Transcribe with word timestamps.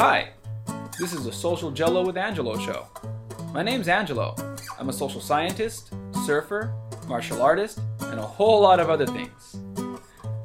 Hi, 0.00 0.30
this 0.98 1.12
is 1.12 1.24
the 1.26 1.30
Social 1.30 1.70
Gelo 1.70 2.06
with 2.06 2.16
Angelo 2.16 2.56
show. 2.56 2.86
My 3.52 3.62
name's 3.62 3.86
Angelo. 3.86 4.34
I'm 4.78 4.88
a 4.88 4.94
social 4.94 5.20
scientist, 5.20 5.92
surfer, 6.24 6.72
martial 7.06 7.42
artist, 7.42 7.80
and 8.04 8.18
a 8.18 8.22
whole 8.22 8.62
lot 8.62 8.80
of 8.80 8.88
other 8.88 9.04
things. 9.04 9.60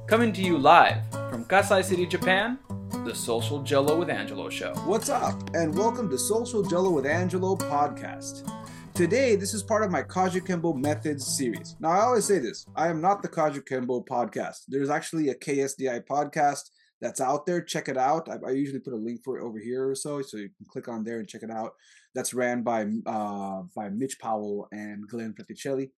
Coming 0.08 0.34
to 0.34 0.42
you 0.42 0.58
live 0.58 1.10
from 1.30 1.46
Kasai 1.46 1.84
City, 1.84 2.06
Japan, 2.06 2.60
the 3.06 3.16
Social 3.16 3.62
Gelo 3.62 3.98
with 3.98 4.10
Angelo 4.10 4.50
show. 4.50 4.74
What's 4.84 5.08
up, 5.08 5.56
and 5.56 5.74
welcome 5.74 6.10
to 6.10 6.18
Social 6.18 6.62
Gelo 6.62 6.92
with 6.92 7.06
Angelo 7.06 7.56
podcast. 7.56 8.52
Today, 8.94 9.38
this 9.38 9.54
is 9.54 9.64
part 9.64 9.84
of 9.84 9.90
my 9.90 10.04
Kajukenbo 10.04 10.76
Methods 10.76 11.26
series. 11.26 11.78
Now, 11.80 11.92
I 11.92 12.02
always 12.02 12.26
say 12.26 12.40
this 12.40 12.66
I 12.76 12.90
am 12.90 13.00
not 13.00 13.22
the 13.22 13.30
Kajukenbo 13.30 14.06
podcast. 14.06 14.66
There's 14.68 14.90
actually 14.90 15.30
a 15.30 15.36
KSDI 15.36 16.06
podcast 16.06 16.72
that's 17.06 17.22
out 17.22 17.46
there. 17.46 17.62
Check 17.62 17.88
it 17.88 17.98
out. 17.98 18.28
I, 18.28 18.38
I, 18.48 18.52
usually 18.52 18.80
put 18.80 18.94
a 18.94 18.98
link 18.98 19.22
for 19.24 19.38
it 19.38 19.44
over 19.44 19.60
here 19.60 19.88
or 19.88 19.96
so, 19.96 20.24
so 20.24 20.38
you 20.38 20.50
can 20.58 20.66
click 20.68 20.88
on 20.88 21.04
there 21.04 21.20
and 21.20 21.28
check 21.28 21.44
it 21.44 21.52
out. 21.52 21.74
That's 22.16 22.34
ran 22.34 22.64
by 22.64 22.88
uh, 23.06 23.62
by 23.76 23.90
Mitch 23.90 24.18
Powell 24.20 24.68
and 24.72 25.08
Glenn 25.08 25.36
Fraticelli. 25.36 25.92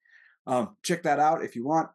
Um, 0.45 0.75
check 0.83 1.03
that 1.03 1.19
out 1.19 1.43
if 1.43 1.55
you 1.55 1.65
want. 1.65 1.89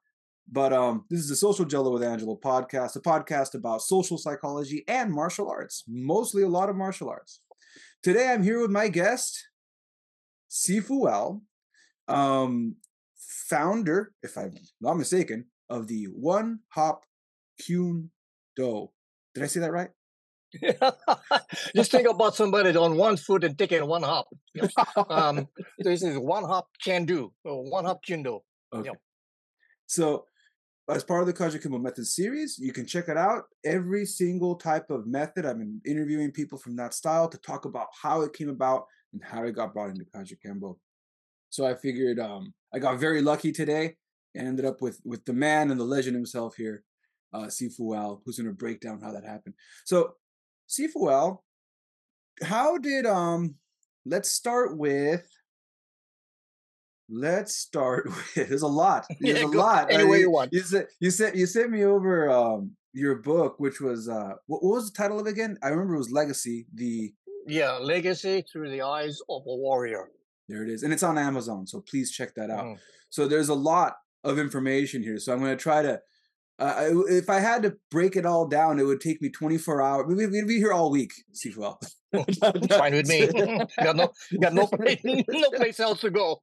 But 0.51 0.73
um, 0.73 1.05
this 1.11 1.20
is 1.20 1.29
the 1.29 1.37
Social 1.37 1.65
Gelo 1.65 1.93
with 1.93 2.03
Angelo 2.03 2.39
podcast, 2.43 2.97
a 2.97 3.01
podcast 3.01 3.55
about 3.55 3.83
social 3.83 4.19
psychology 4.19 4.83
and 4.89 5.12
martial 5.12 5.48
arts, 5.48 5.84
mostly 5.87 6.42
a 6.42 6.48
lot 6.48 6.69
of 6.69 6.77
martial 6.77 7.09
arts. 7.09 7.42
Today 8.03 8.33
I'm 8.33 8.42
here 8.42 8.61
with 8.61 8.70
my 8.70 8.89
guest, 8.89 9.47
Sifu 10.51 11.09
Al, 11.09 11.42
um, 12.09 12.77
founder, 13.48 14.12
if 14.23 14.37
I'm 14.37 14.55
not 14.81 14.95
mistaken, 14.95 15.47
of 15.70 15.87
the 15.87 16.09
Wun 16.12 16.61
Hop 16.70 17.05
Kuen 17.61 18.11
Do. 18.56 18.89
Did 19.34 19.45
I 19.45 19.46
say 19.46 19.60
that 19.60 19.72
right? 19.72 19.91
Just 21.74 21.91
think 21.91 22.09
about 22.09 22.34
somebody 22.34 22.77
on 22.77 22.96
one 22.96 23.16
foot 23.16 23.45
and 23.45 23.56
taking 23.56 23.86
one 23.86 24.02
hop. 24.02 24.27
um, 25.08 25.48
this 25.78 26.02
is 26.02 26.19
one 26.19 26.44
hop 26.44 26.69
can 26.84 27.05
do, 27.05 27.33
one 27.42 27.84
hop 27.84 28.05
can 28.05 28.22
do. 28.22 28.41
Okay. 28.74 28.91
So, 29.86 30.27
as 30.91 31.05
part 31.05 31.22
of 31.22 31.27
the 31.27 31.33
Kajukenbo 31.33 31.80
Method 31.80 32.06
series, 32.06 32.58
you 32.58 32.72
can 32.72 32.86
check 32.86 33.08
it 33.08 33.16
out. 33.16 33.44
Every 33.64 34.05
single 34.05 34.56
type 34.56 34.91
of 34.91 35.06
method, 35.06 35.46
I've 35.46 35.58
been 35.58 35.80
interviewing 35.86 36.33
people 36.33 36.58
from 36.58 36.77
that 36.77 36.92
style 36.92 37.28
to 37.28 37.39
talk 37.39 37.64
about 37.64 37.86
how 38.02 38.22
it 38.22 38.33
came 38.33 38.48
about 38.48 38.86
and 39.12 39.22
how 39.24 39.44
it 39.44 39.52
got 39.52 39.72
brought 39.72 39.91
into 39.91 40.05
Kajukenbo. 40.05 40.77
So 41.50 41.67
I 41.67 41.74
figured 41.74 42.19
um, 42.19 42.52
I 42.74 42.78
got 42.78 42.98
very 42.98 43.22
lucky 43.22 43.52
today 43.52 43.96
and 44.34 44.48
ended 44.48 44.64
up 44.64 44.80
with 44.80 45.00
with 45.05 45.24
the 45.24 45.33
man 45.33 45.70
and 45.70 45.78
the 45.78 45.84
legend 45.84 46.17
himself 46.17 46.56
here, 46.56 46.83
uh, 47.33 47.47
Sifu 47.47 47.97
Al, 47.97 48.22
who's 48.25 48.38
going 48.38 48.48
to 48.48 48.55
break 48.55 48.80
down 48.80 49.00
how 49.00 49.12
that 49.12 49.25
happened. 49.25 49.55
So, 49.84 50.14
Sifu 50.69 51.11
Al, 51.11 51.44
how 52.42 52.78
did 52.78 53.06
um? 53.06 53.56
Let's 54.05 54.30
start 54.33 54.77
with. 54.77 55.27
Let's 57.08 57.55
start 57.56 58.06
with. 58.36 58.48
There's 58.48 58.62
a 58.62 58.69
lot. 58.69 59.06
There's 59.20 59.41
yeah, 59.41 59.47
a 59.47 59.48
lot. 59.48 59.92
Any 59.92 60.05
way 60.05 60.20
you 60.20 60.30
want. 60.30 60.52
You 60.52 60.61
sent 60.61 60.86
you 61.00 61.11
sent 61.11 61.36
you 61.36 61.47
sent 61.47 61.70
me 61.70 61.84
over 61.84 62.30
um 62.30 62.72
your 62.92 63.16
book, 63.16 63.56
which 63.58 63.80
was 63.80 64.08
uh 64.08 64.34
what, 64.46 64.62
what 64.62 64.74
was 64.74 64.91
the 64.91 64.96
title 64.96 65.20
of 65.20 65.27
it 65.27 65.30
again? 65.30 65.56
I 65.62 65.69
remember 65.69 65.94
it 65.94 65.98
was 65.98 66.11
Legacy. 66.11 66.67
The 66.74 67.12
yeah, 67.46 67.72
Legacy 67.72 68.44
through 68.50 68.70
the 68.70 68.83
eyes 68.83 69.19
of 69.28 69.42
a 69.46 69.56
warrior. 69.56 70.08
There 70.48 70.62
it 70.62 70.69
is, 70.69 70.83
and 70.83 70.92
it's 70.92 71.02
on 71.02 71.19
Amazon. 71.19 71.67
So 71.67 71.80
please 71.80 72.11
check 72.11 72.34
that 72.34 72.50
out. 72.50 72.64
Mm. 72.64 72.78
So 73.11 73.28
there's 73.28 73.48
a 73.48 73.55
lot 73.55 73.96
of 74.24 74.39
information 74.39 75.02
here. 75.02 75.19
So 75.19 75.33
I'm 75.33 75.41
going 75.41 75.56
to 75.56 75.62
try 75.62 75.83
to 75.83 76.00
uh, 76.58 76.91
if 77.08 77.28
I 77.28 77.41
had 77.41 77.62
to 77.62 77.77
break 77.91 78.14
it 78.14 78.27
all 78.27 78.47
down, 78.47 78.78
it 78.78 78.84
would 78.84 79.00
take 79.00 79.20
me 79.22 79.31
24 79.31 79.83
hours. 79.83 80.06
We'd, 80.06 80.31
we'd 80.31 80.47
be 80.47 80.58
here 80.58 80.72
all 80.72 80.91
week, 80.91 81.12
Sifu 81.34 81.64
Al. 81.64 81.81
Fine 82.78 82.92
with 82.92 83.08
me. 83.08 83.27
got 83.83 83.97
no, 83.97 84.12
got 84.41 84.53
no 84.53 84.67
place, 84.73 85.00
no 85.05 85.50
place 85.50 85.80
else 85.80 86.00
to 86.03 86.11
go. 86.11 86.42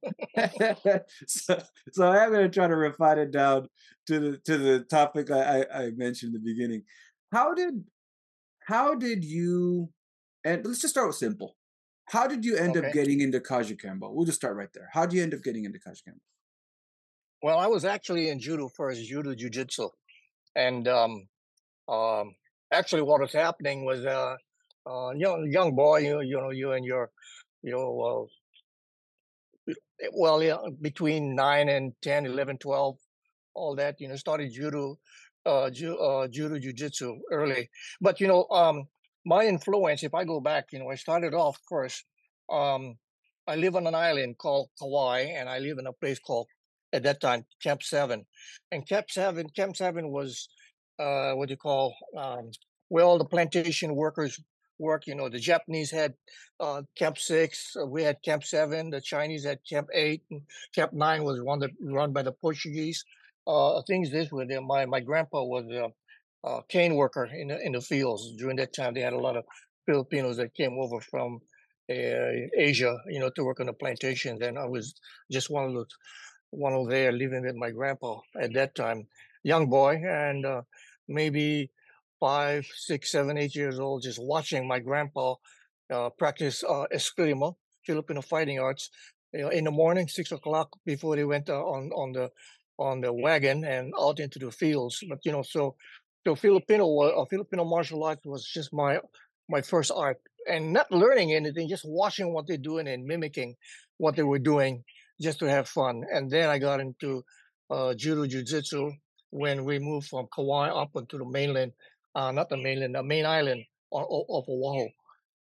so, 1.26 1.62
so 1.92 2.06
I 2.06 2.24
am 2.24 2.32
going 2.32 2.42
to 2.42 2.48
try 2.48 2.66
to 2.66 2.76
refine 2.76 3.18
it 3.18 3.30
down 3.30 3.68
to 4.08 4.18
the 4.18 4.38
to 4.38 4.58
the 4.58 4.80
topic 4.80 5.30
I, 5.30 5.60
I, 5.60 5.82
I 5.82 5.90
mentioned 5.90 6.34
in 6.34 6.42
the 6.42 6.52
beginning. 6.52 6.82
How 7.32 7.54
did 7.54 7.84
how 8.64 8.94
did 8.94 9.24
you? 9.24 9.90
And 10.44 10.66
let's 10.66 10.80
just 10.80 10.94
start 10.94 11.06
with 11.06 11.16
simple. 11.16 11.56
How 12.08 12.26
did 12.26 12.44
you 12.44 12.56
end 12.56 12.76
okay. 12.76 12.88
up 12.88 12.92
getting 12.92 13.20
into 13.20 13.38
Kajukenbo? 13.38 14.12
We'll 14.12 14.26
just 14.26 14.38
start 14.38 14.56
right 14.56 14.72
there. 14.74 14.88
How 14.92 15.06
did 15.06 15.16
you 15.16 15.22
end 15.22 15.34
up 15.34 15.42
getting 15.44 15.64
into 15.64 15.78
Kajukenbo? 15.78 16.18
Well, 17.42 17.58
I 17.58 17.68
was 17.68 17.84
actually 17.84 18.28
in 18.28 18.40
judo 18.40 18.68
first, 18.68 19.02
judo 19.04 19.34
jiu-jitsu 19.34 19.88
and 20.56 20.86
um, 20.88 21.28
um, 21.88 22.34
actually, 22.72 23.02
what 23.02 23.20
was 23.20 23.32
happening 23.32 23.84
was 23.84 24.04
uh, 24.04 24.36
uh, 24.86 25.10
young 25.12 25.48
young 25.50 25.74
boy, 25.74 25.98
you 26.00 26.20
you 26.20 26.36
know, 26.40 26.50
you 26.50 26.72
and 26.72 26.84
your 26.84 27.10
you 27.62 27.72
know, 27.72 28.00
uh, 28.00 28.26
well, 30.12 30.42
yeah, 30.42 30.56
between 30.80 31.34
9 31.34 31.68
and 31.68 31.92
10, 32.02 32.26
11, 32.26 32.58
12, 32.58 32.96
all 33.54 33.76
that, 33.76 34.00
you 34.00 34.08
know, 34.08 34.16
started 34.16 34.52
judo, 34.52 34.98
uh, 35.46 35.70
ju- 35.70 35.98
uh, 35.98 36.28
judo 36.28 36.58
jiu-jitsu 36.58 37.18
early. 37.30 37.68
But, 38.00 38.20
you 38.20 38.28
know, 38.28 38.46
um, 38.50 38.84
my 39.24 39.44
influence, 39.46 40.02
if 40.02 40.14
I 40.14 40.24
go 40.24 40.40
back, 40.40 40.66
you 40.72 40.78
know, 40.78 40.90
I 40.90 40.94
started 40.94 41.34
off 41.34 41.58
first. 41.68 42.04
Um, 42.50 42.96
I 43.46 43.56
live 43.56 43.76
on 43.76 43.86
an 43.86 43.94
island 43.94 44.38
called 44.38 44.70
Kauai, 44.78 45.20
and 45.36 45.48
I 45.48 45.58
live 45.58 45.78
in 45.78 45.86
a 45.86 45.92
place 45.92 46.18
called 46.18 46.46
at 46.92 47.02
that 47.04 47.20
time, 47.20 47.44
Camp 47.62 47.82
Seven, 47.82 48.26
and 48.72 48.86
Camp 48.86 49.10
Seven, 49.10 49.48
Camp 49.50 49.76
Seven 49.76 50.10
was 50.10 50.48
uh, 50.98 51.32
what 51.32 51.48
do 51.48 51.52
you 51.52 51.56
call 51.56 51.94
um, 52.16 52.50
where 52.88 53.04
all 53.04 53.18
the 53.18 53.24
plantation 53.24 53.94
workers 53.94 54.40
work. 54.80 55.06
You 55.06 55.14
know, 55.14 55.28
the 55.28 55.38
Japanese 55.38 55.90
had 55.90 56.14
uh, 56.58 56.82
Camp 56.96 57.18
Six, 57.18 57.76
uh, 57.80 57.86
we 57.86 58.02
had 58.02 58.22
Camp 58.22 58.44
Seven, 58.44 58.90
the 58.90 59.00
Chinese 59.00 59.44
had 59.44 59.60
Camp 59.68 59.88
Eight, 59.92 60.22
and 60.30 60.42
Camp 60.74 60.92
Nine 60.92 61.24
was 61.24 61.40
one 61.40 61.60
that 61.60 61.70
run 61.80 62.12
by 62.12 62.22
the 62.22 62.32
Portuguese. 62.32 63.04
Uh, 63.46 63.80
things 63.86 64.10
this 64.10 64.30
way. 64.30 64.46
My 64.58 64.84
my 64.86 65.00
grandpa 65.00 65.42
was 65.42 65.64
a, 65.70 65.88
a 66.48 66.62
cane 66.68 66.94
worker 66.94 67.24
in 67.24 67.48
the, 67.48 67.60
in 67.64 67.72
the 67.72 67.80
fields 67.80 68.34
during 68.36 68.56
that 68.56 68.74
time. 68.74 68.94
They 68.94 69.00
had 69.00 69.14
a 69.14 69.18
lot 69.18 69.36
of 69.36 69.44
Filipinos 69.86 70.36
that 70.36 70.54
came 70.54 70.78
over 70.78 71.00
from 71.00 71.40
uh, 71.90 72.46
Asia, 72.56 72.96
you 73.08 73.18
know, 73.18 73.30
to 73.30 73.44
work 73.44 73.60
on 73.60 73.66
the 73.66 73.72
plantations, 73.72 74.40
and 74.42 74.58
I 74.58 74.66
was 74.66 74.94
just 75.30 75.50
one 75.50 75.64
of 75.64 75.74
those 75.74 75.88
one 76.50 76.72
over 76.72 76.90
there 76.90 77.12
living 77.12 77.42
with 77.42 77.56
my 77.56 77.70
grandpa 77.70 78.20
at 78.38 78.52
that 78.54 78.74
time, 78.74 79.06
young 79.42 79.68
boy, 79.68 80.02
and 80.04 80.44
uh, 80.44 80.62
maybe 81.08 81.70
five, 82.18 82.66
six, 82.76 83.10
seven, 83.10 83.38
eight 83.38 83.54
years 83.54 83.78
old, 83.78 84.02
just 84.02 84.22
watching 84.22 84.66
my 84.66 84.78
grandpa 84.78 85.34
uh, 85.92 86.10
practice 86.10 86.62
uh, 86.64 86.86
eskrima, 86.92 87.54
Filipino 87.84 88.20
fighting 88.20 88.60
arts, 88.60 88.90
you 89.32 89.40
know, 89.40 89.48
in 89.48 89.64
the 89.64 89.70
morning, 89.70 90.08
six 90.08 90.32
o'clock 90.32 90.68
before 90.84 91.16
they 91.16 91.24
went 91.24 91.48
uh, 91.48 91.64
on 91.64 91.90
on 91.92 92.12
the 92.12 92.30
on 92.78 93.00
the 93.00 93.12
wagon 93.12 93.64
and 93.64 93.92
out 93.98 94.20
into 94.20 94.38
the 94.38 94.50
fields. 94.50 95.02
But 95.08 95.18
you 95.24 95.32
know, 95.32 95.42
so 95.42 95.76
so 96.26 96.34
Filipino 96.34 96.84
uh, 96.98 97.24
Filipino 97.26 97.64
martial 97.64 98.04
arts 98.04 98.26
was 98.26 98.44
just 98.44 98.72
my 98.72 99.00
my 99.48 99.62
first 99.62 99.90
art, 99.94 100.20
and 100.48 100.72
not 100.72 100.90
learning 100.90 101.32
anything, 101.32 101.68
just 101.68 101.84
watching 101.86 102.32
what 102.32 102.46
they're 102.46 102.56
doing 102.56 102.88
and 102.88 103.04
mimicking 103.04 103.56
what 103.98 104.16
they 104.16 104.22
were 104.22 104.38
doing 104.38 104.84
just 105.20 105.38
to 105.40 105.46
have 105.46 105.68
fun. 105.68 106.04
And 106.12 106.30
then 106.30 106.48
I 106.48 106.58
got 106.58 106.80
into 106.80 107.24
uh, 107.70 107.94
judo 107.94 108.26
jiu-jitsu 108.26 108.92
when 109.30 109.64
we 109.64 109.78
moved 109.78 110.08
from 110.08 110.26
Kauai 110.34 110.70
up 110.70 110.90
onto 110.94 111.18
the 111.18 111.24
mainland, 111.24 111.72
uh, 112.14 112.32
not 112.32 112.48
the 112.48 112.56
mainland, 112.56 112.94
the 112.94 113.02
main 113.02 113.26
island 113.26 113.64
of, 113.92 114.06
of 114.28 114.44
Oahu. 114.48 114.88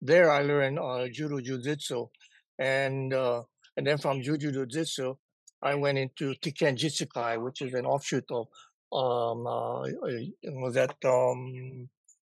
There 0.02 0.30
I 0.30 0.42
learned 0.42 0.78
uh, 0.78 1.08
judo 1.08 1.40
jiu-jitsu, 1.40 2.06
and 2.58 3.14
uh, 3.14 3.42
and 3.76 3.86
then 3.86 3.98
from 3.98 4.22
judo 4.22 4.50
jiu-jitsu, 4.50 5.14
I 5.62 5.74
went 5.74 5.98
into 5.98 6.34
Tiken 6.34 6.76
Jitsukai, 6.76 7.42
which 7.42 7.62
is 7.62 7.72
an 7.74 7.86
offshoot 7.86 8.24
of 8.30 8.46
um, 8.92 9.46
uh, 9.46 9.82
was 10.44 10.74
that 10.74 10.96
um, 11.04 11.88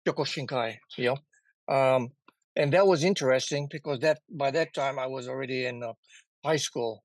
Kyokushinkai, 0.05 0.77
you 0.97 1.15
know. 1.15 1.73
Um, 1.73 2.11
and 2.55 2.73
that 2.73 2.87
was 2.87 3.03
interesting 3.03 3.67
because 3.69 3.99
that 3.99 4.19
by 4.29 4.51
that 4.51 4.73
time 4.73 4.97
I 4.97 5.07
was 5.07 5.27
already 5.27 5.65
in 5.65 5.83
uh, 5.83 5.93
high 6.43 6.57
school, 6.57 7.03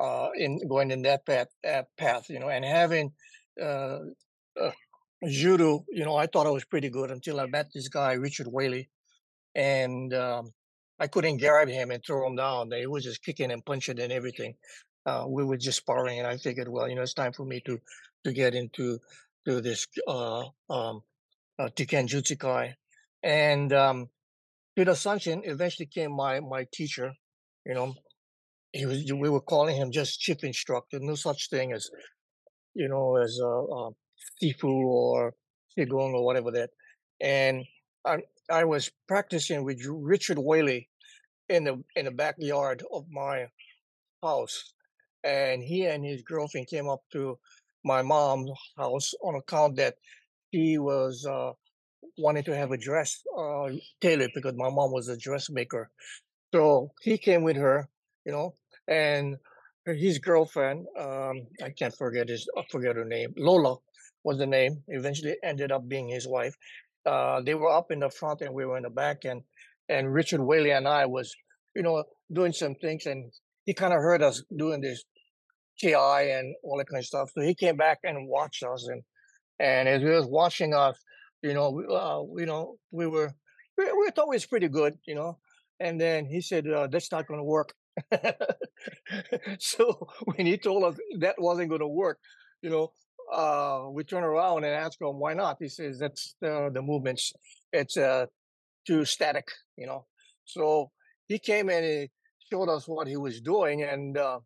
uh, 0.00 0.30
in 0.34 0.66
going 0.66 0.90
in 0.90 1.02
that 1.02 1.26
path, 1.26 1.48
that 1.62 1.88
path, 1.98 2.30
you 2.30 2.40
know, 2.40 2.48
and 2.48 2.64
having 2.64 3.12
uh, 3.60 3.98
uh, 4.60 4.70
judo, 5.28 5.84
you 5.90 6.04
know, 6.04 6.16
I 6.16 6.26
thought 6.26 6.46
I 6.46 6.50
was 6.50 6.64
pretty 6.64 6.88
good 6.88 7.10
until 7.10 7.38
I 7.38 7.46
met 7.46 7.68
this 7.74 7.88
guy, 7.88 8.12
Richard 8.14 8.46
Whaley, 8.46 8.88
and 9.54 10.12
um, 10.14 10.52
I 10.98 11.06
couldn't 11.06 11.36
grab 11.38 11.68
him 11.68 11.90
and 11.90 12.02
throw 12.02 12.26
him 12.26 12.36
down. 12.36 12.70
He 12.72 12.86
was 12.86 13.04
just 13.04 13.22
kicking 13.22 13.50
and 13.50 13.64
punching 13.64 14.00
and 14.00 14.12
everything. 14.12 14.54
Uh, 15.04 15.24
we 15.28 15.44
were 15.44 15.58
just 15.58 15.78
sparring, 15.78 16.18
and 16.18 16.26
I 16.26 16.38
figured, 16.38 16.68
well, 16.68 16.88
you 16.88 16.94
know, 16.94 17.02
it's 17.02 17.14
time 17.14 17.32
for 17.32 17.44
me 17.44 17.60
to 17.66 17.78
to 18.24 18.32
get 18.32 18.54
into 18.54 18.98
to 19.46 19.60
this 19.60 19.86
uh, 20.06 20.44
um, 20.68 21.02
uh, 21.58 21.68
Tiken 21.74 22.06
Jutsukai, 22.06 22.74
and 23.22 23.72
um, 23.72 24.08
Sid 24.76 24.88
Asuncion 24.88 25.40
eventually 25.44 25.86
came 25.86 26.12
my 26.12 26.40
my 26.40 26.66
teacher, 26.72 27.12
you 27.66 27.74
know, 27.74 27.94
he 28.72 28.86
was 28.86 29.12
we 29.12 29.28
were 29.28 29.40
calling 29.40 29.76
him 29.76 29.90
just 29.90 30.20
chief 30.20 30.44
instructor 30.44 30.98
no 31.00 31.14
such 31.14 31.48
thing 31.50 31.72
as 31.72 31.90
you 32.74 32.88
know 32.88 33.16
as 33.16 33.38
a, 33.42 33.46
a 33.46 33.90
sifu 34.42 34.64
or 34.64 35.34
sigung 35.76 36.12
or 36.14 36.24
whatever 36.24 36.50
that 36.50 36.70
and 37.20 37.64
I 38.04 38.18
I 38.50 38.64
was 38.64 38.90
practicing 39.06 39.64
with 39.64 39.80
Richard 39.86 40.38
Whaley 40.38 40.88
in 41.48 41.64
the 41.64 41.82
in 41.96 42.06
the 42.06 42.10
backyard 42.10 42.82
of 42.92 43.06
my 43.10 43.46
house, 44.22 44.72
and 45.24 45.62
he 45.62 45.86
and 45.86 46.04
his 46.04 46.22
girlfriend 46.22 46.68
came 46.68 46.88
up 46.88 47.02
to 47.12 47.38
my 47.84 48.02
mom's 48.02 48.50
house 48.76 49.12
on 49.22 49.34
account 49.36 49.76
that 49.76 49.96
he 50.50 50.78
was 50.78 51.26
uh, 51.26 51.52
wanting 52.18 52.44
to 52.44 52.56
have 52.56 52.72
a 52.72 52.76
dress 52.76 53.22
uh, 53.38 53.68
tailored 54.00 54.30
because 54.34 54.54
my 54.56 54.70
mom 54.70 54.92
was 54.92 55.08
a 55.08 55.16
dressmaker. 55.16 55.90
So 56.52 56.90
he 57.02 57.16
came 57.18 57.42
with 57.42 57.56
her, 57.56 57.88
you 58.24 58.32
know, 58.32 58.54
and 58.90 59.36
his 59.86 60.18
girlfriend, 60.18 60.86
um, 60.98 61.46
I 61.62 61.70
can't 61.70 61.96
forget 61.96 62.28
his, 62.28 62.46
I 62.58 62.62
forget 62.70 62.96
her 62.96 63.04
name, 63.04 63.32
Lola 63.36 63.76
was 64.24 64.38
the 64.38 64.46
name. 64.46 64.82
Eventually 64.88 65.36
ended 65.42 65.72
up 65.72 65.88
being 65.88 66.08
his 66.08 66.28
wife. 66.28 66.54
Uh, 67.06 67.40
they 67.40 67.54
were 67.54 67.70
up 67.70 67.90
in 67.90 68.00
the 68.00 68.10
front 68.10 68.42
and 68.42 68.52
we 68.54 68.66
were 68.66 68.76
in 68.76 68.82
the 68.82 68.90
back, 68.90 69.24
and 69.24 69.42
and 69.88 70.12
Richard 70.12 70.40
Whaley 70.40 70.70
and 70.72 70.86
I 70.86 71.06
was, 71.06 71.34
you 71.74 71.82
know, 71.82 72.04
doing 72.32 72.52
some 72.52 72.74
things, 72.74 73.06
and 73.06 73.32
he 73.64 73.72
kind 73.74 73.94
of 73.94 74.00
heard 74.00 74.22
us 74.22 74.42
doing 74.56 74.80
this 74.82 75.02
TI 75.80 75.94
and 75.94 76.54
all 76.62 76.76
that 76.78 76.88
kind 76.88 77.00
of 77.00 77.06
stuff. 77.06 77.30
So 77.34 77.40
he 77.40 77.54
came 77.54 77.76
back 77.76 78.00
and 78.04 78.28
watched 78.28 78.62
us, 78.62 78.86
and 78.88 79.02
and 79.58 79.88
as 79.88 80.02
he 80.02 80.08
was 80.08 80.26
watching 80.26 80.74
us, 80.74 80.98
you 81.42 81.54
know, 81.54 81.70
we, 81.70 81.84
uh, 81.84 82.20
you 82.38 82.46
know, 82.46 82.76
we 82.90 83.06
were 83.06 83.32
we, 83.78 83.84
we 83.84 84.10
thought 84.10 84.24
it 84.24 84.36
was 84.36 84.46
pretty 84.46 84.68
good, 84.68 84.98
you 85.06 85.14
know. 85.14 85.38
And 85.80 85.98
then 85.98 86.26
he 86.26 86.42
said, 86.42 86.68
uh, 86.68 86.86
"That's 86.88 87.10
not 87.10 87.26
going 87.26 87.40
to 87.40 87.44
work." 87.44 87.72
so 89.58 90.08
when 90.24 90.46
he 90.46 90.56
told 90.56 90.84
us 90.84 90.96
that 91.18 91.36
wasn't 91.38 91.68
going 91.68 91.80
to 91.80 91.88
work, 91.88 92.18
you 92.62 92.70
know, 92.70 92.92
uh, 93.32 93.88
we 93.90 94.04
turn 94.04 94.24
around 94.24 94.64
and 94.64 94.74
ask 94.74 95.00
him 95.00 95.18
why 95.18 95.34
not. 95.34 95.56
He 95.60 95.68
says 95.68 95.98
that's 95.98 96.34
the 96.40 96.70
the 96.72 96.82
movements. 96.82 97.32
It's 97.72 97.96
uh, 97.96 98.26
too 98.86 99.04
static, 99.04 99.48
you 99.76 99.86
know. 99.86 100.06
So 100.44 100.90
he 101.28 101.38
came 101.38 101.68
and 101.68 101.84
he 101.84 102.10
showed 102.50 102.68
us 102.68 102.88
what 102.88 103.06
he 103.06 103.16
was 103.16 103.40
doing, 103.40 103.82
and 103.82 104.16
uh, 104.16 104.40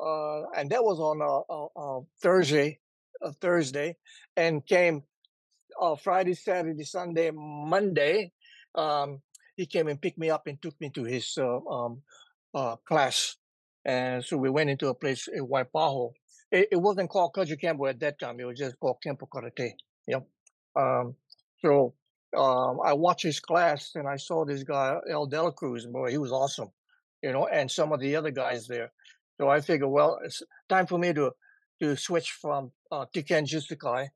uh, 0.00 0.42
and 0.56 0.70
that 0.70 0.84
was 0.84 0.98
on 1.00 1.20
a, 1.20 1.52
a, 1.52 1.98
a 1.98 2.00
Thursday, 2.22 2.78
a 3.22 3.32
Thursday, 3.32 3.96
and 4.36 4.64
came 4.66 5.02
uh, 5.80 5.96
Friday, 5.96 6.34
Saturday, 6.34 6.84
Sunday, 6.84 7.30
Monday. 7.34 8.32
Um, 8.74 9.20
he 9.56 9.66
came 9.66 9.88
and 9.88 10.00
picked 10.00 10.18
me 10.18 10.30
up 10.30 10.46
and 10.46 10.60
took 10.62 10.80
me 10.80 10.90
to 10.90 11.04
his 11.04 11.36
uh, 11.38 11.58
um, 11.66 12.02
uh, 12.54 12.76
class. 12.76 13.36
And 13.84 14.24
so 14.24 14.36
we 14.36 14.50
went 14.50 14.70
into 14.70 14.88
a 14.88 14.94
place 14.94 15.28
in 15.28 15.46
Waipahu. 15.46 16.12
It, 16.50 16.68
it 16.72 16.76
wasn't 16.76 17.10
called 17.10 17.32
Kajukenbo 17.34 17.88
at 17.88 18.00
that 18.00 18.18
time. 18.18 18.38
It 18.40 18.44
was 18.44 18.58
just 18.58 18.78
called 18.78 18.98
Kempo 19.04 19.28
Karate. 19.28 19.72
Yep. 20.06 20.26
Um, 20.76 21.16
so 21.60 21.94
um, 22.36 22.78
I 22.84 22.92
watched 22.92 23.24
his 23.24 23.40
class 23.40 23.92
and 23.94 24.08
I 24.08 24.16
saw 24.16 24.44
this 24.44 24.62
guy, 24.62 24.96
Al 25.10 25.26
Dela 25.26 25.52
Cruz, 25.52 25.86
boy, 25.86 26.10
he 26.10 26.18
was 26.18 26.32
awesome, 26.32 26.70
you 27.22 27.32
know, 27.32 27.46
and 27.46 27.70
some 27.70 27.92
of 27.92 28.00
the 28.00 28.16
other 28.16 28.30
guys 28.30 28.66
there. 28.66 28.92
So 29.40 29.48
I 29.48 29.60
figured, 29.60 29.90
well, 29.90 30.20
it's 30.24 30.42
time 30.68 30.86
for 30.86 30.98
me 30.98 31.12
to 31.14 31.32
to 31.82 31.96
switch 31.96 32.30
from 32.30 32.70
uh, 32.92 33.06
Tiken 33.12 33.44
Jutsukai 33.44 34.08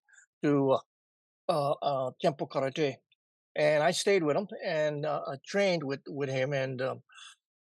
to 0.44 0.78
uh, 1.48 1.72
uh, 1.82 2.10
Karate. 2.22 2.94
And 3.56 3.82
I 3.82 3.90
stayed 3.90 4.22
with 4.22 4.36
him 4.36 4.46
and 4.64 5.04
uh, 5.04 5.20
trained 5.44 5.82
with, 5.82 6.00
with 6.06 6.28
him. 6.28 6.52
And 6.52 6.80
um, 6.80 7.02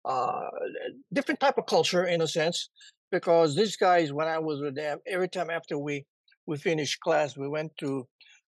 uh, 0.05 0.49
different 1.13 1.39
type 1.39 1.57
of 1.57 1.65
culture 1.65 2.05
in 2.05 2.21
a 2.21 2.27
sense 2.27 2.69
because 3.11 3.55
these 3.55 3.75
guys 3.75 4.11
when 4.13 4.27
i 4.27 4.39
was 4.39 4.61
with 4.61 4.75
them 4.75 4.99
every 5.07 5.29
time 5.29 5.49
after 5.49 5.77
we 5.77 6.05
we 6.47 6.57
finished 6.57 6.99
class 7.01 7.37
we 7.37 7.47
went 7.47 7.71
to 7.77 8.07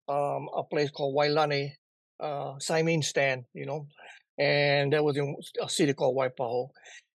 um, 0.10 0.48
a 0.56 0.64
place 0.64 0.90
called 0.92 1.16
wailani 1.16 1.72
uh 2.20 2.54
Simon 2.60 3.02
stand 3.02 3.44
you 3.54 3.66
know 3.66 3.88
and 4.40 4.94
that 4.94 5.04
was 5.04 5.18
in 5.18 5.36
a 5.62 5.70
city 5.70 5.94
called 5.94 6.16
waipahu 6.16 6.70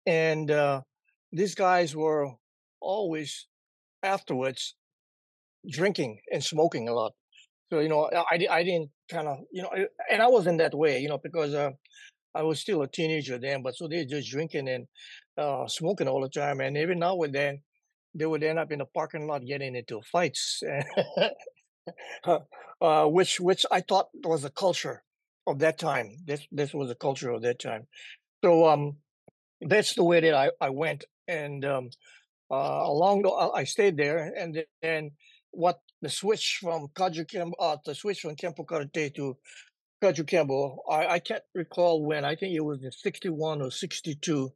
and 0.06 0.50
uh, 0.50 0.80
these 1.32 1.54
guys 1.54 1.94
were 1.96 2.28
always 2.80 3.46
afterwards 4.02 4.74
drinking 5.70 6.18
and 6.32 6.42
smoking 6.42 6.88
a 6.88 6.92
lot. 6.94 7.12
So 7.70 7.80
you 7.80 7.88
know 7.88 8.10
i, 8.14 8.46
I 8.50 8.62
didn't 8.64 8.90
kind 9.10 9.28
of 9.28 9.38
you 9.52 9.62
know 9.62 9.70
and 10.10 10.22
i 10.22 10.28
wasn't 10.28 10.58
that 10.58 10.74
way 10.74 11.00
you 11.00 11.08
know 11.08 11.18
because 11.18 11.54
uh, 11.54 11.70
I 12.34 12.42
was 12.42 12.60
still 12.60 12.82
a 12.82 12.88
teenager 12.88 13.38
then, 13.38 13.62
but 13.62 13.76
so 13.76 13.88
they're 13.88 14.04
just 14.04 14.30
drinking 14.30 14.68
and 14.68 14.86
uh, 15.36 15.66
smoking 15.66 16.08
all 16.08 16.22
the 16.22 16.28
time. 16.28 16.60
And 16.60 16.76
every 16.76 16.94
now 16.94 17.20
and 17.22 17.34
then, 17.34 17.62
they 18.14 18.26
would 18.26 18.42
end 18.42 18.58
up 18.58 18.70
in 18.70 18.78
the 18.78 18.84
parking 18.84 19.26
lot 19.26 19.44
getting 19.46 19.74
into 19.74 20.00
fights, 20.02 20.62
uh, 22.24 23.06
which 23.06 23.40
which 23.40 23.64
I 23.70 23.80
thought 23.80 24.08
was 24.22 24.44
a 24.44 24.50
culture 24.50 25.02
of 25.46 25.58
that 25.60 25.78
time. 25.78 26.16
This 26.26 26.46
this 26.52 26.74
was 26.74 26.90
a 26.90 26.94
culture 26.94 27.30
of 27.30 27.42
that 27.42 27.58
time. 27.58 27.86
So 28.44 28.68
um, 28.68 28.96
that's 29.60 29.94
the 29.94 30.04
way 30.04 30.20
that 30.20 30.34
I, 30.34 30.50
I 30.60 30.70
went, 30.70 31.04
and 31.26 31.64
um, 31.64 31.90
uh, 32.50 32.82
along 32.84 33.22
the, 33.22 33.30
I 33.30 33.64
stayed 33.64 33.96
there, 33.96 34.32
and 34.36 34.62
then 34.82 35.12
what 35.52 35.80
the 36.02 36.08
switch 36.08 36.58
from 36.60 36.88
Kajukem, 36.88 37.52
uh, 37.58 37.76
the 37.84 37.94
switch 37.94 38.20
from 38.20 38.36
Kempo 38.36 38.66
Karate 38.66 39.14
to 39.14 39.36
Kajukenbo. 40.02 40.78
I, 40.90 41.06
I 41.06 41.18
can't 41.20 41.42
recall 41.54 42.04
when. 42.04 42.24
I 42.24 42.34
think 42.34 42.54
it 42.54 42.64
was 42.64 42.82
in 42.82 42.90
61 42.90 43.62
or 43.62 43.70
62 43.70 44.52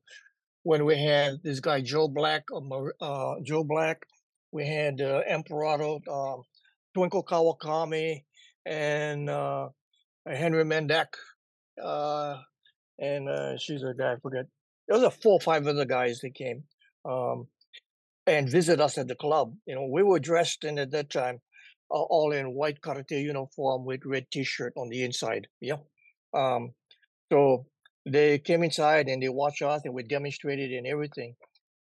when 0.64 0.84
we 0.84 1.00
had 1.00 1.42
this 1.44 1.60
guy 1.60 1.80
Joe 1.80 2.08
Black, 2.08 2.44
uh, 3.00 3.34
Joe 3.44 3.64
Black. 3.64 4.06
We 4.52 4.66
had 4.66 5.00
uh, 5.00 5.22
Emperado, 5.30 6.00
uh, 6.10 6.42
Twinkle 6.94 7.24
Kawakami, 7.24 8.24
and 8.64 9.30
uh, 9.30 9.68
Henry 10.26 10.64
Mendek. 10.64 11.06
uh, 11.82 12.38
and 12.98 13.28
uh, 13.28 13.58
she's 13.58 13.82
a 13.82 13.94
guy 13.96 14.14
I 14.14 14.16
forget. 14.16 14.46
There 14.88 14.98
was 14.98 15.06
a 15.06 15.10
four 15.10 15.34
or 15.34 15.40
five 15.40 15.66
other 15.66 15.84
guys 15.84 16.20
that 16.20 16.34
came 16.34 16.64
um, 17.04 17.48
and 18.26 18.48
visit 18.48 18.80
us 18.80 18.98
at 18.98 19.08
the 19.08 19.14
club. 19.14 19.54
You 19.66 19.74
know, 19.74 19.86
we 19.86 20.02
were 20.02 20.18
dressed 20.18 20.64
in 20.64 20.78
at 20.78 20.90
that 20.92 21.10
time 21.10 21.40
uh, 21.90 22.02
all 22.02 22.32
in 22.32 22.54
white 22.54 22.80
karate 22.80 23.22
uniform 23.22 23.84
with 23.84 24.00
red 24.04 24.26
t-shirt 24.30 24.72
on 24.76 24.88
the 24.88 25.04
inside. 25.04 25.46
Yeah. 25.60 25.76
Um, 26.34 26.72
so 27.32 27.66
they 28.04 28.38
came 28.38 28.62
inside 28.62 29.08
and 29.08 29.22
they 29.22 29.28
watched 29.28 29.62
us 29.62 29.82
and 29.84 29.94
we 29.94 30.02
demonstrated 30.02 30.72
and 30.72 30.86
everything. 30.86 31.34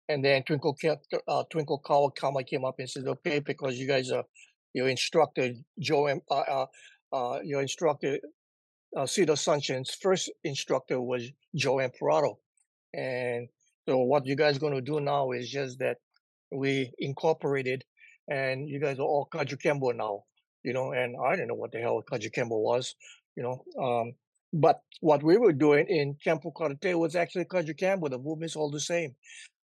And 0.09 0.25
then 0.25 0.43
Twinkle 0.43 0.75
kept, 0.75 1.15
uh, 1.27 1.45
Twinkle 1.51 1.81
Kawakami 1.81 2.47
came 2.47 2.65
up 2.65 2.75
and 2.79 2.91
said, 2.91 3.07
"Okay, 3.07 3.39
because 3.39 3.79
you 3.79 3.87
guys 3.87 4.11
are 4.11 4.25
your 4.75 4.89
instructor, 4.89 5.53
Joe, 5.79 6.09
uh, 6.09 6.35
uh, 6.35 6.67
uh, 7.13 7.41
your 7.43 7.63
instructor, 7.63 8.19
uh, 8.97 9.07
Sid 9.07 9.29
Asuncion's 9.29 9.95
first 9.95 10.31
instructor 10.45 11.01
was 11.01 11.31
Joe 11.55 11.77
Emperado. 11.77 12.37
And 12.95 13.49
so 13.89 13.99
what 13.99 14.27
you 14.27 14.37
guys 14.37 14.59
going 14.59 14.75
to 14.75 14.81
do 14.81 15.01
now 15.01 15.33
is 15.33 15.51
just 15.51 15.79
that 15.79 15.99
we 16.51 16.93
incorporated 16.99 17.85
and 18.29 18.69
you 18.69 18.81
guys 18.81 18.99
are 18.99 19.03
all 19.03 19.29
Kajukenbo 19.33 19.95
now, 19.97 20.25
you 20.63 20.73
know, 20.73 20.93
and 20.93 21.17
I 21.17 21.33
didn't 21.33 21.49
know 21.49 21.55
what 21.55 21.73
the 21.73 21.79
hell 21.79 22.03
Kajukenbo 22.11 22.61
was, 22.61 22.95
you 23.37 23.43
know. 23.43 23.65
Um, 23.83 24.15
but 24.53 24.83
what 25.01 25.23
we 25.23 25.39
were 25.39 25.53
doing 25.53 25.87
in 25.89 26.17
Kempo 26.25 26.53
Karate 26.53 26.99
was 26.99 27.17
actually 27.17 27.47
Kajukenbo. 27.47 28.11
The 28.11 28.19
movement's 28.19 28.57
all 28.57 28.71
the 28.71 28.81
same. 28.81 29.15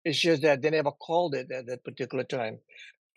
It's 0.05 0.21
just 0.21 0.43
that 0.43 0.63
they 0.63 0.71
never 0.71 0.93
called 0.93 1.35
it 1.35 1.51
at 1.51 1.67
that 1.67 1.85
particular 1.85 2.25
time. 2.25 2.61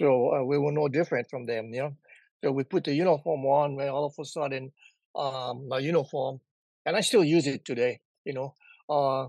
So 0.02 0.34
uh, 0.34 0.44
we 0.44 0.58
were 0.58 0.72
no 0.72 0.88
different 0.88 1.30
from 1.30 1.46
them, 1.46 1.74
you 1.74 1.82
know. 1.82 1.98
So 2.44 2.52
we 2.52 2.64
put 2.64 2.86
the 2.86 2.94
uniform 2.94 3.46
on, 3.46 3.80
and 3.80 3.90
all 3.90 4.06
of 4.06 4.14
a 4.20 4.26
sudden, 4.26 4.72
um, 5.16 5.68
my 5.68 5.80
uniform, 5.80 6.40
and 6.86 6.96
I 6.96 7.02
still 7.02 7.24
use 7.24 7.48
it 7.48 7.66
today, 7.66 8.00
you 8.24 8.34
know. 8.34 8.56
Uh, 8.90 9.28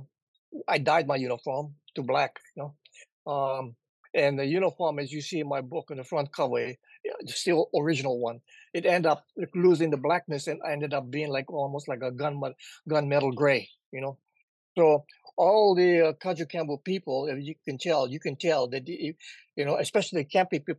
I 0.68 0.78
dyed 0.78 1.06
my 1.06 1.16
uniform 1.16 1.74
to 1.96 2.02
black, 2.02 2.38
you 2.56 2.62
know. 2.62 3.32
Um, 3.32 3.74
and 4.14 4.38
the 4.38 4.44
uniform, 4.46 4.98
as 4.98 5.12
you 5.12 5.20
see 5.20 5.40
in 5.40 5.48
my 5.48 5.60
book 5.60 5.90
on 5.90 5.98
the 5.98 6.04
front 6.04 6.32
cover, 6.32 6.58
eh, 6.58 6.74
still 7.26 7.68
original 7.74 8.18
one, 8.18 8.40
it 8.74 8.86
ended 8.86 9.10
up 9.10 9.24
losing 9.54 9.90
the 9.90 9.96
blackness 9.96 10.46
and 10.46 10.60
ended 10.68 10.94
up 10.94 11.10
being 11.10 11.28
like 11.30 11.50
almost 11.52 11.88
like 11.88 12.02
a 12.02 12.10
gun 12.10 12.40
gunmetal 12.88 13.34
gray, 13.34 13.68
you 13.92 14.00
know. 14.00 14.18
So 14.76 15.04
all 15.36 15.74
the 15.74 16.08
uh, 16.08 16.12
Kajukenbo 16.12 16.82
people, 16.84 17.26
if 17.26 17.42
you 17.44 17.54
can 17.64 17.78
tell, 17.78 18.08
you 18.08 18.20
can 18.20 18.36
tell 18.36 18.68
that 18.68 18.88
you 19.60 19.66
know, 19.66 19.76
especially 19.76 20.22
the 20.22 20.46
people, 20.46 20.74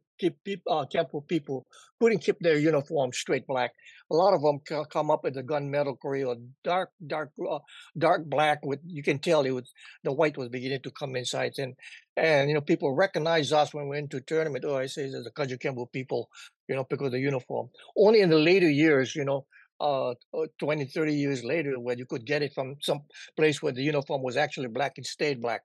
uh, 0.67 0.85
Kempo 0.91 1.27
people 1.27 1.67
couldn't 1.99 2.19
keep 2.19 2.39
their 2.39 2.57
uniform 2.57 3.13
straight 3.13 3.45
black. 3.45 3.73
A 4.11 4.15
lot 4.15 4.33
of 4.33 4.41
them 4.41 4.59
come 4.89 5.11
up 5.11 5.23
with 5.23 5.37
a 5.37 5.43
gunmetal 5.43 5.99
gray 5.99 6.23
or 6.23 6.37
dark, 6.63 6.89
dark, 7.05 7.29
uh, 7.47 7.59
dark 7.95 8.25
black. 8.25 8.65
With 8.65 8.79
you 8.83 9.03
can 9.03 9.19
tell 9.19 9.45
it 9.45 9.51
was 9.51 9.71
the 10.03 10.11
white 10.11 10.35
was 10.35 10.49
beginning 10.49 10.81
to 10.81 10.91
come 10.91 11.15
inside, 11.15 11.53
and 11.59 11.75
and 12.17 12.49
you 12.49 12.55
know 12.55 12.61
people 12.61 12.95
recognize 12.95 13.51
us 13.51 13.71
when 13.71 13.87
we're 13.87 13.97
into 13.97 14.19
tournament. 14.19 14.65
Oh, 14.67 14.77
I 14.77 14.87
say 14.87 15.09
the 15.11 15.31
Kajukenbo 15.35 15.91
people, 15.91 16.29
you 16.67 16.75
know, 16.75 16.85
because 16.89 17.07
of 17.07 17.11
the 17.11 17.19
uniform. 17.19 17.69
Only 17.95 18.21
in 18.21 18.31
the 18.31 18.39
later 18.39 18.69
years, 18.69 19.15
you 19.15 19.25
know, 19.25 19.45
uh, 19.81 20.11
uh 20.33 20.47
20, 20.59 20.85
30 20.85 21.15
years 21.15 21.43
later, 21.43 21.79
where 21.79 21.97
you 21.97 22.05
could 22.05 22.25
get 22.25 22.43
it 22.43 22.53
from 22.53 22.75
some 22.81 23.01
place 23.37 23.61
where 23.61 23.73
the 23.73 23.83
uniform 23.83 24.21
was 24.23 24.37
actually 24.37 24.67
black 24.67 24.93
it 24.97 25.05
stayed 25.05 25.41
black. 25.41 25.61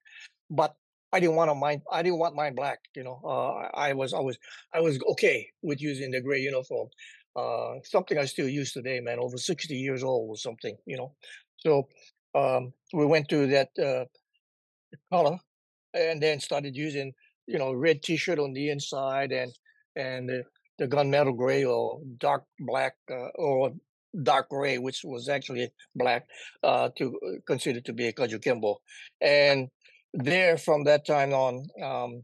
But 0.50 0.74
I 1.12 1.20
didn't 1.20 1.36
want 1.36 1.50
to 1.50 1.54
mind. 1.54 1.82
I 1.92 2.02
didn't 2.02 2.18
want 2.18 2.34
mine 2.36 2.54
black. 2.54 2.78
You 2.94 3.04
know, 3.04 3.20
uh, 3.24 3.68
I 3.74 3.92
was 3.94 4.12
I 4.14 4.20
was 4.20 4.38
I 4.74 4.80
was 4.80 4.98
okay 5.12 5.48
with 5.62 5.80
using 5.80 6.10
the 6.10 6.20
gray 6.20 6.40
uniform. 6.40 6.88
uh, 7.36 7.74
something 7.84 8.18
I 8.18 8.24
still 8.26 8.48
use 8.48 8.72
today, 8.72 9.00
man. 9.00 9.18
Over 9.18 9.38
sixty 9.38 9.76
years 9.76 10.02
old 10.02 10.30
or 10.30 10.36
something, 10.36 10.76
you 10.86 10.96
know. 10.96 11.14
So 11.58 11.88
um, 12.34 12.72
we 12.92 13.06
went 13.06 13.28
to 13.30 13.46
that 13.48 13.70
uh, 13.78 14.04
color, 15.12 15.38
and 15.94 16.22
then 16.22 16.40
started 16.40 16.76
using, 16.76 17.12
you 17.46 17.58
know, 17.58 17.72
red 17.72 18.02
T-shirt 18.02 18.38
on 18.38 18.52
the 18.52 18.70
inside 18.70 19.32
and 19.32 19.52
and 19.96 20.28
the, 20.28 20.44
the 20.78 20.88
gunmetal 20.88 21.36
gray 21.36 21.64
or 21.64 22.00
dark 22.18 22.44
black 22.60 22.94
uh, 23.10 23.28
or 23.36 23.72
dark 24.22 24.48
gray, 24.48 24.78
which 24.78 25.02
was 25.04 25.28
actually 25.28 25.70
black, 25.94 26.26
uh, 26.62 26.88
to 26.96 27.18
uh, 27.26 27.30
consider 27.46 27.80
to 27.80 27.92
be 27.92 28.08
a 28.08 28.12
Kajukenbo. 28.12 28.76
And 29.20 29.68
there, 30.14 30.56
from 30.56 30.84
that 30.84 31.06
time 31.06 31.32
on, 31.32 31.66
um, 31.82 32.22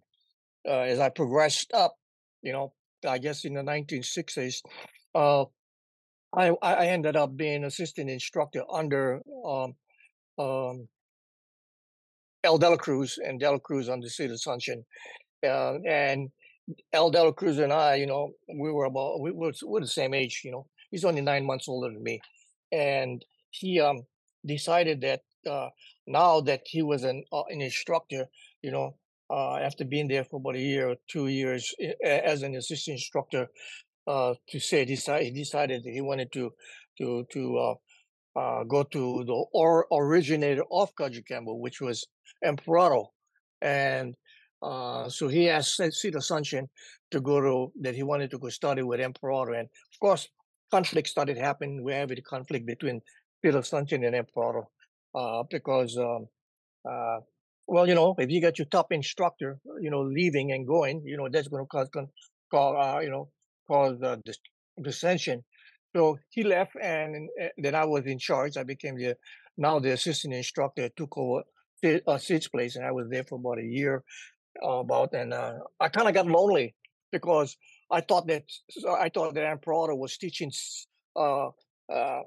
uh, 0.67 0.83
as 0.83 0.99
I 0.99 1.09
progressed 1.09 1.73
up, 1.75 1.95
you 2.43 2.53
know, 2.53 2.73
I 3.07 3.19
guess 3.19 3.45
in 3.45 3.55
the 3.55 3.63
1960s, 3.63 4.63
uh, 5.15 5.45
I, 6.35 6.53
I 6.63 6.87
ended 6.87 7.17
up 7.17 7.37
being 7.37 7.65
assistant 7.65 8.09
instructor 8.09 8.63
under 8.73 9.21
um, 9.45 9.75
um, 10.39 10.89
Al 12.45 12.59
Dela 12.59 12.79
Cruz 12.79 13.19
and 13.23 13.39
Dela 13.39 13.61
Cruz 13.61 13.89
under 13.89 14.09
Sid 14.09 14.31
Asuncion. 14.31 14.85
Uh, 15.45 15.79
and 15.87 16.31
Al 16.93 17.11
Dela 17.11 17.33
Cruz 17.33 17.59
and 17.59 17.73
I, 17.73 17.97
you 17.97 18.07
know, 18.07 18.31
we 18.49 18.71
were 18.71 18.85
about, 18.85 19.21
we 19.21 19.31
were, 19.31 19.53
we're 19.63 19.81
the 19.81 19.87
same 19.87 20.15
age, 20.15 20.43
you 20.45 20.53
know, 20.53 20.67
he's 20.93 21.05
only 21.05 21.23
nine 21.23 21.45
months 21.45 21.69
older 21.69 21.93
than 21.93 22.03
me. 22.05 22.21
And 22.71 23.25
he 23.51 23.81
um, 23.81 24.03
decided 24.47 25.01
that 25.01 25.23
uh, 25.51 25.71
now 26.07 26.41
that 26.43 26.61
he 26.67 26.83
was 26.83 27.03
an, 27.03 27.25
uh, 27.33 27.43
an 27.49 27.61
instructor, 27.61 28.27
you 28.63 28.71
know, 28.71 28.95
uh, 29.29 29.57
after 29.57 29.85
being 29.85 30.07
there 30.07 30.25
for 30.25 30.37
about 30.37 30.55
a 30.57 30.61
year 30.61 30.91
or 30.91 30.97
two 31.11 31.27
years 31.27 31.75
as 32.05 32.43
an 32.43 32.55
assistant 32.55 32.97
instructor, 32.97 33.49
uh, 34.07 34.35
to 34.49 34.61
say 34.61 34.85
decide, 34.85 35.23
he 35.23 35.31
decided 35.31 35.83
that 35.85 35.91
he 35.91 36.01
wanted 36.01 36.31
to 36.33 36.53
to 36.99 37.25
to 37.33 37.57
uh, 37.57 37.75
uh, 38.39 38.65
go 38.65 38.83
to 38.83 39.25
the 39.25 39.45
or 39.53 39.87
originator 39.93 40.65
of 40.71 40.95
Kajukenbo, 40.95 41.59
which 41.59 41.81
was 41.81 42.07
Emperado, 42.45 43.07
and 43.63 44.15
uh, 44.61 45.09
so 45.09 45.29
he 45.29 45.49
asked 45.49 45.77
Sid 45.77 46.15
Asuncion 46.15 46.69
to 47.11 47.21
go 47.21 47.41
to 47.41 47.73
that 47.81 47.95
he 47.95 48.03
wanted 48.03 48.31
to 48.33 48.39
go 48.39 48.49
study 48.49 48.83
with 48.83 49.01
Emperado, 49.01 49.59
and 49.59 49.69
of 49.69 50.01
course 50.01 50.29
conflict 50.75 51.09
started 51.09 51.39
happening. 51.39 51.83
We 51.85 51.93
have 51.93 52.11
a 52.11 52.21
conflict 52.35 52.65
between 52.67 53.01
Sid 53.45 53.55
Asuncion 53.55 54.07
and 54.07 54.15
Emperado 54.21 54.65
uh, 55.15 55.43
because. 55.51 55.97
Um, 55.97 56.27
uh, 56.91 57.19
well, 57.67 57.89
you 57.89 57.95
know, 57.95 58.15
if 58.19 58.29
you 58.31 58.41
get 58.41 58.59
your 58.59 58.67
top 58.67 58.93
instructor, 58.93 59.59
you 59.81 59.91
know, 59.91 60.03
leaving 60.03 60.53
and 60.53 60.67
going, 60.67 61.03
you 61.07 61.17
know, 61.17 61.29
that's 61.31 61.49
going 61.49 61.63
to 61.63 61.69
cause, 61.69 61.89
cause, 62.51 62.77
uh, 62.79 63.01
you 63.01 63.11
know, 63.11 63.29
cause 63.69 63.99
dis- 64.25 64.39
dissension. 64.83 65.45
So 65.95 66.19
he 66.31 66.43
left, 66.43 66.73
and, 66.83 67.15
and 67.15 67.51
then 67.59 67.75
I 67.75 67.85
was 67.85 68.05
in 68.07 68.19
charge. 68.19 68.57
I 68.57 68.65
became 68.65 68.97
the 68.97 69.17
now 69.57 69.79
the 69.79 69.93
assistant 69.93 70.35
instructor. 70.35 70.89
took 70.97 71.17
over 71.17 71.43
uh, 72.07 72.19
Sid's 72.19 72.49
place, 72.49 72.77
and 72.77 72.85
I 72.85 72.93
was 72.93 73.09
there 73.11 73.25
for 73.25 73.39
about 73.39 73.59
a 73.59 73.67
year. 73.67 74.03
Uh, 74.63 74.81
about 74.85 75.15
and 75.15 75.33
uh, 75.33 75.55
I 75.81 75.89
kind 75.89 76.09
of 76.09 76.15
got 76.15 76.27
lonely 76.27 76.75
because 77.11 77.57
I 77.93 78.01
thought 78.01 78.27
that 78.29 78.45
I 78.89 79.11
thought 79.11 79.35
that 79.35 79.45
Emperado 79.45 79.97
was 79.97 80.17
teaching 80.17 80.51
uh, 81.15 81.51
uh, 81.93 82.23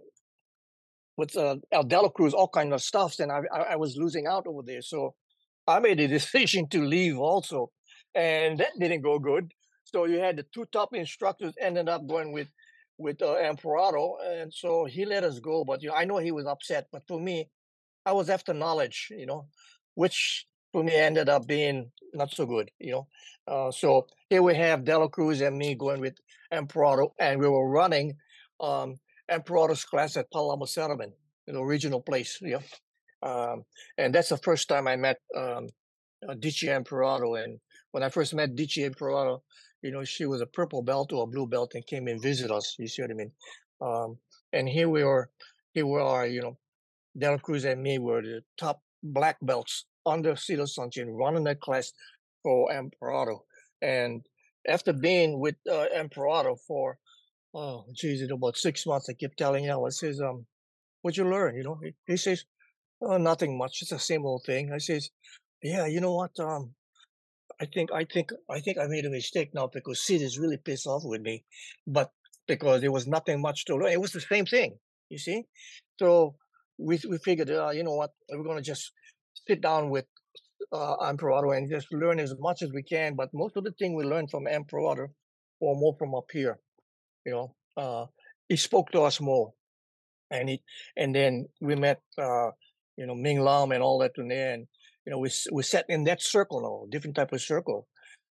with 1.17 1.35
uh, 1.35 1.55
Al 1.71 1.83
Dela 1.83 2.11
Cruz 2.11 2.33
all 2.33 2.47
kind 2.47 2.71
of 2.73 2.81
stuff, 2.81 3.19
and 3.19 3.31
I, 3.31 3.41
I, 3.51 3.59
I 3.73 3.75
was 3.75 3.97
losing 3.97 4.27
out 4.27 4.45
over 4.47 4.61
there. 4.63 4.83
So 4.83 5.15
I 5.67 5.79
made 5.79 5.99
a 5.99 6.07
decision 6.19 6.67
to 6.69 6.81
leave 6.83 7.17
also, 7.17 7.71
and 8.13 8.59
that 8.59 8.73
didn't 8.79 9.01
go 9.01 9.17
good. 9.17 9.51
So 9.83 10.05
you 10.05 10.19
had 10.19 10.37
the 10.37 10.45
two 10.53 10.65
top 10.71 10.93
instructors 10.93 11.53
ended 11.59 11.89
up 11.89 12.07
going 12.07 12.31
with 12.31 12.49
with 12.97 13.21
uh, 13.21 13.35
Emperado, 13.35 14.15
and 14.23 14.53
so 14.53 14.85
he 14.85 15.03
let 15.03 15.23
us 15.23 15.39
go. 15.39 15.65
But 15.65 15.81
you 15.81 15.89
know, 15.89 15.95
I 15.95 16.05
know 16.05 16.17
he 16.17 16.31
was 16.31 16.45
upset. 16.45 16.87
But 16.91 17.07
for 17.07 17.19
me, 17.19 17.49
I 18.05 18.11
was 18.11 18.29
after 18.29 18.53
knowledge, 18.53 19.07
you 19.09 19.25
know, 19.25 19.47
which 19.95 20.45
for 20.75 20.83
me 20.83 20.93
ended 20.93 21.29
up 21.29 21.47
being 21.47 21.89
not 22.13 22.29
so 22.31 22.45
good, 22.45 22.69
you 22.79 22.91
know. 22.91 23.07
Uh, 23.47 23.71
so 23.71 24.07
here 24.29 24.43
we 24.43 24.53
have 24.55 24.83
Dela 24.83 25.07
Cruz 25.07 25.39
and 25.39 25.57
me 25.57 25.73
going 25.73 26.01
with 26.01 26.17
Emperado, 26.51 27.11
and 27.17 27.39
we 27.39 27.47
were 27.47 27.69
running 27.69 28.17
um, 28.59 28.97
Emperado's 29.31 29.85
class 29.85 30.17
at 30.17 30.29
Palama 30.29 30.67
Settlement, 30.67 31.13
the 31.47 31.57
original 31.57 32.01
place, 32.01 32.39
you 32.41 32.59
know. 32.59 32.63
Um, 33.23 33.63
and 33.97 34.13
that's 34.13 34.27
the 34.27 34.37
first 34.37 34.67
time 34.67 34.85
I 34.85 34.97
met 34.97 35.15
um, 35.33 35.69
uh, 36.27 36.33
Dichi 36.33 36.67
Emperado. 36.67 37.41
And 37.41 37.57
when 37.91 38.03
I 38.03 38.09
first 38.09 38.33
met 38.33 38.57
Dichi 38.57 38.85
Emperado, 38.85 39.43
you 39.81 39.91
know, 39.91 40.03
she 40.03 40.25
was 40.25 40.41
a 40.41 40.45
purple 40.45 40.81
belt 40.81 41.13
or 41.13 41.23
a 41.23 41.27
blue 41.27 41.47
belt 41.47 41.71
and 41.75 41.87
came 41.87 42.09
and 42.09 42.21
visit 42.21 42.51
us. 42.51 42.75
You 42.77 42.89
see 42.89 43.01
what 43.01 43.11
I 43.11 43.13
mean? 43.13 43.31
Um, 43.79 44.17
and 44.51 44.67
here 44.67 44.89
we 44.89 45.03
are, 45.03 45.29
here 45.73 45.87
we 45.87 46.01
are, 46.01 46.27
you 46.27 46.41
know, 46.41 46.57
Dela 47.17 47.39
Cruz 47.39 47.63
and 47.63 47.81
me 47.81 47.97
were 47.97 48.21
the 48.21 48.41
top 48.57 48.81
black 49.01 49.37
belts 49.41 49.85
under 50.05 50.35
Sid 50.35 50.59
Asuncion 50.59 51.07
running 51.09 51.43
that 51.45 51.61
class 51.61 51.91
for 52.43 52.69
Emperado. 52.71 53.39
And 53.81 54.25
after 54.67 54.93
being 54.93 55.39
with 55.39 55.55
uh, 55.69 55.85
Emperado 55.95 56.57
for, 56.67 56.97
oh, 57.53 57.85
geez, 57.93 58.21
about 58.29 58.57
six 58.57 58.85
months, 58.85 59.09
I 59.09 59.13
kept 59.13 59.37
telling 59.37 59.65
him, 59.65 59.79
I 59.85 59.89
says, 59.89 60.21
um, 60.21 60.45
what'd 61.01 61.17
you 61.17 61.29
learn? 61.29 61.55
You 61.55 61.63
know, 61.63 61.79
he, 61.83 61.93
he 62.07 62.17
says, 62.17 62.45
oh, 63.01 63.17
nothing 63.17 63.57
much. 63.57 63.81
It's 63.81 63.91
the 63.91 63.99
same 63.99 64.25
old 64.25 64.43
thing. 64.45 64.71
I 64.73 64.79
says, 64.79 65.09
yeah, 65.61 65.85
you 65.85 66.01
know 66.01 66.13
what? 66.13 66.39
Um, 66.39 66.73
I 67.59 67.65
think 67.65 67.91
I 67.93 68.03
think 68.03 68.31
I 68.49 68.59
think 68.59 68.77
I 68.77 68.87
made 68.87 69.05
a 69.05 69.09
mistake 69.09 69.53
now 69.53 69.67
because 69.67 70.05
Sid 70.05 70.21
is 70.21 70.37
really 70.37 70.57
pissed 70.57 70.87
off 70.87 71.03
with 71.05 71.21
me, 71.21 71.43
but 71.87 72.11
because 72.47 72.81
there 72.81 72.91
was 72.91 73.07
nothing 73.07 73.41
much 73.41 73.65
to 73.65 73.75
learn, 73.75 73.91
it 73.93 74.01
was 74.01 74.11
the 74.11 74.21
same 74.21 74.45
thing. 74.45 74.77
You 75.09 75.17
see, 75.17 75.43
so 75.99 76.35
we 76.77 76.99
we 77.09 77.17
figured, 77.17 77.49
uh, 77.49 77.69
you 77.69 77.83
know 77.83 77.95
what, 77.95 78.11
we're 78.29 78.43
gonna 78.43 78.61
just 78.61 78.91
sit 79.47 79.61
down 79.61 79.89
with 79.89 80.05
uh, 80.71 80.97
Emperado 80.97 81.55
and 81.55 81.69
just 81.69 81.91
learn 81.93 82.19
as 82.19 82.33
much 82.39 82.61
as 82.61 82.71
we 82.71 82.83
can. 82.83 83.15
But 83.15 83.29
most 83.33 83.55
of 83.57 83.63
the 83.63 83.71
thing 83.71 83.95
we 83.95 84.03
learned 84.03 84.31
from 84.31 84.45
Emperado 84.45 85.07
or 85.59 85.75
more 85.75 85.95
from 85.97 86.15
up 86.15 86.29
here. 86.31 86.59
You 87.25 87.31
know, 87.33 87.55
uh, 87.77 88.05
he 88.49 88.55
spoke 88.55 88.91
to 88.91 89.01
us 89.01 89.19
more, 89.19 89.53
and 90.29 90.49
he 90.49 90.61
and 90.95 91.15
then 91.15 91.47
we 91.61 91.75
met, 91.75 92.01
uh, 92.17 92.51
you 92.97 93.07
know, 93.07 93.15
Ming 93.15 93.39
Lam 93.39 93.71
and 93.71 93.81
all 93.81 93.99
that 93.99 94.11
and 94.17 94.67
you 95.05 95.11
know, 95.11 95.19
we 95.19 95.29
we 95.51 95.63
sat 95.63 95.85
in 95.89 96.03
that 96.05 96.21
circle 96.21 96.61
now, 96.61 96.91
different 96.91 97.15
type 97.15 97.31
of 97.31 97.41
circle. 97.41 97.87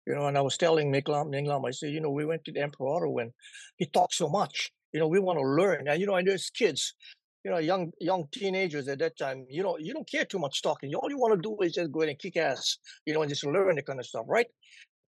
You 0.07 0.15
know, 0.15 0.27
and 0.27 0.37
I 0.37 0.41
was 0.41 0.57
telling 0.57 0.91
Ming 0.91 1.03
Lam, 1.07 1.27
Minglam, 1.27 1.47
Minglam, 1.47 1.69
I 1.69 1.71
said, 1.73 1.91
you 1.91 2.01
know, 2.01 2.11
we 2.11 2.25
went 2.25 2.45
to 2.45 2.53
the 2.53 2.63
Emperor 2.63 3.09
when 3.09 3.33
he 3.77 3.87
talked 3.87 4.15
so 4.15 4.29
much. 4.29 4.73
You 4.93 4.99
know, 5.01 5.09
we 5.09 5.21
want 5.21 5.39
to 5.39 5.45
learn. 5.45 5.89
And 5.89 6.01
you 6.01 6.07
know, 6.07 6.17
and 6.17 6.27
there's 6.27 6.51
kids, 6.51 6.95
you 7.45 7.51
know, 7.51 7.59
young 7.59 7.93
young 8.01 8.27
teenagers 8.33 8.89
at 8.89 8.99
that 8.99 9.19
time. 9.19 9.47
You 9.49 9.63
know, 9.63 9.77
you 9.79 9.93
don't 9.95 10.09
care 10.09 10.25
too 10.25 10.39
much 10.39 10.63
talking. 10.63 10.95
All 10.95 11.11
you 11.11 11.19
want 11.19 11.35
to 11.35 11.41
do 11.41 11.57
is 11.63 11.73
just 11.75 11.93
go 11.93 12.01
ahead 12.01 12.11
and 12.11 12.19
kick 12.19 12.37
ass. 12.37 12.79
You 13.07 13.15
know, 13.15 13.23
and 13.23 13.29
just 13.31 13.47
learn 13.47 13.77
the 13.77 13.83
kind 13.83 13.99
of 13.99 14.07
stuff, 14.07 14.27
right? 14.29 14.47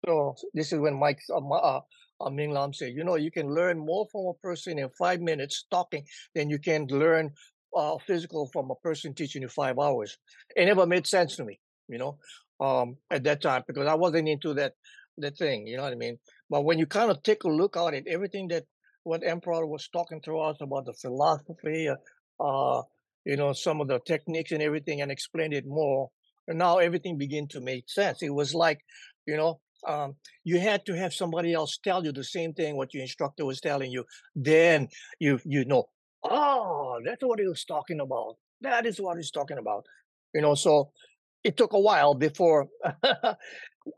So 0.05 0.35
this 0.53 0.71
is 0.71 0.79
when 0.79 0.99
Mike 0.99 1.19
uh, 1.31 1.37
uh, 1.37 1.81
uh, 2.21 2.29
Ming 2.29 2.51
Lam 2.51 2.73
said, 2.73 2.93
you 2.95 3.03
know, 3.03 3.15
you 3.15 3.31
can 3.31 3.53
learn 3.53 3.77
more 3.79 4.07
from 4.11 4.27
a 4.27 4.33
person 4.35 4.79
in 4.79 4.89
five 4.97 5.19
minutes 5.21 5.65
talking 5.71 6.05
than 6.33 6.49
you 6.49 6.59
can 6.59 6.87
learn 6.87 7.31
uh, 7.75 7.97
physical 8.05 8.49
from 8.53 8.71
a 8.71 8.75
person 8.75 9.13
teaching 9.13 9.41
you 9.41 9.49
five 9.49 9.77
hours. 9.79 10.17
It 10.55 10.65
never 10.65 10.85
made 10.85 11.07
sense 11.07 11.35
to 11.37 11.43
me, 11.43 11.59
you 11.87 11.97
know, 11.97 12.17
um, 12.59 12.97
at 13.11 13.23
that 13.23 13.41
time 13.41 13.63
because 13.67 13.87
I 13.87 13.95
wasn't 13.95 14.29
into 14.29 14.53
that 14.55 14.73
that 15.17 15.37
thing, 15.37 15.65
you 15.65 15.77
know 15.77 15.83
what 15.83 15.93
I 15.93 15.95
mean. 15.95 16.19
But 16.49 16.65
when 16.65 16.77
you 16.77 16.85
kind 16.85 17.09
of 17.09 17.23
take 17.23 17.43
a 17.45 17.49
look 17.49 17.77
at 17.77 17.93
it, 17.93 18.05
everything 18.07 18.49
that 18.49 18.65
what 19.03 19.23
Emperor 19.25 19.65
was 19.65 19.87
talking 19.87 20.21
to 20.21 20.39
us 20.39 20.57
about 20.59 20.85
the 20.85 20.93
philosophy, 20.93 21.87
uh, 21.87 21.95
uh, 22.39 22.81
you 23.25 23.37
know, 23.37 23.53
some 23.53 23.81
of 23.81 23.87
the 23.87 23.99
techniques 23.99 24.51
and 24.51 24.61
everything, 24.61 25.01
and 25.01 25.11
explained 25.11 25.53
it 25.53 25.65
more, 25.65 26.09
and 26.47 26.57
now 26.57 26.77
everything 26.77 27.17
began 27.17 27.47
to 27.49 27.61
make 27.61 27.89
sense. 27.89 28.21
It 28.21 28.33
was 28.33 28.53
like, 28.53 28.79
you 29.25 29.37
know, 29.37 29.59
um, 29.87 30.15
you 30.43 30.59
had 30.59 30.85
to 30.85 30.95
have 30.95 31.13
somebody 31.13 31.53
else 31.53 31.77
tell 31.83 32.03
you 32.03 32.11
the 32.11 32.23
same 32.23 32.53
thing 32.53 32.75
what 32.75 32.93
your 32.93 33.01
instructor 33.01 33.45
was 33.45 33.61
telling 33.61 33.91
you. 33.91 34.05
Then 34.35 34.89
you 35.19 35.39
you 35.45 35.65
know, 35.65 35.89
oh, 36.23 36.99
that's 37.05 37.23
what 37.23 37.39
he 37.39 37.47
was 37.47 37.65
talking 37.65 37.99
about. 37.99 38.35
That 38.61 38.85
is 38.85 38.99
what 38.99 39.17
he's 39.17 39.31
talking 39.31 39.57
about. 39.57 39.85
You 40.33 40.41
know, 40.41 40.55
so 40.55 40.91
it 41.43 41.57
took 41.57 41.73
a 41.73 41.79
while 41.79 42.15
before 42.15 42.67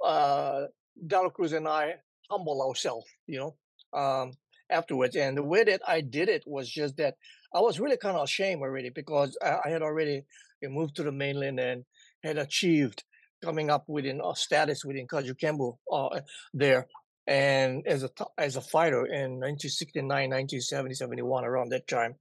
uh, 0.06 0.62
Dela 1.06 1.32
Cruz 1.32 1.54
and 1.54 1.68
I 1.68 1.96
humble 2.30 2.62
ourselves, 2.62 3.08
you 3.26 3.40
know, 3.40 4.00
um, 4.00 4.34
afterwards. 4.70 5.16
And 5.16 5.38
the 5.38 5.44
way 5.44 5.64
that 5.64 5.82
I 5.88 6.02
did 6.02 6.30
it 6.30 6.44
was 6.46 6.70
just 6.70 6.98
that 6.98 7.16
I 7.54 7.60
was 7.60 7.80
really 7.80 7.98
kind 7.98 8.18
of 8.18 8.24
ashamed 8.24 8.62
already 8.62 8.90
because 8.90 9.38
I, 9.42 9.58
I 9.66 9.70
had 9.70 9.82
already 9.82 10.24
moved 10.64 10.96
to 10.96 11.04
the 11.04 11.12
mainland 11.12 11.60
and 11.60 11.86
had 12.24 12.38
achieved 12.38 13.04
coming 13.44 13.70
up 13.70 13.86
within 13.88 14.22
a 14.24 14.36
status 14.36 14.84
within 14.84 15.08
Kajukenbo 15.08 15.78
uh, 15.92 16.20
there 16.54 16.88
and 17.28 17.86
as 17.86 18.04
a 18.04 18.10
as 18.38 18.56
a 18.56 18.62
fighter 18.62 19.06
in 19.06 19.40
1969 19.40 20.08
1970 20.08 20.96
71 20.96 21.44
around 21.44 21.70
that 21.70 21.88
time 21.88 22.16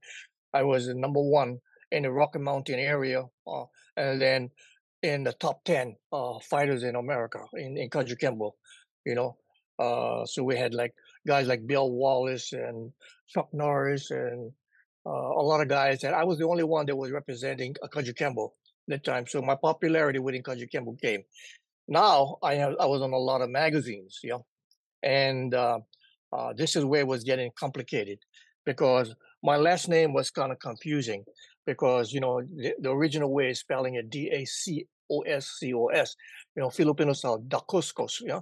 i 0.53 0.61
was 0.61 0.87
number 0.89 1.21
one 1.21 1.57
in 1.91 2.03
the 2.03 2.11
rocky 2.11 2.39
mountain 2.39 2.77
area 2.77 3.23
uh, 3.47 3.63
and 3.95 4.21
then 4.21 4.49
in 5.03 5.23
the 5.23 5.31
top 5.33 5.63
10 5.63 5.95
uh, 6.11 6.37
fighters 6.39 6.83
in 6.83 6.95
america 6.95 7.39
in, 7.53 7.77
in 7.77 7.89
Kajukenbo, 7.89 8.51
you 9.05 9.15
know 9.15 9.37
uh, 9.79 10.25
so 10.25 10.43
we 10.43 10.57
had 10.57 10.73
like 10.73 10.93
guys 11.27 11.47
like 11.47 11.67
Bill 11.67 11.91
Wallace 11.91 12.51
and 12.51 12.91
Chuck 13.27 13.47
Norris 13.53 14.09
and 14.09 14.51
uh, 15.07 15.41
a 15.41 15.43
lot 15.43 15.61
of 15.61 15.69
guys. 15.69 16.03
And 16.03 16.13
I 16.13 16.23
was 16.23 16.37
the 16.37 16.47
only 16.47 16.63
one 16.63 16.85
that 16.87 16.95
was 16.95 17.11
representing 17.11 17.75
uh, 17.81 17.99
at 17.99 18.05
that 18.87 19.03
time. 19.03 19.25
So 19.27 19.41
my 19.41 19.55
popularity 19.55 20.19
within 20.19 20.43
Kajukenbo 20.43 20.99
came. 21.01 21.23
Now 21.87 22.37
I 22.43 22.55
have 22.55 22.75
I 22.79 22.85
was 22.85 23.01
on 23.01 23.13
a 23.13 23.17
lot 23.17 23.41
of 23.41 23.49
magazines, 23.49 24.19
yeah, 24.21 24.39
and 25.03 25.53
uh, 25.53 25.79
uh, 26.33 26.51
this 26.53 26.75
is 26.75 26.83
where 26.83 27.01
it 27.01 27.07
was 27.07 27.23
getting 27.23 27.49
complicated 27.57 28.19
because 28.65 29.15
my 29.41 29.55
last 29.55 29.87
name 29.87 30.13
was 30.13 30.29
kind 30.29 30.51
of 30.51 30.59
confusing 30.59 31.23
because 31.65 32.11
you 32.11 32.19
know 32.19 32.41
the, 32.41 32.73
the 32.81 32.91
original 32.91 33.31
way 33.31 33.51
is 33.51 33.59
spelling 33.59 33.95
it 33.95 34.09
D 34.09 34.29
A 34.33 34.43
C 34.43 34.85
O 35.09 35.21
S 35.21 35.55
C 35.59 35.73
O 35.73 35.85
S, 35.87 36.15
you 36.57 36.61
know 36.61 36.69
Filipinos 36.69 37.23
are 37.23 37.37
Dacoscos, 37.37 38.21
yeah, 38.21 38.41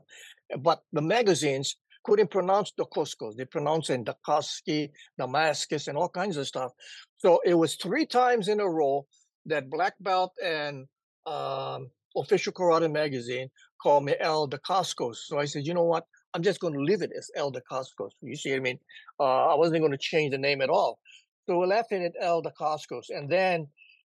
but 0.58 0.82
the 0.92 1.02
magazines 1.02 1.78
couldn't 2.06 2.30
pronounce 2.30 2.72
the 2.78 2.86
Dacoscos. 2.86 3.36
They 3.36 3.46
pronounced 3.46 3.90
in 3.90 4.06
Dacosky, 4.06 4.92
Damascus, 5.18 5.88
and 5.88 5.98
all 5.98 6.10
kinds 6.10 6.38
of 6.38 6.48
stuff. 6.48 6.72
So 7.18 7.42
it 7.44 7.56
was 7.56 7.76
three 7.76 8.06
times 8.06 8.48
in 8.48 8.60
a 8.60 8.70
row 8.70 9.06
that 9.48 9.70
Black 9.70 9.96
Belt 10.00 10.32
and 10.44 10.86
um, 11.26 11.90
Official 12.16 12.54
Karate 12.54 12.92
Magazine 12.92 13.50
called 13.82 14.06
me 14.06 14.16
Al 14.22 14.48
Dacascos. 14.48 15.18
So 15.26 15.40
I 15.40 15.46
said, 15.46 15.66
you 15.66 15.74
know 15.74 15.84
what? 15.84 16.06
I'm 16.34 16.44
just 16.44 16.60
going 16.60 16.74
to 16.74 16.80
leave 16.80 17.02
it 17.02 17.12
as 17.18 17.30
Al 17.36 17.52
Dacascos. 17.52 18.12
You 18.22 18.36
see 18.36 18.52
what 18.52 18.58
I 18.58 18.60
mean? 18.60 18.80
Uh, 19.20 19.48
I 19.48 19.56
wasn't 19.56 19.82
going 19.82 19.92
to 19.92 19.98
change 19.98 20.32
the 20.32 20.38
name 20.38 20.62
at 20.62 20.70
all. 20.70 21.00
So 21.48 21.60
we 21.60 21.68
left 21.68 21.92
it 21.92 22.02
at 22.04 22.24
Al 22.24 22.44
Dacascos. 22.44 23.06
And 23.10 23.30
then 23.30 23.68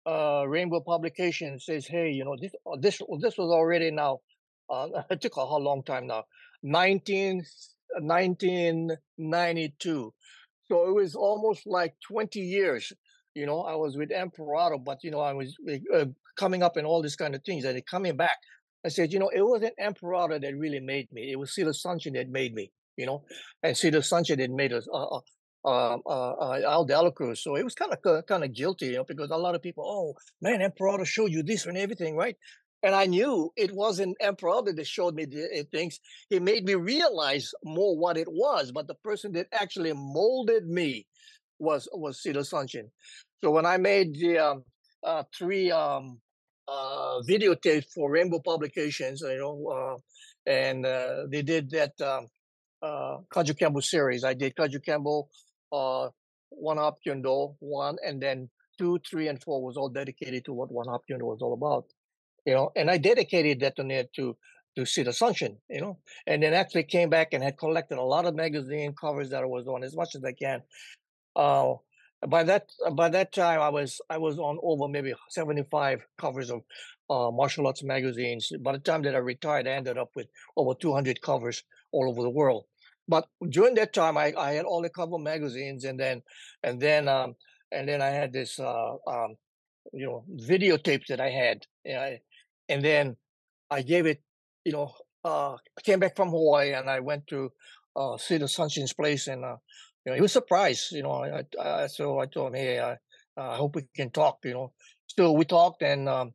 uh, 0.06 0.46
Rainbow 0.48 0.82
Publication 0.82 1.60
says, 1.60 1.86
hey, 1.86 2.10
you 2.12 2.26
know, 2.26 2.36
this 2.42 2.54
uh, 2.66 2.78
this 2.80 3.02
this 3.20 3.38
was 3.38 3.52
already 3.52 3.92
now, 3.92 4.20
uh, 4.70 4.88
it 5.10 5.22
took 5.22 5.36
a 5.36 5.44
long 5.44 5.84
time 5.84 6.08
now, 6.08 6.24
19, 6.64 7.44
1992. 8.00 10.14
So 10.68 10.88
it 10.88 10.94
was 10.94 11.16
almost 11.16 11.66
like 11.66 11.96
20 12.08 12.40
years. 12.40 12.94
You 13.36 13.46
know, 13.46 13.62
I 13.62 13.76
was 13.76 13.98
with 13.98 14.10
Emperado, 14.10 14.84
but, 14.84 15.04
you 15.04 15.12
know, 15.12 15.20
I 15.20 15.34
was 15.34 15.56
uh, 15.94 16.06
coming 16.38 16.64
up 16.64 16.78
and 16.78 16.86
all 16.86 17.02
these 17.02 17.16
kind 17.16 17.36
of 17.36 17.44
things. 17.44 17.66
And 17.66 17.86
coming 17.86 18.16
back, 18.16 18.38
I 18.86 18.90
said, 18.90 19.14
you 19.14 19.20
know, 19.20 19.32
it 19.34 19.42
wasn't 19.42 19.74
Emperado 19.82 20.42
that 20.42 20.58
really 20.58 20.80
made 20.80 21.12
me. 21.12 21.32
It 21.32 21.40
was 21.40 21.56
Sid 21.56 21.68
Asuncion 21.68 22.14
that 22.14 22.30
made 22.30 22.54
me, 22.54 22.72
you 22.98 23.06
know, 23.06 23.24
and 23.62 23.76
Sid 23.76 23.94
Asuncion 23.94 24.38
that 24.38 24.52
made 24.52 24.74
us. 24.74 24.88
Uh, 24.94 25.18
uh, 25.18 25.22
um, 25.66 26.02
uh, 26.06 26.32
uh, 26.32 26.60
Al 26.66 26.84
Dela 26.84 27.12
Cruz. 27.12 27.42
So 27.42 27.56
it 27.56 27.64
was 27.64 27.74
kind 27.74 27.94
of 27.94 28.26
kind 28.26 28.44
of 28.44 28.54
guilty, 28.54 28.88
you 28.88 28.96
know, 28.96 29.06
because 29.06 29.30
a 29.32 29.38
lot 29.38 29.56
of 29.56 29.62
people, 29.62 29.86
oh 29.88 30.14
man, 30.42 30.60
Emperado 30.60 31.06
showed 31.06 31.32
you 31.32 31.42
this 31.42 31.66
and 31.66 31.78
everything, 31.78 32.18
right? 32.18 32.36
And 32.84 32.94
I 32.94 33.06
knew 33.06 33.50
it 33.56 33.72
wasn't 33.74 34.18
Emperado 34.22 34.76
that 34.76 34.88
showed 34.88 35.16
me 35.16 35.26
the 35.26 35.46
uh, 35.46 35.64
things. 35.72 36.00
He 36.30 36.40
made 36.40 36.66
me 36.66 36.76
realize 36.76 37.54
more 37.64 37.98
what 37.98 38.18
it 38.18 38.28
was. 38.30 38.72
But 38.72 38.88
the 38.88 38.96
person 38.96 39.32
that 39.34 39.48
actually 39.54 39.94
molded 39.94 40.68
me 40.68 41.08
was 41.60 41.88
was 41.94 42.22
Sid 42.22 42.36
Asuncion. 42.36 42.90
So 43.42 43.52
when 43.52 43.66
I 43.66 43.78
made 43.78 44.16
the 44.16 44.40
um, 44.40 44.64
uh, 45.02 45.24
three 45.38 45.72
um, 45.72 46.20
uh, 46.68 47.22
videotapes 47.28 47.86
for 47.94 48.12
Rainbow 48.12 48.40
Publications, 48.40 49.22
you 49.22 49.38
know, 49.38 49.68
uh, 49.68 50.50
and 50.50 50.86
uh, 50.86 51.28
they 51.30 51.42
did 51.42 51.70
that 51.72 52.00
um, 52.02 52.28
uh, 52.82 53.18
Kajukenbo 53.34 53.82
series. 53.84 54.24
I 54.24 54.34
did 54.34 54.56
Kajukenbo, 54.56 55.28
uh, 55.72 56.10
Wun 56.52 56.78
Hop 56.78 57.00
Kuen 57.04 57.22
Do, 57.22 57.56
one, 57.60 57.98
and 58.06 58.22
then 58.22 58.50
two, 58.78 59.00
three, 59.10 59.28
and 59.30 59.42
four 59.42 59.64
was 59.64 59.78
all 59.78 59.90
dedicated 59.90 60.46
to 60.46 60.54
what 60.54 60.72
Wun 60.72 60.88
Hop 60.90 61.02
Kuen 61.08 61.20
Do 61.20 61.26
was 61.26 61.42
all 61.42 61.54
about. 61.54 61.86
You 62.46 62.54
know, 62.54 62.72
and 62.76 62.90
I 62.90 62.98
dedicated 62.98 63.62
that 63.62 63.76
to 63.78 64.04
to 64.16 64.38
to 64.76 64.86
Sid 64.86 65.08
Asuncion, 65.08 65.58
you 65.70 65.82
know, 65.82 66.00
and 66.26 66.42
then 66.42 66.54
actually 66.54 66.84
came 66.84 67.10
back 67.10 67.34
and 67.34 67.44
had 67.44 67.58
collected 67.58 67.98
a 67.98 68.04
lot 68.04 68.26
of 68.26 68.36
magazine 68.36 68.94
covers 69.00 69.30
that 69.30 69.44
I 69.44 69.46
was 69.46 69.68
on 69.68 69.84
as 69.84 69.96
much 69.96 70.16
as 70.16 70.24
I 70.24 70.34
can. 70.34 70.62
Uh, 71.36 71.76
by 72.28 72.44
that 72.44 72.70
by 72.94 73.10
that 73.10 73.34
time 73.34 73.62
I 73.62 73.70
was 73.70 74.00
I 74.10 74.18
was 74.18 74.40
on 74.40 74.58
over 74.64 74.88
maybe 74.88 75.14
75 75.30 76.02
covers 76.18 76.50
of 76.50 76.62
uh, 77.10 77.32
martial 77.32 77.68
arts 77.68 77.84
magazines. 77.84 78.52
By 78.62 78.74
the 78.74 78.80
time 78.80 79.02
that 79.04 79.16
I 79.16 79.20
retired, 79.20 79.68
I 79.68 79.72
ended 79.72 79.98
up 79.98 80.12
with 80.16 80.28
over 80.56 80.74
200 80.74 81.22
covers 81.22 81.64
all 81.92 82.10
over 82.10 82.22
the 82.22 82.30
world. 82.30 82.66
But 83.08 83.28
during 83.50 83.76
that 83.76 83.94
time, 83.94 84.18
I, 84.18 84.34
I 84.38 84.54
had 84.54 84.66
all 84.66 84.82
the 84.82 84.90
cover 84.90 85.18
magazines, 85.18 85.84
and 85.84 86.00
then 86.00 86.22
and 86.64 86.80
then 86.80 87.08
um, 87.08 87.36
and 87.72 87.88
then 87.88 88.02
I 88.02 88.08
had 88.08 88.32
this 88.32 88.60
uh, 88.60 88.94
um, 89.08 89.36
you 89.92 90.06
know 90.06 90.24
videotapes 90.36 91.08
that 91.08 91.20
I 91.20 91.30
had, 91.30 91.66
and 92.74 92.84
then 92.84 93.16
I 93.70 93.82
gave 93.84 94.06
it. 94.06 94.22
You 94.66 94.72
know, 94.72 94.92
uh, 95.24 95.54
I 95.54 95.82
came 95.84 96.00
back 96.00 96.16
from 96.16 96.30
Hawaii, 96.30 96.74
and 96.74 96.90
I 96.90 97.00
went 97.00 97.28
to 97.28 97.52
uh, 97.96 98.18
the 98.18 98.46
Asuncion's 98.46 98.94
place, 98.94 99.28
and 99.28 99.46
uh, 99.46 99.58
you 100.06 100.12
know, 100.12 100.16
he 100.16 100.22
was 100.22 100.32
surprised. 100.32 100.92
You 100.92 101.04
know, 101.04 101.24
I, 101.24 101.44
I, 101.62 101.88
so 101.88 102.20
I 102.20 102.26
told 102.26 102.48
him, 102.48 102.62
hey, 102.62 102.80
I, 102.80 102.98
I 103.38 103.56
hope 103.58 103.76
we 103.76 103.84
can 103.96 104.10
talk. 104.10 104.40
You 104.44 104.54
know, 104.54 104.74
so 105.08 105.32
we 105.34 105.46
talked, 105.46 105.84
and 105.84 106.10
um, 106.10 106.32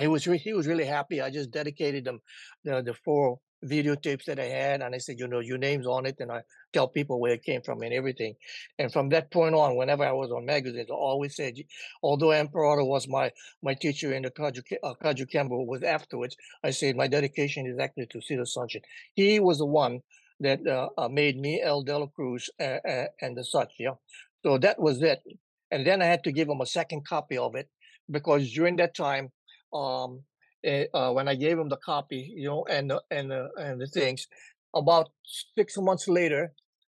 he 0.00 0.06
was 0.06 0.26
re- 0.26 0.38
he 0.38 0.54
was 0.54 0.66
really 0.66 0.86
happy. 0.86 1.20
I 1.20 1.30
just 1.30 1.50
dedicated 1.50 2.04
them 2.04 2.20
the 2.64 2.82
the 2.82 2.94
four 3.04 3.38
videotapes 3.64 4.24
that 4.24 4.40
I 4.40 4.46
had, 4.46 4.82
and 4.82 4.94
I 4.94 4.98
said, 4.98 5.18
you 5.18 5.28
know, 5.28 5.40
your 5.40 5.58
name's 5.58 5.86
on 5.86 6.06
it, 6.06 6.16
and 6.20 6.32
I 6.32 6.42
tell 6.74 6.88
people 6.88 7.20
where 7.20 7.32
it 7.32 7.44
came 7.44 7.62
from 7.62 7.80
and 7.82 7.94
everything. 7.94 8.34
And 8.78 8.92
from 8.92 9.08
that 9.10 9.30
point 9.30 9.54
on, 9.54 9.76
whenever 9.76 10.04
I 10.04 10.12
was 10.12 10.30
on 10.30 10.44
magazines, 10.44 10.88
I 10.90 10.94
always 10.94 11.36
said, 11.36 11.54
although 12.02 12.28
Emperado 12.28 12.86
was 12.86 13.08
my 13.08 13.30
my 13.62 13.74
teacher 13.74 14.12
in 14.12 14.22
the 14.22 14.30
Kaju, 14.30 14.62
uh, 14.82 14.94
Kajukenbo 15.02 15.66
was 15.66 15.82
afterwards, 15.82 16.36
I 16.62 16.70
said 16.70 16.96
my 16.96 17.06
dedication 17.06 17.66
is 17.66 17.78
actually 17.78 18.06
to 18.06 18.20
Sid 18.20 18.40
Asuncion. 18.40 18.82
He 19.14 19.40
was 19.40 19.58
the 19.58 19.66
one 19.66 20.00
that 20.40 20.66
uh, 20.66 20.88
uh, 20.98 21.08
made 21.08 21.38
me 21.38 21.62
Al 21.62 21.82
De 21.82 21.96
La 21.96 22.06
Cruz 22.06 22.50
uh, 22.60 22.78
and 23.20 23.36
the 23.36 23.44
such. 23.44 23.72
Yeah, 23.78 23.96
so 24.44 24.58
that 24.58 24.80
was 24.80 25.02
it. 25.02 25.22
And 25.70 25.86
then 25.86 26.02
I 26.02 26.06
had 26.06 26.24
to 26.24 26.32
give 26.32 26.48
him 26.48 26.60
a 26.60 26.66
second 26.66 27.06
copy 27.06 27.38
of 27.38 27.54
it 27.54 27.68
because 28.10 28.52
during 28.52 28.76
that 28.76 28.94
time, 28.94 29.30
um, 29.72 30.22
eh, 30.62 30.86
uh, 30.92 31.10
when 31.12 31.28
I 31.28 31.34
gave 31.34 31.58
him 31.58 31.68
the 31.68 31.78
copy, 31.78 32.32
you 32.36 32.48
know, 32.48 32.64
and 32.68 32.92
and 33.10 33.32
and 33.32 33.80
the 33.80 33.86
things, 33.86 34.26
about 34.74 35.10
six 35.56 35.76
months 35.78 36.08
later, 36.08 36.52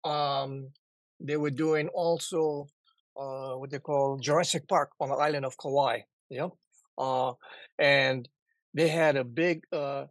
um, 0.06 0.70
they 1.20 1.38
were 1.38 1.52
doing 1.52 1.88
also 1.90 2.68
uh, 3.20 3.54
what 3.54 3.70
they 3.70 3.80
call 3.80 4.18
Jurassic 4.18 4.68
Park 4.68 4.92
on 5.00 5.10
the 5.10 5.16
island 5.16 5.46
of 5.46 5.58
Kauai. 5.58 6.02
Yeah, 6.30 6.50
uh, 6.98 7.34
and 7.80 8.28
they 8.74 8.88
had 8.88 9.16
a 9.16 9.24
big 9.24 9.64
uh, 9.72 10.06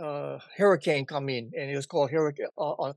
uh, 0.00 0.38
hurricane 0.56 1.06
come 1.06 1.28
in, 1.28 1.50
and 1.56 1.70
it 1.70 1.76
was 1.76 1.86
called 1.86 2.10
Hurricane 2.10 2.46
uh, 2.56 2.92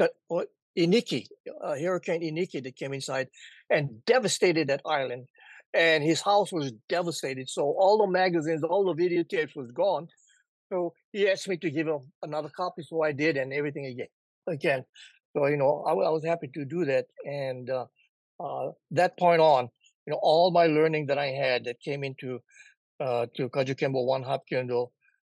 uh, 0.00 0.44
Iniki, 0.76 1.26
Hurricane 1.62 2.22
Iniki 2.22 2.62
that 2.62 2.76
came 2.76 2.92
inside 2.92 3.28
and 3.70 4.04
devastated 4.06 4.68
that 4.68 4.82
island. 4.84 5.26
And 5.72 6.04
his 6.04 6.20
house 6.20 6.52
was 6.52 6.72
devastated. 6.88 7.50
So 7.50 7.62
all 7.62 7.98
the 7.98 8.06
magazines, 8.06 8.62
all 8.62 8.84
the 8.84 9.02
videotapes 9.02 9.56
was 9.56 9.72
gone. 9.72 10.06
So 10.72 10.94
he 11.12 11.28
asked 11.28 11.48
me 11.48 11.56
to 11.58 11.70
give 11.70 11.88
him 11.88 12.12
another 12.22 12.48
copy, 12.48 12.82
so 12.82 13.02
I 13.02 13.12
did, 13.12 13.36
and 13.36 13.52
everything 13.52 13.86
again. 13.86 14.06
Again, 14.46 14.84
so 15.34 15.46
you 15.46 15.56
know, 15.56 15.84
I, 15.86 15.92
I 15.92 16.10
was 16.10 16.24
happy 16.24 16.48
to 16.54 16.64
do 16.64 16.84
that. 16.84 17.06
And 17.24 17.68
uh, 17.68 17.86
uh, 18.40 18.70
that 18.92 19.18
point 19.18 19.40
on, 19.40 19.68
you 20.06 20.12
know, 20.12 20.20
all 20.22 20.50
my 20.50 20.66
learning 20.66 21.06
that 21.06 21.18
I 21.18 21.26
had 21.26 21.64
that 21.64 21.80
came 21.80 22.04
into 22.04 22.40
uh, 23.00 23.26
to 23.36 23.48
Kajukenbo 23.48 24.06
Wun 24.06 24.22
Hop 24.22 24.42
Kuen 24.48 24.68
Do 24.68 24.88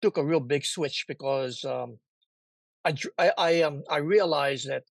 took 0.01 0.17
a 0.17 0.23
real 0.23 0.39
big 0.39 0.63
switch 0.63 1.05
because 1.07 1.63
um, 1.65 1.97
I, 2.85 2.93
I, 3.17 3.31
I, 3.37 3.61
um, 3.63 3.83
I 3.89 3.97
realized 3.97 4.69
that, 4.69 4.83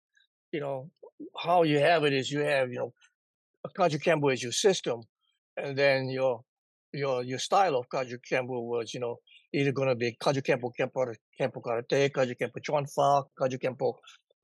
you 0.52 0.60
know, 0.60 0.90
how 1.38 1.62
you 1.62 1.78
have 1.78 2.04
it 2.04 2.12
is 2.12 2.30
you 2.30 2.40
have, 2.40 2.70
you 2.70 2.78
know, 2.78 2.92
a 3.64 3.68
Kajukenbo 3.68 4.32
is 4.32 4.42
your 4.42 4.52
system, 4.52 5.02
and 5.56 5.76
then 5.76 6.08
your 6.08 6.42
your 6.92 7.22
your 7.22 7.38
style 7.38 7.76
of 7.76 7.88
Kajukenbo 7.88 8.62
was, 8.62 8.92
you 8.92 9.00
know, 9.00 9.16
either 9.52 9.72
going 9.72 9.88
to 9.88 9.94
be 9.94 10.16
Kajukenbo 10.22 10.70
Kempo, 10.78 11.14
Kempo 11.40 11.62
Karate, 11.62 12.10
Kajukenpo 12.10 12.62
Chuan 12.62 12.86
Fa, 12.86 13.22
Kajukenpo 13.40 13.94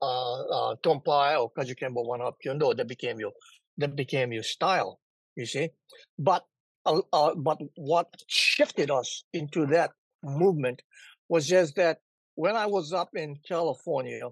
uh, 0.03 0.41
uh, 0.57 0.75
Tompai, 0.83 1.39
or 1.39 1.51
Kajukenbo 1.51 2.05
Wun 2.05 2.19
Hop 2.19 2.37
Kuen 2.41 2.59
Do. 2.59 2.73
That 2.73 2.87
became 2.87 3.19
your 3.19 3.31
that 3.77 3.95
became 3.95 4.31
your 4.33 4.43
style, 4.43 4.99
you 5.35 5.45
see. 5.45 5.69
But 6.19 6.45
uh, 6.85 7.01
uh, 7.11 7.35
but 7.35 7.59
what 7.75 8.07
shifted 8.27 8.91
us 8.91 9.23
into 9.33 9.65
that 9.67 9.91
movement 10.23 10.81
was 11.29 11.47
just 11.47 11.75
that 11.75 11.99
when 12.35 12.55
I 12.55 12.65
was 12.65 12.93
up 12.93 13.09
in 13.15 13.37
California, 13.47 14.29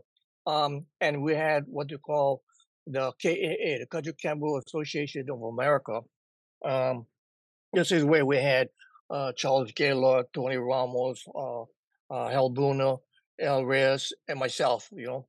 um, 0.47 0.85
and 0.99 1.21
we 1.21 1.35
had 1.35 1.63
what 1.67 1.91
you 1.91 1.97
call 1.97 2.43
the 2.87 3.11
KAA, 3.21 3.79
the 3.79 3.87
Kajukenbo 3.89 4.61
Association 4.65 5.25
of 5.29 5.41
America. 5.41 6.01
Um, 6.65 7.05
this 7.73 7.91
is 7.91 8.03
where 8.03 8.25
we 8.25 8.37
had 8.37 8.69
uh, 9.09 9.31
Charles 9.33 9.71
Gaylord, 9.73 10.25
Tony 10.33 10.57
Ramos, 10.57 11.23
uh, 11.33 11.61
uh, 11.61 12.29
Halbuna, 12.29 12.97
El 13.39 13.65
Reyes, 13.65 14.13
and 14.27 14.39
myself. 14.39 14.89
You 14.91 15.07
know, 15.07 15.27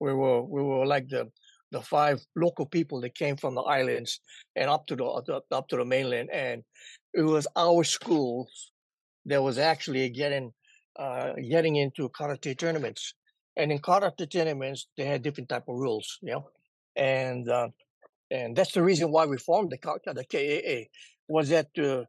we 0.00 0.12
were 0.12 0.42
we 0.42 0.62
were 0.62 0.86
like 0.86 1.08
the 1.08 1.30
the 1.70 1.82
five 1.82 2.24
local 2.36 2.66
people 2.66 3.00
that 3.00 3.14
came 3.14 3.36
from 3.36 3.54
the 3.54 3.62
islands 3.62 4.20
and 4.54 4.70
up 4.70 4.86
to 4.86 4.96
the 4.96 5.04
up 5.50 5.68
to 5.68 5.76
the 5.76 5.84
mainland, 5.84 6.30
and 6.32 6.62
it 7.12 7.22
was 7.22 7.46
our 7.56 7.84
schools 7.84 8.72
that 9.26 9.42
was 9.42 9.58
actually 9.58 10.08
getting 10.10 10.52
uh, 10.98 11.32
getting 11.48 11.76
into 11.76 12.08
karate 12.10 12.56
tournaments. 12.56 13.14
And 13.56 13.70
in 13.70 13.78
karate 13.78 14.30
tournaments, 14.30 14.88
they 14.96 15.04
had 15.04 15.22
different 15.22 15.48
type 15.48 15.64
of 15.68 15.76
rules, 15.76 16.18
you 16.22 16.32
know, 16.32 16.50
and 16.96 17.48
uh, 17.48 17.68
and 18.30 18.56
that's 18.56 18.72
the 18.72 18.82
reason 18.82 19.10
why 19.10 19.26
we 19.26 19.38
formed 19.38 19.70
the 19.70 19.78
the 20.12 20.24
KAA 20.24 20.88
was 21.28 21.48
that 21.50 21.72
to 21.74 22.04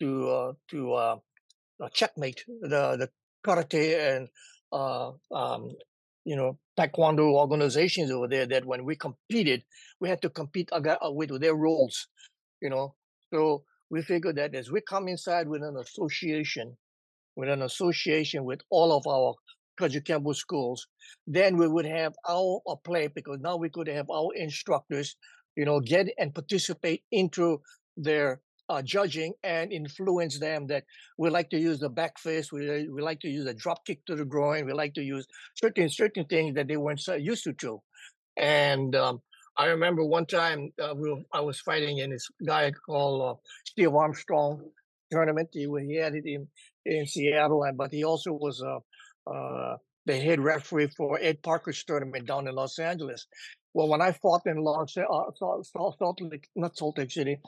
to 0.00 0.28
uh, 0.28 0.52
to 0.70 0.92
uh, 0.92 1.16
uh, 1.82 1.88
checkmate 1.92 2.44
the 2.60 2.96
the 2.96 3.08
karate 3.46 4.16
and 4.16 4.28
uh, 4.72 5.10
um, 5.34 5.72
you 6.24 6.36
know 6.36 6.58
taekwondo 6.80 7.32
organizations 7.32 8.10
over 8.10 8.28
there 8.28 8.46
that 8.46 8.64
when 8.64 8.84
we 8.84 8.96
competed 8.96 9.62
we 10.00 10.08
had 10.08 10.22
to 10.22 10.30
compete 10.30 10.68
uh, 10.72 10.80
with 11.10 11.40
their 11.40 11.54
rules 11.54 12.08
you 12.60 12.70
know? 12.70 12.94
So 13.32 13.64
we 13.90 14.02
figured 14.02 14.36
that 14.36 14.54
as 14.54 14.70
we 14.70 14.80
come 14.80 15.08
inside 15.08 15.48
with 15.48 15.62
an 15.62 15.76
association 15.76 16.76
with 17.36 17.48
an 17.48 17.62
association 17.62 18.44
with 18.44 18.60
all 18.70 18.92
of 18.92 19.06
our 19.06 19.34
Kajukenbo 19.80 20.34
schools, 20.34 20.86
then 21.26 21.56
we 21.56 21.66
would 21.66 21.86
have 21.86 22.14
our 22.28 22.60
uh, 22.68 22.76
play 22.76 23.06
because 23.06 23.38
now 23.40 23.56
we 23.56 23.70
could 23.70 23.86
have 23.86 24.10
our 24.10 24.34
instructors, 24.34 25.16
you 25.56 25.64
know, 25.64 25.80
get 25.80 26.08
and 26.18 26.34
participate 26.34 27.02
into 27.10 27.62
their 27.96 28.40
uh, 28.70 28.80
judging 28.82 29.34
and 29.42 29.72
influence 29.72 30.38
them 30.38 30.68
that 30.68 30.84
we 31.18 31.28
like 31.28 31.50
to 31.50 31.58
use 31.58 31.80
the 31.80 31.88
back 31.88 32.18
fist, 32.18 32.52
we, 32.52 32.88
we 32.88 33.02
like 33.02 33.20
to 33.20 33.28
use 33.28 33.46
a 33.46 33.54
drop 33.54 33.84
kick 33.84 34.04
to 34.06 34.14
the 34.14 34.24
groin, 34.24 34.64
we 34.64 34.72
like 34.72 34.94
to 34.94 35.02
use 35.02 35.26
certain 35.54 35.88
certain 35.88 36.24
things 36.26 36.54
that 36.54 36.68
they 36.68 36.76
weren't 36.76 37.00
so 37.00 37.14
used 37.14 37.44
to. 37.44 37.52
to. 37.54 37.82
And 38.36 38.94
um, 38.94 39.20
I 39.56 39.66
remember 39.66 40.04
one 40.04 40.26
time 40.26 40.72
uh, 40.80 40.94
we 40.94 41.10
were, 41.10 41.22
I 41.32 41.40
was 41.40 41.60
fighting 41.60 41.98
in 41.98 42.10
this 42.10 42.28
guy 42.46 42.70
called 42.70 43.22
uh, 43.22 43.34
Steve 43.64 43.94
Armstrong 43.94 44.62
tournament. 45.10 45.48
He, 45.52 45.66
he 45.86 45.96
had 45.96 46.14
it 46.14 46.24
in, 46.24 46.46
in 46.86 47.06
Seattle, 47.06 47.68
but 47.74 47.92
he 47.92 48.04
also 48.04 48.32
was 48.32 48.62
uh, 48.62 49.30
uh, 49.30 49.76
the 50.06 50.16
head 50.16 50.40
referee 50.40 50.90
for 50.96 51.18
Ed 51.20 51.42
Parker's 51.42 51.82
tournament 51.82 52.26
down 52.26 52.46
in 52.46 52.54
Los 52.54 52.78
Angeles. 52.78 53.26
Well, 53.74 53.88
when 53.88 54.00
I 54.00 54.12
fought 54.12 54.46
in 54.46 54.58
Los 54.58 54.96
uh, 54.96 55.02
Salt, 55.36 55.66
Salt 55.98 56.20
Lake, 56.20 56.48
not 56.54 56.78
Salt 56.78 56.98
Lake 56.98 57.10
City, 57.10 57.38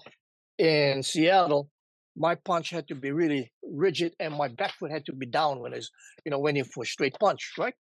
in 0.62 1.02
Seattle, 1.02 1.68
my 2.16 2.36
punch 2.36 2.70
had 2.70 2.86
to 2.86 2.94
be 2.94 3.10
really 3.10 3.50
rigid 3.64 4.14
and 4.20 4.32
my 4.34 4.46
back 4.46 4.74
foot 4.78 4.92
had 4.92 5.04
to 5.06 5.12
be 5.12 5.26
down 5.26 5.58
when 5.58 5.72
it's 5.72 5.90
you 6.24 6.30
know 6.30 6.38
when 6.38 6.54
you 6.54 6.62
for 6.64 6.84
straight 6.84 7.16
punch, 7.18 7.52
right? 7.58 7.74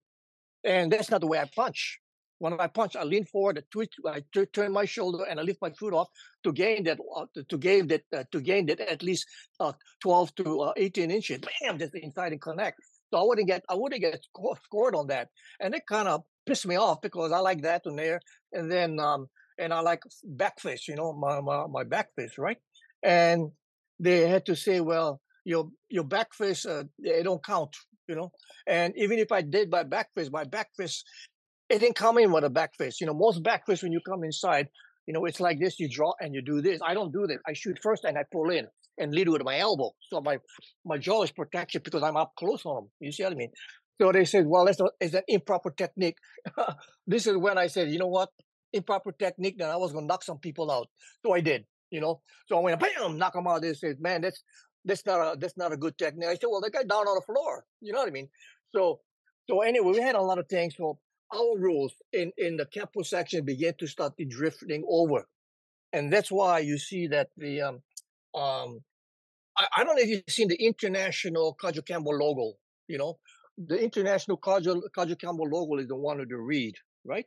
And 0.64 0.90
that's 0.90 1.10
not 1.10 1.20
the 1.20 1.28
way 1.28 1.38
I 1.38 1.48
punch. 1.54 2.00
When 2.38 2.58
I 2.58 2.66
punch, 2.66 2.96
I 2.96 3.04
lean 3.04 3.24
forward, 3.24 3.58
I, 3.58 3.62
twist, 3.70 3.92
I 4.04 4.24
t- 4.34 4.46
turn 4.46 4.72
my 4.72 4.84
shoulder, 4.84 5.24
and 5.30 5.38
I 5.38 5.44
lift 5.44 5.62
my 5.62 5.70
foot 5.70 5.94
off 5.94 6.08
to 6.42 6.52
gain 6.52 6.82
that 6.84 6.98
uh, 7.16 7.26
to 7.48 7.56
gain 7.56 7.86
that 7.86 8.02
uh, 8.12 8.24
to 8.32 8.40
gain 8.40 8.66
that 8.66 8.80
at 8.80 9.04
least 9.04 9.26
uh, 9.60 9.72
12 10.00 10.34
to 10.36 10.60
uh, 10.62 10.72
18 10.76 11.12
inches. 11.12 11.38
Bam! 11.38 11.78
Just 11.78 11.94
inside 11.94 12.32
and 12.32 12.42
connect. 12.42 12.80
So 13.12 13.20
I 13.20 13.22
wouldn't 13.22 13.46
get 13.46 13.62
I 13.68 13.76
wouldn't 13.76 14.00
get 14.00 14.20
scored 14.64 14.96
on 14.96 15.06
that, 15.06 15.28
and 15.60 15.72
it 15.72 15.82
kind 15.86 16.08
of 16.08 16.22
pissed 16.46 16.66
me 16.66 16.74
off 16.74 17.00
because 17.00 17.30
I 17.30 17.38
like 17.38 17.62
that 17.62 17.82
in 17.86 17.94
there, 17.94 18.18
and 18.52 18.68
then 18.68 18.98
um, 18.98 19.28
and 19.58 19.72
I 19.72 19.80
like 19.80 20.02
back 20.24 20.60
fist, 20.60 20.88
you 20.88 20.96
know, 20.96 21.12
my 21.12 21.40
my, 21.40 21.66
my 21.66 21.84
back 21.84 22.08
fist, 22.16 22.38
right? 22.38 22.58
And 23.02 23.50
they 23.98 24.28
had 24.28 24.46
to 24.46 24.56
say, 24.56 24.80
well, 24.80 25.20
your 25.44 25.68
your 25.88 26.04
back 26.04 26.34
fist, 26.34 26.66
uh, 26.66 26.84
they 27.02 27.22
don't 27.22 27.44
count, 27.44 27.74
you 28.08 28.14
know. 28.14 28.30
And 28.66 28.94
even 28.96 29.18
if 29.18 29.32
I 29.32 29.42
did 29.42 29.70
my 29.70 29.82
back 29.82 30.08
fist, 30.14 30.30
my 30.32 30.44
back 30.44 30.68
fist, 30.76 31.04
it 31.68 31.80
didn't 31.80 31.96
come 31.96 32.18
in 32.18 32.32
with 32.32 32.44
a 32.44 32.50
back 32.50 32.70
fist. 32.78 33.00
You 33.00 33.06
know, 33.06 33.14
most 33.14 33.42
back 33.42 33.66
fists 33.66 33.82
when 33.82 33.92
you 33.92 34.00
come 34.06 34.24
inside, 34.24 34.68
you 35.06 35.14
know, 35.14 35.24
it's 35.24 35.40
like 35.40 35.58
this: 35.58 35.80
you 35.80 35.88
draw 35.88 36.12
and 36.20 36.34
you 36.34 36.42
do 36.42 36.60
this. 36.60 36.80
I 36.84 36.94
don't 36.94 37.12
do 37.12 37.26
that. 37.26 37.38
I 37.46 37.54
shoot 37.54 37.78
first 37.82 38.04
and 38.04 38.16
I 38.16 38.24
pull 38.30 38.50
in 38.50 38.66
and 38.98 39.12
lead 39.12 39.28
with 39.28 39.42
my 39.42 39.58
elbow. 39.58 39.90
So 40.10 40.20
my 40.20 40.38
my 40.84 40.98
jaw 40.98 41.22
is 41.22 41.32
protected 41.32 41.82
because 41.82 42.02
I'm 42.02 42.16
up 42.16 42.32
close 42.38 42.64
on 42.64 42.76
them. 42.76 42.90
You 43.00 43.12
see 43.12 43.24
what 43.24 43.32
I 43.32 43.36
mean? 43.36 43.50
So 44.00 44.10
they 44.10 44.24
said, 44.24 44.46
well, 44.46 44.66
it's, 44.66 44.80
a, 44.80 44.86
it's 45.00 45.14
an 45.14 45.22
improper 45.28 45.70
technique. 45.70 46.16
this 47.06 47.26
is 47.26 47.36
when 47.36 47.56
I 47.56 47.68
said, 47.68 47.90
you 47.90 47.98
know 47.98 48.08
what? 48.08 48.30
Improper 48.72 49.12
technique, 49.12 49.56
then 49.58 49.70
I 49.70 49.76
was 49.76 49.92
going 49.92 50.04
to 50.04 50.08
knock 50.08 50.24
some 50.24 50.38
people 50.38 50.70
out. 50.72 50.88
So 51.24 51.34
I 51.34 51.40
did, 51.40 51.64
you 51.92 52.00
know. 52.00 52.20
So 52.46 52.56
I 52.56 52.60
went, 52.60 52.80
bam, 52.80 53.18
knock 53.18 53.36
him 53.36 53.46
out. 53.46 53.62
They 53.62 53.74
said, 53.74 54.00
man, 54.00 54.22
that's 54.22 54.42
that's 54.84 55.06
not 55.06 55.20
a 55.20 55.38
that's 55.38 55.56
not 55.56 55.72
a 55.72 55.76
good 55.76 55.96
technique. 55.96 56.28
I 56.28 56.34
said, 56.34 56.48
well, 56.50 56.60
that 56.62 56.72
guy 56.72 56.82
down 56.82 57.06
on 57.06 57.14
the 57.14 57.32
floor. 57.32 57.64
You 57.80 57.92
know 57.92 58.00
what 58.00 58.08
I 58.08 58.12
mean? 58.12 58.28
So 58.74 59.00
so 59.48 59.60
anyway, 59.60 59.92
we 59.92 60.00
had 60.00 60.16
a 60.16 60.20
lot 60.20 60.38
of 60.38 60.48
things. 60.48 60.74
So 60.76 60.98
our 61.32 61.58
rules 61.58 61.94
in 62.12 62.32
in 62.36 62.56
the 62.56 62.66
Kempo 62.66 63.04
section 63.04 63.44
began 63.44 63.74
to 63.78 63.86
start 63.86 64.14
drifting 64.28 64.84
over, 64.88 65.28
and 65.92 66.12
that's 66.12 66.32
why 66.32 66.60
you 66.60 66.78
see 66.78 67.06
that 67.08 67.28
the 67.36 67.60
um, 67.60 67.74
um, 68.34 68.80
I, 69.56 69.66
I, 69.76 69.84
don't 69.84 69.96
know 69.96 70.02
if 70.02 70.08
you've 70.08 70.24
seen 70.28 70.48
the 70.48 70.56
international 70.56 71.56
Kajukenbo 71.62 72.18
logo. 72.18 72.54
You 72.88 72.98
know, 72.98 73.18
the 73.58 73.78
international 73.78 74.38
Kaju, 74.38 74.82
Kajukenbo 74.96 75.50
logo 75.50 75.76
is 75.78 75.88
the 75.88 75.96
one 75.96 76.18
with 76.18 76.30
the 76.30 76.36
reed, 76.36 76.74
right? 77.04 77.26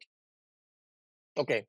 Okay, 1.37 1.65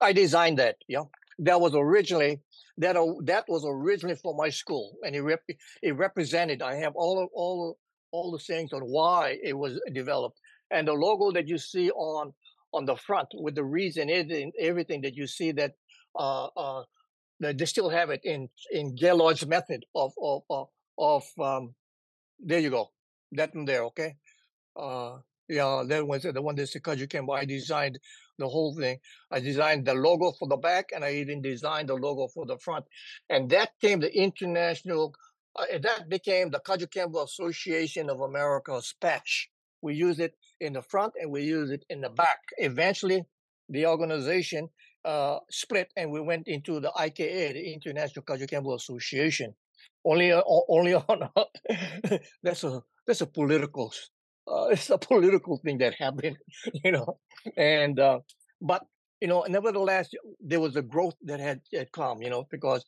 I 0.00 0.12
designed 0.12 0.58
that. 0.58 0.76
Yeah, 0.88 1.04
that 1.38 1.60
was 1.60 1.74
originally 1.74 2.40
that 2.78 2.96
uh, 2.96 3.14
that 3.24 3.44
was 3.48 3.64
originally 3.66 4.16
for 4.16 4.34
my 4.34 4.50
school, 4.50 4.96
and 5.04 5.14
it 5.14 5.22
rep, 5.22 5.42
it 5.82 5.96
represented. 5.96 6.62
I 6.62 6.74
have 6.76 6.94
all 6.96 7.22
of, 7.22 7.28
all 7.32 7.78
all 8.10 8.32
the 8.32 8.38
things 8.38 8.72
on 8.72 8.82
why 8.82 9.38
it 9.42 9.54
was 9.54 9.80
developed, 9.92 10.38
and 10.70 10.88
the 10.88 10.92
logo 10.92 11.32
that 11.32 11.48
you 11.48 11.58
see 11.58 11.90
on 11.90 12.32
on 12.72 12.84
the 12.84 12.96
front 12.96 13.28
with 13.34 13.54
the 13.54 13.64
reason 13.64 14.10
and 14.10 14.52
everything 14.58 15.00
that 15.02 15.14
you 15.14 15.26
see 15.26 15.52
that 15.52 15.72
uh, 16.18 16.46
uh, 16.46 16.82
they 17.40 17.64
still 17.66 17.88
have 17.88 18.10
it 18.10 18.20
in 18.24 18.48
in 18.72 18.94
Gaylord's 18.94 19.46
method 19.46 19.84
of 19.94 20.12
of 20.20 20.42
of, 20.50 20.68
of 20.98 21.24
um, 21.40 21.74
there 22.40 22.60
you 22.60 22.70
go 22.70 22.90
that 23.32 23.54
one 23.54 23.64
there 23.64 23.84
okay 23.84 24.16
uh 24.76 25.16
yeah 25.48 25.82
that 25.86 26.06
was 26.06 26.22
the 26.22 26.42
one 26.42 26.54
that's 26.54 26.72
because 26.72 27.00
you 27.00 27.06
can 27.06 27.26
I 27.30 27.44
designed 27.44 27.98
the 28.38 28.48
whole 28.48 28.74
thing. 28.74 28.98
I 29.30 29.40
designed 29.40 29.86
the 29.86 29.94
logo 29.94 30.32
for 30.32 30.48
the 30.48 30.56
back 30.56 30.90
and 30.94 31.04
I 31.04 31.14
even 31.14 31.42
designed 31.42 31.88
the 31.88 31.94
logo 31.94 32.28
for 32.28 32.46
the 32.46 32.58
front. 32.58 32.84
And 33.30 33.50
that 33.50 33.70
came 33.80 34.00
the 34.00 34.14
international 34.16 35.14
uh, 35.56 35.78
that 35.82 36.08
became 36.08 36.50
the 36.50 36.58
Kaju 36.58 36.88
Kajukenbo 36.88 37.24
Association 37.24 38.10
of 38.10 38.20
America's 38.20 38.94
patch. 39.00 39.50
We 39.82 39.94
use 39.94 40.18
it 40.18 40.34
in 40.60 40.72
the 40.72 40.82
front 40.82 41.12
and 41.20 41.30
we 41.30 41.44
use 41.44 41.70
it 41.70 41.84
in 41.88 42.00
the 42.00 42.08
back. 42.08 42.40
Eventually 42.58 43.24
the 43.68 43.86
organization 43.86 44.68
uh, 45.04 45.38
split 45.50 45.92
and 45.96 46.10
we 46.10 46.20
went 46.20 46.48
into 46.48 46.80
the 46.80 46.90
IKA, 46.90 47.52
the 47.52 47.72
International 47.72 48.24
Kaju 48.24 48.48
Kajukenbo 48.48 48.74
Association. 48.74 49.54
Only, 50.04 50.32
uh, 50.32 50.42
only 50.68 50.94
on 51.08 51.28
that's 52.42 52.64
a 52.64 52.82
that's 53.06 53.20
a 53.20 53.26
political, 53.26 53.92
uh, 54.46 54.66
it's 54.70 54.90
a 54.90 54.98
political 54.98 55.58
thing 55.64 55.78
that 55.78 55.94
happened, 55.94 56.36
you 56.84 56.92
know. 56.92 57.18
And 57.56 57.98
uh, 57.98 58.20
but 58.60 58.84
you 59.20 59.28
know, 59.28 59.44
nevertheless, 59.48 60.10
there 60.40 60.60
was 60.60 60.76
a 60.76 60.82
growth 60.82 61.14
that 61.22 61.40
had, 61.40 61.60
had 61.72 61.90
come, 61.92 62.22
you 62.22 62.30
know, 62.30 62.46
because 62.50 62.84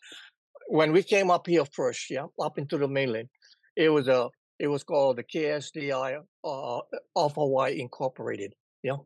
when 0.68 0.92
we 0.92 1.02
came 1.02 1.30
up 1.30 1.46
here 1.46 1.64
first, 1.64 2.10
yeah, 2.10 2.26
up 2.42 2.58
into 2.58 2.76
the 2.76 2.88
mainland, 2.88 3.28
it 3.76 3.88
was 3.88 4.08
a 4.08 4.28
it 4.58 4.68
was 4.68 4.82
called 4.82 5.18
the 5.18 5.24
KSDI 5.24 6.18
uh, 6.44 6.80
of 7.14 7.34
Hawaii 7.34 7.80
Incorporated. 7.80 8.52
Yeah, 8.82 8.96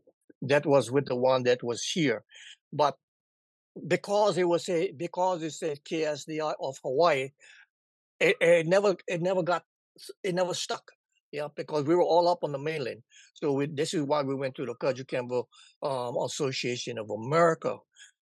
that 0.43 0.67
was 0.67 0.91
with 0.91 1.07
the 1.07 1.17
one 1.17 1.43
that 1.45 1.63
was 1.63 1.83
here. 1.83 2.25
But 2.73 2.97
because 3.87 4.39
it 4.39 4.49
was 4.49 4.69
a 4.69 4.93
because 4.93 5.43
it's 5.43 5.63
a 5.63 5.77
KSDI 5.77 6.55
of 6.61 6.77
Hawaii, 6.83 7.31
it, 8.21 8.37
it 8.41 8.67
never 8.67 8.97
it 9.07 9.21
never 9.21 9.43
got 9.43 9.65
it 10.23 10.35
never 10.35 10.55
stuck. 10.55 10.91
Yeah, 11.33 11.47
because 11.55 11.85
we 11.85 11.95
were 11.95 12.03
all 12.03 12.29
up 12.29 12.43
on 12.43 12.53
the 12.53 12.59
mainland. 12.59 13.03
So 13.35 13.53
we, 13.53 13.67
this 13.67 13.95
is 13.95 14.03
why 14.03 14.23
we 14.23 14.35
went 14.35 14.57
to 14.57 14.67
the 14.67 14.75
Kajukenbo 14.75 15.45
um, 15.83 16.17
Association 16.25 16.99
of 16.99 17.09
America. 17.11 17.77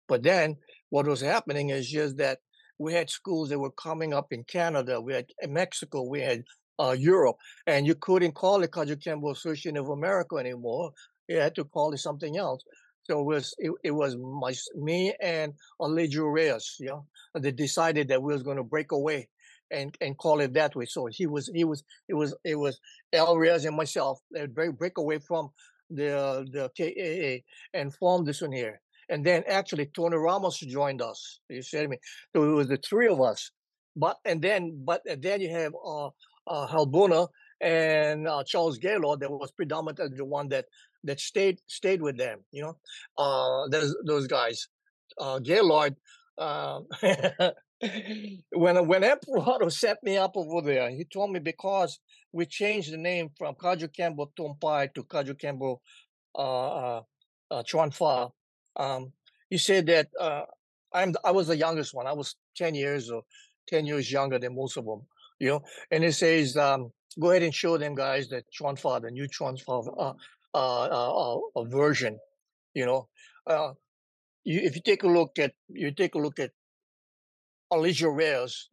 But 0.08 0.22
then 0.22 0.56
what 0.90 1.06
was 1.06 1.20
happening 1.20 1.70
is 1.70 1.88
just 1.88 2.18
that 2.18 2.38
we 2.78 2.92
had 2.92 3.10
schools 3.10 3.48
that 3.48 3.58
were 3.58 3.70
coming 3.72 4.12
up 4.12 4.32
in 4.32 4.44
Canada, 4.44 5.00
we 5.00 5.14
had 5.14 5.26
Mexico, 5.48 6.02
we 6.02 6.20
had 6.20 6.44
uh, 6.78 6.94
Europe, 6.98 7.36
and 7.66 7.86
you 7.86 7.94
couldn't 7.94 8.32
call 8.34 8.62
it 8.62 8.70
Kajukenbo 8.70 9.32
Association 9.32 9.76
of 9.76 9.88
America 9.88 10.36
anymore. 10.36 10.92
You 11.28 11.38
had 11.38 11.54
to 11.56 11.64
call 11.64 11.92
it 11.92 11.98
something 11.98 12.36
else. 12.36 12.62
So 13.04 13.20
it 13.20 13.24
was 13.24 13.54
it, 13.58 13.72
it 13.84 13.90
was 13.90 14.16
my 14.16 14.54
me 14.76 15.14
and 15.20 15.54
Aleju 15.80 16.30
Reyes, 16.32 16.76
yeah. 16.78 17.00
They 17.34 17.52
decided 17.52 18.08
that 18.08 18.22
we 18.22 18.34
was 18.34 18.42
going 18.42 18.58
to 18.58 18.62
break 18.64 18.92
away 18.92 19.28
and 19.70 19.96
and 20.00 20.16
call 20.16 20.40
it 20.40 20.52
that 20.54 20.74
way. 20.76 20.86
So 20.86 21.06
he 21.06 21.26
was 21.26 21.50
he 21.54 21.64
was 21.64 21.82
it 22.08 22.14
was 22.14 22.34
it 22.44 22.56
was 22.56 22.80
El 23.12 23.36
Reyes 23.36 23.64
and 23.64 23.76
myself 23.76 24.20
that 24.32 24.54
break 24.54 24.78
break 24.78 24.98
away 24.98 25.18
from 25.18 25.50
the 25.90 26.46
the 26.52 26.70
KAA 26.76 27.44
and 27.78 27.94
formed 27.94 28.26
this 28.26 28.42
one 28.42 28.52
here. 28.52 28.80
And 29.10 29.24
then 29.24 29.42
actually 29.48 29.86
Tony 29.86 30.16
Ramos 30.16 30.58
joined 30.58 31.00
us. 31.00 31.40
You 31.48 31.62
see 31.62 31.86
me? 31.86 31.98
So 32.34 32.44
it 32.44 32.54
was 32.54 32.68
the 32.68 32.76
three 32.76 33.08
of 33.08 33.20
us. 33.20 33.50
But 33.96 34.18
and 34.24 34.40
then 34.40 34.82
but 34.84 35.02
and 35.08 35.22
then 35.22 35.40
you 35.40 35.50
have 35.50 35.72
uh, 35.74 36.08
uh 36.46 36.66
Halbuna 36.66 37.28
and 37.60 38.28
uh, 38.28 38.44
Charles 38.44 38.78
Gaylord 38.78 39.20
that 39.20 39.30
was 39.30 39.50
predominantly 39.50 40.16
the 40.16 40.24
one 40.24 40.48
that 40.48 40.66
that 41.04 41.20
stayed 41.20 41.60
stayed 41.66 42.02
with 42.02 42.16
them. 42.16 42.40
You 42.52 42.62
know, 42.62 42.76
uh, 43.16 43.68
those 43.68 43.96
those 44.04 44.26
guys, 44.26 44.68
uh, 45.18 45.38
Gaylord. 45.38 45.96
Uh, 46.36 46.82
when 48.52 48.86
when 48.88 49.04
Emperor 49.04 49.70
set 49.70 49.98
me 50.02 50.16
up 50.16 50.32
over 50.36 50.60
there, 50.66 50.90
he 50.90 51.04
told 51.04 51.30
me 51.30 51.38
because 51.38 52.00
we 52.32 52.44
changed 52.46 52.92
the 52.92 52.96
name 52.96 53.30
from 53.38 53.54
Kajukenbo 53.54 54.30
Tompai 54.38 54.92
to 54.94 55.04
Kajukenbo 55.04 55.78
uh, 56.34 56.68
uh, 56.98 57.02
uh, 57.50 57.62
Chuan 57.62 57.90
Fa. 57.90 58.28
Um, 58.76 59.12
he 59.48 59.58
said 59.58 59.86
that 59.86 60.08
uh, 60.20 60.42
I'm 60.92 61.14
I 61.24 61.30
was 61.30 61.46
the 61.46 61.56
youngest 61.56 61.94
one. 61.94 62.06
I 62.06 62.12
was 62.12 62.34
ten 62.56 62.74
years 62.74 63.10
or 63.10 63.22
ten 63.68 63.86
years 63.86 64.10
younger 64.10 64.38
than 64.38 64.56
most 64.56 64.76
of 64.76 64.84
them. 64.84 65.02
You 65.38 65.48
know, 65.48 65.62
and 65.90 66.02
he 66.02 66.10
says, 66.10 66.56
um, 66.56 66.90
"Go 67.20 67.30
ahead 67.30 67.42
and 67.44 67.54
show 67.54 67.78
them 67.78 67.94
guys 67.94 68.28
that 68.30 68.50
Chuan 68.50 68.76
Fa, 68.76 68.98
the 69.00 69.10
new 69.10 69.28
Chuan 69.28 69.56
Fa 69.56 69.72
uh, 69.72 70.14
uh, 70.52 70.84
uh, 70.84 71.38
uh, 71.54 71.64
version." 71.64 72.18
You 72.74 72.86
know, 72.86 73.08
uh, 73.46 73.72
you, 74.44 74.60
if 74.60 74.74
you 74.74 74.82
take 74.82 75.04
a 75.04 75.08
look 75.08 75.38
at 75.38 75.52
you 75.68 75.92
take 75.92 76.14
a 76.14 76.18
look 76.18 76.38
at 76.38 76.50
Aleju 77.72 78.14
Reyes, 78.16 78.68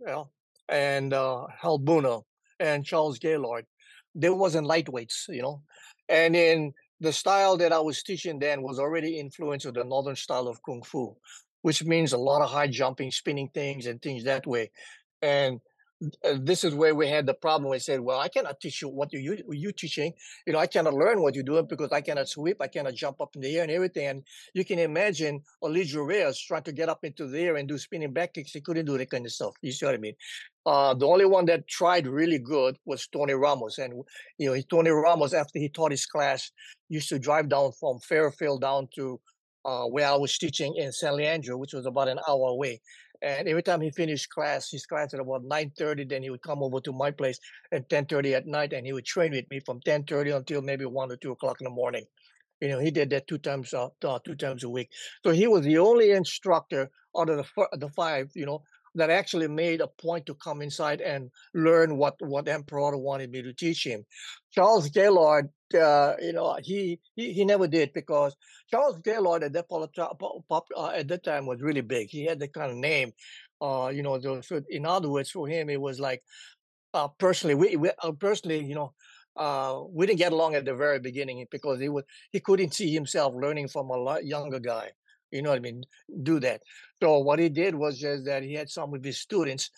and 0.70 1.14
uh, 1.14 1.46
Halbuna 1.62 2.24
and 2.60 2.86
Charles 2.86 3.20
Gaylord, 3.20 3.66
there 4.14 4.34
wasn't 4.34 4.68
lightweights, 4.68 5.28
you 5.28 5.42
know, 5.42 5.62
and 6.10 6.36
in 6.36 6.74
the 7.02 7.12
style 7.12 7.58
that 7.58 7.74
I 7.74 7.80
was 7.80 8.04
teaching 8.04 8.40
then 8.40 8.62
was 8.62 8.80
already 8.80 9.20
influenced 9.20 9.66
with 9.66 9.76
the 9.76 9.84
northern 9.84 10.16
style 10.16 10.48
of 10.48 10.62
kung 10.64 10.82
fu, 10.84 11.16
which 11.62 11.84
means 11.84 12.14
a 12.14 12.18
lot 12.18 12.42
of 12.42 12.50
high 12.50 12.68
jumping, 12.68 13.12
spinning 13.12 13.50
things 13.54 13.86
and 13.86 14.02
things 14.02 14.24
that 14.24 14.48
way. 14.48 14.72
And 15.22 15.60
this 16.34 16.64
is 16.64 16.74
where 16.74 16.94
we 16.94 17.08
had 17.08 17.26
the 17.26 17.34
problem. 17.34 17.72
We 17.72 17.80
said, 17.80 18.02
"Well, 18.02 18.20
I 18.20 18.28
cannot 18.28 18.60
teach 18.60 18.82
you 18.82 18.90
what 18.90 19.14
you 19.14 19.38
you 19.50 19.72
teaching. 19.72 20.14
You 20.46 20.54
know, 20.54 20.60
I 20.60 20.68
cannot 20.68 20.94
learn 20.94 21.22
what 21.22 21.36
you're 21.36 21.44
doing 21.44 21.68
because 21.68 21.92
I 21.92 22.02
cannot 22.02 22.28
sweep, 22.28 22.58
I 22.62 22.68
cannot 22.68 22.96
jump 22.96 23.22
up 23.22 23.36
in 23.36 23.42
the 23.42 23.56
air 23.56 23.64
and 23.64 23.72
everything." 23.72 24.08
And 24.08 24.24
you 24.54 24.66
can 24.66 24.80
imagine 24.80 25.42
Aleju 25.64 26.06
Reyes 26.06 26.40
trying 26.40 26.64
to 26.64 26.74
get 26.74 26.90
up 26.90 27.04
into 27.04 27.28
the 27.28 27.40
air 27.40 27.56
and 27.56 27.68
do 27.68 27.78
spinning 27.78 28.14
back 28.14 28.34
kicks. 28.34 28.52
He 28.52 28.62
couldn't 28.62 28.86
do 28.86 28.98
that 28.98 29.10
kind 29.10 29.26
of 29.26 29.32
stuff. 29.32 29.54
You 29.62 29.72
see 29.72 29.86
what 29.86 29.96
I 29.96 30.00
mean? 30.00 30.16
Uh, 30.66 30.94
the 30.94 31.08
only 31.08 31.26
one 31.26 31.46
that 31.46 31.68
tried 31.68 32.08
really 32.08 32.40
good 32.40 32.78
was 32.86 33.08
Tony 33.08 33.34
Ramos, 33.34 33.78
and 33.78 33.94
you 34.38 34.54
know, 34.54 34.62
Tony 34.70 34.90
Ramos 34.90 35.34
after 35.34 35.60
he 35.60 35.70
taught 35.70 35.92
his 35.92 36.06
class 36.06 36.52
used 36.90 37.10
to 37.10 37.20
drive 37.20 37.50
down 37.50 37.72
from 37.80 38.00
Fairfield 38.00 38.62
down 38.62 38.88
to 38.96 39.20
uh, 39.66 39.86
where 39.86 40.08
I 40.08 40.16
was 40.16 40.38
teaching 40.38 40.76
in 40.78 40.92
San 40.92 41.16
Leandro, 41.16 41.58
which 41.58 41.74
was 41.74 41.86
about 41.86 42.08
an 42.08 42.20
hour 42.30 42.50
away. 42.50 42.82
And 43.22 43.48
every 43.48 43.64
time 43.64 43.82
he 43.82 43.92
finished 43.92 44.30
class, 44.30 44.70
his 44.70 44.86
class 44.86 45.14
at 45.14 45.20
about 45.20 45.44
9.30, 45.44 46.10
then 46.10 46.24
he 46.24 46.30
would 46.30 46.42
come 46.42 46.62
over 46.64 46.80
to 46.82 46.92
my 46.92 47.12
place 47.12 47.40
at 47.72 47.90
10.30 47.90 48.34
at 48.34 48.48
night 48.48 48.74
and 48.74 48.86
he 48.86 48.94
would 48.94 49.06
train 49.06 49.32
with 49.32 49.50
me 49.50 49.60
from 49.60 49.80
10.30 49.82 50.36
until 50.36 50.62
maybe 50.62 50.86
1 50.86 51.12
or 51.12 51.18
2 51.18 51.32
o'clock 51.32 51.62
in 51.62 51.66
the 51.66 51.70
morning. 51.72 52.06
You 52.62 52.70
know, 52.70 52.80
he 52.80 52.92
did 52.92 53.10
that 53.10 53.28
two 53.28 53.38
times 53.38 53.74
uh, 53.74 53.90
two 54.24 54.36
times 54.36 54.64
a 54.64 54.70
week. 54.70 54.90
So 55.24 55.32
he 55.32 55.46
was 55.48 55.66
the 55.66 55.78
only 55.78 56.12
instructor 56.12 56.90
out 57.18 57.30
of 57.30 57.38
the, 57.38 57.78
the 57.78 57.90
five, 57.90 58.32
you 58.34 58.46
know, 58.46 58.64
that 58.96 59.10
actually 59.10 59.48
made 59.48 59.82
a 59.82 59.88
point 59.88 60.26
to 60.26 60.34
come 60.36 60.62
inside 60.62 61.02
and 61.02 61.30
learn 61.54 61.98
what 61.98 62.16
what 62.20 62.48
Emperor 62.48 62.98
wanted 62.98 63.32
me 63.32 63.42
to 63.42 63.54
teach 63.54 63.86
him. 63.86 64.06
Charles 64.52 64.90
Gaylord, 64.90 65.50
uh, 65.80 66.14
you 66.22 66.34
know, 66.34 66.58
he, 66.62 67.00
he 67.16 67.34
he 67.34 67.46
never 67.46 67.68
did 67.68 67.94
because 67.94 68.36
Charles 68.72 68.98
Gaylord 69.04 69.44
at 69.44 69.54
that 69.54 69.70
pop, 69.70 70.68
uh, 70.76 70.88
at 70.88 71.08
that 71.10 71.24
time 71.24 71.46
was 71.46 71.62
really 71.62 71.82
big. 71.82 72.10
He 72.10 72.26
had 72.26 72.40
the 72.40 72.48
kind 72.48 72.72
of 72.72 72.78
name, 72.78 73.12
uh, 73.62 73.92
you 73.94 74.02
know. 74.02 74.20
So 74.42 74.62
in 74.70 74.86
other 74.86 75.10
words, 75.10 75.30
for 75.30 75.48
him, 75.48 75.70
it 75.70 75.80
was 75.80 76.00
like 76.00 76.24
uh, 76.94 77.10
personally, 77.20 77.56
we, 77.56 77.76
we 77.76 77.92
uh, 78.02 78.12
personally, 78.14 78.64
you 78.64 78.76
know, 78.76 78.94
uh, 79.36 79.82
we 79.90 80.06
didn't 80.06 80.20
get 80.20 80.32
along 80.32 80.56
at 80.56 80.64
the 80.64 80.74
very 80.74 81.00
beginning 81.00 81.46
because 81.52 81.80
he 81.80 81.90
was 81.90 82.06
he 82.32 82.40
couldn't 82.40 82.74
see 82.74 82.94
himself 82.94 83.34
learning 83.36 83.68
from 83.68 83.90
a 83.92 84.20
younger 84.24 84.60
guy. 84.60 84.92
You 85.36 85.42
know 85.42 85.50
what 85.50 85.58
I 85.58 85.62
mean? 85.62 85.84
Do 86.24 86.40
that. 86.40 86.62
So 87.02 87.20
what 87.20 87.40
he 87.40 87.50
did 87.50 87.76
was 87.76 88.00
just 88.00 88.24
that 88.26 88.42
he 88.42 88.54
had 88.54 88.70
some 88.70 88.94
of 88.94 89.04
his 89.04 89.20
students 89.20 89.70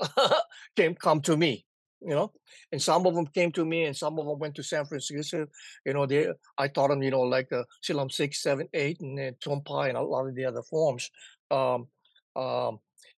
came 0.76 0.94
come 0.94 1.20
to 1.22 1.36
me, 1.36 1.66
you 2.00 2.14
know, 2.14 2.32
and 2.70 2.80
some 2.80 3.06
of 3.06 3.16
them 3.16 3.26
came 3.26 3.50
to 3.52 3.64
me, 3.64 3.86
and 3.86 3.96
some 3.96 4.20
of 4.20 4.26
them 4.26 4.38
went 4.38 4.54
to 4.54 4.62
San 4.62 4.84
Francisco. 4.86 5.46
You 5.84 5.94
know, 5.94 6.06
they 6.06 6.28
I 6.56 6.68
taught 6.68 6.90
them, 6.90 7.02
you 7.02 7.10
know, 7.10 7.22
like 7.22 7.52
uh, 7.52 7.64
Silam 7.82 8.12
six, 8.12 8.40
seven, 8.40 8.68
eight, 8.72 9.00
and 9.00 9.18
then 9.18 9.34
Tompai 9.44 9.88
and 9.88 9.98
a 9.98 10.02
lot 10.02 10.28
of 10.28 10.36
the 10.36 10.44
other 10.44 10.62
forms. 10.62 11.10
Um, 11.50 11.88
um, 12.36 12.78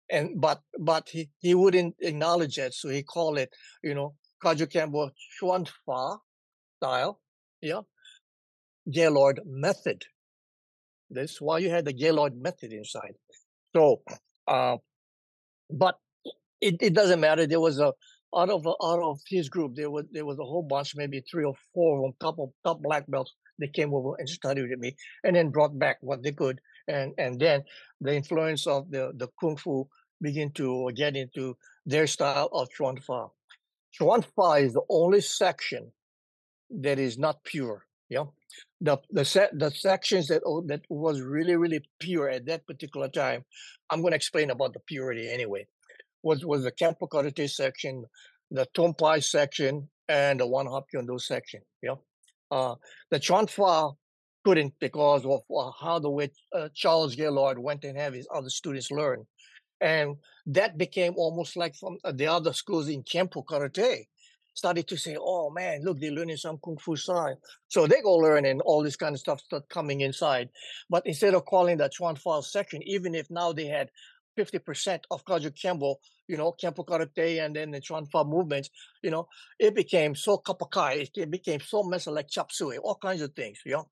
and 0.08 0.40
but 0.40 0.60
but 0.78 1.08
he, 1.08 1.28
he 1.40 1.56
wouldn't 1.56 1.96
acknowledge 1.98 2.56
it, 2.58 2.72
so 2.72 2.88
he 2.88 3.02
called 3.02 3.36
it, 3.36 3.50
you 3.82 3.94
know, 3.94 4.14
Kajukenbo 4.44 5.10
Chuan 5.38 5.66
Fa 5.84 6.18
style, 6.78 7.20
yeah, 7.60 7.80
Gaylord 8.88 9.40
method. 9.44 10.04
That's 11.10 11.40
why 11.40 11.58
you 11.58 11.70
had 11.70 11.84
the 11.84 11.92
Gaylord 11.92 12.40
method 12.40 12.72
inside. 12.72 13.14
So, 13.74 14.02
uh, 14.46 14.76
but 15.70 15.98
it, 16.60 16.76
it 16.80 16.94
doesn't 16.94 17.20
matter. 17.20 17.46
There 17.46 17.60
was 17.60 17.78
a 17.80 17.92
out 18.36 18.50
of 18.50 18.66
out 18.66 19.02
of 19.02 19.20
his 19.28 19.48
group, 19.48 19.74
there 19.74 19.90
was 19.90 20.04
there 20.12 20.24
was 20.24 20.38
a 20.38 20.44
whole 20.44 20.62
bunch, 20.62 20.94
maybe 20.94 21.22
three 21.30 21.44
or 21.44 21.54
four 21.74 21.98
of 21.98 22.02
them, 22.02 22.12
top 22.20 22.38
of 22.38 22.50
top 22.64 22.80
black 22.80 23.04
belts. 23.08 23.34
They 23.58 23.68
came 23.68 23.92
over 23.92 24.14
and 24.18 24.28
studied 24.28 24.70
with 24.70 24.78
me, 24.78 24.96
and 25.24 25.36
then 25.36 25.50
brought 25.50 25.78
back 25.78 25.98
what 26.00 26.22
they 26.22 26.32
could, 26.32 26.60
and 26.86 27.12
and 27.18 27.40
then 27.40 27.64
the 28.00 28.14
influence 28.14 28.66
of 28.66 28.90
the 28.90 29.12
the 29.16 29.28
kung 29.40 29.56
fu 29.56 29.88
begin 30.20 30.52
to 30.52 30.90
get 30.94 31.16
into 31.16 31.56
their 31.86 32.06
style 32.06 32.48
of 32.52 32.70
Chuan 32.70 32.98
Fa. 32.98 33.26
Chuan 33.92 34.22
Fa 34.22 34.52
is 34.52 34.74
the 34.74 34.82
only 34.88 35.20
section 35.20 35.92
that 36.70 36.98
is 36.98 37.18
not 37.18 37.42
pure. 37.42 37.84
Yeah, 38.10 38.24
the 38.80 38.98
the 39.10 39.24
set 39.24 39.56
the 39.56 39.70
sections 39.70 40.26
that 40.28 40.42
oh, 40.44 40.62
that 40.62 40.82
was 40.88 41.20
really 41.22 41.54
really 41.54 41.80
pure 42.00 42.28
at 42.28 42.44
that 42.46 42.66
particular 42.66 43.08
time. 43.08 43.44
I'm 43.88 44.00
going 44.00 44.10
to 44.10 44.16
explain 44.16 44.50
about 44.50 44.72
the 44.72 44.80
purity 44.80 45.30
anyway. 45.30 45.66
Was 46.24 46.44
was 46.44 46.64
the 46.64 46.72
Karate 46.72 47.48
section, 47.48 48.04
the 48.50 48.66
Tompai 48.74 49.22
section, 49.22 49.88
and 50.08 50.40
the 50.40 50.46
Wun 50.46 50.66
Hop 50.66 50.86
Kuen 50.92 51.06
Do 51.06 51.20
section. 51.20 51.60
Yeah, 51.82 51.94
uh, 52.50 52.74
the 53.10 53.20
Chuan 53.20 53.46
Fa 53.46 53.90
couldn't 54.44 54.74
because 54.80 55.24
of 55.24 55.42
uh, 55.56 55.70
how 55.80 56.00
the 56.00 56.10
way 56.10 56.30
uh, 56.52 56.68
Charles 56.74 57.14
Gaylord 57.14 57.60
went 57.60 57.84
and 57.84 57.96
have 57.96 58.14
his 58.14 58.26
other 58.34 58.50
students 58.50 58.90
learn, 58.90 59.24
and 59.80 60.16
that 60.46 60.76
became 60.76 61.14
almost 61.16 61.56
like 61.56 61.76
from 61.76 61.98
uh, 62.02 62.10
the 62.10 62.26
other 62.26 62.52
schools 62.52 62.88
in 62.88 63.04
Kempo 63.04 63.44
Karate 63.44 64.06
started 64.54 64.88
to 64.88 64.96
say, 64.96 65.16
oh 65.18 65.50
man, 65.50 65.82
look, 65.84 66.00
they're 66.00 66.10
learning 66.10 66.36
some 66.36 66.58
Kung 66.62 66.76
Fu 66.78 66.96
style. 66.96 67.38
So 67.68 67.86
they 67.86 68.00
go 68.02 68.14
learn 68.14 68.44
and 68.46 68.60
all 68.62 68.82
this 68.82 68.96
kind 68.96 69.14
of 69.14 69.20
stuff 69.20 69.40
start 69.40 69.68
coming 69.68 70.00
inside. 70.00 70.48
But 70.88 71.06
instead 71.06 71.34
of 71.34 71.44
calling 71.44 71.78
that 71.78 71.92
Chuan 71.92 72.16
Fa 72.16 72.42
section, 72.42 72.82
even 72.84 73.14
if 73.14 73.30
now 73.30 73.52
they 73.52 73.66
had 73.66 73.90
50% 74.38 75.00
of 75.10 75.24
Kaju 75.24 75.50
Kajukenbo, 75.50 75.96
you 76.28 76.36
know, 76.36 76.54
Kempo 76.62 76.84
Karate 76.86 77.44
and 77.44 77.54
then 77.54 77.70
the 77.70 77.80
Chuan 77.80 78.06
Fa 78.06 78.24
movements, 78.24 78.70
you 79.02 79.10
know, 79.10 79.26
it 79.58 79.74
became 79.74 80.14
so 80.14 80.38
kapakai, 80.38 81.08
it 81.14 81.30
became 81.30 81.60
so 81.60 81.82
messy 81.82 82.10
like 82.10 82.28
chop 82.28 82.52
suey, 82.52 82.78
all 82.78 82.96
kinds 82.96 83.22
of 83.22 83.34
things, 83.34 83.58
you 83.64 83.72
know. 83.72 83.88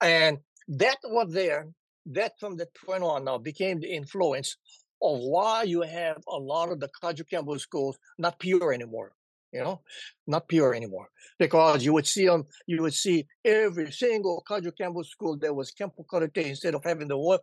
And 0.00 0.38
that 0.68 0.98
was 1.04 1.32
there, 1.32 1.68
that 2.06 2.32
from 2.38 2.56
that 2.58 2.68
point 2.86 3.02
on 3.02 3.24
now 3.24 3.38
became 3.38 3.80
the 3.80 3.92
influence 3.92 4.56
of 5.00 5.18
why 5.20 5.62
you 5.62 5.82
have 5.82 6.18
a 6.28 6.36
lot 6.36 6.70
of 6.70 6.80
the 6.80 6.88
Kaju 7.02 7.24
Kajukenbo 7.24 7.60
schools 7.60 7.96
not 8.18 8.38
pure 8.38 8.72
anymore 8.72 9.12
you 9.52 9.62
know, 9.62 9.80
not 10.26 10.48
pure 10.48 10.74
anymore. 10.74 11.08
Because 11.38 11.84
you 11.84 11.92
would 11.92 12.06
see 12.06 12.26
them, 12.26 12.44
you 12.66 12.82
would 12.82 12.94
see 12.94 13.26
every 13.44 13.92
single 13.92 14.42
Kajukenbo 14.48 15.04
school 15.04 15.36
that 15.38 15.54
was 15.54 15.72
Kempo 15.72 16.04
Karate 16.10 16.44
instead 16.44 16.74
of 16.74 16.82
having 16.84 17.08
the 17.08 17.18
way, 17.18 17.38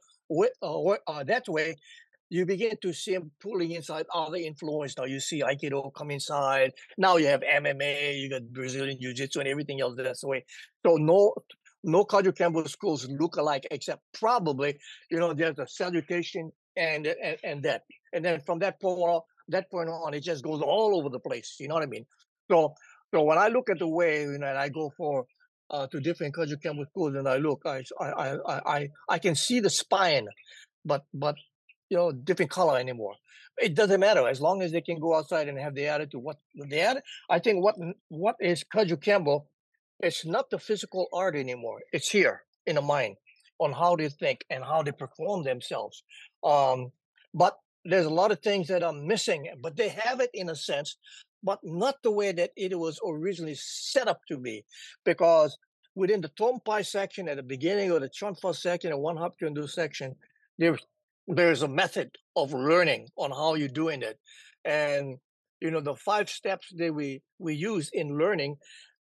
uh, 0.62 0.82
uh, 1.08 1.24
that 1.24 1.48
way, 1.48 1.76
you 2.30 2.46
begin 2.46 2.76
to 2.82 2.92
see 2.92 3.14
them 3.14 3.32
pulling 3.40 3.72
inside 3.72 4.06
other 4.14 4.38
influence. 4.38 4.98
Now 4.98 5.06
you 5.06 5.20
see 5.20 5.42
Aikido 5.42 5.94
come 5.94 6.12
inside. 6.12 6.72
Now 6.98 7.18
you 7.18 7.28
have 7.28 7.42
MMA, 7.42 8.20
you 8.20 8.30
got 8.30 8.52
Brazilian 8.52 9.00
Jiu 9.00 9.14
Jitsu 9.14 9.40
and 9.40 9.48
everything 9.48 9.80
else 9.80 9.96
that's 9.96 10.22
the 10.22 10.28
way. 10.28 10.46
So 10.86 10.96
no 10.96 11.34
no 11.86 12.04
Kajukenbo 12.04 12.68
schools 12.68 13.08
look 13.08 13.38
alike 13.38 13.68
except 13.70 14.02
probably, 14.20 14.78
you 15.12 15.20
know, 15.20 15.34
there's 15.34 15.60
a 15.60 15.68
salutation 15.68 16.52
and, 16.76 17.06
and, 17.06 17.38
and 17.44 17.64
that. 17.64 17.84
And 18.12 18.26
then 18.26 18.42
from 18.42 18.60
that 18.60 18.82
point 18.82 19.00
on, 19.00 19.22
that 19.50 19.70
point 19.70 19.90
on, 19.90 20.14
it 20.14 20.22
just 20.22 20.44
goes 20.44 20.62
all 20.62 20.98
over 20.98 21.10
the 21.10 21.20
place. 21.20 21.58
You 21.60 21.68
know 21.68 21.76
what 21.76 21.84
I 21.84 21.88
mean? 21.88 22.06
So, 22.50 22.76
so 23.14 23.24
when 23.24 23.38
I 23.38 23.48
look 23.48 23.70
at 23.70 23.80
the 23.80 23.88
way, 23.88 24.22
you 24.22 24.38
know, 24.38 24.48
and 24.48 24.58
I 24.58 24.70
go 24.70 24.92
for 24.98 25.26
uh, 25.70 25.88
to 25.88 26.00
different 26.00 26.36
Kajukenbo 26.36 26.88
schools, 26.90 27.16
and 27.16 27.28
I 27.28 27.38
look, 27.38 27.62
I, 27.66 27.84
I, 28.00 28.10
I, 28.10 28.78
I, 28.78 28.90
I 29.10 29.20
can 29.20 29.36
see 29.36 29.60
the 29.60 29.70
spine, 29.70 30.28
but, 30.84 31.04
but, 31.14 31.36
you 31.90 31.98
know, 31.98 32.12
different 32.12 32.52
color 32.52 32.78
anymore. 32.78 33.14
It 33.58 33.74
doesn't 33.74 34.02
matter 34.02 34.28
as 34.28 34.42
long 34.42 34.62
as 34.62 34.72
they 34.74 34.82
can 34.82 35.00
go 35.00 35.16
outside 35.16 35.48
and 35.48 35.58
have 35.58 35.76
the 35.76 35.88
attitude. 35.88 36.22
What 36.22 36.38
they 36.56 36.82
add, 36.82 37.02
I 37.30 37.40
think, 37.40 37.64
what 37.64 37.76
what 38.10 38.36
is 38.42 38.66
Kajukenbo? 38.66 39.46
It's 40.02 40.26
not 40.26 40.50
the 40.50 40.60
physical 40.60 41.08
art 41.14 41.38
anymore. 41.38 41.80
It's 41.94 42.10
here 42.10 42.44
in 42.66 42.76
the 42.76 42.82
mind 42.82 43.16
on 43.60 43.72
how 43.72 43.96
they 43.96 44.10
think 44.10 44.44
and 44.50 44.62
how 44.62 44.84
they 44.84 44.92
perform 44.92 45.44
themselves. 45.44 46.04
Um, 46.44 46.92
but 47.34 47.58
there's 47.86 48.08
a 48.08 48.10
lot 48.10 48.32
of 48.32 48.40
things 48.40 48.68
that 48.68 48.84
are 48.84 48.92
missing, 48.94 49.48
but 49.62 49.78
they 49.78 49.90
have 49.90 50.20
it 50.20 50.32
in 50.34 50.50
a 50.50 50.56
sense, 50.56 50.98
but 51.44 51.60
not 51.64 51.96
the 52.04 52.12
way 52.12 52.32
that 52.32 52.52
it 52.58 52.78
was 52.78 53.00
originally 53.06 53.56
set 53.56 54.08
up 54.08 54.20
to 54.28 54.38
be. 54.38 54.66
Because 55.06 55.56
within 55.94 56.22
the 56.22 56.30
Tompai 56.30 56.86
section 56.86 57.30
at 57.30 57.38
the 57.38 57.44
beginning 57.44 57.92
of 57.92 58.02
the 58.02 58.10
Chuan 58.10 58.36
Fa 58.36 58.54
section 58.54 58.92
and 58.92 59.02
Wun 59.02 59.18
Hop 59.18 59.38
Kuen 59.40 59.54
Do 59.54 59.68
section, 59.68 60.16
there's 60.58 60.80
there's 61.28 61.64
a 61.64 61.68
method 61.68 62.12
of 62.36 62.54
learning 62.54 63.08
on 63.18 63.32
how 63.32 63.56
you're 63.56 63.68
doing 63.68 64.02
it, 64.02 64.20
and 64.64 65.18
you 65.62 65.72
know 65.72 65.82
the 65.82 65.96
five 65.96 66.30
steps 66.30 66.68
that 66.76 66.94
we 66.94 67.22
we 67.40 67.54
use 67.56 67.90
in 67.94 68.18
learning 68.18 68.58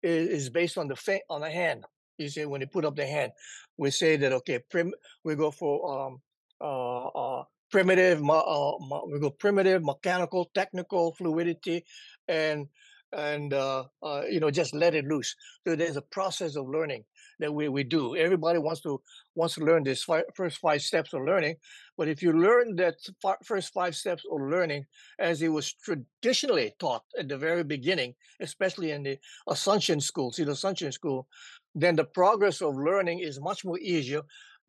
is, 0.04 0.28
is 0.30 0.50
based 0.50 0.78
on 0.78 0.88
the 0.88 0.96
fa- 0.96 1.22
on 1.30 1.42
the 1.42 1.50
hand. 1.50 1.84
You 2.18 2.30
see, 2.30 2.46
when 2.46 2.62
you 2.62 2.68
put 2.68 2.86
up 2.86 2.96
the 2.96 3.06
hand, 3.06 3.32
we 3.78 3.92
say 3.92 4.18
that 4.18 4.34
okay, 4.34 4.60
prim, 4.70 4.94
we 5.24 5.36
go 5.36 5.52
for 5.52 6.08
um, 6.08 6.22
uh, 6.62 7.08
uh, 7.08 7.44
primitive, 7.72 8.22
uh, 8.28 8.72
we 9.08 9.20
go 9.20 9.30
primitive, 9.30 9.84
mechanical, 9.84 10.50
technical, 10.54 11.14
fluidity, 11.14 11.86
and 12.28 12.68
and 13.12 13.54
uh, 13.54 13.86
uh, 14.04 14.22
you 14.30 14.40
know 14.40 14.52
just 14.52 14.74
let 14.74 14.96
it 14.96 15.06
loose. 15.06 15.36
So 15.66 15.76
there's 15.76 15.98
a 15.98 16.02
process 16.02 16.56
of 16.56 16.68
learning 16.68 17.06
that 17.40 17.54
we, 17.54 17.70
we 17.70 17.84
do. 17.84 18.16
Everybody 18.16 18.60
wants 18.60 18.82
to 18.82 19.02
wants 19.36 19.56
to 19.56 19.64
learn 19.64 19.84
this 19.84 20.04
fi- 20.04 20.24
first 20.36 20.58
five 20.58 20.82
steps 20.82 21.14
of 21.14 21.24
learning, 21.24 21.56
but 21.98 22.08
if 22.08 22.22
you 22.22 22.34
learn 22.34 22.76
that 22.76 22.96
first 23.44 23.74
five 23.74 23.96
steps 23.96 24.24
of 24.32 24.42
learning 24.42 24.86
as 25.18 25.42
it 25.42 25.50
was 25.50 25.74
traditionally 25.74 26.74
taught 26.80 27.04
at 27.18 27.30
the 27.30 27.38
very 27.38 27.64
beginning, 27.64 28.14
especially 28.42 28.92
in 28.92 29.04
the 29.04 29.18
Asuncion 29.48 30.02
school, 30.02 30.32
see 30.32 30.44
the 30.44 30.52
Asuncion 30.52 30.94
school, 30.94 31.28
then 31.74 31.96
the 31.96 32.06
progress 32.06 32.62
of 32.62 32.76
learning 32.76 33.20
is 33.20 33.40
much 33.40 33.64
more 33.66 33.80
easier 33.80 34.22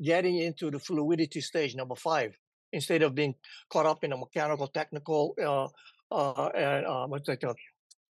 getting 0.02 0.38
into 0.38 0.70
the 0.70 0.78
fluidity 0.78 1.40
stage 1.40 1.74
number 1.74 1.94
five 1.94 2.34
instead 2.72 3.02
of 3.02 3.14
being 3.14 3.34
caught 3.72 3.86
up 3.86 4.04
in 4.04 4.12
a 4.12 4.16
mechanical 4.16 4.66
technical 4.68 5.34
uh, 5.42 5.68
uh, 6.10 6.48
and 6.48 6.86
uh, 6.86 7.06
what's 7.06 7.26
that 7.26 7.40
called? 7.40 7.56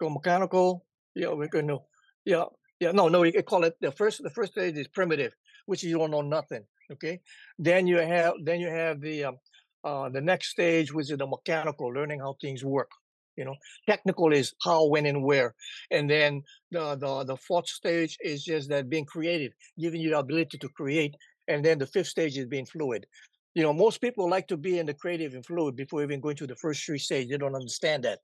Go 0.01 0.11
mechanical. 0.11 0.85
Yeah, 1.15 1.33
we're 1.33 1.49
going 1.49 1.69
to 1.69 1.79
yeah 2.25 2.45
yeah 2.81 2.93
no 2.93 3.09
no 3.09 3.21
we 3.21 3.33
call 3.33 3.65
it 3.65 3.77
the 3.81 3.91
first 3.91 4.23
the 4.23 4.31
first 4.31 4.53
stage 4.53 4.77
is 4.77 4.89
primitive, 4.89 5.33
which 5.67 5.83
you 5.83 5.99
don't 5.99 6.11
know 6.11 6.23
nothing. 6.23 6.65
Okay, 6.93 7.21
then 7.59 7.87
you 7.87 7.99
have 7.99 8.35
then 8.45 8.61
you 8.61 8.69
have 8.69 9.01
the 9.01 9.25
um, 9.25 9.39
uh, 9.85 10.09
the 10.09 10.21
next 10.21 10.51
stage, 10.51 10.93
which 10.93 11.11
is 11.11 11.19
the 11.19 11.27
mechanical, 11.27 11.89
learning 11.93 12.21
how 12.21 12.37
things 12.41 12.65
work. 12.65 12.91
You 13.37 13.45
know, 13.45 13.55
technical 13.89 14.33
is 14.33 14.53
how, 14.65 14.87
when, 14.87 15.07
and 15.07 15.23
where, 15.23 15.55
and 15.93 16.11
then 16.11 16.43
the 16.71 16.97
the 16.97 17.25
the 17.25 17.37
fourth 17.37 17.69
stage 17.69 18.17
is 18.21 18.43
just 18.45 18.69
that 18.71 18.89
being 18.89 19.05
creative, 19.05 19.53
giving 19.79 20.01
you 20.01 20.11
the 20.11 20.19
ability 20.19 20.59
to 20.59 20.69
create, 20.69 21.15
and 21.47 21.65
then 21.65 21.79
the 21.79 21.87
fifth 21.87 22.09
stage 22.09 22.37
is 22.37 22.47
being 22.47 22.67
fluid 22.67 23.07
you 23.55 23.63
know, 23.63 23.73
most 23.73 24.01
people 24.01 24.29
like 24.29 24.47
to 24.49 24.57
be 24.57 24.79
in 24.79 24.87
the 24.87 24.95
creative 24.95 25.35
and 25.35 25.45
fluid 25.45 25.77
before 25.77 26.03
even 26.03 26.21
going 26.21 26.37
to 26.37 26.47
the 26.47 26.57
first 26.57 26.85
three 26.85 26.99
stage. 26.99 27.29
They 27.29 27.39
don't 27.39 27.55
understand 27.55 28.05
that. 28.05 28.21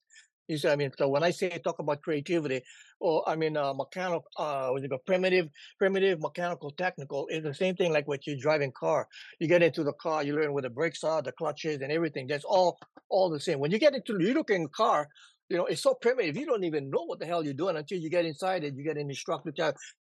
You 0.49 0.59
see, 0.59 0.69
I 0.69 0.77
mean, 0.77 0.93
so 0.99 1.09
when 1.09 1.23
I 1.23 1.31
say 1.31 1.49
talk 1.65 1.79
about 1.79 2.03
creativity, 2.03 2.63
or 3.01 3.27
I 3.27 3.35
mean, 3.35 3.57
uh, 3.57 3.73
mechanical, 3.73 4.27
uh, 4.39 4.69
what 4.69 5.07
primitive, 5.07 5.49
primitive, 5.79 6.21
mechanical, 6.21 6.71
technical, 6.71 7.27
is 7.29 7.43
the 7.43 7.55
same 7.55 7.75
thing 7.77 7.93
like 7.93 8.07
when 8.07 8.19
you're 8.27 8.37
driving 8.37 8.73
car. 8.73 9.09
You 9.41 9.49
get 9.49 9.63
into 9.63 9.85
the 9.85 9.95
car, 9.95 10.23
you 10.23 10.37
learn 10.37 10.53
where 10.53 10.63
the 10.63 10.71
brakes 10.71 11.03
are, 11.03 11.23
the 11.23 11.33
clutches, 11.33 11.81
and 11.81 11.91
everything. 11.91 12.27
That's 12.27 12.45
all, 12.45 12.79
all 13.09 13.31
the 13.31 13.41
same. 13.41 13.59
When 13.59 13.71
you 13.71 13.79
get 13.79 13.95
into, 13.95 14.21
you 14.21 14.35
look 14.35 14.51
in 14.51 14.69
car, 14.69 15.09
you 15.49 15.57
know, 15.57 15.67
it's 15.67 15.83
so 15.83 15.95
primitive. 15.95 16.37
You 16.37 16.47
don't 16.47 16.65
even 16.65 16.91
know 16.91 17.05
what 17.05 17.19
the 17.19 17.27
hell 17.27 17.45
you're 17.45 17.55
doing 17.55 17.77
until 17.77 17.99
you 17.99 18.09
get 18.11 18.25
inside 18.25 18.65
it. 18.65 18.75
You 18.75 18.83
get 18.83 18.97
an 18.97 19.11
instructor 19.11 19.53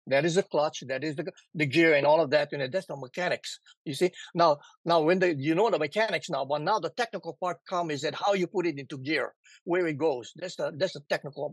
that 0.06 0.24
is 0.24 0.36
the 0.36 0.42
clutch, 0.42 0.82
that 0.88 1.04
is 1.04 1.16
the 1.16 1.30
the 1.54 1.66
gear, 1.66 1.94
and 1.94 2.06
all 2.06 2.20
of 2.20 2.30
that. 2.30 2.50
You 2.52 2.58
know, 2.58 2.68
that's 2.68 2.86
the 2.86 2.96
mechanics. 2.96 3.60
You 3.84 3.94
see 3.94 4.10
now, 4.34 4.58
now 4.84 5.02
when 5.02 5.18
the 5.18 5.34
you 5.34 5.54
know 5.54 5.70
the 5.70 5.78
mechanics 5.78 6.30
now, 6.30 6.44
but 6.44 6.62
now 6.62 6.78
the 6.78 6.90
technical 6.90 7.36
part 7.40 7.58
comes 7.68 7.92
is 7.94 8.02
that 8.02 8.14
how 8.14 8.34
you 8.34 8.46
put 8.46 8.66
it 8.66 8.78
into 8.78 8.98
gear, 8.98 9.34
where 9.64 9.86
it 9.86 9.98
goes. 9.98 10.32
That's 10.36 10.56
the 10.56 10.72
that's 10.76 10.94
the 10.94 11.00
technical, 11.08 11.50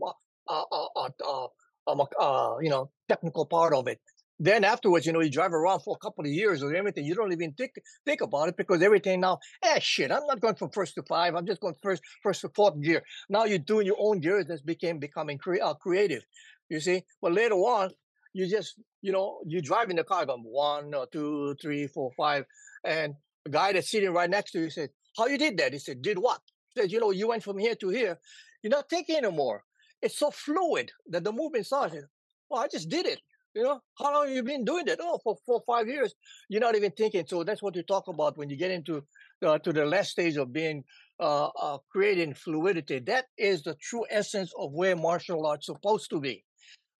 uh, 0.48 0.52
uh, 0.52 0.86
uh, 0.96 1.10
uh, 1.24 1.46
uh, 1.86 2.04
uh 2.18 2.58
you 2.60 2.70
know, 2.70 2.90
technical 3.08 3.46
part 3.46 3.74
of 3.74 3.88
it 3.88 4.00
then 4.42 4.64
afterwards, 4.64 5.06
you 5.06 5.12
know, 5.12 5.20
you 5.20 5.30
drive 5.30 5.52
around 5.52 5.80
for 5.80 5.94
a 5.94 5.98
couple 6.04 6.24
of 6.24 6.30
years 6.30 6.64
or 6.64 6.74
everything. 6.74 7.04
You 7.04 7.14
don't 7.14 7.32
even 7.32 7.52
think 7.52 7.74
think 8.04 8.22
about 8.22 8.48
it 8.48 8.56
because 8.56 8.82
everything 8.82 9.20
now, 9.20 9.38
eh, 9.62 9.78
shit, 9.78 10.10
I'm 10.10 10.26
not 10.26 10.40
going 10.40 10.56
from 10.56 10.70
first 10.70 10.96
to 10.96 11.04
five. 11.04 11.36
I'm 11.36 11.46
just 11.46 11.60
going 11.60 11.76
first 11.80 12.02
first 12.24 12.40
to 12.40 12.48
fourth 12.48 12.80
gear. 12.82 13.04
Now 13.28 13.44
you're 13.44 13.58
doing 13.58 13.86
your 13.86 13.98
own 14.00 14.18
gears 14.18 14.46
that's 14.48 14.60
became 14.60 14.98
becoming 14.98 15.38
cre- 15.38 15.62
uh, 15.62 15.74
creative. 15.74 16.24
You 16.68 16.80
see, 16.80 17.04
but 17.20 17.32
later 17.32 17.54
on, 17.54 17.90
you 18.32 18.48
just 18.50 18.80
you 19.00 19.12
know 19.12 19.38
you 19.46 19.62
drive 19.62 19.90
in 19.90 19.96
the 19.96 20.02
car 20.02 20.26
going 20.26 20.42
one, 20.42 20.92
uh, 20.92 21.06
two, 21.12 21.54
three, 21.62 21.86
four, 21.86 22.10
five, 22.16 22.44
and 22.84 23.14
a 23.46 23.50
guy 23.50 23.72
that's 23.72 23.92
sitting 23.92 24.12
right 24.12 24.28
next 24.28 24.50
to 24.52 24.60
you 24.60 24.70
said, 24.70 24.90
"How 25.16 25.26
you 25.28 25.38
did 25.38 25.56
that?" 25.58 25.72
He 25.72 25.78
said, 25.78 26.02
"Did 26.02 26.18
what?" 26.18 26.40
He 26.74 26.80
said, 26.80 26.90
"You 26.90 26.98
know, 26.98 27.12
you 27.12 27.28
went 27.28 27.44
from 27.44 27.58
here 27.58 27.76
to 27.76 27.90
here. 27.90 28.18
You're 28.60 28.72
not 28.72 28.90
thinking 28.90 29.18
anymore. 29.18 29.62
It's 30.00 30.18
so 30.18 30.32
fluid 30.32 30.90
that 31.10 31.22
the 31.22 31.30
movement 31.30 31.66
started. 31.66 32.06
Well, 32.50 32.60
I 32.60 32.66
just 32.66 32.88
did 32.88 33.06
it. 33.06 33.20
You 33.54 33.62
know, 33.64 33.80
how 33.98 34.14
long 34.14 34.30
you 34.30 34.42
been 34.42 34.64
doing 34.64 34.86
that? 34.86 34.98
Oh, 35.00 35.18
for 35.22 35.36
four, 35.44 35.62
five 35.66 35.86
years. 35.86 36.14
You're 36.48 36.62
not 36.62 36.74
even 36.74 36.90
thinking. 36.92 37.24
So 37.26 37.44
that's 37.44 37.62
what 37.62 37.76
you 37.76 37.82
talk 37.82 38.08
about 38.08 38.38
when 38.38 38.48
you 38.48 38.56
get 38.56 38.70
into 38.70 39.04
uh, 39.44 39.58
to 39.58 39.72
the 39.72 39.84
last 39.84 40.10
stage 40.10 40.36
of 40.36 40.52
being 40.52 40.84
uh, 41.20 41.48
uh, 41.48 41.78
creating 41.90 42.34
fluidity. 42.34 43.00
That 43.00 43.26
is 43.36 43.62
the 43.62 43.74
true 43.74 44.04
essence 44.10 44.52
of 44.58 44.72
where 44.72 44.96
martial 44.96 45.46
arts 45.46 45.66
supposed 45.66 46.08
to 46.10 46.20
be. 46.20 46.44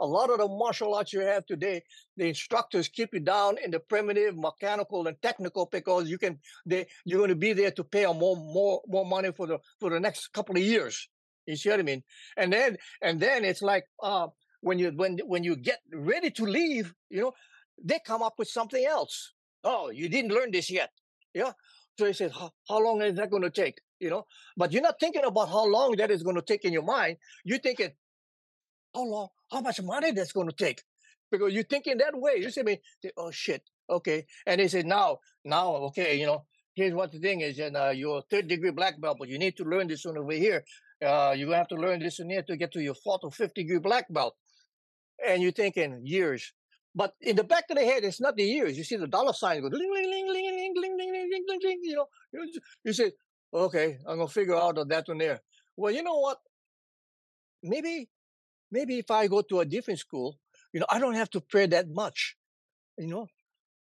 A 0.01 0.07
lot 0.07 0.31
of 0.31 0.39
the 0.39 0.49
martial 0.49 0.95
arts 0.95 1.13
you 1.13 1.21
have 1.21 1.47
today, 1.47 1.83
the 2.17 2.29
instructors 2.29 2.89
keep 2.89 3.11
you 3.15 3.21
down 3.21 3.57
in 3.65 3.71
the 3.71 3.81
primitive, 3.81 4.37
mechanical, 4.37 5.07
and 5.07 5.17
technical 5.23 5.69
because 5.71 6.11
you 6.11 6.19
can 6.19 6.39
they 6.67 6.87
you're 7.05 7.19
going 7.19 7.31
to 7.31 7.37
be 7.37 7.53
there 7.55 7.71
to 7.71 7.85
pay 7.85 8.05
more 8.05 8.37
more 8.37 8.83
more 8.87 9.07
money 9.07 9.31
for 9.33 9.47
the 9.47 9.59
for 9.81 9.89
the 9.91 10.01
next 10.01 10.29
couple 10.35 10.57
of 10.57 10.63
years. 10.63 11.09
You 11.47 11.57
see 11.57 11.71
what 11.71 11.81
I 11.81 11.83
mean? 11.83 12.03
And 12.37 12.53
then 12.53 12.77
and 13.01 13.21
then 13.21 13.45
it's 13.45 13.63
like 13.63 13.85
uh, 14.03 14.29
when 14.63 14.79
you 14.79 14.91
when 14.97 15.19
when 15.27 15.45
you 15.45 15.57
get 15.57 15.81
ready 15.93 16.31
to 16.31 16.45
leave, 16.45 16.95
you 17.11 17.21
know, 17.21 17.33
they 17.83 17.99
come 18.05 18.23
up 18.23 18.35
with 18.39 18.49
something 18.49 18.85
else. 18.85 19.33
Oh, 19.65 19.91
you 19.91 20.09
didn't 20.09 20.33
learn 20.33 20.51
this 20.51 20.71
yet. 20.71 20.91
Yeah. 21.35 21.53
So 21.99 22.07
he 22.07 22.13
said, 22.15 22.33
how, 22.33 22.51
long 22.83 23.03
is 23.03 23.17
that 23.17 23.31
going 23.31 23.43
to 23.43 23.51
take? 23.51 23.81
You 24.01 24.11
know, 24.11 24.27
but 24.57 24.73
you're 24.73 24.83
not 24.83 24.99
thinking 24.99 25.25
about 25.25 25.49
how 25.49 25.67
long 25.67 25.95
that 25.97 26.11
is 26.11 26.23
going 26.23 26.37
to 26.37 26.43
take 26.43 26.65
in 26.65 26.73
your 26.73 26.83
mind. 26.83 27.19
You're 27.45 27.59
thinking, 27.59 27.91
how 28.95 29.05
long, 29.05 29.29
how 29.51 29.61
much 29.61 29.81
money 29.83 30.11
that's 30.11 30.33
going 30.33 30.49
to 30.49 30.55
take? 30.55 30.83
Because 31.31 31.53
you're 31.53 31.63
thinking 31.65 31.99
that 31.99 32.19
way. 32.19 32.37
You 32.39 32.51
say, 32.51 32.63
me, 32.63 32.81
oh 33.17 33.31
shit, 33.31 33.63
okay. 33.89 34.27
And 34.47 34.61
he 34.61 34.69
said, 34.69 34.87
now, 34.87 35.19
now, 35.45 35.75
okay, 35.89 36.19
you 36.19 36.27
know, 36.27 36.45
here's 36.75 36.95
what 36.95 37.13
the 37.13 37.21
thing 37.21 37.43
is, 37.43 37.59
and 37.59 37.77
uh, 37.77 37.91
you're 37.91 38.23
third 38.23 38.49
degree 38.49 38.71
black 38.71 39.01
belt, 39.01 39.19
but 39.21 39.29
you 39.29 39.39
need 39.39 39.57
to 39.59 39.65
learn 39.65 39.87
this 39.87 40.05
one 40.05 40.19
over 40.19 40.33
here. 40.33 40.65
Uh, 41.01 41.35
gonna 41.35 41.57
have 41.57 41.69
to 41.69 41.75
learn 41.75 42.01
this 42.01 42.19
one 42.19 42.31
here 42.31 42.43
to 42.43 42.57
get 42.57 42.73
to 42.73 42.83
your 42.83 42.95
fourth 42.95 43.21
or 43.25 43.31
fifth 43.31 43.55
degree 43.55 43.79
black 43.79 44.07
belt 44.13 44.37
and 45.27 45.43
you're 45.43 45.53
thinking 45.53 46.01
years. 46.05 46.53
But 46.95 47.15
in 47.21 47.37
the 47.37 47.45
back 47.45 47.65
of 47.71 47.77
the 47.77 47.85
head, 47.85 48.05
it's 48.05 48.21
not 48.21 48.37
the 48.37 48.43
years. 48.45 48.77
You 48.77 48.85
see 48.85 48.97
the 48.97 49.07
dollar 49.07 49.33
sign 49.33 49.63
go 49.63 49.69
ling 49.69 49.91
ling 49.93 50.11
ling 50.11 50.27
ling 50.29 50.45
ling 50.45 50.75
ling 50.77 50.97
ling 50.99 51.13
ling 51.13 51.45
ling 51.49 51.61
ling. 51.65 51.79
You 51.83 51.97
know, 51.97 52.07
you 52.85 52.93
say, 52.93 53.13
okay, 53.53 53.99
I'm 54.07 54.19
gonna 54.19 54.29
figure 54.29 54.57
out 54.57 54.77
that 54.89 55.09
one 55.09 55.19
there. 55.19 55.41
Well, 55.77 55.93
you 55.93 56.03
know 56.03 56.19
what? 56.19 56.39
Maybe, 57.63 58.11
maybe 58.71 58.99
if 58.99 59.11
I 59.11 59.27
go 59.27 59.41
to 59.43 59.61
a 59.61 59.65
different 59.65 60.01
school, 60.01 60.39
you 60.73 60.81
know, 60.81 60.87
I 60.91 60.99
don't 60.99 61.15
have 61.15 61.31
to 61.31 61.41
pray 61.41 61.67
that 61.67 61.89
much. 61.89 62.37
You 62.99 63.07
know, 63.07 63.27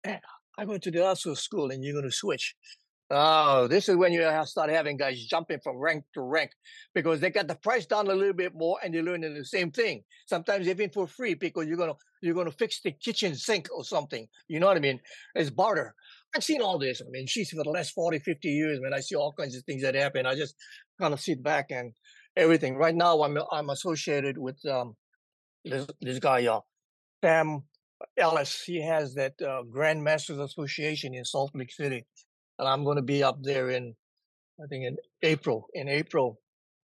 and 0.05 0.21
I 0.59 0.66
go 0.66 0.77
to 0.77 0.90
the 0.90 1.07
other 1.07 1.35
school, 1.35 1.71
and 1.71 1.83
you're 1.83 1.95
gonna 1.95 2.12
switch. 2.12 2.55
Oh, 3.12 3.66
this 3.66 3.88
is 3.88 3.96
when 3.96 4.12
you 4.12 4.23
start 4.44 4.70
having 4.70 4.96
guys 4.96 5.25
jumping 5.25 5.59
from 5.64 5.79
rank 5.79 6.05
to 6.14 6.23
rank 6.23 6.53
because 6.94 7.18
they 7.18 7.31
got 7.31 7.49
the 7.49 7.57
price 7.57 7.85
down 7.85 8.07
a 8.07 8.14
little 8.14 8.33
bit 8.33 8.53
more 8.55 8.79
and 8.85 8.94
they're 8.94 9.03
learning 9.03 9.35
the 9.35 9.44
same 9.44 9.73
thing. 9.73 10.05
Sometimes 10.27 10.68
even 10.68 10.90
for 10.90 11.09
free 11.09 11.35
because 11.35 11.66
you're 11.66 11.77
gonna 11.77 11.94
you're 12.23 12.37
gonna 12.37 12.53
fix 12.53 12.81
the 12.83 12.92
kitchen 12.92 13.35
sink 13.35 13.66
or 13.77 13.83
something. 13.83 14.29
You 14.46 14.61
know 14.61 14.68
what 14.68 14.77
I 14.77 14.81
mean? 14.81 15.01
It's 15.35 15.51
barter. 15.51 15.92
I've 16.37 16.44
seen 16.44 16.62
all 16.62 16.79
this. 16.79 17.03
I 17.05 17.11
mean, 17.11 17.27
she's 17.27 17.51
for 17.51 17.64
the 17.64 17.70
last 17.70 17.90
40, 17.94 18.20
50 18.20 18.49
years, 18.49 18.79
man. 18.81 18.94
I 18.94 19.01
see 19.01 19.16
all 19.16 19.35
kinds 19.37 19.57
of 19.57 19.64
things 19.64 19.83
that 19.83 19.96
happen. 19.96 20.25
I 20.25 20.37
just 20.37 20.55
kind 21.01 21.12
of 21.12 21.20
sit 21.20 21.42
back 21.42 21.66
and 21.70 21.92
everything. 22.37 22.77
Right 22.77 22.94
now, 22.94 23.23
I'm 23.23 23.37
I'm 23.51 23.70
associated 23.70 24.38
with 24.38 24.64
um 24.66 24.94
this 25.64 25.85
this 26.01 26.20
guy, 26.20 26.46
uh, 26.46 26.61
Sam 27.25 27.64
Ellis. 28.16 28.62
He 28.62 28.81
has 28.87 29.14
that 29.14 29.35
uh, 29.42 29.64
Grandmasters 29.64 30.40
Association 30.40 31.12
in 31.12 31.25
Salt 31.25 31.51
Lake 31.57 31.73
City 31.73 32.07
and 32.61 32.68
I'm 32.68 32.85
going 32.85 32.96
to 32.96 33.03
be 33.03 33.23
up 33.23 33.42
there 33.42 33.70
in, 33.70 33.94
I 34.62 34.66
think 34.66 34.85
in 34.85 34.96
April, 35.23 35.66
in 35.73 35.88
April. 35.88 36.38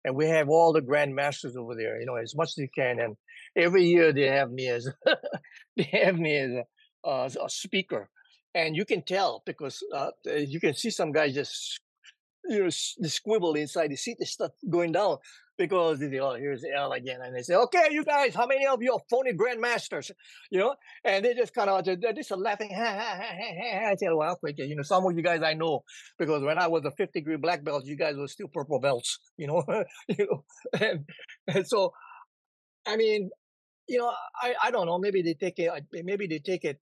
And 0.04 0.14
we 0.14 0.26
have 0.26 0.50
all 0.50 0.72
the 0.72 0.82
grandmasters 0.82 1.56
over 1.56 1.74
there, 1.74 1.98
you 1.98 2.04
know, 2.06 2.16
as 2.16 2.34
much 2.36 2.48
as 2.48 2.54
they 2.56 2.68
can. 2.68 3.00
And 3.00 3.16
every 3.56 3.84
year 3.84 4.12
they 4.12 4.26
have 4.26 4.50
me 4.50 4.68
as, 4.68 4.88
they 5.76 5.88
have 6.04 6.18
me 6.18 6.36
as 6.36 6.50
a, 6.50 7.08
uh, 7.08 7.30
a 7.42 7.48
speaker. 7.48 8.10
And 8.54 8.76
you 8.76 8.84
can 8.84 9.00
tell 9.02 9.42
because 9.46 9.82
uh, 9.94 10.10
you 10.26 10.60
can 10.60 10.74
see 10.74 10.90
some 10.90 11.10
guys 11.10 11.32
just 11.32 11.80
you 12.44 12.58
know, 12.58 12.70
the 12.98 13.08
squibble 13.08 13.54
inside 13.54 13.90
the 13.90 13.96
seat, 13.96 14.18
they 14.18 14.26
start 14.26 14.52
going 14.68 14.92
down 14.92 15.18
because 15.62 16.00
they 16.00 16.10
say, 16.10 16.18
oh, 16.18 16.34
here's 16.34 16.64
Al 16.64 16.90
again. 16.90 17.20
And 17.22 17.36
they 17.36 17.42
say, 17.42 17.54
okay, 17.54 17.86
you 17.92 18.04
guys, 18.04 18.34
how 18.34 18.46
many 18.46 18.66
of 18.66 18.82
you 18.82 18.92
are 18.94 19.00
phony 19.08 19.32
grandmasters? 19.32 20.10
You 20.50 20.58
know, 20.58 20.74
and 21.04 21.24
they 21.24 21.34
just 21.34 21.54
kind 21.54 21.70
of, 21.70 21.84
they're 21.84 22.12
just 22.12 22.32
laughing. 22.32 22.72
I 22.74 23.94
tell 23.96 24.16
well, 24.16 24.34
quick, 24.36 24.58
you 24.58 24.74
know, 24.74 24.82
some 24.82 25.06
of 25.06 25.16
you 25.16 25.22
guys 25.22 25.40
I 25.42 25.54
know 25.54 25.84
because 26.18 26.42
when 26.42 26.58
I 26.58 26.66
was 26.66 26.84
a 26.84 26.90
fifth 26.90 27.12
degree 27.12 27.36
black 27.36 27.62
belt, 27.62 27.84
you 27.84 27.96
guys 27.96 28.16
were 28.16 28.26
still 28.26 28.48
purple 28.48 28.80
belts, 28.80 29.20
you 29.36 29.46
know, 29.46 29.64
you 30.08 30.26
know, 30.28 30.44
and, 30.80 31.04
and 31.46 31.66
so, 31.66 31.92
I 32.84 32.96
mean, 32.96 33.30
you 33.88 33.98
know, 33.98 34.12
I, 34.42 34.54
I 34.64 34.70
don't 34.72 34.86
know, 34.86 34.98
maybe 34.98 35.22
they 35.22 35.34
take 35.34 35.60
it, 35.60 35.70
maybe 35.92 36.26
they 36.26 36.40
take 36.40 36.64
it 36.64 36.80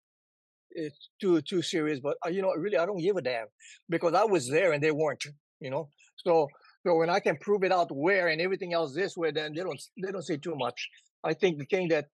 it's 0.73 1.11
too 1.21 1.41
too 1.43 1.63
serious. 1.63 1.99
But 1.99 2.17
uh, 2.25 2.29
you 2.31 2.43
know, 2.43 2.53
really, 2.57 2.77
I 2.77 2.87
don't 2.87 3.03
give 3.03 3.17
a 3.17 3.23
damn 3.23 3.47
because 3.89 4.15
I 4.15 4.25
was 4.25 4.49
there 4.49 4.73
and 4.73 4.81
they 4.81 4.93
weren't. 4.93 5.25
You 5.61 5.71
know, 5.71 5.89
so 6.17 6.49
so 6.87 6.97
when 6.97 7.11
I 7.11 7.21
can 7.21 7.37
prove 7.37 7.63
it 7.65 7.73
out 7.73 7.95
where 7.95 8.29
and 8.29 8.41
everything 8.41 8.73
else 8.73 8.95
this 8.95 9.17
way, 9.17 9.31
then 9.31 9.53
they 9.55 9.63
don't 9.63 9.81
they 10.03 10.11
don't 10.11 10.23
say 10.23 10.37
too 10.39 10.55
much. 10.57 10.89
I 11.25 11.35
think 11.35 11.59
the 11.59 11.67
thing 11.67 11.89
that 11.89 12.07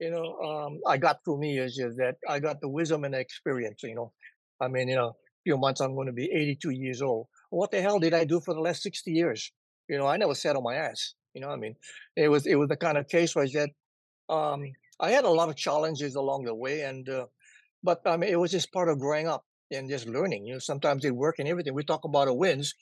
you 0.00 0.10
know 0.10 0.38
um, 0.38 0.80
I 0.86 0.96
got 0.96 1.18
through 1.24 1.40
me 1.40 1.58
is 1.58 1.76
just 1.76 1.96
that 1.98 2.16
I 2.28 2.40
got 2.40 2.60
the 2.60 2.68
wisdom 2.68 3.04
and 3.04 3.14
the 3.14 3.20
experience. 3.20 3.82
You 3.82 3.94
know, 3.94 4.12
I 4.60 4.68
mean, 4.68 4.88
you 4.88 4.96
know, 4.96 5.14
few 5.44 5.58
months 5.58 5.80
I'm 5.80 5.94
going 5.94 6.06
to 6.06 6.12
be 6.12 6.30
82 6.32 6.70
years 6.70 7.02
old. 7.02 7.26
What 7.50 7.70
the 7.70 7.80
hell 7.80 7.98
did 7.98 8.14
I 8.14 8.24
do 8.24 8.40
for 8.40 8.54
the 8.54 8.60
last 8.60 8.82
60 8.82 9.12
years? 9.12 9.52
You 9.88 9.98
know, 9.98 10.06
I 10.06 10.16
never 10.16 10.34
sat 10.34 10.56
on 10.56 10.62
my 10.62 10.74
ass. 10.74 11.14
You 11.34 11.42
know, 11.42 11.50
I 11.50 11.56
mean, 11.56 11.76
it 12.16 12.28
was 12.28 12.46
it 12.46 12.54
was 12.56 12.68
the 12.68 12.76
kind 12.76 12.96
of 12.96 13.08
case 13.08 13.34
where 13.34 13.44
I 13.44 13.48
said, 13.48 13.70
um, 14.28 14.62
I 15.00 15.10
had 15.10 15.24
a 15.24 15.30
lot 15.30 15.48
of 15.48 15.56
challenges 15.56 16.14
along 16.14 16.44
the 16.44 16.54
way, 16.54 16.82
and 16.82 17.08
uh, 17.08 17.26
but 17.82 18.00
I 18.06 18.16
mean, 18.16 18.30
it 18.30 18.40
was 18.40 18.52
just 18.52 18.72
part 18.72 18.88
of 18.88 18.98
growing 18.98 19.28
up 19.28 19.44
and 19.70 19.90
just 19.90 20.06
learning. 20.06 20.46
You 20.46 20.54
know, 20.54 20.58
sometimes 20.60 21.04
it 21.04 21.14
work 21.14 21.36
and 21.38 21.48
everything. 21.48 21.74
We 21.74 21.84
talk 21.84 22.04
about 22.04 22.28
our 22.28 22.34
wins, 22.34 22.74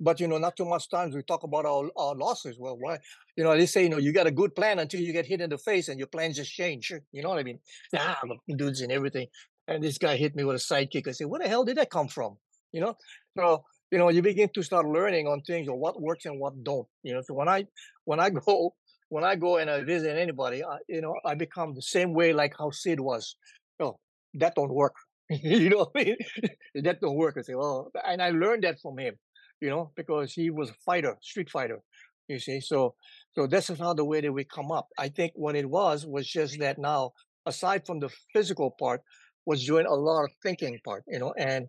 but 0.00 0.20
you 0.20 0.28
know, 0.28 0.38
not 0.38 0.56
too 0.56 0.64
much 0.64 0.88
times 0.90 1.14
we 1.14 1.22
talk 1.22 1.42
about 1.44 1.64
our, 1.64 1.88
our 1.96 2.14
losses. 2.14 2.56
Well, 2.58 2.76
why? 2.78 2.98
You 3.36 3.44
know, 3.44 3.56
they 3.56 3.66
say 3.66 3.84
you 3.84 3.88
know 3.88 3.98
you 3.98 4.12
got 4.12 4.26
a 4.26 4.30
good 4.30 4.54
plan 4.54 4.78
until 4.78 5.00
you 5.00 5.12
get 5.12 5.26
hit 5.26 5.40
in 5.40 5.50
the 5.50 5.58
face 5.58 5.88
and 5.88 5.98
your 5.98 6.08
plans 6.08 6.36
just 6.36 6.52
change. 6.52 6.92
You 7.12 7.22
know 7.22 7.28
what 7.28 7.38
I 7.38 7.42
mean? 7.42 7.60
Ah, 7.96 8.20
dudes 8.56 8.80
and 8.80 8.92
everything. 8.92 9.26
And 9.68 9.82
this 9.82 9.98
guy 9.98 10.16
hit 10.16 10.34
me 10.34 10.44
with 10.44 10.56
a 10.56 10.58
sidekick. 10.58 11.06
I 11.06 11.12
said, 11.12 11.28
"Where 11.28 11.40
the 11.40 11.48
hell 11.48 11.64
did 11.64 11.76
that 11.76 11.90
come 11.90 12.08
from?" 12.08 12.36
You 12.72 12.80
know. 12.80 12.96
So 13.38 13.64
you 13.92 13.98
know, 13.98 14.08
you 14.08 14.22
begin 14.22 14.48
to 14.54 14.62
start 14.62 14.86
learning 14.86 15.26
on 15.28 15.42
things 15.42 15.68
or 15.68 15.76
what 15.76 16.00
works 16.00 16.24
and 16.24 16.40
what 16.40 16.64
don't. 16.64 16.88
You 17.02 17.12
know, 17.12 17.22
so 17.22 17.34
when 17.34 17.48
I 17.48 17.66
when 18.04 18.18
I 18.20 18.30
go 18.46 18.74
when 19.10 19.24
I 19.24 19.36
go 19.36 19.58
and 19.58 19.68
I 19.70 19.82
visit 19.84 20.16
anybody, 20.16 20.64
I, 20.64 20.78
you 20.88 21.02
know, 21.02 21.14
I 21.26 21.34
become 21.34 21.74
the 21.74 21.82
same 21.82 22.14
way 22.14 22.32
like 22.32 22.54
how 22.58 22.70
Sid 22.70 22.98
was. 22.98 23.36
Oh, 23.78 23.98
that 24.34 24.54
don't 24.54 24.72
work. 24.72 24.94
you 25.28 25.68
know 25.68 25.78
what 25.78 25.90
I 25.94 26.04
mean? 26.04 26.16
that 26.82 27.00
don't 27.02 27.16
work. 27.16 27.36
I 27.38 27.42
say, 27.42 27.54
oh, 27.54 27.90
and 28.06 28.22
I 28.22 28.30
learned 28.30 28.64
that 28.64 28.80
from 28.80 28.96
him, 28.98 29.14
you 29.62 29.70
know, 29.70 29.92
because 29.94 30.34
he 30.34 30.50
was 30.50 30.70
a 30.70 30.74
fighter, 30.84 31.16
street 31.22 31.48
fighter. 31.48 31.80
You 32.28 32.38
see, 32.38 32.60
so 32.60 32.94
so 33.34 33.46
this 33.46 33.70
is 33.70 33.78
how 33.78 33.94
the 33.94 34.04
way 34.04 34.20
that 34.20 34.32
we 34.32 34.44
come 34.44 34.72
up. 34.72 34.88
I 34.98 35.08
think 35.08 35.32
what 35.36 35.54
it 35.56 35.68
was 35.68 36.04
was 36.04 36.26
just 36.26 36.58
that 36.58 36.78
now, 36.78 37.12
aside 37.46 37.86
from 37.86 38.00
the 38.00 38.10
physical 38.32 38.72
part, 38.78 39.02
was 39.46 39.64
doing 39.64 39.86
a 39.86 39.94
lot 39.94 40.24
of 40.24 40.30
thinking 40.42 40.78
part, 40.84 41.04
you 41.06 41.20
know, 41.20 41.32
and 41.38 41.68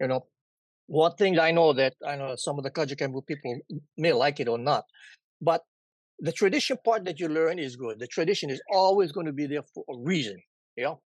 you 0.00 0.06
know, 0.06 0.26
one 0.86 1.14
thing 1.16 1.38
I 1.38 1.50
know 1.50 1.72
that 1.72 1.94
I 2.06 2.16
know 2.16 2.36
some 2.36 2.58
of 2.58 2.64
the 2.64 2.70
Kajukenbo 2.70 3.26
people 3.26 3.58
may 3.96 4.12
like 4.12 4.38
it 4.40 4.48
or 4.48 4.58
not, 4.58 4.84
but 5.40 5.62
the 6.20 6.32
tradition 6.32 6.78
part 6.84 7.04
that 7.04 7.18
you 7.18 7.28
learn 7.28 7.58
is 7.58 7.74
good. 7.74 7.98
The 7.98 8.06
tradition 8.06 8.50
is 8.50 8.62
always 8.72 9.10
going 9.10 9.26
to 9.26 9.32
be 9.32 9.46
there 9.46 9.64
for 9.74 9.84
a 9.90 9.98
reason, 9.98 10.38
know. 10.76 11.00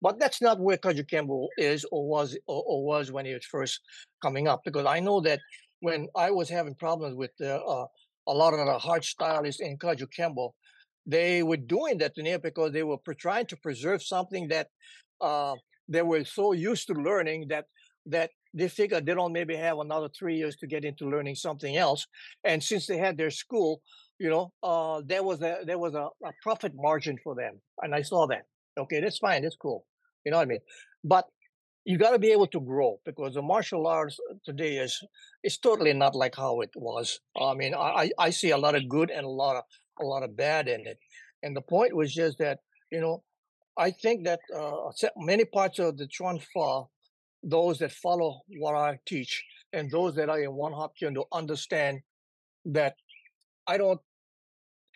But 0.00 0.18
that's 0.20 0.40
not 0.40 0.60
where 0.60 0.76
Kajukenbo 0.76 1.48
is 1.56 1.84
or 1.90 2.08
was 2.08 2.36
or, 2.46 2.62
or, 2.66 2.84
was 2.84 3.10
when 3.10 3.26
it 3.26 3.34
was 3.34 3.44
first 3.44 3.80
coming 4.22 4.46
up. 4.46 4.62
Because 4.64 4.86
I 4.86 5.00
know 5.00 5.20
that 5.22 5.40
when 5.80 6.08
I 6.16 6.30
was 6.30 6.48
having 6.48 6.74
problems 6.74 7.14
with 7.16 7.30
uh, 7.40 7.86
a 8.26 8.34
lot 8.34 8.54
of 8.54 8.66
the 8.66 8.78
hard 8.78 9.04
stylists 9.04 9.60
in 9.60 9.78
Kajukenbo, 9.78 10.50
they 11.06 11.42
were 11.42 11.56
doing 11.56 11.98
that 11.98 12.14
to 12.16 12.22
me 12.22 12.36
because 12.36 12.72
they 12.72 12.82
were 12.82 12.98
trying 13.18 13.46
to 13.46 13.56
preserve 13.56 14.02
something 14.02 14.48
that 14.48 14.68
uh, 15.20 15.54
they 15.88 16.02
were 16.02 16.24
so 16.24 16.52
used 16.52 16.86
to 16.88 16.94
learning 16.94 17.48
that 17.48 17.64
that 18.06 18.30
they 18.54 18.68
figured 18.68 19.04
they 19.04 19.14
don't 19.14 19.32
maybe 19.32 19.54
have 19.56 19.78
another 19.78 20.08
three 20.08 20.36
years 20.36 20.56
to 20.56 20.66
get 20.66 20.84
into 20.84 21.06
learning 21.08 21.34
something 21.34 21.76
else. 21.76 22.06
And 22.44 22.62
since 22.62 22.86
they 22.86 22.96
had 22.96 23.16
their 23.16 23.30
school, 23.30 23.82
you 24.18 24.30
know, 24.30 24.52
uh, 24.62 25.02
there 25.04 25.22
was 25.22 25.42
a 25.42 25.58
there 25.64 25.78
was 25.78 25.94
a, 25.94 26.08
a 26.24 26.32
profit 26.42 26.72
margin 26.74 27.18
for 27.22 27.34
them, 27.34 27.60
and 27.82 27.94
I 27.94 28.02
saw 28.02 28.26
that. 28.26 28.44
Okay, 28.78 29.00
that's 29.00 29.18
fine, 29.18 29.42
that's 29.42 29.56
cool. 29.56 29.86
You 30.24 30.32
know 30.32 30.38
what 30.38 30.44
I 30.44 30.52
mean? 30.52 30.60
But 31.04 31.26
you 31.84 31.96
got 31.98 32.10
to 32.10 32.18
be 32.18 32.32
able 32.32 32.46
to 32.48 32.60
grow 32.60 33.00
because 33.04 33.34
the 33.34 33.42
martial 33.42 33.86
arts 33.86 34.18
today 34.44 34.76
is 34.78 35.02
is 35.42 35.58
totally 35.58 35.92
not 35.92 36.14
like 36.14 36.36
how 36.36 36.60
it 36.60 36.70
was. 36.76 37.20
I 37.40 37.54
mean, 37.54 37.74
I 37.74 38.10
I 38.18 38.30
see 38.30 38.50
a 38.50 38.58
lot 38.58 38.74
of 38.74 38.88
good 38.88 39.10
and 39.10 39.24
a 39.24 39.28
lot 39.28 39.56
of 39.56 39.64
a 40.00 40.04
lot 40.04 40.22
of 40.22 40.36
bad 40.36 40.68
in 40.68 40.86
it, 40.86 40.98
and 41.42 41.56
the 41.56 41.62
point 41.62 41.94
was 41.94 42.12
just 42.14 42.38
that 42.38 42.60
you 42.90 43.00
know, 43.00 43.22
I 43.76 43.90
think 43.90 44.24
that 44.24 44.40
uh, 44.54 44.90
many 45.16 45.44
parts 45.44 45.78
of 45.78 45.96
the 45.96 46.06
Chuan 46.06 46.40
Fa 46.52 46.84
those 47.42 47.78
that 47.78 47.92
follow 47.92 48.40
what 48.58 48.74
I 48.74 48.98
teach 49.06 49.44
and 49.72 49.90
those 49.90 50.14
that 50.16 50.28
are 50.28 50.40
in 50.40 50.52
Wun 50.54 50.72
Hop 50.72 50.94
Kuen 50.98 51.14
Do 51.14 51.24
understand 51.32 52.00
that 52.64 52.96
I 53.66 53.78
don't, 53.78 54.00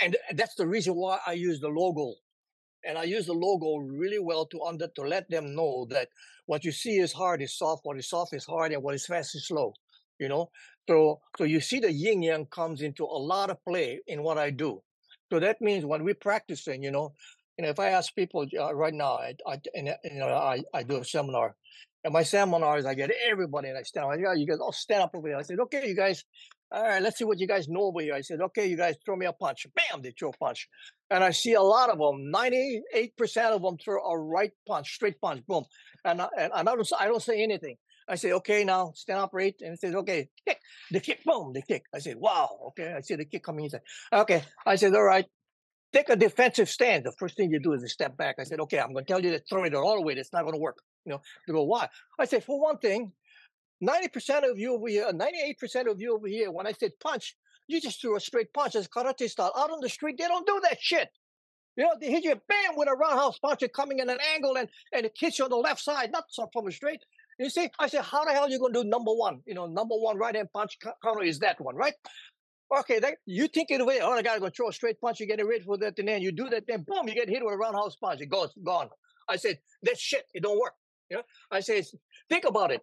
and 0.00 0.16
that's 0.34 0.54
the 0.54 0.66
reason 0.66 0.94
why 0.94 1.18
I 1.26 1.34
use 1.34 1.60
the 1.60 1.68
logo. 1.68 2.14
And 2.84 2.98
I 2.98 3.04
use 3.04 3.26
the 3.26 3.32
logo 3.32 3.76
really 3.76 4.18
well 4.18 4.46
to 4.46 4.62
under 4.62 4.88
to 4.88 5.02
let 5.02 5.30
them 5.30 5.54
know 5.54 5.86
that 5.90 6.08
what 6.46 6.64
you 6.64 6.72
see 6.72 6.98
is 6.98 7.12
hard 7.12 7.42
is 7.42 7.56
soft, 7.56 7.84
what 7.84 7.98
is 7.98 8.08
soft 8.08 8.34
is 8.34 8.44
hard, 8.44 8.72
and 8.72 8.82
what 8.82 8.94
is 8.94 9.06
fast 9.06 9.34
is 9.34 9.46
slow. 9.46 9.74
You 10.18 10.28
know, 10.28 10.50
so 10.88 11.20
so 11.36 11.44
you 11.44 11.60
see 11.60 11.80
the 11.80 11.90
yin 11.90 12.22
yang 12.22 12.46
comes 12.46 12.82
into 12.82 13.04
a 13.04 13.18
lot 13.18 13.50
of 13.50 13.64
play 13.64 14.00
in 14.06 14.22
what 14.22 14.38
I 14.38 14.50
do. 14.50 14.82
So 15.32 15.40
that 15.40 15.60
means 15.60 15.84
when 15.84 16.04
we're 16.04 16.14
practicing, 16.14 16.82
you 16.82 16.90
know, 16.90 17.14
you 17.56 17.64
know, 17.64 17.70
if 17.70 17.80
I 17.80 17.88
ask 17.88 18.14
people 18.14 18.46
uh, 18.58 18.74
right 18.74 18.94
now, 18.94 19.14
I, 19.14 19.34
I, 19.46 19.58
and, 19.74 19.94
you 20.04 20.18
know, 20.20 20.28
I, 20.28 20.62
I 20.74 20.82
do 20.82 20.98
a 20.98 21.04
seminar, 21.04 21.56
and 22.04 22.12
my 22.12 22.22
seminars, 22.22 22.84
I 22.84 22.94
get 22.94 23.10
everybody 23.28 23.68
and 23.68 23.78
I 23.78 23.82
stand 23.82 24.06
up. 24.06 24.20
go, 24.20 24.32
you 24.32 24.46
guys 24.46 24.58
all 24.58 24.72
stand 24.72 25.02
up 25.02 25.14
over 25.14 25.28
here. 25.28 25.36
I 25.36 25.42
said, 25.42 25.60
okay, 25.60 25.86
you 25.86 25.94
guys, 25.94 26.24
all 26.72 26.82
right, 26.82 27.02
let's 27.02 27.18
see 27.18 27.24
what 27.24 27.38
you 27.38 27.46
guys 27.46 27.68
know 27.68 27.82
over 27.82 28.00
here. 28.00 28.14
I 28.14 28.22
said, 28.22 28.40
okay, 28.40 28.66
you 28.66 28.76
guys 28.76 28.96
throw 29.04 29.14
me 29.14 29.26
a 29.26 29.32
punch. 29.32 29.66
Bam, 29.74 30.00
they 30.00 30.12
throw 30.18 30.30
a 30.30 30.32
punch. 30.32 30.68
And 31.10 31.22
I 31.22 31.30
see 31.30 31.52
a 31.52 31.60
lot 31.60 31.90
of 31.90 31.98
them, 31.98 32.32
98% 32.32 32.82
of 33.50 33.62
them 33.62 33.76
throw 33.76 34.02
a 34.02 34.18
right 34.18 34.52
punch, 34.66 34.94
straight 34.94 35.20
punch, 35.20 35.46
boom. 35.46 35.64
And, 36.04 36.22
I, 36.22 36.28
and 36.38 36.52
I, 36.54 36.62
don't, 36.62 36.88
I 36.98 37.06
don't 37.06 37.22
say 37.22 37.42
anything. 37.42 37.76
I 38.08 38.14
say, 38.14 38.32
okay, 38.32 38.64
now 38.64 38.92
stand 38.94 39.20
up 39.20 39.30
right. 39.32 39.54
And 39.60 39.74
it 39.74 39.80
says, 39.80 39.94
okay, 39.94 40.28
kick. 40.46 40.58
The 40.90 41.00
kick, 41.00 41.24
boom, 41.24 41.52
the 41.52 41.62
kick. 41.62 41.84
I 41.94 41.98
said, 41.98 42.16
wow, 42.16 42.48
okay. 42.68 42.94
I 42.96 43.00
see 43.00 43.16
the 43.16 43.26
kick 43.26 43.44
coming 43.44 43.64
inside. 43.64 43.82
Okay. 44.12 44.42
I 44.66 44.76
said, 44.76 44.94
all 44.94 45.04
right, 45.04 45.26
take 45.92 46.08
a 46.08 46.16
defensive 46.16 46.68
stand. 46.68 47.04
The 47.04 47.12
first 47.12 47.36
thing 47.36 47.50
you 47.50 47.60
do 47.60 47.74
is 47.74 47.82
you 47.82 47.88
step 47.88 48.16
back. 48.16 48.36
I 48.38 48.44
said, 48.44 48.60
okay, 48.60 48.80
I'm 48.80 48.92
going 48.92 49.04
to 49.04 49.12
tell 49.12 49.22
you 49.22 49.30
to 49.32 49.42
throw 49.48 49.64
it 49.64 49.74
all 49.74 49.96
the 49.96 50.02
way. 50.02 50.14
It's 50.14 50.32
not 50.32 50.42
going 50.42 50.54
to 50.54 50.60
work. 50.60 50.78
You 51.04 51.12
know, 51.12 51.20
they 51.46 51.52
go, 51.52 51.64
why? 51.64 51.88
I 52.18 52.24
say, 52.24 52.40
for 52.40 52.60
one 52.60 52.78
thing, 52.78 53.12
90% 53.82 54.50
of 54.50 54.58
you 54.58 54.74
over 54.74 54.88
here, 54.88 55.10
98% 55.12 55.90
of 55.90 56.00
you 56.00 56.14
over 56.14 56.28
here, 56.28 56.50
when 56.50 56.66
I 56.66 56.72
said 56.72 56.92
punch, 57.00 57.36
you 57.66 57.80
just 57.80 58.00
threw 58.00 58.16
a 58.16 58.20
straight 58.20 58.52
punch 58.52 58.76
as 58.76 58.88
karate 58.88 59.28
style. 59.28 59.52
Out 59.56 59.70
on 59.70 59.80
the 59.80 59.88
street, 59.88 60.16
they 60.18 60.28
don't 60.28 60.46
do 60.46 60.60
that 60.62 60.80
shit. 60.80 61.08
You 61.76 61.84
know, 61.84 61.90
they 62.00 62.10
hit 62.10 62.24
you 62.24 62.34
bam 62.48 62.76
with 62.76 62.88
a 62.88 62.92
roundhouse 62.92 63.38
punch 63.38 63.62
and 63.62 63.72
coming 63.72 63.98
in 63.98 64.10
an 64.10 64.18
angle 64.34 64.56
and, 64.56 64.68
and 64.92 65.06
it 65.06 65.16
hits 65.18 65.38
you 65.38 65.44
on 65.44 65.50
the 65.50 65.56
left 65.56 65.80
side, 65.80 66.12
not 66.12 66.24
from 66.52 66.66
a 66.66 66.72
straight. 66.72 67.00
You 67.38 67.48
see, 67.48 67.70
I 67.78 67.86
said, 67.86 68.02
how 68.02 68.24
the 68.24 68.32
hell 68.32 68.44
are 68.44 68.50
you 68.50 68.58
going 68.58 68.74
to 68.74 68.82
do 68.82 68.88
number 68.88 69.12
one? 69.12 69.40
You 69.46 69.54
know, 69.54 69.66
number 69.66 69.94
one 69.94 70.18
right 70.18 70.34
hand 70.34 70.48
punch 70.52 70.78
counter 71.02 71.22
is 71.22 71.38
that 71.38 71.60
one, 71.60 71.74
right? 71.74 71.94
Okay, 72.78 73.00
you 73.26 73.48
think 73.48 73.70
it 73.70 73.80
away. 73.80 74.00
Oh, 74.02 74.12
I 74.12 74.22
got 74.22 74.34
to 74.34 74.40
go 74.40 74.50
throw 74.50 74.68
a 74.68 74.72
straight 74.72 75.00
punch. 75.00 75.20
You 75.20 75.26
get 75.26 75.44
ready 75.44 75.62
for 75.62 75.76
that, 75.78 75.98
and 75.98 76.08
then 76.08 76.22
you 76.22 76.32
do 76.32 76.48
that, 76.50 76.66
then 76.66 76.84
boom, 76.86 77.08
you 77.08 77.14
get 77.14 77.28
hit 77.28 77.44
with 77.44 77.54
a 77.54 77.56
roundhouse 77.56 77.96
punch. 77.96 78.20
It 78.20 78.26
goes, 78.26 78.50
gone. 78.62 78.88
I 79.28 79.36
said, 79.36 79.58
that 79.82 79.98
shit, 79.98 80.24
it 80.32 80.42
don't 80.42 80.58
work. 80.58 80.74
You 81.10 81.18
know, 81.18 81.22
I 81.50 81.60
say, 81.60 81.84
think 82.30 82.44
about 82.44 82.70
it. 82.70 82.82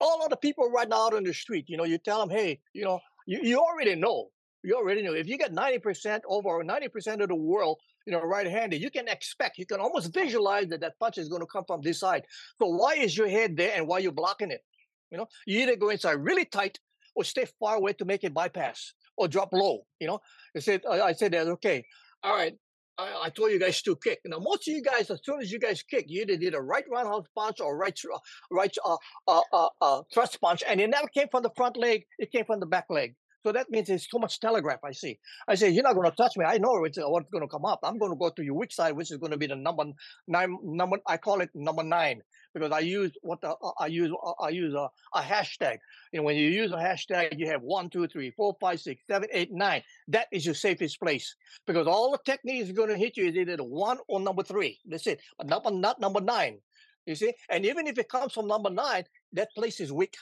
All 0.00 0.22
of 0.22 0.30
the 0.30 0.36
people 0.36 0.70
right 0.70 0.88
now 0.88 1.06
out 1.06 1.14
on 1.14 1.24
the 1.24 1.34
street, 1.34 1.66
you 1.68 1.76
know, 1.76 1.84
you 1.84 1.98
tell 1.98 2.20
them, 2.20 2.30
hey, 2.30 2.60
you 2.72 2.84
know, 2.84 3.00
you, 3.26 3.40
you 3.42 3.58
already 3.58 3.94
know. 3.94 4.28
You 4.62 4.74
already 4.76 5.02
know. 5.02 5.14
If 5.14 5.26
you 5.26 5.38
get 5.38 5.52
90% 5.54 6.20
over 6.28 6.62
90% 6.62 7.22
of 7.22 7.28
the 7.28 7.34
world, 7.34 7.78
you 8.06 8.12
know, 8.12 8.20
right-handed, 8.20 8.80
you 8.80 8.90
can 8.90 9.08
expect, 9.08 9.58
you 9.58 9.66
can 9.66 9.80
almost 9.80 10.12
visualize 10.12 10.68
that 10.68 10.80
that 10.80 10.98
punch 10.98 11.18
is 11.18 11.28
going 11.28 11.40
to 11.40 11.46
come 11.46 11.64
from 11.66 11.80
this 11.80 12.00
side. 12.00 12.24
So 12.58 12.66
why 12.66 12.94
is 12.94 13.16
your 13.16 13.28
head 13.28 13.56
there 13.56 13.72
and 13.74 13.86
why 13.86 13.98
you 13.98 14.12
blocking 14.12 14.50
it? 14.50 14.62
You 15.10 15.18
know, 15.18 15.26
you 15.46 15.60
either 15.60 15.76
go 15.76 15.90
inside 15.90 16.12
really 16.12 16.44
tight 16.44 16.78
or 17.14 17.24
stay 17.24 17.46
far 17.58 17.76
away 17.76 17.92
to 17.94 18.04
make 18.04 18.24
it 18.24 18.34
bypass 18.34 18.92
or 19.16 19.28
drop 19.28 19.52
low. 19.52 19.86
You 19.98 20.08
know, 20.08 20.20
I 20.56 20.60
said, 20.60 20.82
I 20.86 21.12
said 21.12 21.32
that, 21.32 21.46
okay, 21.48 21.84
all 22.22 22.36
right, 22.36 22.54
I, 23.00 23.26
I, 23.26 23.30
told 23.30 23.50
you 23.50 23.58
guys 23.58 23.80
to 23.82 23.96
kick. 23.96 24.20
Now, 24.24 24.38
most 24.38 24.68
of 24.68 24.74
you 24.74 24.82
guys, 24.82 25.10
as 25.10 25.20
soon 25.24 25.40
as 25.40 25.50
you 25.50 25.58
guys 25.58 25.82
kick, 25.82 26.06
you 26.08 26.22
either 26.22 26.36
did 26.36 26.54
a 26.54 26.60
right 26.60 26.84
roundhouse 26.90 27.26
punch 27.34 27.60
or 27.60 27.76
right 27.76 27.98
uh, 28.12 28.18
right 28.50 28.76
uh, 28.84 28.96
uh, 29.26 29.40
uh, 29.52 29.68
uh, 29.80 30.02
thrust 30.12 30.40
punch, 30.40 30.62
and 30.68 30.80
it 30.80 30.90
never 30.90 31.08
came 31.08 31.28
from 31.30 31.42
the 31.42 31.50
front 31.56 31.76
leg; 31.76 32.04
it 32.18 32.30
came 32.30 32.44
from 32.44 32.60
the 32.60 32.66
back 32.66 32.86
leg. 32.90 33.14
So 33.44 33.52
that 33.52 33.70
means 33.70 33.88
it's 33.88 34.06
too 34.06 34.18
much 34.18 34.38
telegraph. 34.38 34.80
I 34.84 34.92
see. 34.92 35.18
I 35.48 35.54
say 35.54 35.70
you're 35.70 35.82
not 35.82 35.94
going 35.94 36.10
to 36.10 36.16
touch 36.16 36.36
me. 36.36 36.44
I 36.44 36.58
know 36.58 36.84
it's, 36.84 36.98
what's 37.00 37.30
going 37.30 37.42
to 37.42 37.48
come 37.48 37.64
up. 37.64 37.80
I'm 37.82 37.98
going 37.98 38.12
to 38.12 38.18
go 38.18 38.30
to 38.30 38.44
your 38.44 38.54
weak 38.54 38.72
side, 38.72 38.92
which 38.92 39.10
is 39.10 39.16
going 39.16 39.32
to 39.32 39.38
be 39.38 39.46
the 39.46 39.56
number 39.56 39.84
nine. 40.28 40.58
Number 40.62 40.98
I 41.06 41.16
call 41.16 41.40
it 41.40 41.50
number 41.54 41.82
nine 41.82 42.22
because 42.52 42.72
I 42.72 42.80
use 42.80 43.12
what 43.22 43.40
the, 43.40 43.50
uh, 43.50 43.72
I 43.78 43.86
use 43.86 44.12
uh, 44.12 44.32
I 44.40 44.50
use 44.50 44.74
a, 44.74 44.88
a 45.14 45.22
hashtag. 45.22 45.78
And 46.12 46.24
when 46.24 46.36
you 46.36 46.48
use 46.48 46.72
a 46.72 46.76
hashtag, 46.76 47.38
you 47.38 47.46
have 47.46 47.62
one, 47.62 47.88
two, 47.88 48.06
three, 48.08 48.30
four, 48.32 48.56
five, 48.60 48.80
six, 48.80 49.02
seven, 49.10 49.28
eight, 49.32 49.52
nine. 49.52 49.82
That 50.08 50.26
is 50.32 50.44
your 50.44 50.54
safest 50.54 51.00
place 51.00 51.34
because 51.66 51.86
all 51.86 52.12
the 52.12 52.18
techniques 52.24 52.68
are 52.70 52.74
going 52.74 52.90
to 52.90 52.98
hit 52.98 53.16
you 53.16 53.26
is 53.26 53.36
either 53.36 53.56
the 53.56 53.64
one 53.64 53.98
or 54.08 54.20
number 54.20 54.42
three. 54.42 54.78
That's 54.86 55.06
it. 55.06 55.20
But 55.38 55.46
not, 55.46 55.72
not 55.72 56.00
number 56.00 56.20
nine. 56.20 56.58
You 57.06 57.14
see, 57.14 57.32
and 57.48 57.64
even 57.64 57.86
if 57.86 57.98
it 57.98 58.08
comes 58.08 58.34
from 58.34 58.46
number 58.46 58.70
nine, 58.70 59.04
that 59.32 59.48
place 59.56 59.80
is 59.80 59.90
weak. 59.90 60.14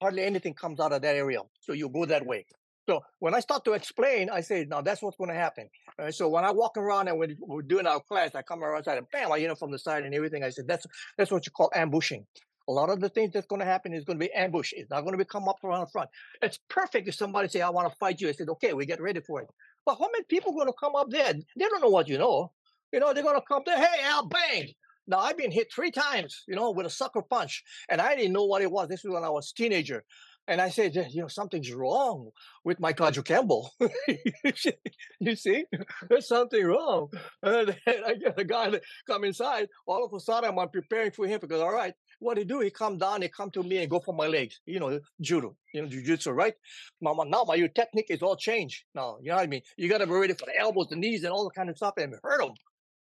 Hardly 0.00 0.22
anything 0.22 0.54
comes 0.54 0.80
out 0.80 0.92
of 0.92 1.02
that 1.02 1.16
area. 1.16 1.40
So 1.60 1.72
you 1.72 1.88
go 1.88 2.06
that 2.06 2.24
way. 2.24 2.46
So 2.90 3.04
when 3.20 3.36
I 3.36 3.40
start 3.40 3.64
to 3.66 3.74
explain, 3.74 4.30
I 4.30 4.40
say, 4.40 4.66
now 4.68 4.80
that's 4.80 5.00
what's 5.00 5.16
going 5.16 5.30
to 5.30 5.36
happen. 5.36 5.70
Uh, 5.96 6.10
so 6.10 6.28
when 6.28 6.44
I 6.44 6.50
walk 6.50 6.76
around 6.76 7.06
and 7.06 7.16
we're 7.16 7.62
doing 7.62 7.86
our 7.86 8.00
class, 8.00 8.34
I 8.34 8.42
come 8.42 8.64
around 8.64 8.82
side 8.82 8.98
and 8.98 9.06
bam, 9.12 9.30
I 9.30 9.38
hit 9.38 9.48
him 9.48 9.54
from 9.54 9.70
the 9.70 9.78
side 9.78 10.02
and 10.02 10.12
everything. 10.12 10.42
I 10.42 10.50
said, 10.50 10.66
that's 10.66 10.86
that's 11.16 11.30
what 11.30 11.46
you 11.46 11.52
call 11.52 11.70
ambushing. 11.72 12.26
A 12.66 12.72
lot 12.72 12.90
of 12.90 12.98
the 12.98 13.08
things 13.08 13.32
that's 13.32 13.46
going 13.46 13.60
to 13.60 13.64
happen 13.64 13.94
is 13.94 14.04
going 14.04 14.18
to 14.18 14.26
be 14.26 14.32
ambush. 14.32 14.72
It's 14.74 14.90
not 14.90 15.02
going 15.02 15.12
to 15.12 15.18
be 15.18 15.24
come 15.24 15.48
up 15.48 15.62
around 15.62 15.82
the 15.82 15.86
front. 15.86 16.10
It's 16.42 16.58
perfect 16.68 17.06
if 17.06 17.14
somebody 17.14 17.46
say, 17.46 17.60
I 17.60 17.70
want 17.70 17.88
to 17.88 17.96
fight 17.96 18.20
you. 18.20 18.28
I 18.28 18.32
said, 18.32 18.48
okay, 18.48 18.72
we 18.72 18.86
get 18.86 19.00
ready 19.00 19.20
for 19.20 19.40
it. 19.40 19.48
But 19.86 19.94
how 19.94 20.08
many 20.10 20.24
people 20.24 20.50
are 20.50 20.56
going 20.56 20.66
to 20.66 20.72
come 20.72 20.96
up 20.96 21.10
there? 21.10 21.32
They 21.32 21.68
don't 21.68 21.82
know 21.82 21.90
what 21.90 22.08
you 22.08 22.18
know. 22.18 22.50
You 22.92 22.98
know, 22.98 23.14
they're 23.14 23.22
going 23.22 23.36
to 23.36 23.46
come 23.46 23.62
there, 23.66 23.78
hey, 23.78 24.02
Al, 24.02 24.26
bang. 24.26 24.66
Now, 25.06 25.18
I've 25.18 25.38
been 25.38 25.50
hit 25.50 25.72
three 25.72 25.90
times, 25.92 26.42
you 26.46 26.56
know, 26.56 26.70
with 26.72 26.86
a 26.86 26.90
sucker 26.90 27.22
punch, 27.22 27.62
and 27.88 28.00
I 28.00 28.14
didn't 28.14 28.32
know 28.32 28.44
what 28.44 28.62
it 28.62 28.70
was. 28.70 28.88
This 28.88 29.04
was 29.04 29.14
when 29.14 29.24
I 29.24 29.30
was 29.30 29.52
teenager. 29.52 30.04
And 30.50 30.60
I 30.60 30.68
said, 30.68 30.96
you 30.96 31.22
know, 31.22 31.28
something's 31.28 31.72
wrong 31.72 32.30
with 32.64 32.80
my 32.80 32.92
Campbell. 32.92 33.70
you 35.20 35.36
see, 35.36 35.64
there's 36.08 36.26
something 36.26 36.64
wrong. 36.66 37.08
And 37.40 37.76
I 37.86 38.14
get 38.14 38.36
a 38.36 38.42
guy 38.42 38.70
to 38.70 38.80
come 39.06 39.22
inside. 39.22 39.68
All 39.86 40.04
of 40.04 40.12
a 40.12 40.18
sudden, 40.18 40.58
I'm 40.58 40.68
preparing 40.68 41.12
for 41.12 41.28
him 41.28 41.38
because, 41.40 41.60
all 41.60 41.72
right, 41.72 41.94
what 42.18 42.36
he 42.36 42.42
do? 42.42 42.58
He 42.58 42.70
come 42.70 42.98
down, 42.98 43.22
he 43.22 43.28
come 43.28 43.52
to 43.52 43.62
me 43.62 43.78
and 43.78 43.88
go 43.88 44.00
for 44.00 44.12
my 44.12 44.26
legs. 44.26 44.58
You 44.66 44.80
know, 44.80 44.98
judo, 45.20 45.54
you 45.72 45.82
know, 45.82 45.88
jujitsu, 45.88 46.34
right? 46.34 46.54
Now, 47.00 47.14
now 47.28 47.44
my 47.46 47.54
your 47.54 47.68
technique 47.68 48.10
is 48.10 48.20
all 48.20 48.34
changed. 48.34 48.82
Now, 48.92 49.18
you 49.22 49.28
know 49.28 49.36
what 49.36 49.44
I 49.44 49.46
mean? 49.46 49.62
You 49.76 49.88
got 49.88 49.98
to 49.98 50.06
be 50.06 50.12
ready 50.14 50.34
for 50.34 50.46
the 50.46 50.58
elbows, 50.58 50.88
the 50.90 50.96
knees, 50.96 51.22
and 51.22 51.32
all 51.32 51.44
the 51.44 51.50
kind 51.50 51.70
of 51.70 51.76
stuff, 51.76 51.94
and 51.96 52.16
hurt 52.24 52.42
him. 52.42 52.54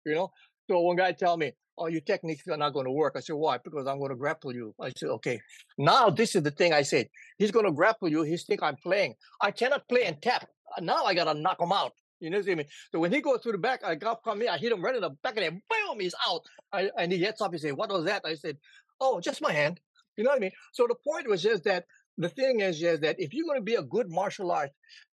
You 0.06 0.14
know. 0.14 0.32
So 0.70 0.80
one 0.82 0.97
guy 0.97 1.13
tell 1.13 1.36
me, 1.36 1.53
oh, 1.80 1.88
your 1.88 2.01
techniques 2.01 2.47
are 2.47 2.55
not 2.55 2.74
going 2.74 2.86
to 2.86 2.91
work. 2.91 3.13
I 3.15 3.22
said, 3.22 3.36
why? 3.36 3.57
Because 3.57 3.88
I'm 3.88 3.97
going 3.97 4.11
to 4.11 4.15
grapple 4.15 4.53
you. 4.53 4.76
I 4.80 4.91
said, 4.95 5.09
okay. 5.09 5.41
Now 5.80 6.11
this 6.11 6.36
is 6.36 6.43
the 6.43 6.51
thing 6.51 6.74
I 6.74 6.84
said. 6.84 7.09
He's 7.39 7.49
going 7.49 7.65
to 7.65 7.72
grapple 7.72 8.07
you. 8.07 8.22
He 8.22 8.38
think 8.38 8.61
I'm 8.61 8.76
playing. 8.76 9.15
I 9.41 9.49
cannot 9.49 9.88
play 9.89 10.03
and 10.03 10.22
tap. 10.22 10.47
Now 10.80 11.05
I 11.05 11.15
got 11.15 11.24
to 11.24 11.34
knock 11.34 11.59
him 11.59 11.72
out. 11.72 11.93
You 12.20 12.30
know 12.30 12.38
what 12.38 12.49
I 12.49 12.55
mean? 12.55 12.65
So 12.91 12.99
when 12.99 13.11
he 13.11 13.22
goes 13.22 13.39
through 13.41 13.53
the 13.53 13.57
back, 13.57 13.84
I 13.84 13.95
got 13.95 14.24
come 14.24 14.41
in, 14.43 14.49
I 14.49 14.57
hit 14.57 14.72
him 14.72 14.84
right 14.84 14.93
in 14.93 15.01
the 15.01 15.09
back 15.24 15.38
of 15.38 15.43
the 15.43 15.49
boom, 15.49 15.99
he's 15.99 16.13
out. 16.30 16.41
I, 16.72 16.91
and 16.97 17.11
he 17.11 17.17
gets 17.17 17.41
up, 17.41 17.53
he 17.53 17.57
said, 17.57 17.74
what 17.74 17.89
was 17.89 18.05
that? 18.05 18.24
I 18.26 18.36
said, 18.36 18.57
oh, 18.99 19.20
just 19.22 19.41
my 19.41 19.53
hand. 19.53 19.80
You 20.17 20.26
know 20.26 20.32
what 20.32 20.38
I 20.38 20.39
mean? 20.39 20.51
So 20.74 20.86
the 20.86 20.95
point 20.95 21.30
was 21.30 21.41
just 21.41 21.63
that 21.63 21.86
the 22.17 22.30
thing 22.30 22.59
is 22.59 22.78
just 22.78 23.01
that 23.01 23.15
if 23.20 23.34
you're 23.34 23.45
going 23.45 23.57
to 23.57 23.63
be 23.63 23.76
a 23.76 23.82
good 23.82 24.11
martial 24.11 24.51
art, 24.51 24.72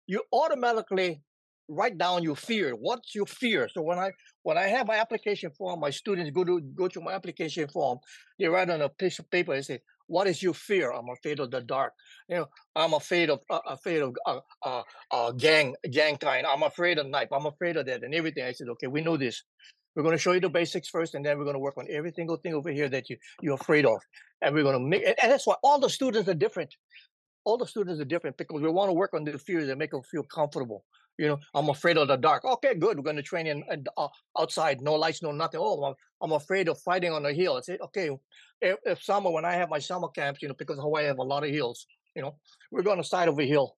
you 0.07 0.23
automatically 0.31 1.21
write 1.67 1.97
down 1.97 2.23
your 2.23 2.35
fear. 2.35 2.71
What's 2.71 3.15
your 3.15 3.25
fear? 3.25 3.69
So 3.73 3.81
when 3.81 3.99
I 3.99 4.11
when 4.43 4.57
I 4.57 4.67
have 4.67 4.87
my 4.87 4.95
application 4.95 5.51
form, 5.51 5.79
my 5.79 5.89
students 5.89 6.31
go 6.31 6.43
to 6.43 6.61
go 6.61 6.87
to 6.87 7.01
my 7.01 7.13
application 7.13 7.67
form. 7.67 7.99
They 8.39 8.47
write 8.47 8.69
on 8.69 8.81
a 8.81 8.89
piece 8.89 9.19
of 9.19 9.29
paper. 9.29 9.53
They 9.55 9.61
say, 9.61 9.79
"What 10.07 10.27
is 10.27 10.41
your 10.43 10.53
fear?" 10.53 10.91
I'm 10.91 11.09
afraid 11.09 11.39
of 11.39 11.51
the 11.51 11.61
dark. 11.61 11.93
You 12.29 12.37
know, 12.37 12.45
I'm 12.75 12.93
afraid 12.93 13.29
of 13.29 13.39
uh, 13.49 13.59
afraid 13.67 14.01
of 14.01 14.15
uh, 14.25 14.39
uh, 14.63 14.83
uh, 15.11 15.31
gang 15.31 15.75
gang 15.91 16.17
kind. 16.17 16.45
I'm 16.45 16.63
afraid 16.63 16.99
of 16.99 17.07
knife. 17.07 17.29
I'm 17.31 17.45
afraid 17.45 17.77
of 17.77 17.85
that 17.85 18.03
and 18.03 18.13
everything. 18.13 18.43
I 18.43 18.51
said, 18.51 18.69
"Okay, 18.69 18.87
we 18.87 19.01
know 19.01 19.17
this. 19.17 19.43
We're 19.95 20.03
going 20.03 20.15
to 20.15 20.21
show 20.21 20.31
you 20.31 20.39
the 20.39 20.49
basics 20.49 20.89
first, 20.89 21.13
and 21.13 21.23
then 21.23 21.37
we're 21.37 21.43
going 21.43 21.55
to 21.55 21.59
work 21.59 21.77
on 21.77 21.85
every 21.89 22.11
single 22.11 22.37
thing 22.37 22.53
over 22.53 22.71
here 22.71 22.89
that 22.89 23.09
you 23.09 23.17
you're 23.41 23.55
afraid 23.55 23.85
of, 23.85 23.99
and 24.41 24.53
we're 24.53 24.63
going 24.63 24.79
to 24.79 24.85
make. 24.85 25.03
And 25.05 25.31
that's 25.31 25.45
why 25.45 25.55
all 25.63 25.79
the 25.79 25.89
students 25.89 26.27
are 26.27 26.33
different. 26.33 26.75
All 27.45 27.57
the 27.57 27.67
students 27.67 28.01
are 28.01 28.05
different 28.05 28.37
because 28.37 28.61
we 28.61 28.69
want 28.69 28.89
to 28.89 28.93
work 28.93 29.13
on 29.13 29.25
the 29.25 29.37
fears 29.37 29.69
and 29.69 29.77
make 29.77 29.91
them 29.91 30.01
feel 30.03 30.23
comfortable. 30.23 30.85
You 31.17 31.27
know, 31.27 31.39
I'm 31.53 31.69
afraid 31.69 31.97
of 31.97 32.07
the 32.07 32.15
dark. 32.15 32.43
Okay, 32.43 32.73
good. 32.73 32.97
We're 32.97 33.03
going 33.03 33.17
to 33.17 33.21
train 33.21 33.45
in 33.45 33.63
uh, 33.97 34.07
outside, 34.39 34.81
no 34.81 34.95
lights, 34.95 35.21
no 35.21 35.31
nothing. 35.31 35.59
Oh, 35.61 35.83
I'm, 35.83 35.93
I'm 36.21 36.31
afraid 36.31 36.67
of 36.69 36.79
fighting 36.79 37.11
on 37.11 37.23
the 37.23 37.33
hill. 37.33 37.57
I 37.57 37.61
say, 37.61 37.77
okay, 37.83 38.09
if, 38.61 38.77
if, 38.83 39.03
summer 39.03 39.29
when 39.29 39.45
I 39.45 39.53
have 39.53 39.69
my 39.69 39.79
summer 39.79 40.07
camps, 40.07 40.41
you 40.41 40.47
know, 40.47 40.55
because 40.57 40.79
Hawaii 40.79 41.05
have 41.05 41.19
a 41.19 41.23
lot 41.23 41.43
of 41.43 41.51
hills, 41.51 41.85
you 42.15 42.21
know, 42.23 42.35
we're 42.71 42.81
going 42.81 42.97
to 42.97 43.03
side 43.03 43.27
of 43.27 43.37
a 43.37 43.45
hill, 43.45 43.75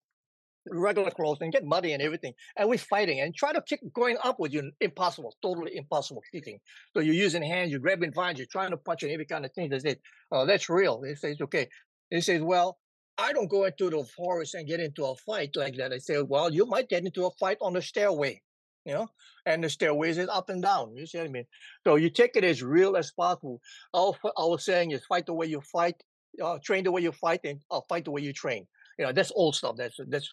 regular 0.70 1.12
clothes, 1.12 1.40
and 1.42 1.52
get 1.52 1.66
muddy 1.66 1.92
and 1.92 2.02
everything, 2.02 2.34
and 2.56 2.70
we're 2.70 2.78
fighting 2.78 3.20
and 3.20 3.36
try 3.36 3.52
to 3.52 3.62
kick 3.62 3.82
going 3.94 4.18
up 4.24 4.40
with 4.40 4.54
you. 4.54 4.72
Impossible, 4.80 5.36
totally 5.42 5.76
impossible 5.76 6.22
kicking. 6.32 6.60
So 6.94 7.02
you're 7.02 7.16
using 7.16 7.44
hands, 7.44 7.70
you're 7.70 7.82
grabbing 7.82 8.14
vines, 8.14 8.40
you're 8.40 8.48
trying 8.50 8.72
to 8.72 8.78
punch 8.78 9.04
and 9.04 9.12
every 9.12 9.26
kind 9.26 9.44
of 9.44 9.52
thing. 9.52 9.70
They 9.70 9.80
say, 9.80 9.98
oh, 10.32 10.46
that's 10.46 10.70
real. 10.70 11.02
They 11.02 11.16
say, 11.16 11.36
okay. 11.42 11.68
He 12.10 12.22
says, 12.22 12.42
well, 12.42 12.78
I 13.18 13.32
don't 13.32 13.47
go 13.49 13.63
into 13.63 13.89
the 13.89 14.03
forest 14.03 14.55
and 14.55 14.68
get 14.68 14.80
into 14.80 15.05
a 15.05 15.16
fight 15.16 15.51
like 15.55 15.76
that. 15.78 15.93
I 15.93 15.99
say, 15.99 16.22
well, 16.22 16.51
you 16.51 16.66
might 16.66 16.89
get 16.89 17.05
into 17.05 17.26
a 17.26 17.32
fight 17.32 17.57
on 17.61 17.74
the 17.74 17.82
stairway, 17.82 18.41
you 18.86 18.93
know, 18.93 19.07
and 19.45 19.63
the 19.63 19.70
stairways 19.70 20.18
is 20.18 20.28
up 20.28 20.49
and 20.49 20.61
down. 20.61 20.95
You 20.95 21.05
see 21.05 21.20
what 21.20 21.28
I 21.28 21.32
mean? 21.32 21.45
So 21.86 21.95
you 21.95 22.09
take 22.09 22.36
it 22.36 22.43
as 22.43 22.61
real 22.61 22.97
as 22.97 23.11
possible. 23.11 23.61
All 23.93 24.18
I 24.24 24.45
was 24.45 24.66
saying 24.66 24.91
is 24.91 25.05
fight 25.05 25.28
the 25.28 25.34
way 25.34 25.45
you 25.45 25.61
fight, 25.61 25.95
uh, 26.43 26.57
train 26.63 26.84
the 26.84 26.91
way 26.91 27.01
you 27.01 27.13
fight, 27.13 27.39
and 27.45 27.61
uh, 27.72 27.82
fight 27.88 28.05
the 28.05 28.11
way 28.11 28.22
you 28.22 28.34
train. 28.34 28.68
You 28.99 29.05
know, 29.05 29.13
that's 29.13 29.32
old 29.34 29.55
stuff. 29.55 29.76
That's 29.78 29.97
that's 30.07 30.30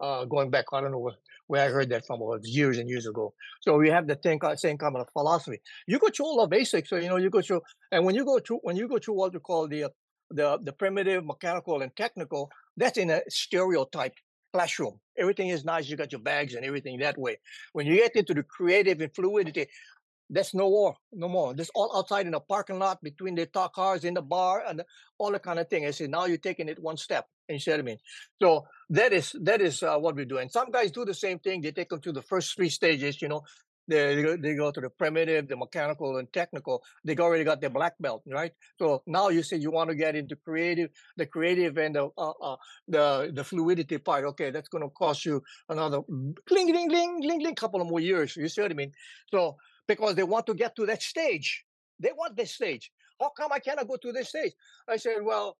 uh, 0.00 0.24
going 0.24 0.50
back. 0.50 0.66
I 0.72 0.80
don't 0.80 0.92
know 0.92 0.98
where, 0.98 1.14
where 1.48 1.66
I 1.66 1.68
heard 1.68 1.90
that 1.90 2.06
from. 2.06 2.20
Was 2.20 2.40
years 2.44 2.78
and 2.78 2.88
years 2.88 3.06
ago. 3.06 3.34
So 3.60 3.76
we 3.76 3.90
have 3.90 4.06
the 4.06 4.18
same, 4.22 4.38
same 4.56 4.78
kind 4.78 4.96
of 4.96 5.06
philosophy. 5.12 5.60
You 5.86 5.98
go 5.98 6.08
through 6.08 6.26
all 6.26 6.40
the 6.40 6.48
basics. 6.48 6.88
So 6.88 6.96
you 6.96 7.08
know, 7.08 7.16
you 7.16 7.28
go 7.28 7.42
through, 7.42 7.60
and 7.90 8.06
when 8.06 8.14
you 8.14 8.24
go 8.24 8.38
through, 8.38 8.60
when 8.62 8.76
you 8.76 8.88
go 8.88 8.98
through 8.98 9.14
what 9.14 9.34
we 9.34 9.38
call 9.38 9.68
the 9.68 9.90
the, 10.32 10.58
the 10.62 10.72
primitive, 10.72 11.24
mechanical, 11.24 11.82
and 11.82 11.94
technical, 11.96 12.50
that's 12.76 12.98
in 12.98 13.10
a 13.10 13.22
stereotype 13.28 14.14
classroom. 14.52 15.00
Everything 15.16 15.48
is 15.48 15.64
nice. 15.64 15.88
You 15.88 15.96
got 15.96 16.12
your 16.12 16.20
bags 16.20 16.54
and 16.54 16.64
everything 16.64 16.98
that 16.98 17.18
way. 17.18 17.38
When 17.72 17.86
you 17.86 17.96
get 17.96 18.16
into 18.16 18.34
the 18.34 18.42
creative 18.42 19.00
and 19.00 19.14
fluidity, 19.14 19.66
that's 20.30 20.54
no 20.54 20.70
more, 20.70 20.96
no 21.12 21.28
more. 21.28 21.52
This 21.54 21.70
all 21.74 21.94
outside 21.94 22.26
in 22.26 22.32
the 22.32 22.40
parking 22.40 22.78
lot 22.78 23.02
between 23.02 23.34
the 23.34 23.46
talk 23.46 23.74
cars 23.74 24.04
in 24.04 24.14
the 24.14 24.22
bar 24.22 24.62
and 24.66 24.82
all 25.18 25.30
that 25.32 25.42
kind 25.42 25.58
of 25.58 25.68
thing. 25.68 25.86
I 25.86 25.90
say 25.90 26.06
now 26.06 26.24
you're 26.24 26.38
taking 26.38 26.68
it 26.68 26.78
one 26.78 26.96
step. 26.96 27.26
You 27.48 27.58
see 27.58 27.70
what 27.70 27.80
I 27.80 27.82
mean? 27.82 27.98
So 28.40 28.66
that 28.90 29.12
is 29.12 29.36
that 29.42 29.60
is 29.60 29.82
uh, 29.82 29.98
what 29.98 30.16
we 30.16 30.24
do. 30.24 30.38
And 30.38 30.50
some 30.50 30.70
guys 30.70 30.90
do 30.90 31.04
the 31.04 31.12
same 31.12 31.38
thing. 31.38 31.60
They 31.60 31.72
take 31.72 31.90
them 31.90 32.00
to 32.00 32.12
the 32.12 32.22
first 32.22 32.56
three 32.56 32.70
stages. 32.70 33.20
You 33.20 33.28
know, 33.28 33.42
they, 33.88 34.36
they 34.36 34.54
go 34.54 34.70
to 34.70 34.80
the 34.80 34.90
primitive, 34.90 35.48
the 35.48 35.56
mechanical, 35.56 36.16
and 36.16 36.32
technical. 36.32 36.82
They 37.04 37.16
already 37.16 37.44
got 37.44 37.60
their 37.60 37.70
black 37.70 37.94
belt, 38.00 38.22
right? 38.26 38.52
So 38.78 39.02
now 39.06 39.28
you 39.28 39.42
say 39.42 39.56
you 39.56 39.70
want 39.70 39.90
to 39.90 39.96
get 39.96 40.14
into 40.14 40.36
creative, 40.36 40.90
the 41.16 41.26
creative 41.26 41.76
and 41.78 41.94
the 41.94 42.08
uh, 42.16 42.30
uh, 42.30 42.56
the 42.88 43.32
the 43.34 43.44
fluidity 43.44 43.98
part. 43.98 44.24
Okay, 44.24 44.50
that's 44.50 44.68
going 44.68 44.84
to 44.84 44.90
cost 44.90 45.24
you 45.24 45.42
another 45.68 46.02
cling, 46.46 46.70
cling, 46.72 46.88
cling, 46.88 47.22
cling, 47.22 47.40
cling, 47.40 47.54
couple 47.54 47.80
of 47.80 47.88
more 47.88 48.00
years. 48.00 48.36
You 48.36 48.48
see 48.48 48.62
what 48.62 48.70
I 48.70 48.74
mean? 48.74 48.92
So 49.30 49.56
because 49.88 50.14
they 50.14 50.22
want 50.22 50.46
to 50.46 50.54
get 50.54 50.76
to 50.76 50.86
that 50.86 51.02
stage, 51.02 51.64
they 51.98 52.12
want 52.16 52.36
this 52.36 52.54
stage. 52.54 52.90
How 53.20 53.30
come 53.36 53.52
I 53.52 53.58
cannot 53.58 53.88
go 53.88 53.96
to 53.96 54.12
this 54.12 54.30
stage? 54.30 54.52
I 54.88 54.96
said, 54.96 55.18
well, 55.22 55.56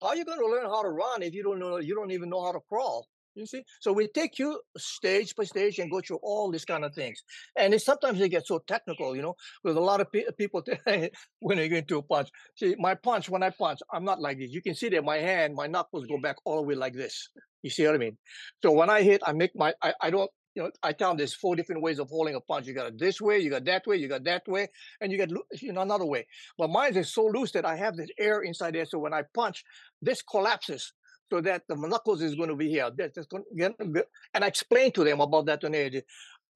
how 0.00 0.08
are 0.08 0.16
you 0.16 0.24
going 0.24 0.38
to 0.38 0.46
learn 0.46 0.66
how 0.66 0.82
to 0.82 0.90
run 0.90 1.22
if 1.22 1.34
you 1.34 1.42
don't 1.42 1.58
know 1.58 1.78
you 1.78 1.94
don't 1.94 2.10
even 2.10 2.28
know 2.28 2.44
how 2.44 2.52
to 2.52 2.60
crawl? 2.68 3.06
You 3.36 3.44
see, 3.44 3.64
so 3.80 3.92
we 3.92 4.08
take 4.08 4.38
you 4.38 4.58
stage 4.78 5.36
by 5.36 5.44
stage 5.44 5.78
and 5.78 5.90
go 5.90 6.00
through 6.00 6.20
all 6.22 6.50
these 6.50 6.64
kind 6.64 6.86
of 6.86 6.94
things, 6.94 7.22
and 7.54 7.74
it, 7.74 7.82
sometimes 7.82 8.18
they 8.18 8.30
get 8.30 8.46
so 8.46 8.60
technical, 8.66 9.14
you 9.14 9.20
know, 9.20 9.34
with 9.62 9.76
a 9.76 9.80
lot 9.80 10.00
of 10.00 10.10
pe- 10.10 10.24
people 10.38 10.62
when 11.40 11.58
they 11.58 11.68
get 11.68 11.80
into 11.80 11.98
a 11.98 12.02
punch. 12.02 12.30
See, 12.54 12.74
my 12.78 12.94
punch 12.94 13.28
when 13.28 13.42
I 13.42 13.50
punch, 13.50 13.80
I'm 13.92 14.04
not 14.04 14.22
like 14.22 14.38
this. 14.38 14.52
You 14.52 14.62
can 14.62 14.74
see 14.74 14.88
that 14.88 15.04
my 15.04 15.18
hand, 15.18 15.54
my 15.54 15.66
knuckles 15.66 16.06
go 16.06 16.18
back 16.18 16.36
all 16.46 16.56
the 16.56 16.62
way 16.62 16.74
like 16.76 16.94
this. 16.94 17.28
You 17.62 17.68
see 17.68 17.84
what 17.84 17.94
I 17.94 17.98
mean? 17.98 18.16
So 18.62 18.72
when 18.72 18.88
I 18.88 19.02
hit, 19.02 19.20
I 19.26 19.32
make 19.32 19.50
my, 19.54 19.74
I, 19.82 19.92
I 20.00 20.08
don't, 20.10 20.30
you 20.54 20.62
know, 20.62 20.70
I 20.82 20.92
tell 20.92 21.10
them 21.10 21.18
there's 21.18 21.34
four 21.34 21.56
different 21.56 21.82
ways 21.82 21.98
of 21.98 22.08
holding 22.08 22.36
a 22.36 22.40
punch. 22.40 22.66
You 22.66 22.72
got 22.72 22.86
it 22.86 22.98
this 22.98 23.20
way, 23.20 23.38
you 23.38 23.50
got 23.50 23.66
that 23.66 23.86
way, 23.86 23.96
you 23.98 24.08
got 24.08 24.24
that 24.24 24.48
way, 24.48 24.68
and 25.02 25.12
you 25.12 25.18
got 25.18 25.28
you 25.60 25.74
know 25.74 25.82
another 25.82 26.06
way. 26.06 26.26
But 26.56 26.70
mine 26.70 26.96
is 26.96 27.12
so 27.12 27.26
loose 27.26 27.52
that 27.52 27.66
I 27.66 27.76
have 27.76 27.96
this 27.96 28.08
air 28.18 28.40
inside 28.40 28.74
there. 28.74 28.86
So 28.86 28.98
when 28.98 29.12
I 29.12 29.24
punch, 29.34 29.62
this 30.00 30.22
collapses 30.22 30.94
so 31.30 31.40
that 31.40 31.62
the 31.68 31.74
knuckles 31.74 32.22
is 32.22 32.34
going 32.34 32.48
to 32.48 32.56
be 32.56 32.68
here. 32.68 32.90
That's 32.96 33.14
just 33.14 33.30
going 33.30 33.44
to, 33.58 34.06
and 34.34 34.44
I 34.44 34.46
explain 34.46 34.92
to 34.92 35.04
them 35.04 35.20
about 35.20 35.46
that 35.46 35.64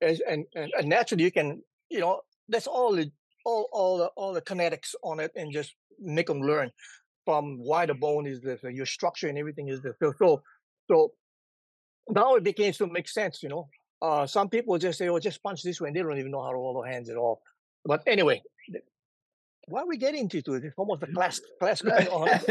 and, 0.00 0.18
and, 0.28 0.46
and 0.54 0.88
naturally 0.88 1.24
you 1.24 1.32
can, 1.32 1.62
you 1.88 2.00
know, 2.00 2.20
that's 2.48 2.66
all 2.66 2.94
the 2.94 3.10
all 3.44 3.68
all 3.72 3.98
the 3.98 4.06
all 4.16 4.32
the 4.32 4.42
kinetics 4.42 4.94
on 5.02 5.20
it, 5.20 5.32
and 5.36 5.52
just 5.52 5.74
make 5.98 6.26
them 6.26 6.40
learn 6.40 6.70
from 7.24 7.58
why 7.58 7.86
the 7.86 7.94
bone 7.94 8.26
is 8.26 8.40
this, 8.40 8.60
your 8.62 8.86
structure 8.86 9.28
and 9.28 9.38
everything 9.38 9.68
is 9.68 9.80
this. 9.82 9.94
So 10.00 10.12
so, 10.18 10.42
so 10.88 11.12
now 12.08 12.34
it 12.34 12.44
begins 12.44 12.78
to 12.78 12.86
make 12.86 13.08
sense, 13.08 13.42
you 13.42 13.48
know. 13.48 13.68
Uh, 14.02 14.26
some 14.26 14.48
people 14.48 14.78
just 14.78 14.98
say, 14.98 15.08
"Oh, 15.08 15.18
just 15.18 15.42
punch 15.42 15.62
this 15.62 15.80
way," 15.80 15.88
and 15.88 15.96
they 15.96 16.02
don't 16.02 16.18
even 16.18 16.30
know 16.30 16.42
how 16.42 16.52
to 16.52 16.56
hold 16.56 16.82
their 16.82 16.90
hands 16.90 17.10
at 17.10 17.16
all. 17.16 17.42
But 17.84 18.02
anyway, 18.06 18.42
why 19.70 19.82
are 19.82 19.86
we 19.86 19.96
getting 19.96 20.28
into 20.30 20.54
it? 20.54 20.64
It's 20.64 20.74
almost 20.76 21.02
a 21.02 21.06
class 21.14 21.40
class 21.58 21.82
going 21.82 22.08
on. 22.08 22.28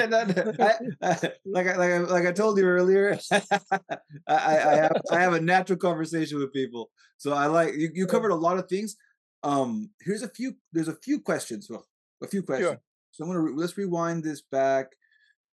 I, 0.60 0.74
I, 1.02 1.32
like 1.46 1.68
I, 1.68 1.76
like 1.76 1.92
I, 1.92 1.98
like 2.00 2.26
I 2.26 2.32
told 2.32 2.58
you 2.58 2.66
earlier, 2.66 3.18
I, 3.32 3.42
I 4.28 4.76
have 4.76 5.02
I 5.12 5.20
have 5.20 5.34
a 5.34 5.42
natural 5.42 5.78
conversation 5.78 6.40
with 6.40 6.54
people. 6.54 6.90
So 7.18 7.34
I 7.34 7.48
like 7.48 7.76
you, 7.76 7.90
you 7.94 8.08
covered 8.08 8.32
a 8.32 8.36
lot 8.36 8.58
of 8.58 8.68
things. 8.68 8.96
Um, 9.44 9.90
here's 10.02 10.24
a 10.24 10.30
few. 10.30 10.56
There's 10.74 10.88
a 10.88 10.98
few 11.04 11.20
questions. 11.20 11.68
Well, 11.70 11.86
a 12.24 12.28
few 12.28 12.44
questions. 12.44 12.72
Sure. 12.72 12.82
So 13.12 13.24
I'm 13.24 13.30
gonna 13.30 13.42
re- 13.42 13.54
let's 13.56 13.78
rewind 13.78 14.24
this 14.24 14.42
back. 14.42 14.88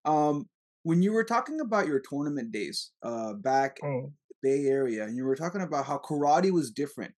Um, 0.06 0.48
when 0.84 1.02
you 1.02 1.14
were 1.14 1.24
talking 1.24 1.62
about 1.62 1.88
your 1.88 2.00
tournament 2.00 2.52
days, 2.52 2.92
uh, 3.02 3.34
back 3.34 3.80
mm. 3.84 4.12
Bay 4.44 4.66
Area, 4.66 5.04
and 5.04 5.18
you 5.18 5.26
were 5.26 5.36
talking 5.36 5.62
about 5.62 5.86
how 5.86 5.98
karate 5.98 6.52
was 6.52 6.70
different. 6.70 7.14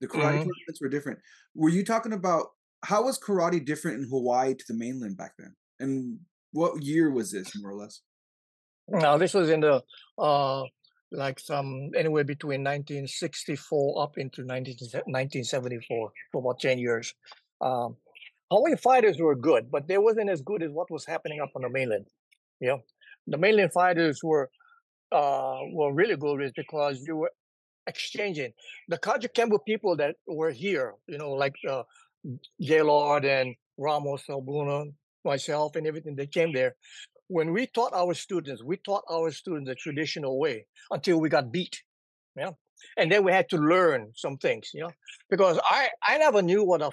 The 0.00 0.08
karate 0.08 0.22
mm-hmm. 0.22 0.38
tournaments 0.38 0.80
were 0.80 0.88
different. 0.88 1.18
Were 1.54 1.68
you 1.68 1.84
talking 1.84 2.14
about 2.14 2.46
how 2.84 3.04
was 3.04 3.18
karate 3.18 3.64
different 3.64 3.98
in 3.98 4.08
Hawaii 4.08 4.54
to 4.54 4.64
the 4.68 4.74
mainland 4.74 5.16
back 5.16 5.32
then? 5.38 5.54
And 5.80 6.18
what 6.52 6.82
year 6.82 7.10
was 7.10 7.32
this, 7.32 7.50
more 7.60 7.72
or 7.72 7.76
less? 7.76 8.00
Now, 8.88 9.16
this 9.16 9.34
was 9.34 9.50
in 9.50 9.60
the 9.60 9.82
uh, 10.18 10.64
like 11.10 11.40
some 11.40 11.90
anywhere 11.96 12.24
between 12.24 12.60
1964 12.60 14.02
up 14.02 14.18
into 14.18 14.44
19, 14.44 14.76
1974 15.06 16.12
for 16.32 16.40
about 16.40 16.60
10 16.60 16.78
years. 16.78 17.14
Um, 17.60 17.96
Hawaii 18.50 18.76
fighters 18.76 19.18
were 19.18 19.34
good, 19.34 19.70
but 19.70 19.88
they 19.88 19.98
wasn't 19.98 20.30
as 20.30 20.42
good 20.42 20.62
as 20.62 20.70
what 20.70 20.90
was 20.90 21.06
happening 21.06 21.40
up 21.40 21.50
on 21.56 21.62
the 21.62 21.70
mainland. 21.70 22.06
Know, 22.60 22.82
the 23.26 23.38
mainland 23.38 23.72
fighters 23.72 24.20
were 24.22 24.50
uh, 25.12 25.58
were 25.72 25.92
really 25.92 26.16
good 26.16 26.42
is 26.42 26.52
because 26.54 27.02
you 27.06 27.16
were 27.16 27.30
exchanging 27.86 28.52
the 28.88 28.98
Kajukenbo 28.98 29.58
people 29.66 29.96
that 29.96 30.16
were 30.26 30.50
here. 30.50 30.94
You 31.06 31.18
know, 31.18 31.32
like 31.32 31.54
uh, 31.68 31.82
Gaylord 32.60 33.24
and 33.24 33.54
Ramos, 33.78 34.24
Halbuna, 34.28 34.92
myself, 35.24 35.76
and 35.76 35.86
everything 35.86 36.16
that 36.16 36.32
came 36.32 36.52
there. 36.52 36.76
When 37.28 37.52
we 37.52 37.66
taught 37.66 37.92
our 37.94 38.14
students, 38.14 38.62
we 38.62 38.76
taught 38.76 39.04
our 39.10 39.30
students 39.30 39.68
the 39.68 39.74
traditional 39.74 40.38
way 40.38 40.66
until 40.90 41.20
we 41.20 41.28
got 41.28 41.50
beat. 41.50 41.82
Yeah. 42.36 42.50
And 42.96 43.10
then 43.10 43.24
we 43.24 43.32
had 43.32 43.48
to 43.50 43.56
learn 43.56 44.12
some 44.14 44.36
things, 44.36 44.70
you 44.74 44.82
know, 44.82 44.90
because 45.30 45.58
I, 45.64 45.88
I 46.06 46.18
never 46.18 46.42
knew 46.42 46.64
what 46.64 46.82
a, 46.82 46.90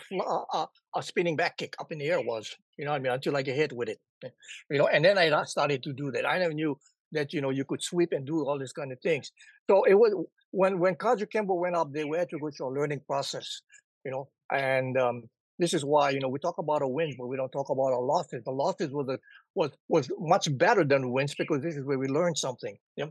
a, 0.54 0.68
a 0.96 1.04
spinning 1.04 1.36
back 1.36 1.58
kick 1.58 1.76
up 1.80 1.92
in 1.92 1.98
the 2.00 2.06
air 2.06 2.22
was, 2.22 2.50
you 2.78 2.86
know 2.86 2.94
I 2.94 3.00
mean, 3.00 3.12
until 3.12 3.36
I 3.36 3.42
get 3.42 3.56
hit 3.56 3.74
with 3.74 3.90
it, 3.90 4.00
eh, 4.24 4.30
you 4.70 4.78
know, 4.78 4.88
and 4.88 5.04
then 5.04 5.18
I 5.18 5.44
started 5.44 5.84
to 5.84 5.94
do 5.94 6.12
that. 6.12 6.26
I 6.26 6.40
never 6.40 6.54
knew 6.54 6.78
that, 7.12 7.34
you 7.34 7.42
know, 7.42 7.50
you 7.50 7.66
could 7.66 7.84
sweep 7.84 8.14
and 8.14 8.26
do 8.26 8.46
all 8.46 8.58
these 8.58 8.72
kind 8.74 8.92
of 8.92 9.00
things. 9.02 9.32
So 9.70 9.84
it 9.84 9.96
was, 9.96 10.14
when, 10.52 10.80
when 10.80 10.96
Kajukenbo 10.96 11.60
went 11.60 11.76
up 11.76 11.92
there, 11.92 12.08
we 12.08 12.18
had 12.18 12.30
to 12.30 12.40
go 12.40 12.50
through 12.52 12.70
a 12.70 12.78
learning 12.80 13.02
process, 13.06 13.62
you 14.06 14.12
know, 14.12 14.30
and 14.52 14.98
um, 14.98 15.24
this 15.62 15.74
is 15.74 15.86
why 15.86 16.10
you 16.10 16.20
know 16.20 16.28
we 16.28 16.40
talk 16.40 16.58
about 16.58 16.82
our 16.82 16.88
wins, 16.88 17.16
but 17.18 17.28
we 17.28 17.38
don't 17.38 17.52
talk 17.52 17.70
about 17.70 17.94
our 17.94 18.02
losses. 18.02 18.44
The 18.44 18.52
losses 18.52 18.90
was 18.92 19.08
a, 19.10 19.20
was 19.56 19.72
was 19.88 20.10
much 20.20 20.48
better 20.58 20.84
than 20.84 21.12
wins 21.12 21.36
because 21.36 21.62
this 21.62 21.76
is 21.78 21.86
where 21.86 22.00
we 22.00 22.08
learned 22.08 22.38
something. 22.38 22.76
Yeah. 22.98 23.06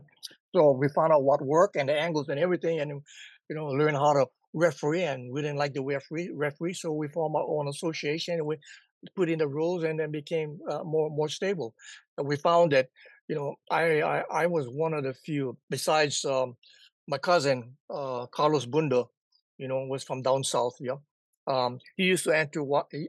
So 0.53 0.71
we 0.71 0.89
found 0.89 1.13
out 1.13 1.23
what 1.23 1.41
worked 1.41 1.77
and 1.77 1.87
the 1.87 1.97
angles 1.97 2.27
and 2.27 2.39
everything, 2.39 2.79
and 2.79 3.01
you 3.49 3.55
know 3.55 3.67
learn 3.67 3.95
how 3.95 4.13
to 4.13 4.25
referee. 4.53 5.03
And 5.03 5.31
we 5.31 5.41
didn't 5.41 5.57
like 5.57 5.73
the 5.73 5.81
referee, 5.81 6.31
referee, 6.33 6.73
so 6.73 6.91
we 6.91 7.07
formed 7.07 7.35
our 7.35 7.47
own 7.47 7.69
association 7.69 8.35
and 8.35 8.45
we 8.45 8.57
put 9.15 9.29
in 9.29 9.39
the 9.39 9.47
rules 9.47 9.83
and 9.83 9.99
then 9.99 10.11
became 10.11 10.59
uh, 10.69 10.83
more 10.83 11.09
more 11.09 11.29
stable. 11.29 11.73
And 12.17 12.27
we 12.27 12.35
found 12.35 12.73
that 12.73 12.87
you 13.29 13.35
know 13.35 13.55
I, 13.71 14.01
I 14.01 14.23
I 14.29 14.45
was 14.47 14.67
one 14.67 14.93
of 14.93 15.05
the 15.05 15.13
few 15.13 15.57
besides 15.69 16.25
um, 16.25 16.57
my 17.07 17.17
cousin 17.17 17.77
uh, 17.89 18.25
Carlos 18.27 18.65
Bunda, 18.65 19.05
you 19.57 19.69
know, 19.69 19.85
was 19.85 20.03
from 20.03 20.21
down 20.21 20.43
south. 20.43 20.75
Yeah 20.81 20.97
um, 21.51 21.79
he 21.97 22.03
used 22.03 22.23
to 22.23 22.31
enter 22.31 22.63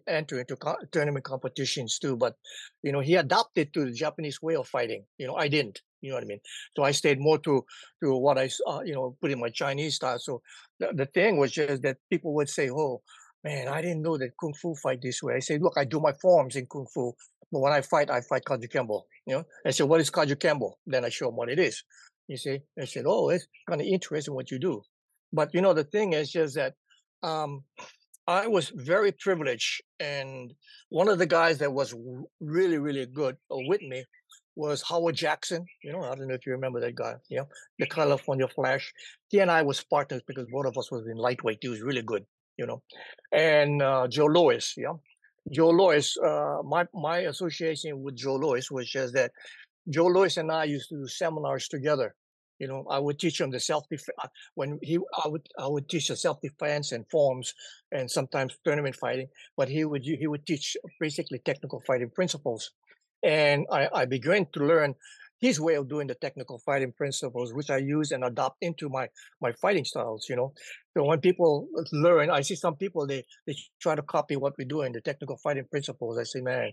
enter 0.09 0.41
into 0.41 0.57
tournament 0.91 1.25
competitions 1.25 1.99
too, 1.99 2.17
but 2.17 2.35
you 2.83 2.91
know 2.91 3.01
he 3.01 3.15
adapted 3.15 3.73
to 3.73 3.85
the 3.85 3.93
Japanese 3.93 4.43
way 4.43 4.57
of 4.57 4.67
fighting. 4.67 5.05
You 5.19 5.29
know, 5.29 5.37
I 5.37 5.49
didn't. 5.49 5.81
You 6.01 6.11
know 6.11 6.17
what 6.17 6.25
I 6.25 6.27
mean? 6.27 6.41
So 6.75 6.83
I 6.83 6.91
stayed 6.91 7.21
more 7.21 7.39
to 7.39 7.65
to 8.03 8.17
what 8.17 8.39
I 8.39 8.51
uh, 8.67 8.81
you 8.85 8.95
know 8.95 9.17
put 9.21 9.31
in 9.31 9.39
my 9.39 9.51
Chinese 9.51 9.95
style. 9.95 10.19
So 10.19 10.43
the, 10.81 10.89
the 10.93 11.07
thing 11.07 11.37
was 11.37 11.53
just 11.53 11.83
that 11.83 11.99
people 12.11 12.35
would 12.35 12.49
say, 12.49 12.69
"Oh, 12.71 13.03
man, 13.45 13.69
I 13.69 13.81
didn't 13.81 14.03
know 14.03 14.19
that 14.19 14.33
kung 14.41 14.55
fu 14.55 14.75
fight 14.75 15.01
this 15.03 15.23
way." 15.23 15.35
I 15.37 15.41
said, 15.41 15.63
"Look, 15.63 15.75
I 15.77 15.85
do 15.85 16.01
my 16.01 16.13
forms 16.15 16.57
in 16.57 16.67
kung 16.67 16.87
fu, 16.93 17.13
but 17.53 17.61
when 17.61 17.73
I 17.73 17.83
fight, 17.83 18.11
I 18.11 18.23
fight 18.23 18.45
Kajukenbo." 18.45 19.03
You 19.27 19.37
know, 19.37 19.45
I 19.65 19.71
said, 19.71 19.89
"What 19.89 20.01
is 20.01 20.11
Kajukenbo?" 20.11 20.73
Then 20.87 21.05
I 21.05 21.11
show 21.11 21.27
them 21.27 21.37
what 21.37 21.49
it 21.49 21.61
is. 21.61 21.85
You 22.27 22.37
see, 22.37 22.59
I 22.81 22.87
said, 22.87 23.05
"Oh, 23.07 23.29
it's 23.29 23.47
kind 23.69 23.81
of 23.81 23.87
interesting 23.87 24.35
what 24.35 24.51
you 24.51 24.59
do." 24.59 24.83
But 25.33 25.55
you 25.55 25.61
know, 25.61 25.75
the 25.75 25.85
thing 25.85 26.15
is 26.15 26.33
just 26.33 26.57
that 26.57 26.75
um, 27.23 27.63
I 28.27 28.47
was 28.47 28.69
very 28.69 29.13
privileged, 29.13 29.83
and 29.99 30.53
one 30.91 31.09
of 31.09 31.19
the 31.19 31.27
guys 31.27 31.59
that 31.59 31.73
was 31.73 31.95
really, 32.41 32.79
really 32.79 33.07
good 33.07 33.37
uh, 33.51 33.57
with 33.67 33.83
me 33.83 34.05
was 34.55 34.83
Howard 34.83 35.17
Jackson. 35.17 35.65
You 35.83 35.93
know, 35.93 36.03
I 36.03 36.15
don't 36.15 36.29
know 36.29 36.35
if 36.35 36.47
you 36.47 36.53
remember 36.53 36.81
that 36.81 36.95
guy. 36.95 37.15
You 37.29 37.39
know, 37.39 37.49
the 37.79 37.87
California 37.87 38.47
Flash. 38.47 38.93
He 39.29 39.41
and 39.41 39.51
I 39.51 39.63
was 39.63 39.83
partners 39.83 40.23
because 40.27 40.47
both 40.53 40.67
of 40.67 40.79
us 40.79 40.91
was 40.91 41.07
in 41.07 41.17
lightweight. 41.17 41.59
He 41.63 41.69
was 41.69 41.83
really 41.83 42.03
good. 42.03 42.25
You 42.59 42.67
know, 42.67 42.83
and 43.33 43.83
uh, 43.83 44.07
Joe 44.09 44.27
Lewis. 44.27 44.75
Yeah, 44.77 44.95
Joe 45.51 45.71
Lewis. 45.71 46.17
Uh, 46.17 46.59
my 46.65 46.87
my 46.95 47.21
association 47.21 48.03
with 48.03 48.17
Joe 48.17 48.37
Lewis 48.37 48.71
was 48.71 48.89
just 48.89 49.15
that 49.15 49.33
Joe 49.89 50.07
Lewis 50.07 50.37
and 50.37 50.53
I 50.53 50.65
used 50.65 50.91
to 50.91 50.97
do 50.97 51.09
seminars 51.09 51.67
together 51.67 52.15
you 52.63 52.69
know, 52.69 52.87
I 52.89 53.01
would 53.01 53.19
teach 53.19 53.41
him 53.41 53.51
the 53.51 53.59
self 53.59 53.89
defense. 53.89 54.17
Uh, 54.23 54.29
when 54.55 54.79
he, 54.83 54.97
I 55.25 55.27
would, 55.27 55.49
I 55.59 55.67
would 55.67 55.89
teach 55.89 56.07
the 56.07 56.17
self 56.17 56.41
defense 56.41 56.93
and 56.93 57.05
forms, 57.11 57.55
and 57.91 58.09
sometimes 58.09 58.57
tournament 58.65 58.95
fighting. 58.95 59.27
But 59.57 59.69
he 59.69 59.85
would, 59.85 60.05
he 60.05 60.29
would 60.29 60.47
teach 60.47 60.77
basically 61.01 61.41
technical 61.41 61.83
fighting 61.85 62.11
principles, 62.11 62.71
and 63.25 63.67
I, 63.73 63.89
I 63.93 64.05
began 64.05 64.47
to 64.53 64.61
learn 64.65 64.95
his 65.41 65.59
way 65.59 65.75
of 65.75 65.89
doing 65.89 66.07
the 66.07 66.15
technical 66.15 66.61
fighting 66.61 66.93
principles, 66.93 67.53
which 67.53 67.69
I 67.69 67.79
use 67.79 68.13
and 68.13 68.23
adopt 68.23 68.59
into 68.61 68.89
my 68.89 69.09
my 69.41 69.51
fighting 69.61 69.85
styles. 69.85 70.29
You 70.31 70.37
know, 70.37 70.55
so 70.97 71.03
when 71.03 71.21
people 71.21 71.67
learn, 71.91 72.31
I 72.31 72.43
see 72.43 72.55
some 72.55 72.77
people 72.77 73.09
they 73.09 73.25
they 73.45 73.57
try 73.81 73.97
to 73.97 74.03
copy 74.03 74.37
what 74.37 74.55
we 74.57 74.65
do 74.67 74.83
in 74.83 74.93
the 74.93 75.01
technical 75.01 75.37
fighting 75.37 75.67
principles. 75.69 76.17
I 76.17 76.23
say, 76.23 76.41
man, 76.43 76.71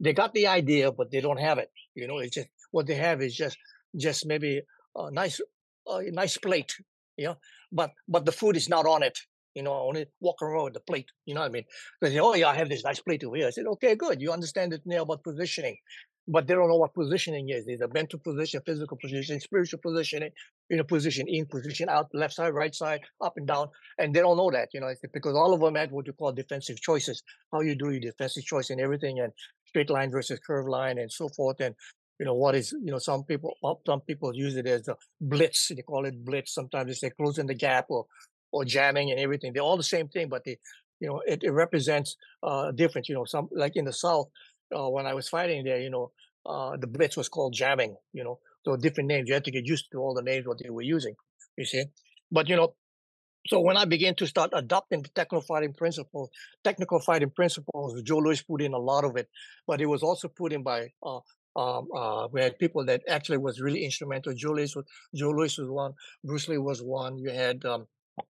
they 0.00 0.12
got 0.12 0.34
the 0.34 0.48
idea, 0.48 0.90
but 0.90 1.12
they 1.12 1.20
don't 1.20 1.40
have 1.48 1.58
it. 1.58 1.70
You 1.94 2.08
know, 2.08 2.18
it's 2.18 2.34
just 2.34 2.48
what 2.72 2.88
they 2.88 2.96
have 2.96 3.22
is 3.22 3.36
just 3.36 3.56
just 3.96 4.26
maybe 4.26 4.62
a 5.06 5.10
nice 5.10 5.40
a 5.86 6.10
nice 6.10 6.36
plate, 6.36 6.74
know, 7.18 7.36
but 7.72 7.92
but 8.08 8.24
the 8.24 8.32
food 8.32 8.56
is 8.56 8.68
not 8.68 8.86
on 8.86 9.02
it. 9.02 9.18
You 9.54 9.62
know, 9.62 9.72
only 9.74 10.06
walk 10.20 10.42
around 10.42 10.64
with 10.64 10.74
the 10.74 10.80
plate. 10.80 11.08
You 11.26 11.34
know 11.34 11.40
what 11.40 11.48
I 11.48 11.52
mean? 11.52 11.64
They 12.00 12.10
say, 12.10 12.20
"Oh 12.20 12.34
yeah, 12.34 12.48
I 12.48 12.54
have 12.54 12.68
this 12.68 12.84
nice 12.84 13.00
plate 13.00 13.24
over 13.24 13.36
here." 13.36 13.46
I 13.48 13.50
said, 13.50 13.66
"Okay, 13.66 13.96
good. 13.96 14.20
You 14.20 14.32
understand 14.32 14.72
it 14.72 14.82
now 14.84 15.02
about 15.02 15.24
positioning." 15.24 15.76
but 16.30 16.46
they 16.46 16.54
don't 16.54 16.68
know 16.68 16.76
what 16.76 16.92
positioning 16.92 17.48
is. 17.48 17.64
There's 17.64 17.80
a 17.80 17.88
mental 17.88 18.18
position, 18.18 18.60
physical 18.64 18.98
position, 18.98 19.40
spiritual 19.40 19.80
positioning, 19.82 20.30
you 20.68 20.76
know, 20.76 20.84
position 20.84 21.26
in, 21.26 21.46
position 21.46 21.88
out, 21.88 22.08
left 22.12 22.34
side, 22.34 22.52
right 22.52 22.74
side, 22.74 23.00
up 23.22 23.38
and 23.38 23.46
down. 23.46 23.68
And 23.98 24.14
they 24.14 24.20
don't 24.20 24.36
know 24.36 24.50
that, 24.50 24.68
you 24.74 24.80
know, 24.80 24.92
because 25.14 25.34
all 25.34 25.54
of 25.54 25.60
them 25.60 25.74
had 25.74 25.90
what 25.90 26.06
you 26.06 26.12
call 26.12 26.32
defensive 26.32 26.80
choices, 26.80 27.22
how 27.50 27.62
you 27.62 27.74
do 27.74 27.90
your 27.90 28.00
defensive 28.00 28.44
choice 28.44 28.68
and 28.68 28.80
everything, 28.80 29.20
and 29.20 29.32
straight 29.64 29.88
line 29.88 30.10
versus 30.10 30.38
curved 30.46 30.68
line 30.68 30.98
and 30.98 31.10
so 31.10 31.30
forth. 31.30 31.60
And 31.60 31.74
you 32.18 32.26
know 32.26 32.34
what 32.34 32.54
is 32.54 32.72
you 32.72 32.90
know 32.90 32.98
some 32.98 33.24
people 33.24 33.54
some 33.86 34.00
people 34.00 34.34
use 34.34 34.56
it 34.56 34.66
as 34.66 34.88
a 34.88 34.96
blitz 35.20 35.68
they 35.74 35.82
call 35.82 36.04
it 36.04 36.24
blitz 36.24 36.54
sometimes 36.54 36.88
they 36.88 36.94
say 36.94 37.10
closing 37.10 37.46
the 37.46 37.54
gap 37.54 37.86
or 37.88 38.06
or 38.52 38.64
jamming 38.64 39.10
and 39.10 39.20
everything 39.20 39.52
they're 39.52 39.62
all 39.62 39.76
the 39.76 39.82
same 39.82 40.08
thing 40.08 40.28
but 40.28 40.44
they 40.44 40.58
you 41.00 41.08
know 41.08 41.20
it, 41.26 41.42
it 41.42 41.50
represents 41.50 42.16
uh 42.42 42.70
difference 42.72 43.08
you 43.08 43.14
know 43.14 43.24
some 43.24 43.48
like 43.52 43.76
in 43.76 43.84
the 43.84 43.92
south 43.92 44.28
uh, 44.74 44.88
when 44.88 45.06
i 45.06 45.14
was 45.14 45.28
fighting 45.28 45.64
there 45.64 45.80
you 45.80 45.90
know 45.90 46.10
uh 46.46 46.76
the 46.76 46.86
blitz 46.86 47.16
was 47.16 47.28
called 47.28 47.52
jamming 47.52 47.96
you 48.12 48.24
know 48.24 48.38
so 48.64 48.76
different 48.76 49.08
names 49.08 49.28
you 49.28 49.34
had 49.34 49.44
to 49.44 49.50
get 49.50 49.66
used 49.66 49.86
to 49.92 49.98
all 49.98 50.14
the 50.14 50.22
names 50.22 50.46
what 50.46 50.58
they 50.62 50.70
were 50.70 50.82
using 50.82 51.14
you 51.56 51.64
see? 51.64 51.84
But 52.30 52.48
you 52.48 52.56
know 52.56 52.74
so 53.46 53.60
when 53.60 53.76
I 53.78 53.86
began 53.86 54.14
to 54.16 54.26
start 54.26 54.50
adopting 54.52 55.02
the 55.02 55.08
technical 55.08 55.40
fighting 55.40 55.72
principles, 55.72 56.28
technical 56.62 57.00
fighting 57.00 57.30
principles, 57.30 58.02
Joe 58.02 58.18
Lewis 58.18 58.42
put 58.42 58.60
in 58.60 58.74
a 58.74 58.78
lot 58.78 59.04
of 59.04 59.16
it, 59.16 59.28
but 59.66 59.80
it 59.80 59.86
was 59.86 60.02
also 60.02 60.28
put 60.28 60.52
in 60.52 60.62
by 60.62 60.88
uh, 61.02 61.20
um, 61.56 61.88
uh, 61.94 62.28
we 62.30 62.40
had 62.40 62.58
people 62.58 62.84
that 62.86 63.02
actually 63.08 63.38
was 63.38 63.60
really 63.60 63.84
instrumental. 63.84 64.32
Joe 64.34 64.52
Lewis 64.52 64.76
was, 64.76 64.84
Joe 65.14 65.30
Lewis 65.30 65.58
was 65.58 65.68
one. 65.68 65.92
Bruce 66.24 66.48
Lee 66.48 66.58
was 66.58 66.82
one. 66.82 67.18
You 67.18 67.30
had 67.30 67.64
um, 67.64 67.86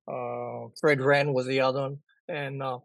uh, 0.07 0.69
Fred 0.81 1.01
Wren 1.01 1.33
was 1.33 1.47
the 1.47 1.61
other 1.61 1.81
one, 1.81 1.99
and 2.29 2.63
uh, 2.63 2.79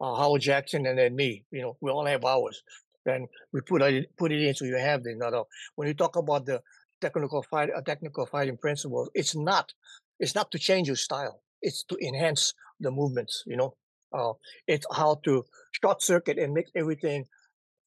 uh, 0.00 0.14
Howard 0.14 0.42
Jackson, 0.42 0.86
and 0.86 0.98
then 0.98 1.14
me. 1.16 1.44
You 1.50 1.62
know, 1.62 1.76
we 1.80 1.90
all 1.90 2.06
have 2.06 2.24
ours. 2.24 2.62
And 3.06 3.28
we 3.52 3.62
put 3.62 3.82
it 3.82 4.14
put 4.18 4.30
it 4.30 4.42
in 4.42 4.54
so 4.54 4.66
you 4.66 4.76
have 4.76 5.02
the 5.02 5.12
another. 5.12 5.42
When 5.74 5.88
you 5.88 5.94
talk 5.94 6.16
about 6.16 6.44
the 6.44 6.60
technical 7.00 7.42
fight, 7.42 7.70
uh, 7.74 7.80
technical 7.80 8.26
fighting 8.26 8.58
principles, 8.58 9.10
it's 9.14 9.34
not 9.34 9.72
it's 10.18 10.34
not 10.34 10.50
to 10.52 10.58
change 10.58 10.86
your 10.86 10.96
style. 10.96 11.42
It's 11.62 11.82
to 11.84 11.96
enhance 12.06 12.52
the 12.78 12.90
movements. 12.90 13.42
You 13.46 13.56
know, 13.56 13.74
uh, 14.12 14.34
it's 14.66 14.86
how 14.94 15.20
to 15.24 15.44
short 15.72 16.02
circuit 16.02 16.38
and 16.38 16.52
make 16.52 16.66
everything 16.74 17.24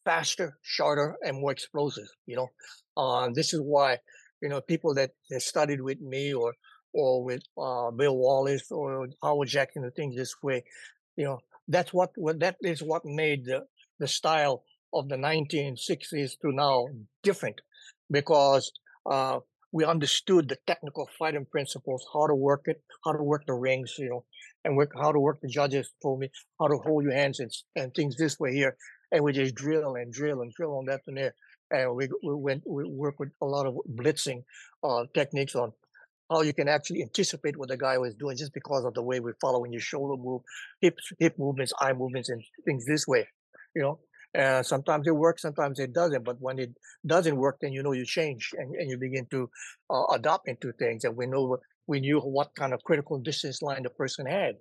faster, 0.05 0.57
shorter, 0.61 1.15
and 1.21 1.39
more 1.39 1.51
explosive. 1.51 2.07
You 2.25 2.35
know, 2.37 2.49
uh, 2.97 3.29
this 3.33 3.53
is 3.53 3.61
why 3.61 3.99
you 4.41 4.49
know 4.49 4.61
people 4.61 4.93
that, 4.95 5.11
that 5.29 5.41
studied 5.41 5.81
with 5.81 6.01
me 6.01 6.33
or 6.33 6.53
or 6.93 7.23
with 7.23 7.41
uh, 7.57 7.91
Bill 7.91 8.15
Wallace 8.15 8.71
or 8.71 9.07
Howard 9.21 9.47
Jackson 9.47 9.83
and 9.83 9.93
things 9.95 10.15
this 10.15 10.35
way. 10.43 10.63
You 11.15 11.25
know, 11.25 11.39
that's 11.67 11.93
what, 11.93 12.11
what 12.15 12.39
that 12.39 12.57
is 12.61 12.81
what 12.81 13.03
made 13.05 13.45
the 13.45 13.65
the 13.99 14.07
style 14.07 14.63
of 14.93 15.09
the 15.09 15.15
1960s 15.15 16.39
to 16.41 16.51
now 16.51 16.87
different 17.23 17.61
because 18.11 18.71
uh, 19.09 19.39
we 19.71 19.85
understood 19.85 20.49
the 20.49 20.57
technical 20.67 21.09
fighting 21.17 21.45
principles, 21.45 22.05
how 22.13 22.27
to 22.27 22.35
work 22.35 22.63
it, 22.65 22.81
how 23.03 23.11
to 23.11 23.23
work 23.23 23.43
the 23.47 23.53
rings, 23.53 23.95
you 23.97 24.09
know, 24.09 24.25
and 24.63 24.77
work, 24.77 24.91
how 24.95 25.11
to 25.11 25.19
work 25.19 25.39
the 25.41 25.47
judges 25.47 25.91
told 26.01 26.19
me 26.19 26.29
how 26.59 26.67
to 26.67 26.77
hold 26.77 27.03
your 27.03 27.13
hands 27.13 27.39
and, 27.39 27.51
and 27.75 27.93
things 27.93 28.15
this 28.17 28.39
way 28.39 28.53
here 28.53 28.77
and 29.13 29.23
we 29.23 29.33
just 29.33 29.55
drill 29.55 29.95
and 29.95 30.13
drill 30.13 30.41
and 30.41 30.53
drill 30.53 30.77
on 30.77 30.85
that 30.87 31.01
and 31.07 31.17
there. 31.17 31.35
And 31.71 31.95
we 31.95 32.09
we 32.23 32.35
went 32.35 32.63
we 32.67 32.85
work 32.85 33.19
with 33.19 33.31
a 33.41 33.45
lot 33.45 33.67
of 33.67 33.75
blitzing 33.99 34.43
uh, 34.83 35.05
techniques 35.15 35.55
on 35.55 35.73
how 36.29 36.41
you 36.41 36.53
can 36.53 36.67
actually 36.67 37.01
anticipate 37.03 37.57
what 37.57 37.69
the 37.69 37.77
guy 37.77 37.97
was 37.97 38.15
doing 38.15 38.37
just 38.37 38.53
because 38.53 38.85
of 38.85 38.93
the 38.95 39.03
way 39.03 39.19
we're 39.19 39.37
following 39.41 39.71
your 39.73 39.81
shoulder 39.81 40.21
move, 40.21 40.41
hip 40.81 40.97
hip 41.19 41.37
movements, 41.39 41.73
eye 41.79 41.93
movements, 41.93 42.29
and 42.29 42.43
things 42.65 42.85
this 42.85 43.07
way. 43.07 43.27
You 43.75 43.83
know, 43.83 43.99
Uh, 44.43 44.63
sometimes 44.63 45.05
it 45.07 45.15
works, 45.25 45.43
sometimes 45.43 45.77
it 45.79 45.93
doesn't. 45.93 46.23
But 46.29 46.37
when 46.41 46.57
it 46.57 46.71
doesn't 47.05 47.37
work, 47.37 47.57
then 47.61 47.71
you 47.71 47.83
know 47.83 47.93
you 47.93 48.05
change 48.05 48.43
and, 48.59 48.73
and 48.79 48.89
you 48.89 48.97
begin 48.97 49.25
to 49.35 49.49
uh, 49.93 50.05
adopt 50.17 50.47
into 50.47 50.71
things. 50.73 51.03
And 51.05 51.15
we 51.15 51.27
know 51.27 51.59
we 51.91 51.99
knew 51.99 52.19
what 52.19 52.49
kind 52.55 52.73
of 52.73 52.83
critical 52.83 53.19
distance 53.19 53.61
line 53.61 53.83
the 53.83 53.91
person 54.01 54.25
had. 54.25 54.55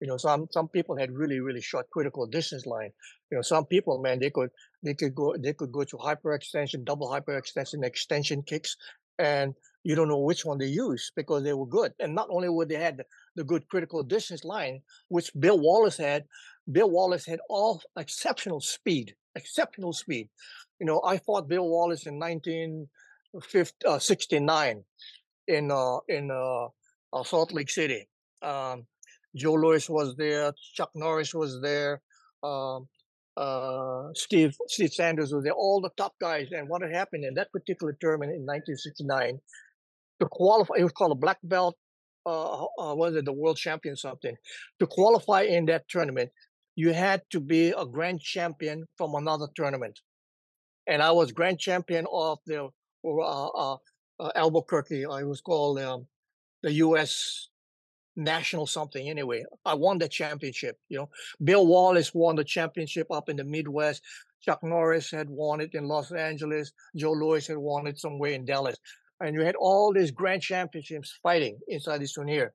You 0.00 0.06
know, 0.06 0.16
some 0.16 0.46
some 0.50 0.68
people 0.68 0.96
had 0.96 1.12
really 1.12 1.40
really 1.40 1.60
short 1.60 1.90
critical 1.90 2.26
distance 2.26 2.66
line. 2.66 2.92
You 3.30 3.38
know, 3.38 3.42
some 3.42 3.66
people, 3.66 4.00
man, 4.00 4.20
they 4.20 4.30
could 4.30 4.50
they 4.82 4.94
could 4.94 5.14
go 5.14 5.36
they 5.36 5.52
could 5.52 5.72
go 5.72 5.84
to 5.84 5.96
hyperextension, 5.96 6.84
double 6.84 7.08
hyperextension, 7.08 7.84
extension 7.84 8.42
kicks, 8.42 8.76
and 9.18 9.54
you 9.84 9.94
don't 9.94 10.08
know 10.08 10.18
which 10.18 10.44
one 10.44 10.58
they 10.58 10.66
use 10.66 11.12
because 11.16 11.42
they 11.42 11.52
were 11.52 11.66
good. 11.66 11.92
And 11.98 12.14
not 12.14 12.28
only 12.30 12.48
would 12.48 12.68
they 12.68 12.76
had 12.76 12.98
the, 12.98 13.04
the 13.36 13.44
good 13.44 13.68
critical 13.68 14.02
distance 14.02 14.44
line, 14.44 14.82
which 15.08 15.30
Bill 15.38 15.58
Wallace 15.58 15.96
had, 15.96 16.24
Bill 16.70 16.90
Wallace 16.90 17.26
had 17.26 17.40
all 17.48 17.80
exceptional 17.96 18.60
speed, 18.60 19.14
exceptional 19.34 19.92
speed. 19.92 20.28
You 20.78 20.86
know, 20.86 21.00
I 21.04 21.18
fought 21.18 21.48
Bill 21.48 21.68
Wallace 21.68 22.06
in 22.06 22.18
1969 22.18 24.76
uh, 24.76 24.82
in 25.48 25.72
uh, 25.72 25.98
in 26.08 26.30
uh, 26.30 26.68
uh, 27.12 27.24
Salt 27.24 27.52
Lake 27.52 27.70
City. 27.70 28.08
Um, 28.42 28.86
Joe 29.38 29.54
Lewis 29.54 29.88
was 29.88 30.16
there, 30.16 30.52
Chuck 30.74 30.90
Norris 30.94 31.32
was 31.32 31.60
there, 31.62 32.00
um, 32.42 32.88
uh, 33.36 34.08
Steve 34.14 34.56
Steve 34.66 34.92
Sanders 34.92 35.32
was 35.32 35.44
there, 35.44 35.52
all 35.52 35.80
the 35.80 35.90
top 35.96 36.14
guys. 36.20 36.48
And 36.50 36.68
what 36.68 36.82
had 36.82 36.92
happened 36.92 37.24
in 37.24 37.34
that 37.34 37.52
particular 37.52 37.96
tournament 38.00 38.32
in 38.32 38.40
1969, 38.40 39.38
to 40.20 40.26
qualify, 40.26 40.74
it 40.78 40.82
was 40.82 40.92
called 40.92 41.12
a 41.12 41.14
black 41.14 41.38
belt. 41.44 41.76
Uh, 42.26 42.64
uh, 42.64 42.94
was 42.94 43.14
it 43.14 43.24
the 43.24 43.32
world 43.32 43.56
champion 43.56 43.96
something? 43.96 44.36
To 44.80 44.86
qualify 44.86 45.42
in 45.42 45.66
that 45.66 45.88
tournament, 45.88 46.30
you 46.74 46.92
had 46.92 47.22
to 47.30 47.40
be 47.40 47.70
a 47.70 47.86
grand 47.86 48.20
champion 48.20 48.86
from 48.96 49.14
another 49.14 49.46
tournament. 49.54 49.98
And 50.86 51.00
I 51.00 51.12
was 51.12 51.32
grand 51.32 51.58
champion 51.60 52.06
of 52.12 52.38
the 52.46 52.68
uh, 53.04 53.46
uh 53.46 53.76
Albuquerque. 54.34 55.06
I 55.06 55.22
was 55.22 55.40
called 55.40 55.78
um, 55.78 56.06
the 56.62 56.72
U.S. 56.72 57.48
national 58.18 58.66
something. 58.66 59.08
Anyway, 59.08 59.44
I 59.64 59.74
won 59.74 59.98
the 59.98 60.08
championship. 60.08 60.76
You 60.90 60.98
know, 60.98 61.10
Bill 61.42 61.66
Wallace 61.66 62.12
won 62.12 62.36
the 62.36 62.44
championship 62.44 63.10
up 63.10 63.30
in 63.30 63.36
the 63.36 63.44
Midwest. 63.44 64.02
Chuck 64.42 64.62
Norris 64.62 65.10
had 65.10 65.30
won 65.30 65.60
it 65.60 65.70
in 65.74 65.88
Los 65.88 66.12
Angeles. 66.12 66.72
Joe 66.94 67.12
Lewis 67.12 67.46
had 67.46 67.56
won 67.56 67.86
it 67.86 67.98
somewhere 67.98 68.32
in 68.32 68.44
Dallas 68.44 68.76
and 69.20 69.34
you 69.34 69.42
had 69.42 69.56
all 69.56 69.92
these 69.92 70.10
grand 70.10 70.42
championships 70.42 71.18
fighting 71.22 71.58
inside 71.68 72.00
this 72.00 72.12
turnier. 72.12 72.52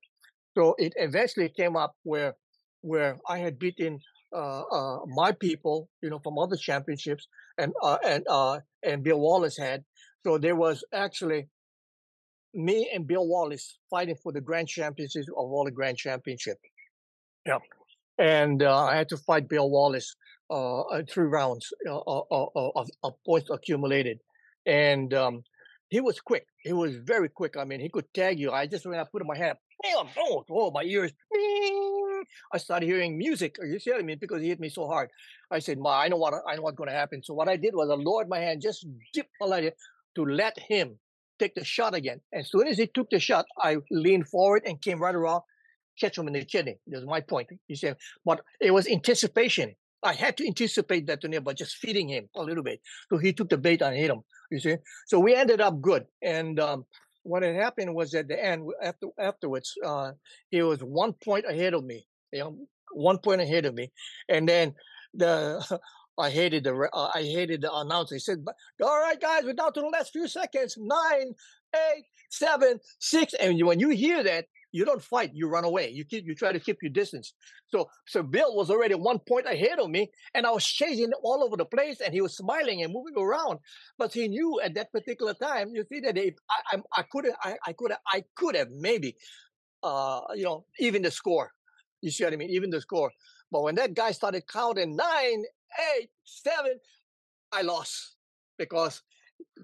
So 0.55 0.76
it 0.78 0.93
eventually 0.97 1.49
came 1.49 1.76
up 1.76 1.95
where 2.03 2.36
where 2.82 3.18
I 3.28 3.39
had 3.39 3.59
beaten 3.59 3.99
uh, 4.36 4.61
uh, 4.61 4.99
my 5.07 5.32
people, 5.32 5.89
you 6.01 6.09
know, 6.09 6.20
from 6.20 6.38
other 6.38 6.55
championships, 6.55 7.28
and 7.57 7.74
uh, 7.82 7.97
and 8.05 8.26
uh, 8.30 8.59
and 8.84 9.03
Bill 9.03 9.20
Wallace 9.20 9.57
had. 9.57 9.84
So 10.26 10.38
there 10.38 10.55
was 10.55 10.84
actually 10.93 11.47
me 12.54 12.89
and 12.93 13.08
Bill 13.08 13.28
Wallace 13.28 13.78
fighting 13.89 14.16
for 14.22 14.32
the 14.32 14.41
grand 14.41 14.68
championships 14.68 15.28
of 15.28 15.34
all 15.36 15.66
the 15.66 15.72
grand 15.72 15.97
championship. 15.97 16.58
Yeah, 17.45 17.60
and 18.18 18.64
uh, 18.64 18.86
I 18.86 18.95
had 18.95 19.10
to 19.10 19.18
fight 19.18 19.49
Bill 19.49 19.70
Wallace 19.70 20.16
uh, 20.49 21.01
three 21.10 21.26
rounds 21.26 21.74
of, 21.88 22.26
of, 22.32 22.89
of, 23.04 23.14
points 23.26 23.49
accumulated, 23.49 24.20
and 24.66 25.14
um, 25.14 25.43
he 25.89 25.99
was 25.99 26.20
quick. 26.20 26.45
He 26.64 26.74
was 26.74 26.95
very 26.97 27.30
quick. 27.30 27.58
I 27.58 27.66
mean, 27.66 27.80
he 27.80 27.89
could 27.89 28.06
tag 28.14 28.39
you. 28.39 28.51
I 28.51 28.68
just 28.68 28.86
when 28.86 28.99
I 28.99 29.06
put 29.12 29.22
in 29.22 29.28
my 29.28 29.38
hand, 29.38 29.58
bam, 29.82 30.08
oh, 30.18 30.45
oh, 30.49 30.72
my 30.72 30.84
ears, 30.84 31.12
bing, 31.32 32.24
I 32.54 32.58
started 32.58 32.86
hearing 32.86 33.18
music. 33.18 33.58
Are 33.60 33.66
you 33.66 33.80
see 33.80 33.91
what 33.91 33.99
I 33.99 34.04
mean? 34.04 34.20
Because 34.20 34.41
he 34.41 34.49
hit 34.49 34.60
me 34.60 34.70
so 34.70 34.88
hard. 34.88 35.10
I 35.51 35.60
said, 35.60 35.80
"Ma, 35.80 35.99
I 35.99 36.08
know 36.08 36.18
what 36.18 36.34
I 36.47 36.56
know 36.56 36.64
what's 36.64 36.78
going 36.78 36.89
to 36.89 36.95
happen." 36.95 37.24
So 37.24 37.34
what 37.34 37.49
I 37.49 37.58
did 37.58 37.76
was 37.76 37.89
I 37.89 37.95
lowered 37.95 38.30
my 38.30 38.39
hand, 38.39 38.62
just 38.62 38.86
dip 39.14 39.28
my 39.41 39.47
light 39.47 39.74
to 40.16 40.26
let 40.26 40.58
him 40.60 40.99
take 41.39 41.55
the 41.55 41.63
shot 41.63 41.93
again. 41.93 42.21
As 42.34 42.49
soon 42.49 42.67
as 42.67 42.77
he 42.77 42.88
took 42.88 43.09
the 43.09 43.19
shot, 43.19 43.45
I 43.57 43.77
leaned 43.91 44.27
forward 44.27 44.63
and 44.65 44.81
came 44.81 44.99
right 44.99 45.15
around, 45.15 45.41
catch 45.99 46.17
him 46.17 46.27
in 46.27 46.34
the 46.34 46.45
kidney. 46.45 46.77
That's 46.88 47.05
my 47.05 47.21
point. 47.21 47.49
You 47.67 47.75
see, 47.75 47.93
but 48.25 48.41
it 48.59 48.71
was 48.71 48.88
anticipation. 48.88 49.75
I 50.03 50.13
had 50.13 50.36
to 50.38 50.45
anticipate 50.45 51.07
that 51.07 51.21
to 51.21 51.29
him 51.29 51.43
by 51.43 51.53
just 51.53 51.77
feeding 51.77 52.09
him 52.09 52.27
a 52.36 52.43
little 52.43 52.63
bit. 52.63 52.81
So 53.09 53.17
he 53.17 53.31
took 53.31 53.49
the 53.49 53.57
bait 53.57 53.81
and 53.81 53.95
hit 53.95 54.11
him. 54.11 54.21
You 54.51 54.59
see, 54.59 54.75
so 55.07 55.19
we 55.19 55.34
ended 55.34 55.61
up 55.61 55.81
good. 55.81 56.05
And 56.21 56.59
um, 56.59 56.86
what 57.23 57.43
had 57.43 57.55
happened 57.55 57.95
was 57.95 58.13
at 58.13 58.27
the 58.27 58.43
end, 58.43 58.69
after 58.81 59.07
afterwards, 59.17 59.73
uh, 59.84 60.11
he 60.49 60.61
was 60.61 60.79
one 60.84 61.13
point 61.13 61.45
ahead 61.47 61.73
of 61.73 61.84
me. 61.84 62.05
You 62.31 62.39
know, 62.39 62.57
one 62.91 63.17
point 63.17 63.41
ahead 63.41 63.65
of 63.65 63.73
me, 63.73 63.91
and 64.29 64.47
then 64.47 64.75
the. 65.13 65.79
I 66.18 66.30
hated 66.30 66.64
the 66.64 66.89
uh, 66.93 67.11
I 67.14 67.24
hated 67.24 67.61
the 67.61 67.74
announcer. 67.74 68.16
He 68.16 68.20
said, 68.20 68.43
"All 68.84 68.99
right, 68.99 69.20
guys, 69.20 69.43
we're 69.43 69.53
down 69.53 69.74
to 69.74 69.82
the 69.82 69.88
last 69.88 70.11
few 70.11 70.28
seconds. 70.28 70.78
Nine, 70.78 71.34
eight, 71.76 72.05
seven, 72.30 72.80
six. 72.99 73.34
And 73.34 73.61
when 73.66 73.80
you 73.80 73.89
hear 73.89 74.24
that, 74.24 74.45
you 74.72 74.86
don't 74.86 75.01
fight, 75.01 75.32
you 75.34 75.47
run 75.47 75.66
away. 75.66 75.89
You 75.89 76.03
keep 76.03 76.26
you 76.26 76.36
try 76.36 76.51
to 76.51 76.59
keep 76.59 76.78
your 76.82 76.91
distance. 76.91 77.34
So 77.70 77.89
so 78.07 78.24
Bill 78.24 78.55
was 78.55 78.70
already 78.70 78.95
one 78.95 79.20
point 79.20 79.45
ahead 79.47 79.80
of 79.80 79.89
me, 79.89 80.11
and 80.34 80.45
I 80.45 80.51
was 80.51 80.66
chasing 80.66 81.11
all 81.24 81.43
over 81.43 81.55
the 81.55 81.66
place, 81.66 82.01
and 82.01 82.14
he 82.14 82.22
was 82.22 82.36
smiling 82.36 82.84
and 82.84 82.91
moving 82.91 83.18
around. 83.18 83.59
But 83.97 84.14
he 84.14 84.28
knew 84.28 84.59
at 84.61 84.74
that 84.74 84.91
particular 84.91 85.36
time, 85.36 85.70
you 85.74 85.86
see 85.91 85.99
that 86.01 86.18
if 86.18 86.36
I 86.74 86.82
I, 86.97 87.03
could 87.03 87.28
I, 87.43 87.55
I 87.66 87.74
could 87.74 87.91
I 88.11 88.24
could 88.36 88.55
have 88.55 88.70
maybe 88.72 89.16
uh 89.84 90.22
you 90.36 90.43
know 90.43 90.66
even 90.80 91.03
the 91.03 91.11
score. 91.11 91.51
You 92.01 92.11
see 92.11 92.24
what 92.24 92.34
I 92.34 92.36
mean? 92.36 92.49
Even 92.49 92.70
the 92.70 92.82
score. 92.82 93.11
But 93.51 93.61
when 93.61 93.76
that 93.76 93.93
guy 93.93 94.11
started 94.11 94.47
counting 94.47 94.95
nine, 94.95 95.43
eight, 95.97 96.09
seven, 96.24 96.80
I 97.51 97.61
lost 97.61 98.15
because 98.57 99.01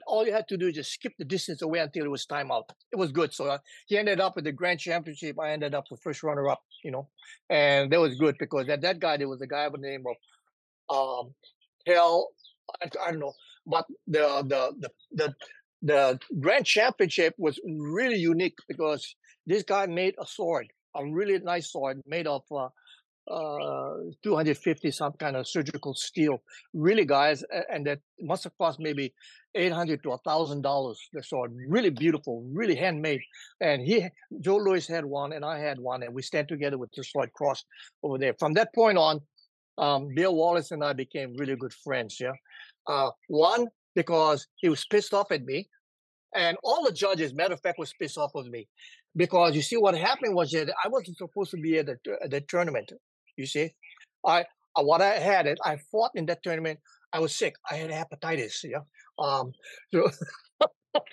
all 0.07 0.25
you 0.25 0.33
had 0.33 0.47
to 0.47 0.57
do 0.57 0.67
is 0.67 0.75
just 0.75 0.91
skip 0.93 1.13
the 1.17 1.25
distance 1.25 1.61
away 1.61 1.79
until 1.79 2.05
it 2.05 2.11
was 2.11 2.25
time 2.25 2.51
out. 2.51 2.71
It 2.91 2.97
was 2.97 3.11
good. 3.11 3.33
So 3.33 3.47
uh, 3.47 3.57
he 3.87 3.97
ended 3.97 4.19
up 4.19 4.35
with 4.35 4.45
the 4.45 4.51
grand 4.51 4.79
championship. 4.79 5.39
I 5.39 5.51
ended 5.51 5.73
up 5.73 5.85
the 5.89 5.97
first 5.97 6.23
runner 6.23 6.47
up, 6.49 6.61
you 6.83 6.91
know, 6.91 7.07
and 7.49 7.91
that 7.91 7.99
was 7.99 8.15
good 8.15 8.35
because 8.39 8.67
that, 8.67 8.81
that 8.81 8.99
guy, 8.99 9.17
there 9.17 9.29
was 9.29 9.41
a 9.41 9.47
guy 9.47 9.69
by 9.69 9.77
the 9.79 9.87
name 9.87 10.03
of 10.07 10.15
um, 10.95 11.33
Hell, 11.85 12.29
I, 12.81 12.89
I 13.05 13.11
don't 13.11 13.19
know, 13.19 13.33
but 13.65 13.85
the, 14.07 14.43
the, 14.47 14.73
the, 14.79 14.89
the, 15.11 15.35
the 15.81 16.19
grand 16.39 16.65
championship 16.65 17.33
was 17.37 17.59
really 17.65 18.17
unique 18.17 18.57
because 18.67 19.15
this 19.45 19.63
guy 19.63 19.85
made 19.85 20.15
a 20.19 20.25
sword, 20.25 20.67
a 20.95 21.05
really 21.05 21.39
nice 21.39 21.71
sword 21.71 22.01
made 22.05 22.27
of 22.27 22.43
uh, 22.51 22.67
250 23.29 24.91
some 24.91 25.13
kind 25.13 25.35
of 25.35 25.47
surgical 25.47 25.93
steel. 25.93 26.41
Really, 26.73 27.05
guys, 27.05 27.43
and 27.69 27.85
that 27.85 27.99
must 28.19 28.43
have 28.43 28.57
cost 28.57 28.79
maybe 28.79 29.13
800 29.55 30.03
to 30.03 30.11
a 30.11 30.17
thousand 30.19 30.61
dollars. 30.61 30.99
The 31.13 31.23
sword, 31.23 31.55
really 31.67 31.89
beautiful, 31.89 32.43
really 32.51 32.75
handmade. 32.75 33.21
And 33.61 33.81
he, 33.81 34.07
Joe 34.41 34.57
Lewis, 34.57 34.87
had 34.87 35.05
one, 35.05 35.33
and 35.33 35.45
I 35.45 35.59
had 35.59 35.79
one, 35.79 36.03
and 36.03 36.13
we 36.13 36.21
stand 36.21 36.47
together 36.47 36.77
with 36.77 36.91
the 36.95 37.03
sword 37.03 37.31
cross 37.33 37.63
over 38.03 38.17
there. 38.17 38.33
From 38.39 38.53
that 38.53 38.73
point 38.73 38.97
on, 38.97 39.21
um, 39.77 40.13
Bill 40.13 40.35
Wallace 40.35 40.71
and 40.71 40.83
I 40.83 40.93
became 40.93 41.35
really 41.37 41.55
good 41.55 41.73
friends. 41.73 42.17
Yeah, 42.19 42.33
uh, 42.87 43.11
one 43.27 43.67
because 43.95 44.47
he 44.57 44.69
was 44.69 44.85
pissed 44.85 45.13
off 45.13 45.31
at 45.31 45.43
me, 45.43 45.67
and 46.35 46.57
all 46.63 46.83
the 46.83 46.91
judges, 46.91 47.33
matter 47.33 47.53
of 47.53 47.61
fact, 47.61 47.79
was 47.79 47.93
pissed 47.99 48.17
off 48.17 48.31
with 48.33 48.47
me 48.47 48.67
because 49.15 49.55
you 49.55 49.61
see 49.61 49.77
what 49.77 49.97
happened 49.97 50.35
was 50.35 50.51
that 50.51 50.69
I 50.83 50.87
wasn't 50.87 51.17
supposed 51.17 51.51
to 51.51 51.57
be 51.57 51.77
at 51.79 51.87
the, 51.87 51.97
at 52.23 52.31
the 52.31 52.41
tournament. 52.41 52.91
You 53.39 53.47
see, 53.47 53.71
I 54.25 54.45
uh, 54.75 54.83
what 54.83 55.01
I 55.01 55.15
had 55.15 55.47
it. 55.47 55.59
I 55.63 55.77
fought 55.91 56.11
in 56.15 56.25
that 56.27 56.43
tournament. 56.43 56.79
I 57.13 57.19
was 57.19 57.33
sick. 57.33 57.55
I 57.71 57.75
had 57.75 57.89
hepatitis. 57.89 58.63
Yeah. 58.63 58.83
Um. 59.17 59.53
So 59.93 60.11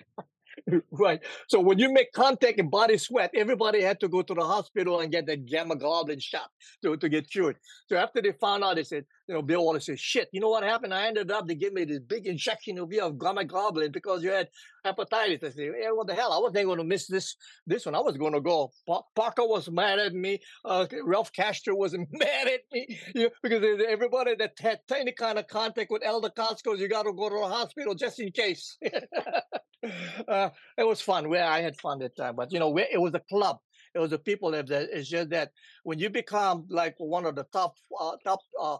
right. 0.90 1.20
So 1.48 1.60
when 1.60 1.78
you 1.78 1.92
make 1.92 2.12
contact 2.12 2.58
and 2.58 2.70
body 2.70 2.98
sweat, 2.98 3.30
everybody 3.34 3.82
had 3.82 4.00
to 4.00 4.08
go 4.08 4.22
to 4.22 4.34
the 4.34 4.44
hospital 4.44 5.00
and 5.00 5.12
get 5.12 5.26
the 5.26 5.36
gamma 5.36 5.76
globulin 5.76 6.20
shot 6.20 6.50
to, 6.82 6.96
to 6.96 7.08
get 7.08 7.30
cured. 7.30 7.56
So 7.88 7.96
after 7.96 8.20
they 8.20 8.32
found 8.32 8.64
out, 8.64 8.76
they 8.76 8.84
said, 8.84 9.04
you 9.28 9.34
know, 9.34 9.42
Bill 9.42 9.64
Wallace 9.64 9.86
said, 9.86 9.98
shit, 9.98 10.28
you 10.32 10.40
know 10.40 10.48
what 10.48 10.62
happened? 10.62 10.94
I 10.94 11.06
ended 11.06 11.30
up, 11.30 11.46
they 11.46 11.54
gave 11.54 11.72
me 11.72 11.84
this 11.84 11.98
big 11.98 12.26
injection 12.26 12.78
of, 12.78 12.92
of 12.92 13.18
gamma 13.18 13.44
globulin 13.44 13.92
because 13.92 14.22
you 14.22 14.30
had 14.30 14.48
hepatitis. 14.84 15.44
I 15.44 15.50
said, 15.50 15.72
hey, 15.78 15.88
what 15.90 16.06
the 16.06 16.14
hell? 16.14 16.32
I 16.32 16.38
wasn't 16.38 16.66
going 16.66 16.78
to 16.78 16.84
miss 16.84 17.06
this 17.06 17.36
this 17.66 17.86
one. 17.86 17.94
I 17.94 18.00
was 18.00 18.16
going 18.16 18.32
to 18.32 18.40
go. 18.40 18.70
Pa- 18.86 19.02
Parker 19.14 19.46
was 19.46 19.68
mad 19.70 19.98
at 19.98 20.14
me. 20.14 20.40
Uh, 20.64 20.86
Ralph 21.04 21.32
Castro 21.32 21.74
was 21.74 21.92
mad 22.10 22.46
at 22.46 22.60
me 22.72 22.98
you 23.14 23.24
know, 23.24 23.30
because 23.42 23.62
everybody 23.88 24.34
that 24.36 24.52
had 24.60 24.80
any 24.94 25.12
kind 25.12 25.38
of 25.38 25.46
contact 25.48 25.90
with 25.90 26.04
Al 26.04 26.22
Dacascos, 26.22 26.78
you 26.78 26.88
got 26.88 27.04
to 27.04 27.12
go 27.12 27.28
to 27.28 27.36
the 27.36 27.48
hospital 27.48 27.94
just 27.94 28.20
in 28.20 28.30
case. 28.32 28.78
uh, 30.28 30.50
it 30.78 30.86
was 30.86 31.00
fun. 31.00 31.28
Where 31.28 31.44
I 31.44 31.60
had 31.60 31.76
fun 31.76 31.98
that 32.00 32.16
time, 32.16 32.36
but 32.36 32.52
you 32.52 32.58
know, 32.58 32.76
it 32.76 33.00
was 33.00 33.14
a 33.14 33.22
club. 33.28 33.58
It 33.94 33.98
was 33.98 34.10
the 34.10 34.18
people 34.18 34.50
that. 34.52 34.70
It's 34.70 35.08
just 35.08 35.30
that 35.30 35.50
when 35.84 35.98
you 35.98 36.10
become 36.10 36.66
like 36.68 36.94
one 36.98 37.26
of 37.26 37.34
the 37.34 37.44
top 37.52 37.74
uh, 37.98 38.16
top 38.24 38.40
uh, 38.60 38.78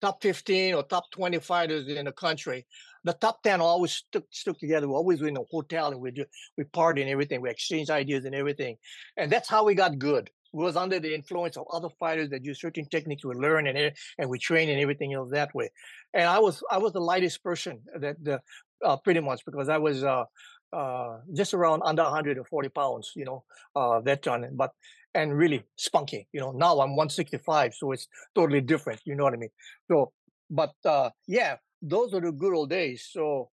top 0.00 0.22
15 0.22 0.74
or 0.74 0.82
top 0.82 1.10
20 1.12 1.38
fighters 1.40 1.88
in 1.88 2.04
the 2.04 2.12
country. 2.12 2.66
The 3.04 3.12
top 3.14 3.42
10 3.42 3.60
always 3.60 3.92
stuck, 3.92 4.24
stuck 4.30 4.58
together. 4.58 4.88
We 4.88 4.94
always 4.94 5.22
in 5.22 5.36
a 5.36 5.44
hotel 5.50 5.92
and 5.92 6.00
we 6.00 6.10
do, 6.10 6.24
we 6.58 6.64
party 6.64 7.02
and 7.02 7.10
everything. 7.10 7.40
We 7.40 7.50
exchange 7.50 7.88
ideas 7.88 8.24
and 8.24 8.34
everything. 8.34 8.76
And 9.16 9.30
that's 9.30 9.48
how 9.48 9.64
we 9.64 9.74
got 9.74 9.98
good. 9.98 10.30
we 10.52 10.64
was 10.64 10.76
under 10.76 10.98
the 10.98 11.14
influence 11.14 11.56
of 11.56 11.66
other 11.72 11.88
fighters 12.00 12.30
that 12.30 12.44
use 12.44 12.60
certain 12.60 12.86
techniques 12.88 13.24
we 13.24 13.34
learn 13.34 13.66
and 13.66 13.92
and 14.18 14.30
we 14.30 14.38
train 14.38 14.68
and 14.70 14.80
everything 14.80 15.12
else 15.12 15.30
that 15.30 15.54
way. 15.54 15.70
And 16.14 16.24
I 16.24 16.38
was 16.38 16.62
I 16.70 16.78
was 16.78 16.92
the 16.92 17.00
lightest 17.12 17.42
person 17.42 17.82
that 18.00 18.16
the 18.22 18.40
uh, 18.84 18.96
pretty 18.96 19.20
much 19.20 19.44
because 19.44 19.68
I 19.68 19.78
was 19.78 20.04
uh, 20.04 20.24
uh, 20.72 21.18
just 21.34 21.54
around 21.54 21.82
under 21.84 22.02
140 22.02 22.68
pounds, 22.70 23.12
you 23.16 23.24
know, 23.24 23.44
uh, 23.74 24.00
that 24.00 24.22
time. 24.22 24.44
But 24.54 24.72
and 25.14 25.36
really 25.36 25.64
spunky, 25.76 26.28
you 26.32 26.40
know. 26.40 26.52
Now 26.52 26.80
I'm 26.80 26.90
165, 26.90 27.74
so 27.74 27.92
it's 27.92 28.06
totally 28.34 28.60
different. 28.60 29.00
You 29.04 29.14
know 29.14 29.24
what 29.24 29.32
I 29.32 29.38
mean? 29.38 29.50
So, 29.90 30.12
but 30.50 30.74
uh, 30.84 31.10
yeah, 31.26 31.56
those 31.80 32.12
are 32.14 32.20
the 32.20 32.32
good 32.32 32.54
old 32.54 32.70
days. 32.70 33.08
So 33.10 33.50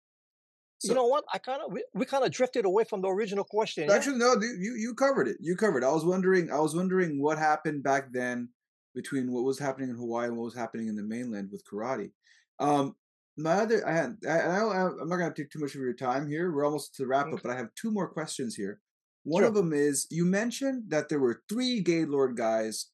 so, 0.80 0.90
you 0.90 0.94
know 0.94 1.06
what? 1.06 1.24
I 1.32 1.38
kind 1.38 1.60
of 1.60 1.72
we, 1.72 1.84
we 1.92 2.04
kind 2.04 2.24
of 2.24 2.30
drifted 2.30 2.64
away 2.64 2.84
from 2.84 3.00
the 3.00 3.08
original 3.08 3.44
question. 3.44 3.90
Actually, 3.90 4.20
yeah? 4.20 4.34
no, 4.34 4.40
you 4.40 4.74
you 4.78 4.94
covered 4.94 5.26
it. 5.26 5.36
You 5.40 5.56
covered. 5.56 5.82
It. 5.82 5.86
I 5.86 5.92
was 5.92 6.04
wondering. 6.04 6.52
I 6.52 6.60
was 6.60 6.76
wondering 6.76 7.20
what 7.20 7.36
happened 7.36 7.82
back 7.82 8.12
then 8.12 8.48
between 8.94 9.32
what 9.32 9.42
was 9.42 9.58
happening 9.58 9.90
in 9.90 9.96
Hawaii 9.96 10.28
and 10.28 10.36
what 10.36 10.44
was 10.44 10.54
happening 10.54 10.86
in 10.86 10.94
the 10.94 11.02
mainland 11.02 11.48
with 11.50 11.64
karate. 11.64 12.12
Um, 12.60 12.94
my 13.38 13.52
other, 13.52 13.86
I 13.86 13.92
had, 13.92 14.16
I, 14.28 14.38
I 14.40 14.86
am 14.86 15.08
not 15.08 15.16
going 15.16 15.32
to 15.32 15.42
take 15.42 15.50
too 15.50 15.60
much 15.60 15.74
of 15.74 15.80
your 15.80 15.94
time 15.94 16.28
here. 16.28 16.52
We're 16.52 16.64
almost 16.64 16.94
to 16.96 17.06
wrap 17.06 17.26
mm-hmm. 17.26 17.36
up, 17.36 17.42
but 17.42 17.52
I 17.52 17.56
have 17.56 17.68
two 17.74 17.90
more 17.92 18.08
questions 18.08 18.56
here. 18.56 18.80
One 19.24 19.42
sure. 19.42 19.48
of 19.48 19.54
them 19.54 19.72
is 19.72 20.06
you 20.10 20.24
mentioned 20.24 20.84
that 20.88 21.08
there 21.08 21.20
were 21.20 21.42
three 21.48 21.80
Gaylord 21.80 22.36
guys 22.36 22.86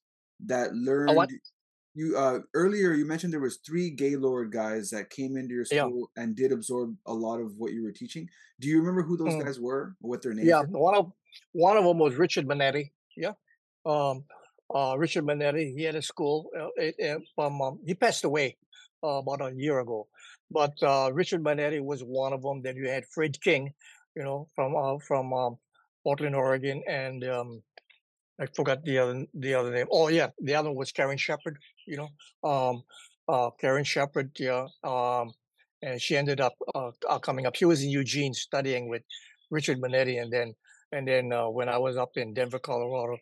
that 0.45 0.73
learned 0.73 1.31
you 1.95 2.17
uh 2.17 2.39
earlier 2.53 2.91
you 2.91 3.05
mentioned 3.05 3.31
there 3.31 3.39
was 3.39 3.59
three 3.65 3.89
Gaylord 3.89 4.51
guys 4.51 4.89
that 4.89 5.09
came 5.09 5.37
into 5.37 5.53
your 5.53 5.63
school 5.63 6.11
yeah. 6.15 6.23
and 6.23 6.35
did 6.35 6.51
absorb 6.51 6.93
a 7.07 7.13
lot 7.13 7.39
of 7.39 7.53
what 7.57 7.71
you 7.71 7.83
were 7.83 7.91
teaching. 7.91 8.27
Do 8.59 8.67
you 8.67 8.79
remember 8.79 9.01
who 9.01 9.15
those 9.15 9.33
mm. 9.33 9.43
guys 9.45 9.59
were 9.59 9.95
or 10.01 10.09
what 10.09 10.21
their 10.21 10.33
names? 10.33 10.47
Yeah, 10.47 10.63
were? 10.67 10.79
one 10.79 10.95
of 10.95 11.11
one 11.53 11.77
of 11.77 11.85
them 11.85 11.97
was 11.97 12.15
Richard 12.15 12.47
Manetti. 12.47 12.91
Yeah, 13.15 13.31
um, 13.85 14.25
uh, 14.73 14.95
Richard 14.97 15.23
Manetti. 15.23 15.73
He 15.73 15.83
had 15.83 15.95
a 15.95 16.01
school. 16.01 16.49
Uh, 16.57 16.67
it, 16.75 16.95
it, 16.97 17.21
um, 17.37 17.61
um, 17.61 17.79
he 17.85 17.93
passed 17.93 18.25
away 18.25 18.57
uh, 19.03 19.19
about 19.23 19.41
a 19.41 19.53
year 19.55 19.79
ago, 19.79 20.07
but 20.51 20.73
uh, 20.83 21.11
Richard 21.13 21.43
Manetti 21.43 21.81
was 21.81 22.01
one 22.01 22.33
of 22.33 22.41
them. 22.41 22.61
Then 22.61 22.75
you 22.75 22.87
had 22.89 23.05
Fred 23.07 23.41
King, 23.41 23.73
you 24.15 24.23
know, 24.23 24.47
from 24.55 24.75
uh, 24.75 24.97
from 24.99 25.33
um, 25.33 25.57
Portland, 26.03 26.35
Oregon, 26.35 26.83
and 26.87 27.23
um, 27.25 27.63
I 28.39 28.45
forgot 28.47 28.83
the 28.83 28.97
other 28.99 29.25
the 29.33 29.53
other 29.53 29.71
name. 29.71 29.87
Oh 29.91 30.07
yeah, 30.09 30.29
the 30.39 30.55
other 30.55 30.69
one 30.69 30.77
was 30.77 30.91
Karen 30.91 31.17
Sheperd 31.17 31.55
you 31.85 31.97
know, 31.97 32.09
um, 32.49 32.83
uh, 33.27 33.49
Karen 33.59 33.83
Sheperd, 33.83 34.31
yeah, 34.39 34.67
um, 34.83 35.33
and 35.81 36.01
she 36.01 36.17
ended 36.17 36.41
up 36.41 36.53
uh, 36.73 36.91
uh, 37.09 37.19
coming 37.19 37.45
up. 37.45 37.55
She 37.55 37.65
was 37.65 37.83
in 37.83 37.89
Eugene 37.89 38.33
studying 38.33 38.89
with 38.89 39.03
Richard 39.51 39.79
Manetti, 39.79 40.21
and 40.21 40.31
then 40.31 40.53
and 40.91 41.07
then 41.07 41.31
uh, 41.31 41.49
when 41.49 41.69
I 41.69 41.77
was 41.77 41.97
up 41.97 42.11
in 42.15 42.33
Denver, 42.33 42.59
Colorado, 42.59 43.17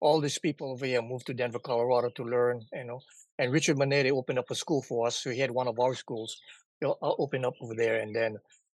all 0.00 0.20
these 0.20 0.38
people 0.38 0.70
over 0.72 0.86
here 0.86 1.02
moved 1.02 1.26
to 1.26 1.34
Denver, 1.34 1.58
Colorado 1.58 2.10
to 2.16 2.24
learn, 2.24 2.62
you 2.72 2.84
know. 2.84 3.00
And 3.38 3.52
Richard 3.52 3.76
Manetti 3.76 4.10
opened 4.10 4.38
up 4.38 4.50
a 4.50 4.54
school 4.54 4.82
for 4.82 5.06
us. 5.06 5.16
So 5.22 5.30
he 5.30 5.40
had 5.40 5.50
one 5.50 5.68
of 5.68 5.78
our 5.78 5.94
schools 5.94 6.40
uh, 6.84 6.94
open 7.00 7.44
up 7.44 7.54
over 7.60 7.74
there, 7.74 8.00
and 8.00 8.14
then 8.14 8.36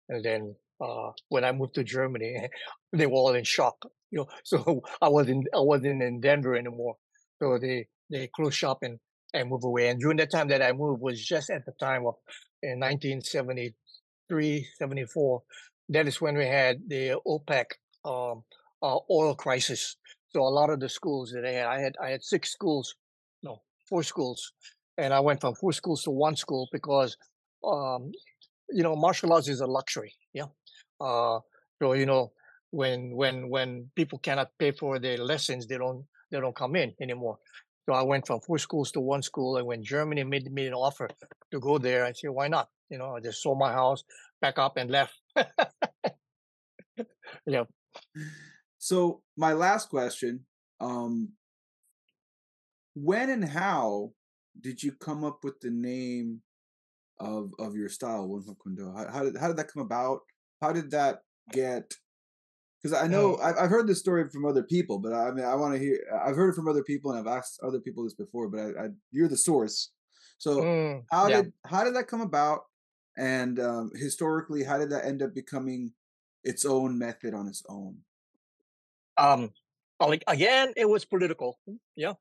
and 0.08 0.24
then 0.24 0.54
uh, 0.80 1.10
when 1.28 1.44
I 1.44 1.52
moved 1.52 1.74
to 1.74 1.84
Germany, 1.84 2.48
they 2.92 3.06
were 3.06 3.14
all 3.14 3.34
in 3.34 3.44
shock. 3.44 3.76
You 4.10 4.20
know, 4.20 4.26
so 4.44 4.82
I 5.00 5.08
wasn't 5.08 5.46
I 5.54 5.60
wasn't 5.60 6.02
in 6.02 6.20
Denver 6.20 6.56
anymore. 6.56 6.96
So 7.42 7.58
they 7.58 7.86
they 8.10 8.28
closed 8.34 8.56
shop 8.56 8.78
in 8.82 8.98
and 9.34 9.50
move 9.50 9.64
away. 9.64 9.88
And 9.88 10.00
during 10.00 10.16
the 10.16 10.26
time 10.26 10.48
that 10.48 10.62
I 10.62 10.72
moved 10.72 11.00
was 11.00 11.24
just 11.24 11.50
at 11.50 11.66
the 11.66 11.72
time 11.72 12.06
of 12.06 12.14
in 12.62 12.80
1973, 12.80 14.66
74. 14.78 15.42
That 15.90 16.08
is 16.08 16.20
when 16.20 16.36
we 16.36 16.46
had 16.46 16.80
the 16.88 17.20
OPEC 17.26 17.64
um, 18.04 18.42
uh, 18.82 18.98
oil 19.10 19.34
crisis. 19.34 19.96
So 20.30 20.40
a 20.42 20.48
lot 20.48 20.70
of 20.70 20.80
the 20.80 20.88
schools 20.88 21.32
that 21.32 21.44
I 21.44 21.52
had, 21.52 21.66
I 21.66 21.80
had, 21.80 21.94
I 22.02 22.10
had 22.10 22.24
six 22.24 22.52
schools, 22.52 22.94
no, 23.42 23.62
four 23.88 24.02
schools, 24.02 24.52
and 24.98 25.14
I 25.14 25.20
went 25.20 25.40
from 25.40 25.54
four 25.54 25.72
schools 25.72 26.02
to 26.04 26.10
one 26.10 26.36
school 26.36 26.68
because, 26.72 27.16
um, 27.66 28.12
you 28.70 28.82
know, 28.82 28.96
martial 28.96 29.32
arts 29.32 29.48
is 29.48 29.60
a 29.60 29.66
luxury. 29.66 30.12
Yeah. 30.32 30.46
Uh, 31.00 31.40
so 31.80 31.92
you 31.92 32.06
know, 32.06 32.32
when 32.70 33.14
when 33.14 33.48
when 33.48 33.90
people 33.94 34.18
cannot 34.18 34.50
pay 34.58 34.72
for 34.72 34.98
their 34.98 35.18
lessons, 35.18 35.66
they 35.66 35.78
don't 35.78 36.04
they 36.30 36.40
don't 36.40 36.56
come 36.56 36.76
in 36.76 36.94
anymore. 37.00 37.38
So 37.88 37.94
I 37.94 38.02
went 38.02 38.26
from 38.26 38.40
four 38.40 38.58
schools 38.58 38.90
to 38.92 39.00
one 39.00 39.22
school. 39.22 39.56
And 39.56 39.66
when 39.66 39.84
Germany 39.84 40.24
made 40.24 40.50
me 40.52 40.66
an 40.66 40.74
offer 40.74 41.08
to 41.52 41.60
go 41.60 41.78
there, 41.78 42.04
I 42.04 42.12
said, 42.12 42.30
why 42.30 42.48
not? 42.48 42.68
You 42.90 42.98
know, 42.98 43.14
I 43.16 43.20
just 43.20 43.42
sold 43.42 43.58
my 43.58 43.72
house, 43.72 44.02
back 44.40 44.58
up 44.58 44.76
and 44.76 44.90
left. 44.90 45.14
yeah. 47.46 47.64
So 48.78 49.22
my 49.36 49.52
last 49.52 49.88
question, 49.88 50.46
um, 50.80 51.30
when 52.94 53.30
and 53.30 53.44
how 53.44 54.12
did 54.60 54.82
you 54.82 54.92
come 54.92 55.22
up 55.22 55.44
with 55.44 55.60
the 55.60 55.70
name 55.70 56.42
of 57.18 57.52
of 57.58 57.74
your 57.74 57.88
style, 57.88 58.28
Wun 58.28 58.44
How, 58.94 59.12
how 59.12 59.24
did 59.24 59.36
how 59.36 59.48
did 59.48 59.56
that 59.56 59.72
come 59.72 59.82
about? 59.82 60.20
How 60.60 60.72
did 60.72 60.90
that 60.90 61.20
get 61.52 61.92
because 62.86 63.02
I 63.02 63.06
know 63.06 63.36
I've, 63.38 63.56
I've 63.58 63.70
heard 63.70 63.86
this 63.86 63.98
story 63.98 64.28
from 64.30 64.44
other 64.44 64.62
people, 64.62 64.98
but 64.98 65.12
I 65.12 65.32
mean 65.32 65.44
I 65.44 65.54
want 65.54 65.74
to 65.74 65.80
hear. 65.80 65.98
I've 66.24 66.36
heard 66.36 66.50
it 66.50 66.54
from 66.54 66.68
other 66.68 66.84
people, 66.84 67.10
and 67.10 67.18
I've 67.18 67.36
asked 67.36 67.58
other 67.62 67.80
people 67.80 68.04
this 68.04 68.14
before, 68.14 68.48
but 68.48 68.60
I, 68.60 68.84
I 68.84 68.88
you're 69.10 69.28
the 69.28 69.36
source. 69.36 69.90
So 70.38 70.60
mm, 70.60 71.02
how 71.10 71.28
yeah. 71.28 71.42
did 71.42 71.52
how 71.66 71.84
did 71.84 71.94
that 71.96 72.06
come 72.06 72.20
about? 72.20 72.60
And 73.18 73.58
um, 73.58 73.90
historically, 73.94 74.62
how 74.62 74.78
did 74.78 74.90
that 74.90 75.06
end 75.06 75.22
up 75.22 75.34
becoming 75.34 75.92
its 76.44 76.64
own 76.64 76.98
method 76.98 77.34
on 77.34 77.48
its 77.48 77.62
own? 77.68 77.96
Um, 79.16 79.50
like 79.98 80.22
again, 80.28 80.72
it 80.76 80.88
was 80.88 81.04
political. 81.04 81.58
Yeah, 81.96 82.12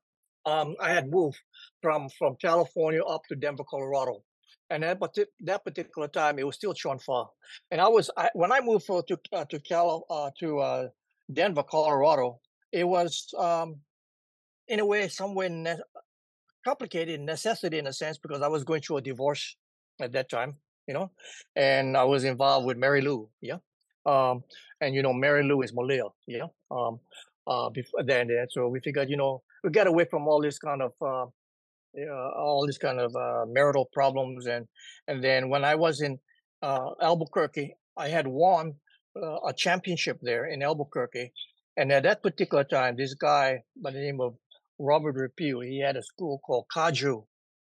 um, 0.46 0.74
I 0.80 0.90
had 0.90 1.10
moved 1.10 1.38
from 1.82 2.08
from 2.08 2.36
California 2.36 3.02
up 3.04 3.22
to 3.28 3.36
Denver, 3.36 3.64
Colorado, 3.68 4.22
and 4.70 4.84
at 4.84 4.98
that 5.40 5.64
particular 5.64 6.08
time, 6.08 6.38
it 6.38 6.46
was 6.46 6.56
still 6.56 6.74
Chuan 6.74 6.98
Fa. 6.98 7.24
And 7.70 7.80
I 7.80 7.88
was 7.88 8.10
I, 8.16 8.30
when 8.34 8.52
I 8.52 8.60
moved 8.60 8.86
for, 8.86 9.02
to 9.04 9.18
uh, 9.32 9.44
to 9.46 9.60
Cal 9.60 10.04
uh, 10.10 10.30
to 10.40 10.58
uh, 10.58 10.88
Denver, 11.32 11.62
Colorado. 11.62 12.40
It 12.72 12.84
was 12.84 13.32
um, 13.38 13.76
in 14.68 14.80
a 14.80 14.86
way 14.86 15.08
somewhere 15.08 15.48
ne- 15.48 15.78
complicated 16.64 17.20
necessity 17.20 17.78
in 17.78 17.86
a 17.86 17.92
sense 17.92 18.18
because 18.18 18.42
I 18.42 18.48
was 18.48 18.64
going 18.64 18.82
through 18.82 18.98
a 18.98 19.02
divorce 19.02 19.56
at 20.00 20.12
that 20.12 20.28
time, 20.28 20.56
you 20.86 20.94
know, 20.94 21.10
and 21.54 21.96
I 21.96 22.04
was 22.04 22.24
involved 22.24 22.66
with 22.66 22.76
Mary 22.76 23.00
Lou, 23.00 23.28
yeah, 23.40 23.58
um, 24.04 24.42
and 24.80 24.94
you 24.94 25.02
know 25.02 25.12
Mary 25.12 25.44
Lou 25.44 25.62
is 25.62 25.72
Malaya, 25.72 26.08
yeah. 26.26 26.46
Um, 26.70 27.00
uh, 27.46 27.70
before 27.70 28.02
then, 28.02 28.28
so 28.50 28.68
we 28.68 28.80
figured, 28.80 29.08
you 29.08 29.16
know, 29.16 29.40
we 29.62 29.70
got 29.70 29.86
away 29.86 30.04
from 30.04 30.26
all 30.26 30.42
this 30.42 30.58
kind 30.58 30.82
of 30.82 30.92
uh, 31.00 31.30
all 32.04 32.66
these 32.66 32.78
kind 32.78 33.00
of 33.00 33.14
uh, 33.16 33.44
marital 33.48 33.88
problems, 33.92 34.46
and 34.46 34.66
and 35.08 35.22
then 35.22 35.48
when 35.48 35.64
I 35.64 35.74
was 35.74 36.00
in 36.00 36.18
uh, 36.62 36.90
Albuquerque, 37.00 37.76
I 37.96 38.08
had 38.08 38.26
won 38.26 38.74
uh, 39.20 39.38
a 39.46 39.52
championship 39.54 40.18
there 40.22 40.46
in 40.46 40.62
Albuquerque, 40.62 41.32
and 41.76 41.92
at 41.92 42.04
that 42.04 42.22
particular 42.22 42.64
time, 42.64 42.96
this 42.96 43.14
guy 43.14 43.62
by 43.82 43.90
the 43.90 44.00
name 44.00 44.20
of 44.20 44.36
Robert 44.78 45.16
Rapio, 45.16 45.66
he 45.66 45.80
had 45.80 45.96
a 45.96 46.02
school 46.02 46.38
called 46.44 46.66
Kaju, 46.74 47.24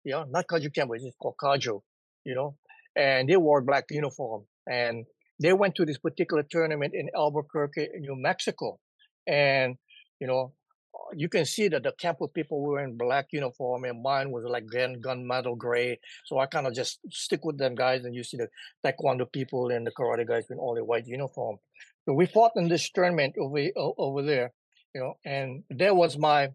yeah, 0.05 0.25
not 0.29 0.47
Kajukenbo, 0.47 0.97
it's 0.97 1.17
called 1.21 1.37
Kaju, 1.43 1.81
you 2.25 2.35
know, 2.35 2.57
and 2.97 3.29
they 3.29 3.37
wore 3.37 3.63
black 3.63 3.85
uniform, 3.91 4.45
and 4.69 5.07
they 5.41 5.53
went 5.53 5.75
to 5.77 5.87
this 5.87 5.99
particular 5.99 6.45
tournament 6.51 6.93
in 6.95 7.09
Albuquerque, 7.17 7.89
New 8.01 8.17
Mexico, 8.17 8.79
and 9.27 9.77
you 10.21 10.27
know 10.27 10.53
you 11.15 11.29
can 11.29 11.45
see 11.45 11.69
that 11.69 11.83
the 11.83 11.93
Campo 11.93 12.27
people 12.27 12.61
were 12.63 12.83
in 12.83 12.97
black 12.97 13.29
uniform 13.33 13.85
and 13.85 14.03
mine 14.03 14.31
was 14.31 14.45
like 14.45 14.67
gun 14.67 15.01
gunmetal 15.01 15.57
gray. 15.57 15.99
So 16.25 16.39
I 16.39 16.47
kind 16.47 16.67
of 16.67 16.75
just 16.75 17.01
stick 17.11 17.45
with 17.45 17.59
them 17.59 17.75
guys 17.75 18.05
and 18.05 18.15
you 18.15 18.23
see 18.23 18.37
the 18.37 18.49
Taekwondo 18.85 19.31
people 19.31 19.71
and 19.71 19.87
the 19.87 19.91
karate 19.91 20.27
guys 20.27 20.51
in 20.51 20.59
all 20.59 20.75
the 20.75 20.85
white 20.85 21.07
uniform. 21.07 21.59
So 22.05 22.15
we 22.15 22.27
fought 22.27 22.53
in 22.57 22.69
this 22.69 22.91
tournament 22.91 23.35
over 23.39 23.59
over 23.77 24.23
there, 24.23 24.53
you 24.95 25.01
know, 25.01 25.15
and 25.25 25.65
that 25.71 25.95
was 25.95 26.17
my 26.17 26.51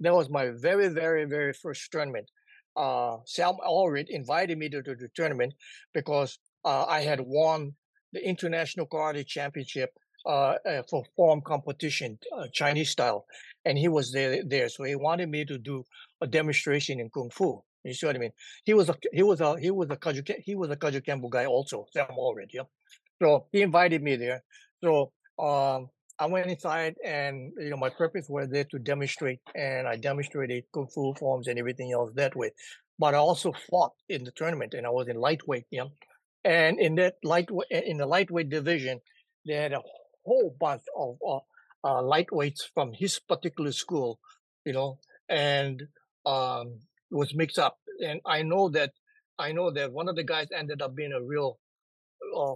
that 0.00 0.14
was 0.14 0.28
my 0.28 0.50
very, 0.50 0.88
very, 0.88 1.24
very 1.24 1.52
first 1.52 1.90
tournament. 1.90 2.30
Uh, 2.76 3.18
Sam 3.24 3.54
Allred 3.66 4.06
invited 4.08 4.58
me 4.58 4.68
to, 4.68 4.82
to 4.82 4.94
the 4.94 5.08
tournament 5.14 5.54
because 5.92 6.38
uh, 6.64 6.84
I 6.86 7.02
had 7.02 7.20
won 7.20 7.74
the 8.12 8.26
International 8.26 8.86
Karate 8.86 9.26
Championship 9.26 9.90
uh, 10.26 10.54
uh, 10.66 10.82
for 10.88 11.04
form 11.16 11.42
competition, 11.42 12.18
uh, 12.36 12.46
Chinese 12.52 12.90
style, 12.90 13.26
and 13.64 13.78
he 13.78 13.88
was 13.88 14.12
there. 14.12 14.42
There, 14.44 14.68
so 14.68 14.84
he 14.84 14.94
wanted 14.94 15.28
me 15.28 15.44
to 15.44 15.58
do 15.58 15.84
a 16.20 16.26
demonstration 16.26 17.00
in 17.00 17.10
kung 17.10 17.30
fu. 17.30 17.62
You 17.84 17.92
see 17.92 18.06
what 18.06 18.16
I 18.16 18.18
mean? 18.18 18.32
He 18.64 18.74
was 18.74 18.88
a 18.88 18.96
he 19.12 19.22
was 19.22 19.40
a 19.40 19.58
he 19.58 19.70
was 19.70 19.90
a 19.90 19.96
Kaju 19.96 20.34
he 20.42 20.54
was 20.54 20.70
a 20.70 20.76
Kaju 20.76 21.02
Kajukenbo 21.02 21.30
guy 21.30 21.46
also. 21.46 21.86
Sam 21.92 22.06
Allred, 22.18 22.48
yeah. 22.52 22.62
So 23.20 23.46
he 23.52 23.62
invited 23.62 24.02
me 24.02 24.16
there. 24.16 24.42
So 24.82 25.12
um, 25.38 25.88
I 26.18 26.26
went 26.26 26.50
inside, 26.50 26.94
and 27.04 27.52
you 27.58 27.70
know 27.70 27.76
my 27.76 27.90
purpose 27.90 28.26
was 28.28 28.48
there 28.48 28.64
to 28.64 28.78
demonstrate, 28.78 29.40
and 29.54 29.86
I 29.86 29.96
demonstrated 29.96 30.64
kung 30.72 30.88
fu 30.88 31.14
forms 31.14 31.48
and 31.48 31.58
everything 31.58 31.92
else 31.92 32.10
that 32.14 32.34
way. 32.34 32.52
But 32.98 33.14
I 33.14 33.18
also 33.18 33.52
fought 33.70 33.92
in 34.08 34.24
the 34.24 34.30
tournament, 34.30 34.74
and 34.74 34.86
I 34.86 34.90
was 34.90 35.08
in 35.08 35.16
lightweight, 35.16 35.66
yeah. 35.70 35.88
And 36.44 36.78
in 36.78 36.94
that 36.96 37.16
lightweight 37.22 37.68
in 37.70 37.98
the 37.98 38.06
lightweight 38.06 38.48
division, 38.48 39.00
they 39.46 39.54
had 39.54 39.72
a 39.72 39.82
whole 40.24 40.56
bunch 40.58 40.82
of 40.96 41.16
uh, 41.28 41.40
uh, 41.84 42.02
lightweights 42.02 42.62
from 42.72 42.92
his 42.92 43.18
particular 43.18 43.72
school, 43.72 44.18
you 44.64 44.72
know, 44.72 44.98
and 45.28 45.82
um, 46.24 46.80
was 47.10 47.34
mixed 47.34 47.58
up. 47.58 47.78
And 48.04 48.20
I 48.26 48.42
know 48.42 48.70
that 48.70 48.92
I 49.38 49.52
know 49.52 49.70
that 49.72 49.92
one 49.92 50.08
of 50.08 50.16
the 50.16 50.24
guys 50.24 50.48
ended 50.56 50.80
up 50.80 50.94
being 50.94 51.12
a 51.12 51.22
real 51.22 51.58
uh, 52.36 52.54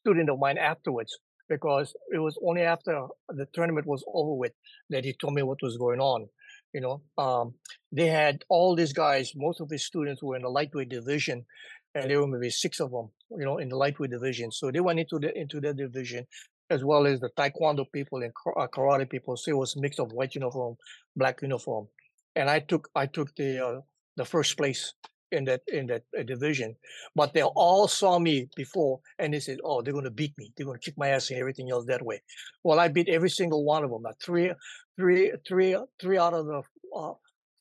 student 0.00 0.28
of 0.30 0.38
mine 0.38 0.58
afterwards 0.58 1.16
because 1.48 1.94
it 2.12 2.18
was 2.18 2.38
only 2.44 2.62
after 2.62 3.06
the 3.28 3.46
tournament 3.52 3.86
was 3.86 4.04
over 4.12 4.34
with 4.34 4.52
that 4.90 5.04
he 5.04 5.12
told 5.12 5.34
me 5.34 5.42
what 5.42 5.62
was 5.62 5.76
going 5.76 6.00
on. 6.00 6.28
You 6.72 6.80
know, 6.80 7.02
um, 7.16 7.54
they 7.92 8.08
had 8.08 8.44
all 8.48 8.76
these 8.76 8.92
guys. 8.92 9.32
Most 9.34 9.60
of 9.60 9.70
his 9.70 9.86
students 9.86 10.22
were 10.22 10.36
in 10.36 10.42
the 10.42 10.48
lightweight 10.48 10.90
division, 10.90 11.46
and 11.94 12.10
there 12.10 12.20
were 12.20 12.26
maybe 12.26 12.50
six 12.50 12.80
of 12.80 12.90
them. 12.90 13.10
You 13.30 13.46
know, 13.46 13.58
in 13.58 13.68
the 13.70 13.76
lightweight 13.76 14.10
division. 14.10 14.50
So 14.52 14.70
they 14.70 14.80
went 14.80 14.98
into 14.98 15.18
the 15.18 15.36
into 15.38 15.60
the 15.60 15.72
division, 15.72 16.26
as 16.70 16.84
well 16.84 17.06
as 17.06 17.20
the 17.20 17.30
taekwondo 17.30 17.86
people 17.92 18.22
and 18.22 18.32
uh, 18.56 18.66
karate 18.68 19.08
people. 19.08 19.36
So 19.36 19.50
it 19.50 19.56
was 19.56 19.76
a 19.76 19.80
mix 19.80 19.98
of 19.98 20.12
white 20.12 20.34
uniform, 20.34 20.76
black 21.14 21.42
uniform, 21.42 21.88
and 22.34 22.50
I 22.50 22.60
took 22.60 22.88
I 22.94 23.06
took 23.06 23.34
the 23.36 23.64
uh, 23.64 23.80
the 24.16 24.24
first 24.24 24.56
place 24.56 24.94
in 25.32 25.44
that 25.44 25.62
in 25.68 25.86
that 25.86 26.02
uh, 26.18 26.22
division. 26.22 26.76
But 27.14 27.34
they 27.34 27.42
all 27.42 27.88
saw 27.88 28.18
me 28.18 28.48
before, 28.56 29.00
and 29.18 29.32
they 29.32 29.40
said, 29.40 29.58
"Oh, 29.64 29.82
they're 29.82 29.92
going 29.92 30.04
to 30.04 30.10
beat 30.10 30.36
me. 30.38 30.52
They're 30.56 30.66
going 30.66 30.78
to 30.78 30.84
kick 30.84 30.98
my 30.98 31.08
ass 31.08 31.30
and 31.30 31.38
everything 31.38 31.70
else 31.70 31.86
that 31.86 32.04
way." 32.04 32.22
Well, 32.64 32.80
I 32.80 32.88
beat 32.88 33.08
every 33.08 33.30
single 33.30 33.64
one 33.64 33.84
of 33.84 33.90
them. 33.90 34.02
Like 34.02 34.20
three, 34.22 34.52
three, 34.96 35.32
three, 35.46 35.76
three 36.00 36.18
out 36.18 36.34
of 36.34 36.46
the 36.46 36.62
uh, 36.96 37.12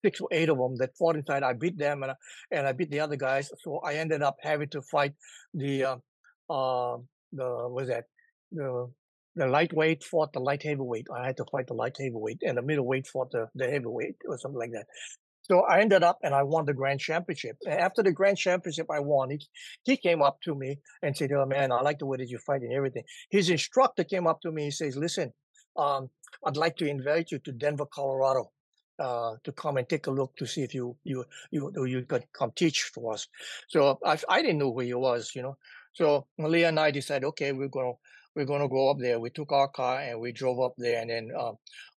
six 0.04 0.22
or 0.22 0.30
eight 0.32 0.50
of 0.50 0.58
them 0.58 0.76
that 0.78 0.96
fought 0.98 1.16
inside. 1.16 1.44
I 1.44 1.54
beat 1.54 1.78
them, 1.78 2.04
and 2.04 2.12
I, 2.12 2.16
and 2.52 2.68
I 2.68 2.72
beat 2.72 2.92
the 2.92 3.00
other 3.00 3.16
guys. 3.16 3.52
So 3.64 3.80
I 3.80 3.96
ended 3.96 4.22
up 4.22 4.38
having 4.42 4.70
to 4.70 4.82
fight 4.82 5.14
the 5.54 5.84
uh, 5.84 5.98
uh 6.50 6.98
the 7.34 7.68
was 7.68 7.88
that 7.88 8.06
the 8.52 8.92
the 9.36 9.48
lightweight 9.48 10.04
fought 10.04 10.32
the 10.32 10.40
light 10.40 10.64
heavyweight. 10.64 11.08
I 11.14 11.26
had 11.26 11.38
to 11.38 11.46
fight 11.52 11.68
the 11.68 11.74
light 11.74 11.98
heavyweight, 12.00 12.42
and 12.44 12.58
the 12.58 12.62
middleweight 12.62 13.08
fought 13.08 13.32
the, 13.32 13.50
the 13.54 13.70
heavyweight 13.70 14.16
or 14.28 14.38
something 14.38 14.60
like 14.60 14.72
that. 14.72 14.86
So 15.44 15.60
I 15.62 15.82
ended 15.82 16.02
up 16.02 16.20
and 16.24 16.34
I 16.34 16.42
won 16.42 16.66
the 16.66 16.74
grand 16.74 17.00
championship. 17.00 17.58
After 17.68 18.02
the 18.02 18.12
grand 18.12 18.38
championship, 18.38 18.88
I 18.90 19.00
won. 19.00 19.30
He, 19.30 19.40
he 19.84 19.98
came 19.98 20.24
up 20.24 20.42
to 20.44 20.56
me 20.56 20.80
and 21.04 21.16
said, 21.16 21.32
"Oh 21.34 21.46
man, 21.46 21.72
I 21.72 21.82
like 21.82 22.00
the 22.00 22.08
way 22.08 22.18
that 22.18 22.30
you 22.30 22.40
fight 22.40 22.62
and 22.62 22.74
everything." 22.74 23.04
His 23.30 23.50
instructor 23.50 24.04
came 24.04 24.26
up 24.26 24.42
to 24.42 24.52
me. 24.52 24.66
He 24.66 24.72
says, 24.72 24.98
"Listen, 24.98 25.34
um, 25.78 26.10
I'd 26.46 26.58
like 26.58 26.78
to 26.78 26.88
invite 26.88 27.32
you 27.32 27.40
to 27.40 27.52
Denver, 27.52 27.86
Colorado, 27.86 28.52
uh, 28.98 29.36
to 29.44 29.52
come 29.52 29.78
and 29.78 29.88
take 29.88 30.08
a 30.08 30.12
look 30.12 30.36
to 30.38 30.48
see 30.48 30.64
if 30.64 30.74
you 30.74 30.98
you 31.04 31.26
you 31.52 31.72
you 31.86 32.02
could 32.04 32.26
come 32.34 32.52
teach 32.56 32.84
for 32.94 33.14
us." 33.14 33.28
So 33.68 34.00
I, 34.04 34.18
I 34.28 34.42
didn't 34.42 34.58
know 34.58 34.74
who 34.74 34.80
he 34.80 34.94
was, 34.96 35.32
you 35.36 35.44
know. 35.44 35.58
So 35.94 36.28
Malia 36.40 36.70
and 36.70 36.80
I 36.80 36.92
decided, 36.92 37.26
okay, 37.28 37.52
we're 37.52 37.68
gonna 37.68 37.94
we're 38.36 38.46
gonna 38.46 38.70
go 38.70 38.90
up 38.90 38.98
there. 39.00 39.20
We 39.20 39.30
took 39.30 39.52
our 39.52 39.68
car 39.68 40.00
and 40.00 40.20
we 40.20 40.32
drove 40.32 40.60
up 40.60 40.74
there, 40.78 41.02
and 41.02 41.10
then 41.10 41.32
uh, 41.38 41.54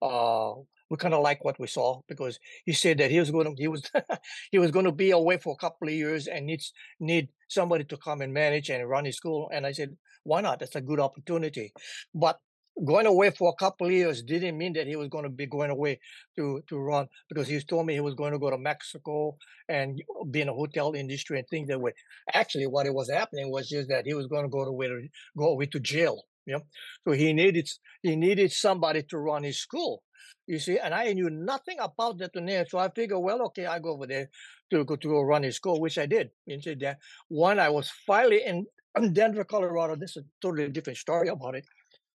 uh, 0.06 0.56
we 0.90 0.98
kind 0.98 1.14
of 1.14 1.24
like 1.24 1.44
what 1.44 1.60
we 1.60 1.68
saw 1.68 2.02
because 2.08 2.40
he 2.66 2.74
said 2.74 2.98
that 3.00 3.12
he 3.12 3.20
was 3.20 3.32
going 3.32 3.56
to 3.56 3.62
he 3.62 3.68
was 3.68 3.84
he 4.52 4.60
was 4.60 4.72
going 4.72 4.86
to 4.86 4.92
be 4.92 5.12
away 5.12 5.38
for 5.38 5.54
a 5.54 5.62
couple 5.62 5.88
of 5.88 5.94
years 5.94 6.28
and 6.28 6.46
needs 6.46 6.74
need 7.00 7.30
somebody 7.48 7.84
to 7.86 7.98
come 7.98 8.22
and 8.22 8.34
manage 8.34 8.70
and 8.70 8.88
run 8.88 9.06
his 9.06 9.18
school. 9.18 9.50
And 9.52 9.66
I 9.66 9.72
said, 9.72 9.96
why 10.24 10.42
not? 10.42 10.60
That's 10.60 10.76
a 10.76 10.82
good 10.82 11.00
opportunity. 11.00 11.74
But 12.14 12.40
going 12.84 13.06
away 13.06 13.32
for 13.32 13.50
a 13.50 13.56
couple 13.56 13.90
years 13.90 14.22
didn't 14.22 14.58
mean 14.58 14.74
that 14.74 14.88
he 14.88 14.96
was 14.96 15.08
going 15.08 15.24
to 15.24 15.30
be 15.30 15.46
going 15.46 15.70
away 15.70 16.00
to 16.38 16.62
to 16.68 16.78
run 16.78 17.08
because 17.30 17.48
he 17.48 17.60
told 17.62 17.86
me 17.86 17.94
he 17.94 18.02
was 18.02 18.16
going 18.16 18.34
to 18.34 18.40
go 18.40 18.50
to 18.50 18.58
Mexico 18.58 19.38
and 19.70 20.02
be 20.30 20.42
in 20.42 20.50
a 20.50 20.54
hotel 20.54 20.94
industry 20.94 21.40
and 21.40 21.48
things 21.48 21.70
that 21.70 21.80
way. 21.80 21.94
Actually, 22.34 22.68
what 22.68 22.86
it 22.86 22.94
was 22.94 23.10
happening 23.10 23.50
was 23.50 23.70
just 23.70 23.90
that 23.90 24.06
he 24.06 24.14
was 24.14 24.28
going 24.28 24.44
to 24.44 24.50
go 24.50 24.64
away 24.64 24.88
to 24.88 25.08
go 25.38 25.50
away 25.50 25.68
to 25.68 25.80
jail. 25.80 26.24
Yeah, 26.46 26.60
so 27.04 27.14
he 27.14 27.34
needed 27.34 27.70
he 28.04 28.16
needed 28.16 28.52
somebody 28.52 29.04
to 29.04 29.18
run 29.18 29.44
his 29.44 29.60
school. 29.60 30.04
You 30.48 30.60
see, 30.60 30.78
and 30.78 30.94
I 30.94 31.12
knew 31.14 31.30
nothing 31.30 31.78
about 31.80 32.20
that 32.20 32.32
there. 32.34 32.66
So 32.70 32.78
I 32.78 32.90
figured, 32.90 33.20
well, 33.20 33.42
okay, 33.48 33.66
I 33.66 33.80
go 33.80 33.94
over 33.94 34.06
there 34.06 34.30
to 34.70 34.84
go 34.84 34.96
to 34.96 35.08
go 35.08 35.22
run 35.22 35.42
his 35.44 35.56
school, 35.56 35.80
which 35.80 35.98
I 35.98 36.06
did. 36.06 36.30
Into 36.46 36.76
that 36.76 37.00
one, 37.30 37.58
I 37.58 37.70
was 37.70 37.90
finally 38.06 38.44
in 38.46 38.68
Denver, 39.14 39.44
Colorado. 39.44 39.96
This 39.96 40.18
is 40.18 40.24
a 40.24 40.26
totally 40.42 40.70
different 40.70 40.98
story 40.98 41.30
about 41.30 41.56
it. 41.56 41.66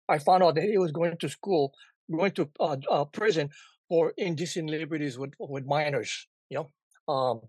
I 0.10 0.20
found 0.20 0.44
out 0.44 0.56
that 0.56 0.64
he 0.64 0.78
was 0.78 0.92
going 0.92 1.18
to 1.18 1.30
school, 1.30 1.74
going 2.12 2.32
to 2.32 2.50
uh, 2.60 2.78
uh, 2.90 3.06
prison 3.06 3.50
for 3.88 4.14
indecent 4.18 4.70
liberties 4.70 5.18
with 5.18 5.34
with 5.40 5.66
minors. 5.66 6.28
You 6.50 6.58
know, 6.58 7.14
um, 7.14 7.42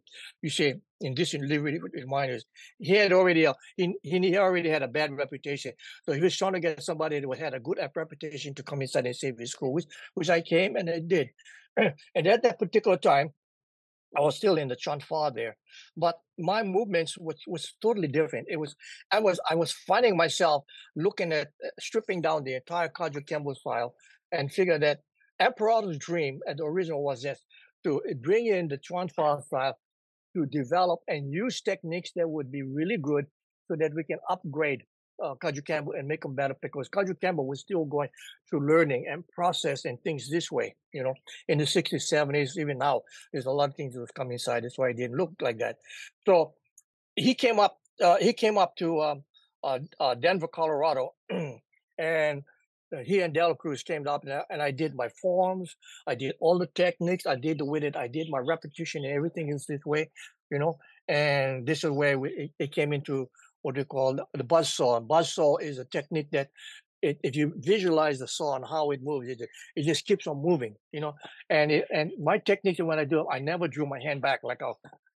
you 0.43 0.51
see, 0.51 0.75
indecent 1.01 1.45
liberty 1.45 1.79
with 1.81 1.93
minors. 2.07 2.45
He 2.79 2.93
had 2.93 3.13
already 3.13 3.47
uh, 3.47 3.55
he, 3.77 3.95
he 4.03 4.37
already 4.37 4.69
had 4.69 4.83
a 4.83 4.89
bad 4.89 5.13
reputation, 5.13 5.73
so 6.05 6.13
he 6.13 6.21
was 6.21 6.37
trying 6.37 6.53
to 6.53 6.61
get 6.61 6.83
somebody 6.83 7.21
that 7.21 7.39
had 7.39 7.55
a 7.55 7.61
good 7.61 7.79
reputation 7.97 8.55
to 8.55 8.63
come 8.63 8.83
inside 8.83 9.07
and 9.07 9.17
save 9.17 9.39
his 9.39 9.53
school, 9.53 9.73
which 9.73 9.87
which 10.15 10.31
I 10.31 10.41
came 10.41 10.77
and 10.77 10.89
I 10.89 11.01
did. 11.01 11.31
And 12.15 12.27
at 12.27 12.43
that 12.43 12.59
particular 12.59 12.97
time, 12.97 13.31
I 14.17 14.21
was 14.21 14.37
still 14.37 14.57
in 14.57 14.69
the 14.69 14.77
Chuan 14.77 15.01
Fa 15.01 15.31
there, 15.35 15.57
but 15.97 16.17
my 16.39 16.63
movements 16.63 17.17
was 17.17 17.37
was 17.47 17.75
totally 17.81 18.09
different. 18.09 18.49
It 18.51 18.57
was 18.57 18.75
I 19.13 19.21
was 19.21 19.39
I 19.49 19.55
was 19.55 19.73
finding 19.73 20.17
myself 20.17 20.65
looking 20.97 21.33
at 21.33 21.49
uh, 21.65 21.69
stripping 21.79 22.21
down 22.21 22.45
the 22.45 22.55
entire 22.55 22.89
Kajukenbo 22.89 23.55
file 23.63 23.95
and 24.33 24.53
figure 24.53 24.79
that 24.79 25.01
Emperado's 25.41 25.99
dream 25.99 26.41
at 26.49 26.57
the 26.57 26.65
original 26.65 27.03
was 27.05 27.23
this 27.23 27.41
to 27.85 28.03
bring 28.21 28.47
in 28.47 28.69
the 28.69 28.79
Chuan 28.79 29.09
Fa 29.09 29.41
style 29.47 29.79
to 30.37 30.47
develop 30.47 31.01
and 31.09 31.33
use 31.33 31.61
techniques 31.61 32.11
that 32.17 32.29
would 32.29 32.51
be 32.51 32.63
really 32.63 32.99
good 32.99 33.27
so 33.69 33.77
that 33.77 33.93
we 33.95 34.05
can 34.05 34.19
upgrade 34.29 34.83
uh, 35.23 35.35
Campbell 35.67 35.93
and 35.93 36.09
make 36.09 36.23
them 36.23 36.35
better 36.35 36.57
because 36.61 36.89
Kajukenbo 36.89 37.45
was 37.45 37.61
still 37.61 37.85
going 37.85 38.09
through 38.49 38.67
learning 38.67 39.07
and 39.11 39.27
process 39.29 39.85
and 39.85 40.01
things 40.03 40.31
this 40.31 40.51
way. 40.51 40.75
You 40.93 41.05
know, 41.05 41.15
in 41.49 41.59
the 41.59 41.65
60s, 41.65 42.13
70s, 42.13 42.59
even 42.59 42.79
now, 42.79 43.03
there's 43.33 43.47
a 43.47 43.51
lot 43.51 43.71
of 43.71 43.77
things 43.77 43.95
that 43.95 44.01
was 44.01 44.11
coming 44.11 44.35
inside. 44.35 44.65
That's 44.65 44.79
why 44.79 44.91
it 44.91 44.97
didn't 44.97 45.17
look 45.17 45.33
like 45.41 45.59
that. 45.59 45.79
So 46.27 46.55
he 47.17 47.35
came 47.35 47.59
up, 47.59 47.79
uh, 48.03 48.17
he 48.17 48.33
came 48.33 48.59
up 48.59 48.77
to 48.77 49.01
um, 49.01 49.25
uh, 49.63 49.79
uh 49.99 50.15
Denver, 50.15 50.49
Colorado, 50.49 51.15
and 51.99 52.43
uh, 52.93 53.03
he 53.05 53.21
and 53.21 53.33
Dela 53.33 53.55
Cruz 53.55 53.83
came 53.83 54.07
up 54.09 54.25
and 54.25 54.33
I, 54.33 54.43
and 54.51 54.63
I, 54.63 54.71
did 54.71 54.95
my 54.95 55.09
forms. 55.23 55.77
I 56.07 56.15
did 56.15 56.35
all 56.41 56.59
the 56.59 56.67
techniques. 56.75 57.27
I 57.27 57.37
did 57.37 57.59
the 57.59 57.65
with 57.65 57.85
it. 57.85 57.97
I 57.97 58.09
did 58.09 58.29
my 58.31 58.39
repetition 58.39 59.05
and 59.05 59.15
everything 59.15 59.49
is 59.49 59.67
this 59.67 59.85
way, 59.87 60.11
you 60.51 60.59
know. 60.59 60.79
And 61.07 61.67
this 61.67 61.85
is 61.85 61.91
where 61.91 62.19
we, 62.19 62.31
it, 62.31 62.51
it, 62.59 62.73
came 62.73 62.93
into 62.93 63.29
what 63.63 63.77
we 63.77 63.85
call 63.85 64.19
the 64.35 64.45
buzz 64.45 64.73
saw. 64.73 64.97
And 64.97 65.09
buzz 65.09 65.33
saw 65.33 65.57
is 65.57 65.79
a 65.79 65.85
technique 65.85 66.31
that 66.33 66.49
it, 67.03 67.19
if 67.23 67.35
you 67.35 67.53
visualize 67.57 68.19
the 68.19 68.29
saw 68.29 68.57
and 68.57 68.65
how 68.65 68.91
it 68.91 69.01
moves, 69.03 69.29
it, 69.29 69.41
it 69.77 69.85
just 69.85 70.07
keeps 70.07 70.27
on 70.27 70.43
moving, 70.43 70.75
you 70.93 71.01
know. 71.01 71.15
And 71.49 71.71
it, 71.71 71.87
and 71.93 72.13
my 72.19 72.39
technique 72.39 72.79
when 72.79 72.99
I 72.99 73.05
do 73.05 73.21
it, 73.21 73.27
I 73.31 73.39
never 73.39 73.69
drew 73.69 73.87
my 73.87 74.01
hand 74.01 74.21
back 74.21 74.41
like 74.43 74.61
a, 74.63 74.73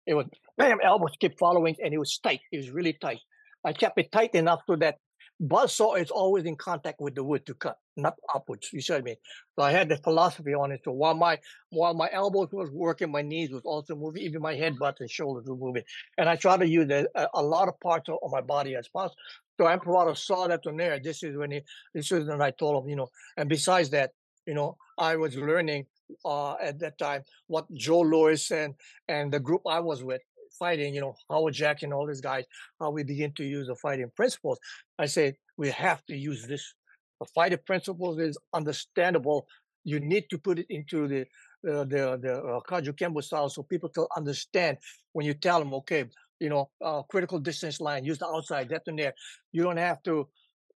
it 0.05 0.13
was 0.13 0.27
bam, 0.57 0.79
elbows 0.83 1.15
kept 1.19 1.39
following 1.39 1.75
and 1.83 1.93
it 1.93 1.97
was 1.97 2.17
tight. 2.19 2.41
It 2.51 2.57
was 2.57 2.69
really 2.69 2.93
tight. 2.93 3.19
I 3.65 3.73
kept 3.73 3.97
it 3.97 4.11
tight 4.11 4.35
enough 4.35 4.61
so 4.67 4.75
that 4.77 4.97
buzzsaw 5.41 5.99
is 5.99 6.11
always 6.11 6.45
in 6.45 6.55
contact 6.55 7.01
with 7.01 7.15
the 7.15 7.23
wood 7.23 7.45
to 7.45 7.53
cut, 7.53 7.77
not 7.97 8.15
upwards. 8.33 8.69
You 8.71 8.81
see 8.81 8.93
what 8.93 8.99
I 8.99 9.03
mean? 9.03 9.15
So 9.55 9.63
I 9.63 9.71
had 9.71 9.89
the 9.89 9.97
philosophy 9.97 10.53
on 10.53 10.71
it. 10.71 10.81
So 10.83 10.91
while 10.91 11.15
my 11.15 11.39
while 11.69 11.93
my 11.93 12.09
elbows 12.11 12.49
was 12.51 12.69
working, 12.71 13.11
my 13.11 13.21
knees 13.21 13.51
was 13.51 13.63
also 13.65 13.95
moving, 13.95 14.23
even 14.23 14.41
my 14.41 14.55
head, 14.55 14.77
butt, 14.77 14.97
and 14.99 15.09
shoulders 15.09 15.45
were 15.47 15.55
moving. 15.55 15.83
And 16.17 16.29
I 16.29 16.35
try 16.35 16.57
to 16.57 16.67
use 16.67 16.89
a, 16.89 17.07
a 17.33 17.41
lot 17.41 17.67
of 17.67 17.79
parts 17.79 18.09
of, 18.09 18.17
my 18.31 18.41
body 18.41 18.75
as 18.75 18.87
possible. 18.87 19.15
So 19.59 19.65
Emperado 19.65 20.17
saw 20.17 20.47
that 20.47 20.65
on 20.65 20.77
there. 20.77 20.99
This 20.99 21.23
is 21.23 21.37
when 21.37 21.51
he 21.51 21.61
this 21.93 22.11
is 22.11 22.27
when 22.27 22.41
I 22.41 22.51
told 22.51 22.83
him, 22.83 22.89
you 22.89 22.95
know, 22.95 23.09
and 23.37 23.49
besides 23.49 23.89
that, 23.91 24.11
you 24.45 24.53
know, 24.53 24.77
I 24.97 25.15
was 25.15 25.35
learning 25.35 25.85
uh, 26.25 26.55
at 26.55 26.79
that 26.79 26.97
time 26.97 27.23
what 27.47 27.71
Joe 27.73 28.01
Lewis 28.01 28.51
and 28.51 28.75
and 29.07 29.31
the 29.31 29.39
group 29.39 29.61
I 29.67 29.79
was 29.79 30.03
with 30.03 30.21
fighting, 30.57 30.93
you 30.93 31.01
know, 31.01 31.15
Howard 31.29 31.53
Jack 31.53 31.83
and 31.83 31.93
all 31.93 32.07
these 32.07 32.21
guys, 32.21 32.45
how 32.79 32.91
we 32.91 33.03
begin 33.03 33.33
to 33.33 33.43
use 33.43 33.67
the 33.67 33.75
fighting 33.75 34.11
principles. 34.15 34.59
I 34.99 35.05
say 35.05 35.35
we 35.57 35.69
have 35.71 36.05
to 36.05 36.15
use 36.15 36.45
this. 36.47 36.73
The 37.19 37.27
fighting 37.33 37.59
principles 37.65 38.19
is 38.19 38.37
understandable. 38.53 39.47
You 39.83 39.99
need 39.99 40.25
to 40.29 40.37
put 40.37 40.59
it 40.59 40.65
into 40.69 41.07
the 41.07 41.21
uh, 41.69 41.85
the 41.85 42.19
the 42.21 42.33
uh, 42.43 42.59
Kajukenbo 42.67 43.23
style 43.23 43.49
so 43.49 43.63
people 43.63 43.89
can 43.89 44.05
understand 44.17 44.77
when 45.13 45.25
you 45.25 45.33
tell 45.33 45.59
them, 45.59 45.73
okay, 45.75 46.05
you 46.39 46.49
know, 46.49 46.69
uh, 46.83 47.03
critical 47.03 47.39
distance 47.39 47.79
line, 47.79 48.03
use 48.03 48.17
the 48.17 48.27
outside, 48.27 48.69
that 48.69 48.81
and 48.87 48.99
there. 48.99 49.13
You 49.51 49.63
don't 49.63 49.77
have 49.77 50.03
to 50.03 50.27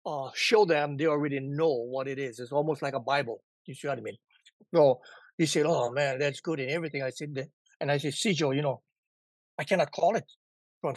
uh, 0.06 0.30
show 0.34 0.66
them; 0.66 0.96
they 0.98 1.08
already 1.08 1.40
know 1.40 1.74
what 1.74 2.08
it 2.08 2.20
is. 2.20 2.40
It's 2.40 2.52
almost 2.52 2.82
like 2.82 2.94
a 2.94 3.00
Bible. 3.00 3.44
You 3.66 3.76
see 3.76 3.88
what 3.88 3.98
I 3.98 4.02
mean? 4.02 4.18
So 4.74 5.02
he 5.38 5.46
said, 5.46 5.66
"Oh 5.66 5.92
man, 5.92 6.20
that's 6.20 6.40
good 6.40 6.60
and 6.60 6.72
everything." 6.72 7.04
I 7.04 7.10
said, 7.10 7.36
that. 7.36 7.48
and 7.82 7.92
I 7.92 7.98
said, 7.98 8.14
"See, 8.14 8.34
Joe, 8.34 8.52
you 8.52 8.62
know, 8.62 8.82
I 9.58 9.64
cannot 9.64 9.92
call 9.92 10.16
it 10.16 10.26
Chuan 10.82 10.96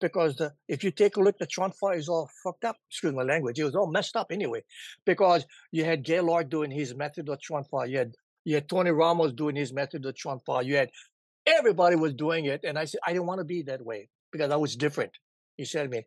because 0.00 0.36
the, 0.36 0.52
if 0.68 0.84
you 0.84 0.90
take 0.90 1.16
a 1.16 1.20
look, 1.20 1.38
the 1.38 1.46
Chuan 1.46 1.72
is 1.94 2.08
all 2.08 2.28
fucked 2.42 2.64
up. 2.64 2.76
Excuse 2.90 3.14
my 3.14 3.22
language. 3.22 3.58
It 3.58 3.64
was 3.64 3.74
all 3.74 3.90
messed 3.90 4.16
up 4.16 4.28
anyway, 4.30 4.62
because 5.04 5.46
you 5.72 5.84
had 5.84 6.04
Gaylord 6.04 6.50
doing 6.50 6.70
his 6.70 6.94
method 6.94 7.28
of 7.28 7.40
Chuan 7.40 7.64
You 7.86 7.98
had 7.98 8.12
you 8.44 8.54
had 8.54 8.68
Tony 8.68 8.90
Ramos 8.90 9.32
doing 9.32 9.56
his 9.56 9.72
method 9.72 10.04
of 10.06 10.14
Chuan 10.14 10.40
You 10.62 10.76
had 10.76 10.90
everybody 11.46 11.96
was 11.96 12.14
doing 12.14 12.46
it, 12.46 12.60
and 12.64 12.78
I 12.78 12.84
said 12.84 13.00
I 13.06 13.12
didn't 13.12 13.26
want 13.26 13.40
to 13.40 13.44
be 13.44 13.62
that 13.62 13.84
way 13.84 14.08
because 14.32 14.50
I 14.50 14.56
was 14.56 14.76
different. 14.76 15.12
You 15.56 15.64
said 15.64 15.90
me, 15.90 16.02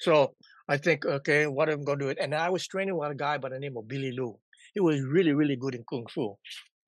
so 0.00 0.34
I 0.68 0.78
think 0.78 1.04
okay, 1.04 1.46
what 1.46 1.68
am 1.68 1.80
I 1.80 1.84
going 1.84 1.98
to 1.98 2.04
do 2.06 2.10
it? 2.10 2.18
And 2.20 2.34
I 2.34 2.48
was 2.48 2.66
training 2.66 2.96
with 2.96 3.10
a 3.10 3.14
guy 3.14 3.36
by 3.38 3.50
the 3.50 3.60
name 3.60 3.76
of 3.76 3.86
Billy 3.86 4.12
Lou. 4.12 4.38
he 4.72 4.80
was 4.80 5.00
really, 5.02 5.32
really 5.32 5.56
good 5.56 5.74
in 5.74 5.84
kung 5.88 6.06
fu, 6.12 6.36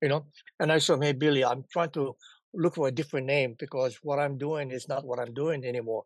you 0.01 0.09
know. 0.09 0.25
And 0.59 0.71
I 0.71 0.79
said, 0.79 1.03
hey, 1.03 1.13
Billy, 1.13 1.45
I'm 1.45 1.63
trying 1.71 1.91
to 1.91 2.15
look 2.57 2.75
for 2.75 2.87
a 2.87 2.91
different 2.91 3.27
name 3.27 3.55
because 3.59 3.99
what 4.03 4.19
I'm 4.19 4.37
doing 4.37 4.71
is 4.71 4.87
not 4.89 5.05
what 5.05 5.19
I'm 5.19 5.33
doing 5.33 5.65
anymore. 5.65 6.03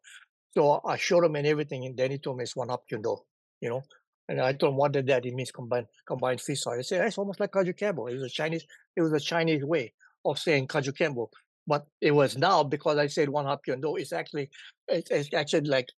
So 0.54 0.82
I 0.86 0.97
showed 0.97 1.24
him 1.24 1.36
and 1.36 1.47
everything, 1.47 1.86
and 1.86 1.97
then 1.97 2.12
he 2.12 2.18
told 2.18 2.38
me 2.38 2.43
it's 2.43 2.56
Wun 2.56 2.70
Hop 2.70 2.84
Kuen 2.89 3.02
Do, 3.02 3.18
you 3.62 3.70
know. 3.70 3.82
And 4.28 4.39
I 4.41 4.54
told 4.54 4.74
him 4.74 4.78
what 4.78 4.91
did 4.91 5.08
that? 5.08 5.26
It 5.26 5.34
means 5.34 5.52
combined 5.52 5.88
combined 6.06 6.41
fist 6.41 6.66
fight. 6.66 6.80
I 6.80 6.82
said 6.82 7.06
it's 7.06 7.18
almost 7.18 7.39
like 7.39 7.52
Kajukenbo. 7.52 8.12
It 8.12 8.16
was 8.16 8.24
a 8.24 8.30
Chinese. 8.30 8.66
It 8.95 9.02
was 9.02 9.14
a 9.14 9.20
Chinese 9.20 9.64
way 9.64 9.93
of 10.26 10.39
saying 10.39 10.68
Kajukenbo. 10.68 11.28
But 11.68 11.86
it 12.02 12.12
was 12.12 12.38
now 12.38 12.64
because 12.64 12.97
I 12.97 13.08
said 13.08 13.30
Wun 13.30 13.45
Hop 13.45 13.62
Kuen 13.66 13.82
Do. 13.82 13.95
It's 13.95 14.14
actually 14.14 14.49
it's, 14.88 15.10
it's 15.10 15.34
actually 15.34 15.70
like 15.70 15.89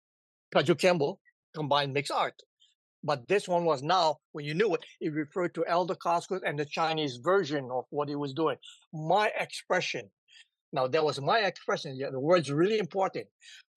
Kajukenbo 0.54 1.18
combined 1.54 1.94
mixed 1.94 2.12
art. 2.12 2.42
But 3.04 3.28
this 3.28 3.48
one 3.48 3.66
was 3.66 3.84
now, 3.84 4.20
when 4.32 4.46
you 4.46 4.54
knew 4.54 4.74
it, 4.76 4.86
it 5.02 5.12
referred 5.14 5.54
to 5.56 5.66
Al 5.66 5.86
Dacascos 5.86 6.40
and 6.46 6.58
the 6.58 6.66
Chinese 6.66 7.18
version 7.18 7.70
of 7.70 7.84
what 7.90 8.08
he 8.08 8.16
was 8.16 8.34
doing. 8.34 8.58
My 8.94 9.30
expression. 9.38 10.10
Now, 10.74 10.88
that 10.88 11.04
was 11.06 11.22
my 11.22 11.40
expression. 11.40 11.96
Yeah, 11.96 12.10
the 12.10 12.20
word's 12.20 12.52
really 12.52 12.80
important. 12.80 13.28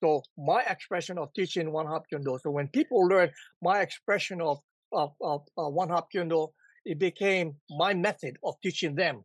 So, 0.03 0.23
my 0.39 0.63
expression 0.63 1.19
of 1.19 1.33
teaching 1.35 1.71
Wun 1.71 1.87
Hop 1.87 2.05
Kuen 2.09 2.25
Do. 2.25 2.39
So, 2.43 2.51
when 2.51 2.69
people 2.69 3.07
learn 3.07 3.31
my 3.63 3.81
expression 3.81 4.41
of, 4.41 4.59
of, 4.93 5.13
of 5.21 5.43
uh, 5.59 5.69
Wun 5.69 5.91
Hop 5.91 6.11
Kuen 6.11 6.29
Do, 6.29 6.49
it 6.87 6.99
became 6.99 7.57
my 7.71 7.93
method 7.93 8.39
of 8.43 8.55
teaching 8.63 8.95
them. 8.95 9.25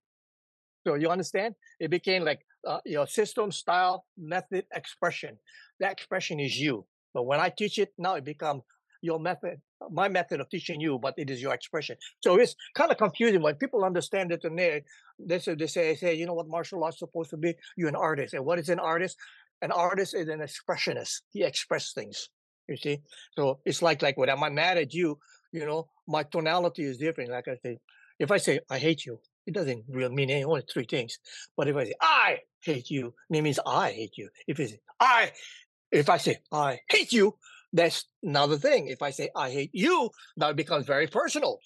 So, 0.86 0.96
you 0.96 1.10
understand? 1.10 1.56
It 1.80 1.90
became 1.90 2.26
like 2.26 2.42
uh, 2.68 2.80
your 2.86 3.08
system, 3.08 3.52
style, 3.52 4.06
method, 4.18 4.66
expression. 4.76 5.38
That 5.80 5.94
expression 5.94 6.42
is 6.42 6.60
you. 6.60 6.86
But 7.14 7.24
when 7.24 7.40
I 7.40 7.50
teach 7.50 7.80
it, 7.80 7.94
now 7.98 8.16
it 8.16 8.26
becomes 8.26 8.64
your 9.02 9.20
method, 9.20 9.60
my 9.90 10.08
method 10.08 10.40
of 10.40 10.50
teaching 10.50 10.80
you, 10.80 11.00
but 11.00 11.16
it 11.18 11.30
is 11.30 11.42
your 11.42 11.54
expression. 11.54 11.98
So 12.22 12.38
it's 12.38 12.56
kind 12.76 12.92
of 12.92 12.98
confusing 12.98 13.42
when 13.42 13.56
people 13.56 13.84
understand 13.84 14.32
it 14.32 14.44
and 14.44 14.58
they 14.58 14.84
they 15.20 15.40
say 15.40 15.56
they 15.56 15.68
say, 15.68 15.96
say 15.96 16.14
you 16.14 16.26
know 16.26 16.34
what 16.34 16.48
martial 16.48 16.84
arts 16.84 17.00
supposed 17.00 17.32
to 17.32 17.38
be? 17.38 17.56
You're 17.76 17.90
an 17.90 17.96
artist. 17.96 18.34
And 18.34 18.46
what 18.46 18.60
is 18.60 18.70
an 18.70 18.80
artist? 18.80 19.18
An 19.62 19.72
artist 19.72 20.16
is 20.16 20.28
an 20.28 20.40
expressionist. 20.40 21.22
He 21.32 21.44
expresses 21.44 21.94
things. 21.94 22.30
You 22.68 22.78
see? 22.78 23.02
So 23.36 23.60
it's 23.66 23.82
like 23.82 24.02
like 24.02 24.18
when 24.18 24.30
I'm 24.30 24.54
mad 24.54 24.78
at 24.78 24.94
you, 24.94 25.20
you 25.52 25.66
know, 25.66 25.90
my 26.08 26.24
tonality 26.24 26.84
is 26.84 26.98
different. 26.98 27.32
Like 27.32 27.48
I 27.48 27.58
say, 27.64 27.80
if 28.20 28.32
I 28.32 28.38
say 28.38 28.60
I 28.70 28.78
hate 28.78 29.06
you, 29.06 29.20
it 29.48 29.54
doesn't 29.54 29.84
really 29.90 30.14
mean 30.14 30.30
any 30.30 30.44
only 30.44 30.64
three 30.72 30.86
things. 30.86 31.18
But 31.58 31.68
if 31.68 31.76
I 31.76 31.86
say 31.86 31.94
I 32.00 32.38
hate 32.62 32.90
you, 32.90 33.14
it 33.30 33.42
means 33.42 33.60
I 33.66 33.92
hate 33.92 34.18
you. 34.18 34.30
If 34.48 34.60
it's 34.60 34.74
I 35.00 35.32
if 35.92 36.10
I 36.10 36.18
say 36.18 36.38
I 36.52 36.80
hate 36.90 37.12
you, 37.12 37.36
that's 37.74 38.06
another 38.24 38.58
thing. 38.58 38.88
If 38.88 39.02
I 39.02 39.12
say 39.12 39.30
I 39.36 39.50
hate 39.50 39.72
you, 39.74 40.10
that 40.38 40.56
becomes 40.56 40.86
very 40.86 41.08
personal. 41.08 41.60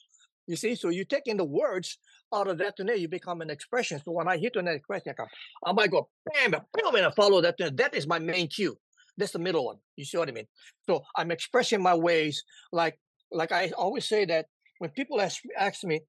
You 0.48 0.56
see, 0.56 0.76
so 0.76 0.90
you 0.90 1.06
take 1.06 1.28
in 1.28 1.38
the 1.38 1.46
words 1.46 1.98
out 2.34 2.48
of 2.48 2.58
that 2.60 2.76
today, 2.78 2.98
you 2.98 3.08
become 3.08 3.42
an 3.42 3.50
expression. 3.50 4.00
So 4.04 4.12
when 4.12 4.28
I 4.28 4.38
hit 4.38 4.56
an 4.56 4.68
expression, 4.68 5.10
I, 5.10 5.14
come, 5.14 5.28
I 5.66 5.72
might 5.72 5.92
go 5.92 6.10
bam, 6.34 6.52
bam, 6.52 6.96
and 6.96 7.06
I 7.06 7.12
follow 7.12 7.42
that. 7.42 7.56
That 7.58 7.96
is 7.96 8.06
my 8.08 8.20
main 8.20 8.48
cue. 8.48 8.78
That's 9.18 9.32
the 9.32 9.40
middle 9.40 9.66
one. 9.66 9.78
You 9.96 10.06
see 10.06 10.18
what 10.18 10.30
I 10.30 10.34
mean? 10.34 10.48
So 10.86 11.04
I'm 11.16 11.32
expressing 11.32 11.82
my 11.82 11.96
ways 11.96 12.44
like 12.72 13.00
like 13.32 13.52
I 13.52 13.72
always 13.78 14.08
say 14.08 14.26
that 14.26 14.46
when 14.80 14.92
people 14.92 15.22
ask, 15.22 15.42
ask 15.58 15.84
me, 15.84 16.02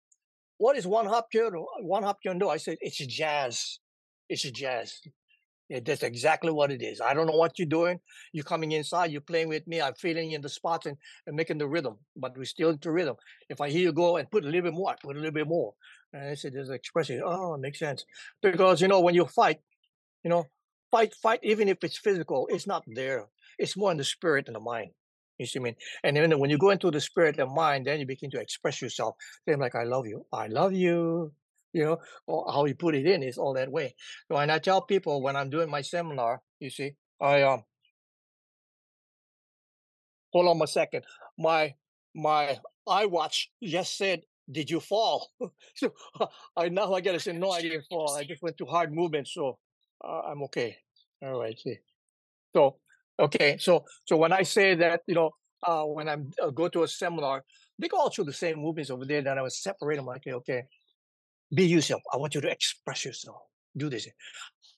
what 0.58 0.76
is 0.76 0.86
Wun 0.86 1.06
Hop 1.06 1.28
Kuen 1.30 1.52
Do? 1.52 1.66
One 1.80 2.02
hop 2.02 2.18
kendo? 2.24 2.50
I 2.50 2.56
say 2.56 2.76
it's 2.80 2.98
jazz. 2.98 3.78
It's 4.28 4.42
jazz. 4.42 5.00
Yeah, 5.68 5.80
that's 5.84 6.04
exactly 6.04 6.52
what 6.52 6.70
it 6.70 6.80
is. 6.80 7.00
I 7.00 7.12
don't 7.12 7.26
know 7.26 7.36
what 7.36 7.58
you're 7.58 7.66
doing. 7.66 7.98
You're 8.32 8.44
coming 8.44 8.70
inside, 8.72 9.10
you're 9.10 9.20
playing 9.20 9.48
with 9.48 9.66
me. 9.66 9.80
I'm 9.80 9.94
feeling 9.94 10.30
in 10.30 10.40
the 10.40 10.48
spots 10.48 10.86
and, 10.86 10.96
and 11.26 11.34
making 11.34 11.58
the 11.58 11.66
rhythm, 11.66 11.96
but 12.16 12.36
we're 12.38 12.44
still 12.44 12.70
into 12.70 12.92
rhythm. 12.92 13.16
If 13.48 13.60
I 13.60 13.70
hear 13.70 13.82
you 13.82 13.92
go 13.92 14.16
and 14.16 14.30
put 14.30 14.44
a 14.44 14.46
little 14.46 14.62
bit 14.62 14.74
more, 14.74 14.90
I 14.90 14.94
put 15.02 15.16
a 15.16 15.18
little 15.18 15.34
bit 15.34 15.48
more. 15.48 15.74
And 16.12 16.30
I 16.30 16.34
said, 16.34 16.52
there's 16.54 16.70
expression. 16.70 17.20
Oh, 17.24 17.54
it 17.54 17.60
makes 17.60 17.80
sense. 17.80 18.04
Because, 18.40 18.80
you 18.80 18.86
know, 18.86 19.00
when 19.00 19.16
you 19.16 19.24
fight, 19.24 19.58
you 20.22 20.30
know, 20.30 20.46
fight, 20.92 21.14
fight, 21.14 21.40
even 21.42 21.68
if 21.68 21.78
it's 21.82 21.98
physical, 21.98 22.46
it's 22.48 22.68
not 22.68 22.84
there. 22.86 23.26
It's 23.58 23.76
more 23.76 23.90
in 23.90 23.96
the 23.96 24.04
spirit 24.04 24.46
and 24.46 24.54
the 24.54 24.60
mind. 24.60 24.90
You 25.38 25.46
see 25.46 25.58
what 25.58 25.64
I 25.64 25.70
mean? 25.70 25.76
And 26.04 26.16
then 26.16 26.38
when 26.38 26.48
you 26.48 26.58
go 26.58 26.70
into 26.70 26.92
the 26.92 27.00
spirit 27.00 27.40
and 27.40 27.52
mind, 27.52 27.86
then 27.86 27.98
you 27.98 28.06
begin 28.06 28.30
to 28.30 28.40
express 28.40 28.80
yourself. 28.80 29.16
Then 29.46 29.58
like, 29.58 29.74
I 29.74 29.82
love 29.82 30.06
you. 30.06 30.26
I 30.32 30.46
love 30.46 30.72
you 30.72 31.32
you 31.76 31.84
know, 31.84 31.98
or 32.26 32.50
how 32.50 32.64
you 32.64 32.74
put 32.74 32.94
it 32.94 33.06
in 33.06 33.22
is 33.22 33.36
all 33.38 33.52
that 33.54 33.70
way. 33.70 33.94
So, 34.28 34.38
and 34.38 34.50
I 34.50 34.58
tell 34.58 34.80
people 34.80 35.20
when 35.22 35.36
I'm 35.36 35.50
doing 35.50 35.70
my 35.70 35.82
seminar, 35.82 36.40
you 36.58 36.70
see, 36.70 36.92
I 37.20 37.42
um, 37.42 37.62
hold 40.32 40.48
on 40.48 40.62
a 40.62 40.66
second, 40.66 41.04
my 41.38 41.74
my 42.14 42.58
iWatch 42.88 43.46
just 43.62 43.96
said, 43.96 44.22
"Did 44.50 44.70
you 44.70 44.80
fall?" 44.80 45.30
so 45.74 45.92
I 46.56 46.68
now 46.68 46.92
I 46.94 47.00
gotta 47.00 47.20
say, 47.20 47.32
"No, 47.32 47.50
I 47.50 47.62
didn't 47.62 47.84
fall. 47.90 48.16
I 48.16 48.24
just 48.24 48.42
went 48.42 48.56
to 48.58 48.66
hard 48.66 48.92
movement, 48.92 49.28
so 49.28 49.58
uh, 50.04 50.22
I'm 50.30 50.42
okay." 50.44 50.76
All 51.22 51.38
right, 51.40 51.58
see. 51.58 51.76
So 52.54 52.76
okay, 53.18 53.58
so 53.58 53.84
so 54.04 54.16
when 54.16 54.32
I 54.32 54.42
say 54.42 54.74
that, 54.76 55.02
you 55.06 55.14
know, 55.14 55.30
uh, 55.62 55.84
when 55.84 56.08
I 56.08 56.16
uh, 56.42 56.50
go 56.50 56.68
to 56.68 56.84
a 56.84 56.88
seminar, 56.88 57.44
they 57.78 57.88
go 57.88 57.98
all 57.98 58.10
through 58.10 58.26
the 58.26 58.32
same 58.32 58.58
movements 58.60 58.90
over 58.90 59.04
there. 59.04 59.22
Then 59.22 59.38
I 59.38 59.42
would 59.42 59.52
separate 59.52 59.96
them. 59.96 60.06
Like, 60.06 60.22
okay, 60.26 60.32
okay, 60.34 60.62
be 61.54 61.66
yourself. 61.66 62.02
I 62.12 62.16
want 62.16 62.34
you 62.34 62.40
to 62.40 62.50
express 62.50 63.04
yourself. 63.04 63.36
Do 63.76 63.88
this. 63.90 64.08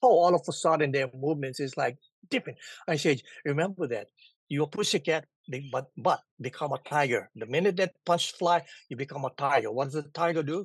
Oh, 0.03 0.09
all 0.09 0.35
of 0.35 0.43
a 0.49 0.53
sudden 0.53 0.93
their 0.93 1.09
movements 1.15 1.61
is 1.61 1.77
like 1.77 1.97
different. 2.31 2.59
I 2.87 2.97
said, 2.97 3.23
remember 3.45 3.87
that. 3.89 4.09
You're 4.51 4.65
a 4.65 4.67
pussycat, 4.67 5.27
but 5.71 5.91
but 5.99 6.21
become 6.41 6.73
a 6.73 6.79
tiger. 6.79 7.29
The 7.37 7.45
minute 7.47 7.77
that 7.77 7.93
punch 8.07 8.33
fly, 8.33 8.65
you 8.89 8.97
become 8.97 9.25
a 9.27 9.31
tiger. 9.37 9.71
What 9.71 9.87
does 9.87 10.03
the 10.03 10.11
tiger 10.15 10.43
do? 10.43 10.65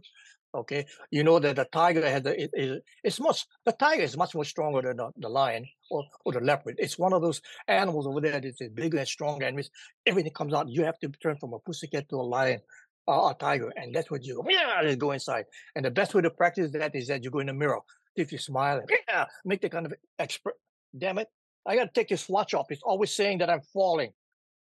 Okay, 0.56 0.86
you 1.10 1.24
know 1.24 1.40
that 1.40 1.56
the 1.56 1.66
tiger 1.66 2.08
has 2.08 2.26
a, 2.26 2.44
it, 2.44 2.50
it, 2.54 2.84
it's 3.04 3.20
much 3.20 3.44
the 3.66 3.72
tiger 3.72 4.04
is 4.04 4.16
much 4.16 4.36
more 4.36 4.46
stronger 4.46 4.84
than 4.84 4.98
the, 4.98 5.10
the 5.18 5.28
lion 5.28 5.66
or, 5.90 6.06
or 6.24 6.32
the 6.32 6.40
leopard. 6.40 6.76
It's 6.78 6.98
one 6.98 7.12
of 7.12 7.24
those 7.24 7.42
animals 7.68 8.06
over 8.06 8.22
there 8.22 8.40
that's 8.40 8.62
bigger 8.74 9.00
and 9.00 9.08
stronger, 9.08 9.48
and 9.48 9.68
everything 10.06 10.32
comes 10.32 10.54
out. 10.54 10.70
You 10.70 10.86
have 10.86 11.00
to 11.00 11.10
turn 11.10 11.38
from 11.38 11.54
a 11.54 11.60
pussycat 11.60 12.08
to 12.10 12.18
a 12.18 12.22
lion 12.22 12.62
uh, 13.08 13.32
a 13.32 13.36
tiger, 13.38 13.72
and 13.76 13.94
that's 13.94 14.10
what 14.10 14.24
you 14.24 14.36
go, 14.36 14.50
yeah, 14.50 14.96
go 14.96 15.12
inside. 15.12 15.46
And 15.76 15.86
the 15.86 15.92
best 15.92 16.14
way 16.14 16.22
to 16.22 16.30
practice 16.30 16.72
that 16.72 16.96
is 16.96 17.08
that 17.08 17.24
you 17.24 17.30
go 17.30 17.40
in 17.40 17.48
the 17.48 17.54
mirror. 17.54 17.80
If 18.16 18.32
you 18.32 18.38
smile, 18.38 18.82
yeah, 19.08 19.26
make 19.44 19.62
the 19.62 19.70
kind 19.70 19.86
of 19.86 19.94
expert. 20.20 20.54
Damn 20.98 21.18
it, 21.18 21.28
I 21.66 21.76
got 21.76 21.86
to 21.86 21.92
take 21.94 22.10
this 22.10 22.30
watch 22.30 22.54
off. 22.54 22.68
It's 22.70 22.84
always 22.84 23.12
saying 23.12 23.40
that 23.40 23.50
I'm 23.50 23.62
falling. 23.74 24.12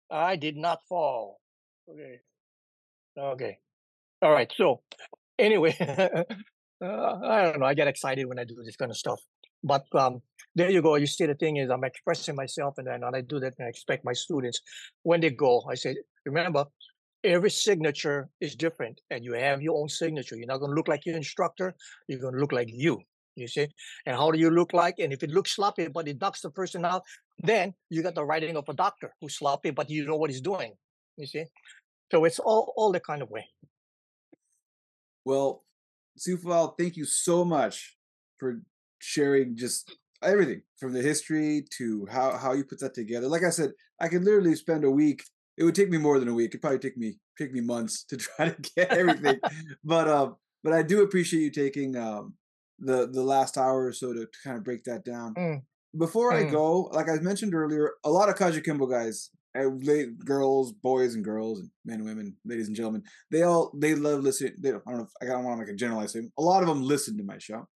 I 0.09 0.35
did 0.35 0.57
not 0.57 0.79
fall. 0.89 1.39
Okay. 1.89 2.19
Okay. 3.17 3.57
All 4.21 4.31
right. 4.31 4.51
So, 4.55 4.81
anyway, 5.37 5.75
uh, 5.79 6.23
I 6.83 7.41
don't 7.43 7.59
know. 7.59 7.65
I 7.65 7.73
get 7.73 7.87
excited 7.87 8.25
when 8.25 8.39
I 8.39 8.45
do 8.45 8.55
this 8.65 8.75
kind 8.75 8.89
of 8.89 8.97
stuff. 8.97 9.19
But 9.63 9.85
um, 9.93 10.21
there 10.55 10.69
you 10.69 10.81
go. 10.81 10.95
You 10.95 11.07
see, 11.07 11.25
the 11.25 11.35
thing 11.35 11.57
is, 11.57 11.69
I'm 11.69 11.83
expressing 11.83 12.35
myself, 12.35 12.75
and 12.77 12.87
then 12.87 13.01
when 13.01 13.15
I 13.15 13.21
do 13.21 13.39
that, 13.39 13.53
and 13.57 13.65
I 13.65 13.69
expect 13.69 14.05
my 14.05 14.13
students, 14.13 14.61
when 15.03 15.19
they 15.19 15.31
go, 15.31 15.63
I 15.69 15.75
say, 15.75 15.95
remember, 16.25 16.65
every 17.27 17.49
signature 17.49 18.29
is 18.41 18.55
different 18.55 19.01
and 19.09 19.23
you 19.23 19.33
have 19.33 19.61
your 19.61 19.79
own 19.79 19.89
signature. 19.89 20.35
You're 20.35 20.47
not 20.47 20.59
going 20.59 20.71
to 20.71 20.75
look 20.75 20.87
like 20.87 21.05
your 21.05 21.15
instructor. 21.15 21.75
You're 22.07 22.19
going 22.19 22.33
to 22.33 22.39
look 22.39 22.51
like 22.51 22.69
you, 22.71 22.99
you 23.35 23.47
see? 23.47 23.67
And 24.05 24.15
how 24.15 24.31
do 24.31 24.39
you 24.39 24.49
look 24.49 24.73
like? 24.73 24.95
And 24.99 25.13
if 25.13 25.23
it 25.23 25.31
looks 25.31 25.55
sloppy, 25.55 25.87
but 25.87 26.07
it 26.07 26.19
knocks 26.19 26.41
the 26.41 26.49
person 26.49 26.85
out, 26.85 27.03
then 27.39 27.73
you 27.89 28.01
got 28.01 28.15
the 28.15 28.25
writing 28.25 28.57
of 28.57 28.67
a 28.69 28.73
doctor 28.73 29.13
who's 29.21 29.37
sloppy, 29.37 29.71
but 29.71 29.89
you 29.89 30.05
know 30.05 30.15
what 30.15 30.29
he's 30.29 30.41
doing, 30.41 30.73
you 31.17 31.27
see? 31.27 31.45
So 32.11 32.25
it's 32.25 32.39
all, 32.39 32.73
all 32.77 32.91
the 32.91 32.99
kind 32.99 33.21
of 33.21 33.29
way. 33.29 33.45
Well, 35.25 35.65
Sifu 36.17 36.51
Al, 36.53 36.75
thank 36.79 36.95
you 36.95 37.05
so 37.05 37.43
much 37.43 37.97
for 38.39 38.61
sharing 38.99 39.55
just 39.55 39.95
everything 40.23 40.61
from 40.79 40.93
the 40.93 41.01
history 41.01 41.65
to 41.77 42.07
how, 42.09 42.37
how 42.37 42.53
you 42.53 42.63
put 42.63 42.79
that 42.79 42.93
together. 42.93 43.27
Like 43.27 43.43
I 43.43 43.49
said, 43.49 43.71
I 43.99 44.07
could 44.07 44.23
literally 44.23 44.55
spend 44.55 44.83
a 44.83 44.91
week 44.91 45.23
it 45.57 45.63
would 45.63 45.75
take 45.75 45.89
me 45.89 45.97
more 45.97 46.19
than 46.19 46.27
a 46.27 46.33
week. 46.33 46.51
It'd 46.51 46.61
probably 46.61 46.79
take 46.79 46.97
me 46.97 47.17
take 47.37 47.51
me 47.51 47.61
months 47.61 48.03
to 48.05 48.17
try 48.17 48.49
to 48.49 48.71
get 48.75 48.91
everything. 48.91 49.39
but 49.83 50.07
um, 50.07 50.35
but 50.63 50.73
I 50.73 50.83
do 50.83 51.01
appreciate 51.01 51.41
you 51.41 51.51
taking 51.51 51.95
um 51.95 52.35
the 52.79 53.07
the 53.07 53.23
last 53.23 53.57
hour 53.57 53.85
or 53.85 53.93
so 53.93 54.13
to, 54.13 54.21
to 54.21 54.37
kind 54.43 54.57
of 54.57 54.63
break 54.63 54.83
that 54.85 55.03
down. 55.03 55.33
Mm. 55.35 55.61
Before 55.97 56.31
mm. 56.31 56.47
I 56.47 56.49
go, 56.49 56.83
like 56.93 57.09
I 57.09 57.15
mentioned 57.15 57.55
earlier, 57.55 57.93
a 58.03 58.11
lot 58.11 58.29
of 58.29 58.35
Kajukenbo 58.35 58.89
guys, 58.89 59.31
eh, 59.55 59.65
girls, 60.23 60.73
boys 60.73 61.15
and 61.15 61.23
girls, 61.23 61.59
and 61.59 61.69
men 61.85 61.99
and 61.99 62.05
women, 62.05 62.35
ladies 62.45 62.67
and 62.67 62.75
gentlemen, 62.75 63.03
they 63.31 63.41
all 63.43 63.71
they 63.75 63.95
love 63.95 64.21
listening. 64.21 64.53
They 64.59 64.71
don't, 64.71 64.83
I 64.85 64.91
don't 64.91 64.99
know. 64.99 65.07
If, 65.21 65.27
I 65.29 65.31
don't 65.31 65.43
want 65.43 65.59
to 65.59 65.65
make 65.65 65.73
a 65.73 65.77
generalized 65.77 66.13
thing. 66.13 66.31
A 66.37 66.41
lot 66.41 66.61
of 66.61 66.69
them 66.69 66.83
listen 66.83 67.17
to 67.17 67.23
my 67.23 67.37
show. 67.39 67.67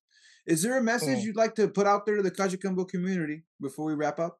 Is 0.48 0.64
there 0.64 0.78
a 0.78 0.84
message 0.84 1.20
mm. 1.20 1.24
you'd 1.24 1.36
like 1.36 1.56
to 1.56 1.68
put 1.68 1.88
out 1.88 2.06
there 2.06 2.18
to 2.18 2.24
the 2.24 2.32
Kajukenbo 2.32 2.88
community 2.90 3.44
before 3.60 3.86
we 3.86 3.94
wrap 3.94 4.20
up? 4.20 4.40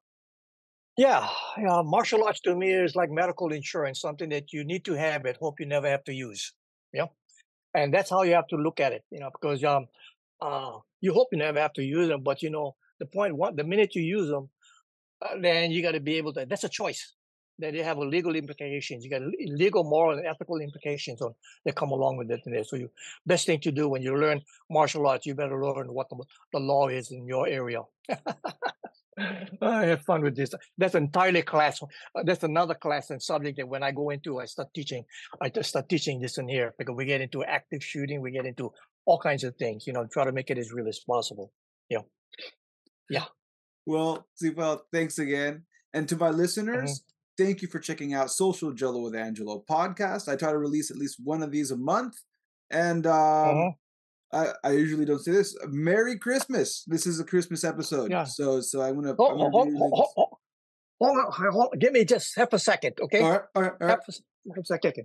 Yeah, 0.96 1.26
yeah, 1.56 1.82
martial 1.84 2.24
arts 2.24 2.40
to 2.40 2.54
me 2.54 2.70
is 2.70 2.94
like 2.94 3.10
medical 3.10 3.50
insurance, 3.52 4.00
something 4.00 4.28
that 4.28 4.52
you 4.52 4.62
need 4.64 4.84
to 4.84 4.92
have 4.92 5.22
but 5.22 5.36
hope 5.38 5.58
you 5.58 5.66
never 5.66 5.88
have 5.88 6.04
to 6.04 6.12
use. 6.12 6.52
Yeah, 6.92 7.06
and 7.74 7.94
that's 7.94 8.10
how 8.10 8.22
you 8.22 8.34
have 8.34 8.48
to 8.48 8.56
look 8.56 8.80
at 8.80 8.92
it. 8.92 9.04
You 9.10 9.20
know, 9.20 9.30
because 9.32 9.64
um, 9.64 9.86
uh, 10.40 10.78
you 11.00 11.14
hope 11.14 11.28
you 11.32 11.38
never 11.38 11.60
have 11.60 11.72
to 11.74 11.84
use 11.84 12.08
them, 12.08 12.22
but 12.22 12.42
you 12.42 12.50
know 12.50 12.76
the 13.00 13.06
point. 13.06 13.36
One, 13.36 13.56
the 13.56 13.64
minute 13.64 13.94
you 13.94 14.02
use 14.02 14.28
them, 14.28 14.50
uh, 15.22 15.36
then 15.40 15.70
you 15.72 15.82
got 15.82 15.92
to 15.92 16.00
be 16.00 16.16
able 16.16 16.34
to. 16.34 16.46
That's 16.46 16.64
a 16.64 16.68
choice. 16.68 17.14
Then 17.62 17.74
they 17.74 17.82
have 17.82 17.98
a 17.98 18.04
legal 18.04 18.34
implications. 18.34 19.04
You 19.04 19.10
got 19.10 19.22
legal, 19.46 19.84
moral, 19.84 20.18
and 20.18 20.26
ethical 20.26 20.58
implications 20.58 21.22
on 21.22 21.32
that 21.64 21.76
come 21.76 21.92
along 21.92 22.16
with 22.16 22.30
it. 22.30 22.66
So, 22.66 22.76
you 22.76 22.90
best 23.24 23.46
thing 23.46 23.60
to 23.60 23.70
do 23.70 23.88
when 23.88 24.02
you 24.02 24.16
learn 24.16 24.40
martial 24.68 25.06
arts, 25.06 25.26
you 25.26 25.34
better 25.36 25.62
learn 25.64 25.92
what 25.92 26.08
the, 26.10 26.16
the 26.52 26.58
law 26.58 26.88
is 26.88 27.12
in 27.12 27.24
your 27.26 27.46
area. 27.46 27.82
I 29.62 29.84
have 29.86 30.02
fun 30.02 30.22
with 30.22 30.34
this. 30.34 30.50
That's 30.76 30.96
entirely 30.96 31.42
class. 31.42 31.80
uh, 31.82 32.22
That's 32.24 32.42
another 32.42 32.74
class 32.74 33.10
and 33.10 33.22
subject 33.22 33.58
that 33.58 33.68
when 33.68 33.82
I 33.82 33.92
go 33.92 34.10
into, 34.10 34.40
I 34.40 34.46
start 34.46 34.68
teaching. 34.74 35.04
I 35.40 35.48
just 35.48 35.68
start 35.68 35.88
teaching 35.88 36.20
this 36.20 36.38
in 36.38 36.48
here 36.48 36.74
because 36.78 36.96
we 36.96 37.04
get 37.04 37.20
into 37.20 37.44
active 37.44 37.84
shooting, 37.84 38.20
we 38.20 38.32
get 38.32 38.46
into 38.46 38.72
all 39.04 39.18
kinds 39.18 39.44
of 39.44 39.54
things. 39.56 39.86
You 39.86 39.92
know, 39.92 40.06
try 40.06 40.24
to 40.24 40.32
make 40.32 40.50
it 40.50 40.58
as 40.58 40.72
real 40.72 40.88
as 40.88 40.98
possible. 41.06 41.52
Yeah, 41.88 42.04
yeah. 43.08 43.26
Well, 43.86 44.26
Sifu 44.42 44.58
Al, 44.58 44.82
thanks 44.92 45.18
again. 45.18 45.64
And 45.94 46.08
to 46.08 46.16
my 46.16 46.30
listeners, 46.30 47.02
thank 47.44 47.62
you 47.62 47.68
for 47.68 47.78
checking 47.78 48.14
out 48.14 48.30
Social 48.30 48.72
Gelo 48.72 49.02
with 49.04 49.14
Angelo 49.14 49.64
podcast. 49.68 50.28
I 50.32 50.36
try 50.36 50.50
to 50.52 50.58
release 50.58 50.90
at 50.90 50.96
least 50.96 51.16
one 51.22 51.42
of 51.42 51.50
these 51.50 51.70
a 51.70 51.76
month. 51.76 52.14
And 52.70 53.06
um, 53.06 53.12
Uh-huh. 53.12 53.70
I, 54.34 54.68
I 54.68 54.70
usually 54.72 55.04
don't 55.04 55.18
say 55.18 55.32
this. 55.32 55.54
Merry 55.68 56.18
Christmas. 56.18 56.84
This 56.86 57.06
is 57.06 57.20
a 57.20 57.24
Christmas 57.24 57.64
episode. 57.64 58.10
Yeah. 58.10 58.24
So 58.24 58.60
so 58.62 58.78
Hold, 58.80 58.88
I'm 58.88 58.94
gonna 59.02 59.14
hold, 59.14 59.34
be 59.34 59.40
hold, 59.40 59.66
releasing- 59.66 59.80
hold, 59.90 60.28
hold, 61.00 61.18
on, 61.18 61.52
hold, 61.52 61.74
give 61.78 61.92
me 61.92 62.04
just 62.04 62.34
half 62.36 62.52
a 62.54 62.58
second, 62.58 62.94
okay? 63.02 63.20
All 63.20 63.30
right, 63.30 63.40
all 63.54 63.62
right, 63.62 63.72
all 63.72 63.86
right. 63.88 63.90
Half, 63.90 64.08
a, 64.08 64.12
half 64.54 64.58
a 64.58 64.64
second. 64.64 65.04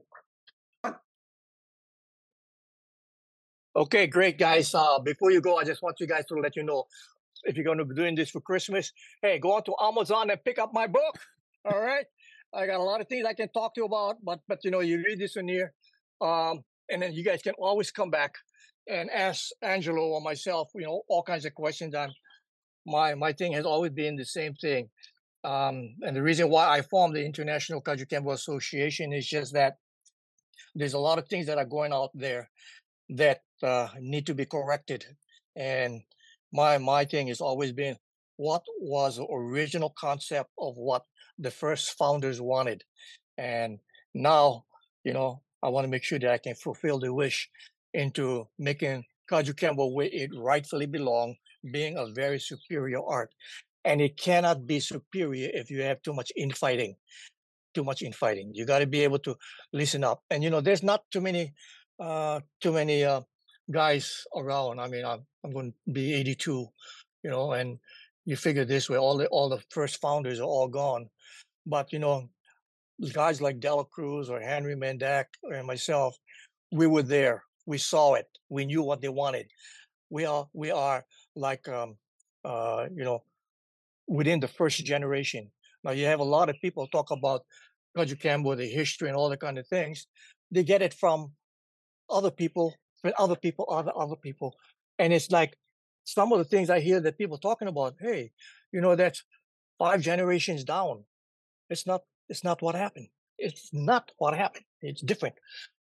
Okay, 3.76 4.08
great, 4.08 4.38
guys. 4.40 4.74
Uh, 4.74 5.00
before 5.00 5.32
you 5.32 5.42
go, 5.42 5.58
I 5.58 5.64
just 5.64 5.84
want 5.84 6.00
you 6.00 6.08
guys 6.08 6.26
to 6.28 6.36
let 6.36 6.56
you 6.56 6.64
know 6.64 6.86
if 7.44 7.56
you're 7.56 7.66
going 7.66 7.78
to 7.78 7.86
be 7.86 7.94
doing 7.96 8.16
this 8.16 8.30
for 8.32 8.42
Christmas, 8.42 8.92
hey, 9.22 9.38
go 9.40 9.54
on 9.54 9.64
to 9.66 9.74
Amazon 9.82 10.30
and 10.32 10.44
pick 10.44 10.58
up 10.58 10.74
my 10.74 10.88
book. 10.88 11.20
All 11.70 11.80
right, 11.82 12.06
I 12.54 12.66
got 12.66 12.80
a 12.80 12.84
lot 12.84 13.02
of 13.02 13.08
things 13.08 13.26
I 13.26 13.34
can 13.34 13.50
talk 13.50 13.76
to 13.76 13.82
you 13.82 13.86
about, 13.86 14.18
but 14.24 14.40
but 14.48 14.60
you 14.64 14.72
know, 14.72 14.80
you 14.80 15.04
read 15.06 15.20
this 15.20 15.36
in 15.36 15.48
here, 15.48 15.74
um, 16.22 16.64
and 16.90 17.02
then 17.02 17.14
you 17.14 17.24
guys 17.24 17.42
can 17.42 17.54
always 17.58 17.92
come 17.92 18.10
back 18.10 18.36
and 18.88 19.10
ask 19.12 19.50
Angelo 19.62 20.02
or 20.02 20.22
myself, 20.22 20.70
you 20.76 20.86
know, 20.86 21.02
all 21.10 21.24
kinds 21.24 21.46
of 21.46 21.54
questions. 21.54 21.94
I'm 21.94 22.12
my 22.86 23.16
my 23.16 23.34
thing 23.34 23.54
has 23.54 23.66
always 23.66 23.92
been 23.92 24.16
the 24.16 24.26
same 24.26 24.54
thing. 24.56 24.90
Um, 25.44 25.96
and 26.02 26.16
the 26.16 26.24
reason 26.24 26.50
why 26.50 26.68
I 26.68 26.82
formed 26.82 27.16
the 27.16 27.26
International 27.26 27.82
Kajukenbo 27.82 28.34
Association 28.34 29.14
is 29.14 29.28
just 29.28 29.54
that 29.54 29.78
there's 30.76 30.94
a 30.94 31.00
lot 31.00 31.20
of 31.20 31.28
things 31.28 31.46
that 31.48 31.58
are 31.58 31.66
going 31.66 31.94
out 31.94 32.12
there 32.14 32.50
that 33.10 33.42
uh, 33.64 33.88
need 34.00 34.26
to 34.28 34.34
be 34.34 34.46
corrected. 34.46 35.06
And 35.56 36.02
my 36.52 36.78
my 36.78 37.06
thing 37.06 37.28
has 37.28 37.42
always 37.42 37.72
been 37.72 37.98
what 38.38 38.64
was 38.80 39.18
the 39.18 39.26
original 39.26 39.94
concept 39.98 40.50
of 40.58 40.76
what 40.78 41.04
the 41.40 41.52
first 41.52 41.98
founders 41.98 42.42
wanted. 42.42 42.84
And 43.38 43.80
now, 44.14 44.66
you 45.04 45.14
know, 45.14 45.42
I 45.62 45.70
want 45.70 45.86
to 45.86 45.90
make 45.90 46.04
sure 46.04 46.20
that 46.20 46.32
I 46.32 46.38
can 46.38 46.56
fulfill 46.56 47.00
the 47.00 47.14
wish 47.14 47.50
into 47.94 48.48
making 48.58 49.06
Kajukenbo 49.30 49.94
where 49.94 50.10
it 50.12 50.32
rightfully 50.36 50.86
belongs, 50.86 51.38
being 51.72 51.98
a 51.98 52.08
very 52.08 52.40
superior 52.40 53.04
art. 53.04 53.34
And 53.86 54.02
it 54.02 54.18
cannot 54.18 54.68
be 54.68 54.80
superior 54.80 55.50
if 55.54 55.72
you 55.72 55.82
have 55.82 56.02
too 56.02 56.14
much 56.14 56.32
infighting 56.36 56.96
too 57.78 57.84
much 57.84 58.02
infighting. 58.02 58.50
You 58.56 58.66
got 58.66 58.80
to 58.80 58.88
be 58.88 59.02
able 59.04 59.20
to 59.20 59.38
listen 59.72 60.04
up. 60.04 60.24
And 60.32 60.44
you 60.44 60.50
know 60.50 60.62
there's 60.62 60.82
not 60.82 61.04
too 61.12 61.22
many 61.22 61.54
uh 62.00 62.40
too 62.60 62.72
many 62.72 63.04
uh 63.04 63.22
guys 63.70 64.26
around. 64.36 64.80
I 64.80 64.88
mean 64.88 65.06
i'm, 65.06 65.22
I'm 65.44 65.52
going 65.52 65.72
to 65.72 65.92
be 65.92 66.14
82 66.14 66.68
you 67.24 67.30
know 67.30 67.52
and 67.52 67.80
you 68.26 68.36
figure 68.36 68.66
this 68.66 68.90
way 68.90 68.98
all 68.98 69.18
the 69.18 69.28
all 69.28 69.50
the 69.50 69.62
first 69.70 70.02
founders 70.02 70.40
are 70.40 70.52
all 70.56 70.68
gone 70.68 71.10
but 71.68 71.94
you 71.94 72.00
know 72.00 72.30
guys 73.14 73.42
like 73.42 73.60
Dela 73.60 73.86
Cruz 73.86 74.30
or 74.30 74.40
Henry 74.40 74.76
Mendak 74.76 75.26
and 75.44 75.68
myself 75.68 76.18
we 76.72 76.88
were 76.88 77.04
there 77.04 77.44
we 77.66 77.78
saw 77.78 78.16
it 78.16 78.28
we 78.50 78.66
knew 78.66 78.84
what 78.84 79.02
they 79.02 79.10
wanted 79.10 79.48
we 80.10 80.26
are 80.26 80.48
we 80.54 80.72
are 80.72 81.06
like 81.36 81.68
um 81.68 81.96
uh 82.44 82.88
you 82.96 83.04
know 83.04 83.22
within 84.08 84.40
the 84.40 84.48
first 84.48 84.84
generation. 84.86 85.52
Now 85.84 85.92
you 85.92 86.06
have 86.06 86.20
a 86.20 86.32
lot 86.38 86.50
of 86.50 86.56
people 86.62 86.88
talk 86.88 87.12
about 87.12 87.42
Kajukenbo, 87.96 88.58
the 88.58 88.68
history 88.68 89.10
and 89.10 89.18
all 89.18 89.30
the 89.30 89.38
kind 89.38 89.58
of 89.58 89.68
things. 89.68 90.08
They 90.52 90.64
get 90.64 90.82
it 90.82 90.94
from 90.94 91.34
other 92.10 92.32
people, 92.32 92.74
from 93.02 93.14
other 93.20 93.36
people, 93.36 93.68
other 93.70 93.92
other 93.96 94.16
people. 94.16 94.56
And 94.98 95.14
it's 95.14 95.30
like 95.30 95.58
some 96.06 96.32
of 96.32 96.40
the 96.40 96.46
things 96.46 96.70
I 96.70 96.80
hear 96.80 97.00
that 97.02 97.18
people 97.18 97.38
talking 97.38 97.68
about, 97.68 97.96
hey, 98.00 98.32
you 98.72 98.82
know, 98.82 98.96
that's 98.96 99.24
five 99.78 100.02
generations 100.02 100.64
down. 100.64 101.04
It's 101.70 101.86
not 101.86 102.02
it's 102.30 102.44
not 102.44 102.62
what 102.62 102.76
happened. 102.76 103.10
It's 103.38 103.70
not 103.74 104.12
what 104.18 104.34
happened. 104.36 104.66
It's 104.82 105.02
different. 105.02 105.36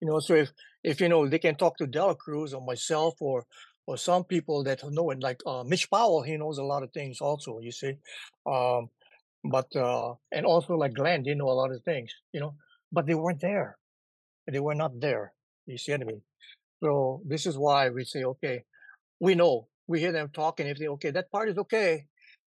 You 0.01 0.07
know, 0.07 0.19
so 0.19 0.35
if 0.35 0.51
if 0.83 1.01
you 1.01 1.09
know 1.09 1.27
they 1.27 1.39
can 1.39 1.55
talk 1.55 1.77
to 1.77 1.87
Dela 1.87 2.15
Cruz 2.15 2.53
or 2.53 2.61
myself 2.61 3.15
or 3.21 3.45
or 3.85 3.97
some 3.97 4.23
people 4.23 4.63
that 4.63 4.81
know 4.91 5.09
it, 5.11 5.21
like 5.21 5.41
uh, 5.45 5.63
Mitch 5.63 5.89
Powell, 5.91 6.21
he 6.23 6.37
knows 6.37 6.57
a 6.57 6.63
lot 6.63 6.83
of 6.83 6.91
things 6.93 7.19
also. 7.21 7.59
You 7.59 7.71
see, 7.71 7.93
um, 8.45 8.89
but 9.43 9.75
uh, 9.75 10.13
and 10.31 10.45
also 10.45 10.75
like 10.75 10.93
Glenn, 10.93 11.23
they 11.23 11.35
know 11.35 11.49
a 11.49 11.59
lot 11.61 11.71
of 11.71 11.83
things. 11.83 12.11
You 12.33 12.41
know, 12.41 12.55
but 12.91 13.05
they 13.05 13.15
weren't 13.15 13.41
there. 13.41 13.77
They 14.51 14.59
were 14.59 14.75
not 14.75 14.99
there. 14.99 15.33
You 15.65 15.77
see 15.77 15.91
what 15.93 16.01
I 16.01 16.05
mean? 16.05 16.21
So 16.83 17.21
this 17.25 17.45
is 17.45 17.57
why 17.57 17.89
we 17.89 18.03
say, 18.05 18.23
okay, 18.23 18.63
we 19.19 19.35
know 19.35 19.67
we 19.87 19.99
hear 19.99 20.11
them 20.13 20.29
talking. 20.33 20.67
If 20.67 20.79
they 20.79 20.87
okay, 20.89 21.11
that 21.11 21.31
part 21.31 21.49
is 21.49 21.57
okay. 21.59 22.05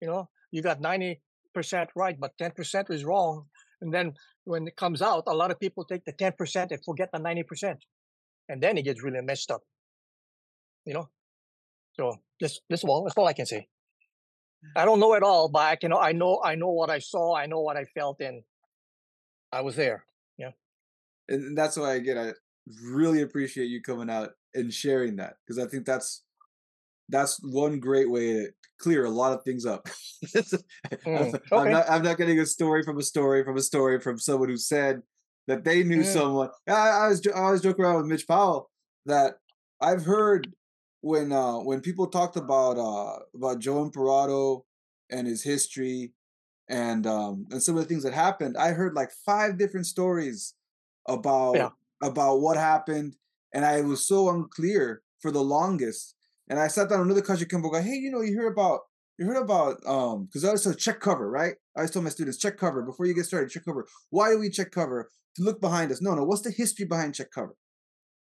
You 0.01 0.09
know, 0.09 0.31
you 0.53 0.63
got 0.63 0.81
ninety 0.81 1.21
percent 1.55 1.91
right, 1.97 2.19
but 2.19 2.37
ten 2.37 2.51
percent 2.51 2.89
is 2.91 3.05
wrong. 3.05 3.47
And 3.81 3.93
then 3.93 4.15
when 4.45 4.67
it 4.67 4.77
comes 4.77 5.01
out, 5.03 5.25
a 5.27 5.35
lot 5.35 5.51
of 5.51 5.61
people 5.61 5.85
take 5.85 6.05
the 6.05 6.13
ten 6.13 6.33
percent 6.37 6.73
and 6.73 6.85
forget 6.85 7.11
the 7.13 7.19
ninety 7.19 7.45
percent, 7.45 7.85
and 8.49 8.63
then 8.63 8.77
it 8.77 8.83
gets 8.83 9.03
really 9.03 9.23
messed 9.23 9.51
up. 9.51 9.63
You 10.85 10.95
know, 10.95 11.09
so 11.95 12.17
this 12.41 12.61
this 12.69 12.81
is 12.81 12.85
all 12.85 13.05
that's 13.05 13.17
all 13.17 13.27
I 13.27 13.33
can 13.33 13.47
say. 13.47 13.69
I 14.77 14.85
don't 14.85 15.01
know 15.01 15.15
it 15.15 15.23
all, 15.23 15.49
but 15.49 15.63
I 15.63 15.77
can 15.77 15.93
I 15.93 16.13
know 16.13 16.41
I 16.45 16.55
know 16.55 16.71
what 16.71 16.91
I 16.91 16.99
saw, 16.99 17.37
I 17.37 17.47
know 17.47 17.61
what 17.61 17.77
I 17.77 17.85
felt, 17.85 18.21
and 18.21 18.43
I 19.53 19.61
was 19.61 19.77
there. 19.77 20.05
Yeah, 20.39 20.51
and 21.29 21.57
that's 21.57 21.77
why 21.77 21.95
again 21.95 22.19
I 22.19 22.33
really 22.83 23.23
appreciate 23.23 23.67
you 23.67 23.83
coming 23.83 24.11
out 24.11 24.31
and 24.55 24.73
sharing 24.73 25.17
that 25.17 25.37
because 25.47 25.63
I 25.63 25.69
think 25.69 25.85
that's 25.85 26.23
that's 27.09 27.41
one 27.43 27.81
great 27.81 28.11
way 28.11 28.33
to 28.35 28.53
clear 28.79 29.05
a 29.05 29.11
lot 29.11 29.33
of 29.33 29.45
things 29.45 29.67
up. 29.67 29.89
Mm, 31.07 31.39
I'm 31.55 31.71
not 31.71 31.89
I'm 31.89 32.03
not 32.03 32.19
getting 32.19 32.39
a 32.41 32.47
story 32.47 32.83
from 32.83 32.99
a 32.99 33.03
story 33.03 33.45
from 33.45 33.57
a 33.57 33.63
story 33.63 34.01
from 34.01 34.19
someone 34.19 34.49
who 34.49 34.57
said 34.57 35.03
that 35.47 35.65
they 35.65 35.83
knew 35.85 36.01
Mm. 36.01 36.05
someone. 36.05 36.51
I, 36.69 36.73
I 36.73 37.09
was 37.09 37.27
I 37.27 37.39
always 37.39 37.61
joke 37.61 37.79
around 37.79 37.97
with 37.97 38.07
Mitch 38.07 38.27
Powell 38.27 38.71
that 39.07 39.39
I've 39.81 40.05
heard 40.05 40.55
when 41.03 41.33
uh 41.33 41.59
when 41.59 41.81
people 41.81 42.07
talked 42.07 42.37
about 42.37 42.79
uh 42.79 43.19
about 43.35 43.59
Joe 43.61 43.89
Emperado 43.89 44.63
and 45.11 45.27
his 45.27 45.43
history 45.43 46.13
and 46.69 47.07
um 47.07 47.47
and 47.51 47.63
some 47.63 47.77
of 47.77 47.83
the 47.83 47.89
things 47.89 48.03
that 48.05 48.15
happened, 48.15 48.57
I 48.57 48.73
heard 48.73 48.95
like 48.95 49.11
five 49.27 49.59
different 49.59 49.87
stories 49.87 50.55
about 51.09 51.71
about 52.03 52.37
what 52.41 52.57
happened, 52.57 53.17
and 53.53 53.65
I 53.65 53.83
was 53.83 54.07
so 54.07 54.31
unclear 54.31 55.03
for 55.21 55.31
the 55.31 55.43
longest. 55.43 56.15
And 56.49 56.59
I 56.59 56.69
sat 56.69 56.89
down 56.89 57.01
with 57.01 57.11
another 57.11 57.23
Kajukenbo 57.23 57.73
guy, 57.73 57.83
hey, 57.83 57.95
you 57.95 58.11
know, 58.11 58.21
you 58.21 58.33
hear 58.33 58.49
about 58.49 58.81
you 59.19 59.27
heard 59.27 59.43
about 59.43 59.77
um 59.87 60.25
because 60.27 60.45
I 60.45 60.49
always 60.49 60.63
said 60.63 60.79
check 60.79 61.01
cover, 61.01 61.31
right? 61.31 61.55
I 61.77 61.81
always 61.81 61.91
tell 61.91 62.03
my 62.03 62.11
students 62.11 62.39
check 62.39 62.57
cover 62.57 62.83
before 62.83 63.07
you 63.07 63.15
get 63.15 63.27
started. 63.27 63.51
Check 63.51 63.65
cover. 63.65 63.87
Why 64.11 64.31
do 64.31 64.39
we 64.39 64.51
check 64.51 64.71
cover? 64.71 65.11
To 65.37 65.43
look 65.43 65.61
behind 65.61 65.91
us. 65.91 66.01
No, 66.01 66.15
no. 66.15 66.25
What's 66.25 66.43
the 66.43 66.51
history 66.51 66.87
behind 66.87 67.15
check 67.15 67.31
cover? 67.33 67.57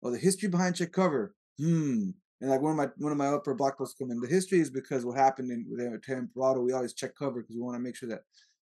Oh, 0.04 0.12
the 0.12 0.18
history 0.18 0.50
behind 0.50 0.76
check 0.76 0.92
cover. 0.92 1.34
Hmm. 1.58 2.10
And 2.40 2.52
like 2.52 2.62
one 2.62 2.72
of 2.72 2.78
my 2.78 2.88
one 2.98 3.12
of 3.12 3.18
my 3.18 3.28
upper 3.28 3.56
block 3.56 3.78
posts 3.78 3.96
come 3.98 4.12
in. 4.12 4.20
The 4.20 4.28
history 4.28 4.60
is 4.60 4.70
because 4.70 5.06
what 5.06 5.18
happened 5.18 5.52
in 5.52 5.66
with 5.70 5.80
Emperado, 5.80 6.64
we 6.64 6.74
always 6.74 6.94
check 6.94 7.16
cover 7.18 7.42
because 7.42 7.56
we 7.56 7.62
want 7.62 7.76
to 7.76 7.82
make 7.82 7.96
sure 7.96 8.10
that 8.10 8.22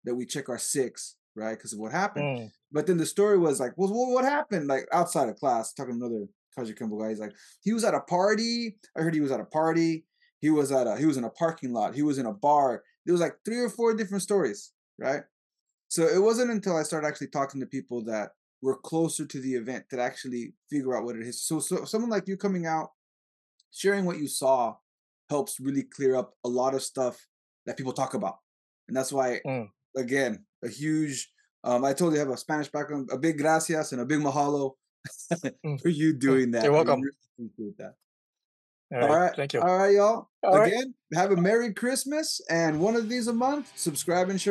that 0.03 0.15
we 0.15 0.25
check 0.25 0.49
our 0.49 0.59
six, 0.59 1.15
right? 1.35 1.57
Because 1.57 1.73
of 1.73 1.79
what 1.79 1.91
happened. 1.91 2.39
Mm, 2.39 2.51
But 2.71 2.87
then 2.87 2.97
the 2.97 3.05
story 3.05 3.37
was 3.39 3.59
like, 3.59 3.73
well, 3.75 3.89
what, 3.89 4.13
what 4.13 4.25
happened? 4.25 4.67
Like 4.67 4.87
outside 4.93 5.29
of 5.29 5.37
class, 5.37 5.73
talking 5.73 5.99
to 5.99 6.05
another 6.05 6.25
Kimball 6.55 6.99
guy. 7.01 7.09
He's 7.09 7.19
like, 7.19 7.33
he 7.61 7.73
was 7.73 7.83
at 7.83 7.93
a 7.93 7.99
party. 8.01 8.77
I 8.97 9.01
heard 9.01 9.13
he 9.13 9.21
was 9.21 9.31
at 9.31 9.39
a 9.39 9.45
party. 9.45 10.05
He 10.39 10.49
was 10.49 10.71
at 10.71 10.87
a 10.87 10.95
he 10.97 11.05
was 11.05 11.17
in 11.17 11.23
a 11.23 11.29
parking 11.29 11.73
lot. 11.73 11.95
He 11.95 12.01
was 12.03 12.17
in 12.17 12.25
a 12.25 12.33
bar. 12.33 12.83
There 13.05 13.13
was 13.13 13.21
like 13.21 13.37
three 13.43 13.59
or 13.59 13.69
four 13.69 13.93
different 13.93 14.23
stories, 14.23 14.71
right? 14.97 15.23
So 15.89 16.03
it 16.07 16.19
wasn't 16.21 16.51
until 16.51 16.75
I 16.75 16.83
started 16.83 17.07
actually 17.07 17.27
talking 17.27 17.59
to 17.61 17.67
people 17.67 18.03
that 18.05 18.29
were 18.61 18.77
closer 18.77 19.25
to 19.25 19.39
the 19.39 19.53
event 19.55 19.85
that 19.91 19.99
actually 19.99 20.53
figure 20.69 20.97
out 20.97 21.03
what 21.03 21.15
it 21.15 21.21
is. 21.21 21.41
So, 21.45 21.59
so 21.59 21.85
someone 21.85 22.09
like 22.09 22.27
you 22.27 22.35
coming 22.37 22.65
out, 22.65 22.91
sharing 23.71 24.05
what 24.05 24.17
you 24.17 24.27
saw, 24.27 24.75
helps 25.29 25.59
really 25.59 25.83
clear 25.83 26.15
up 26.15 26.33
a 26.43 26.49
lot 26.49 26.73
of 26.73 26.81
stuff 26.81 27.27
that 27.65 27.77
people 27.77 27.93
talk 27.93 28.13
about, 28.13 28.37
and 28.87 28.95
that's 28.95 29.11
why 29.11 29.41
Mm. 29.45 29.69
again 29.97 30.45
a 30.63 30.69
huge. 30.69 31.31
Um, 31.63 31.83
I 31.83 31.93
told 31.93 32.13
you 32.13 32.19
I 32.19 32.23
have 32.23 32.29
a 32.29 32.37
Spanish 32.37 32.69
background. 32.69 33.09
A 33.11 33.17
big 33.17 33.37
gracias 33.39 33.91
and 33.91 34.01
a 34.01 34.05
big 34.05 34.19
mahalo. 34.19 34.73
For 35.29 35.51
mm. 35.65 35.79
you 35.85 36.13
mm. 36.13 36.19
doing 36.19 36.51
that. 36.51 36.63
You're 36.63 36.73
welcome. 36.73 37.01
really 37.01 37.15
appreciate 37.37 37.77
that. 37.77 37.95
all 38.93 39.01
All 39.01 39.09
right, 39.09 39.25
right. 39.27 39.35
Thank 39.35 39.53
you. 39.53 39.61
All 39.61 39.77
right, 39.77 39.93
y'all. 39.93 40.29
All 40.43 40.59
right. 40.59 40.71
Again, 40.71 40.93
have 41.13 41.31
a 41.31 41.35
Merry 41.35 41.73
Christmas 41.73 42.41
and 42.49 42.79
one 42.79 42.95
of 42.95 43.09
these 43.09 43.27
a 43.27 43.33
month. 43.33 43.71
Subscribe 43.75 44.29
and 44.29 44.39
share. 44.39 44.43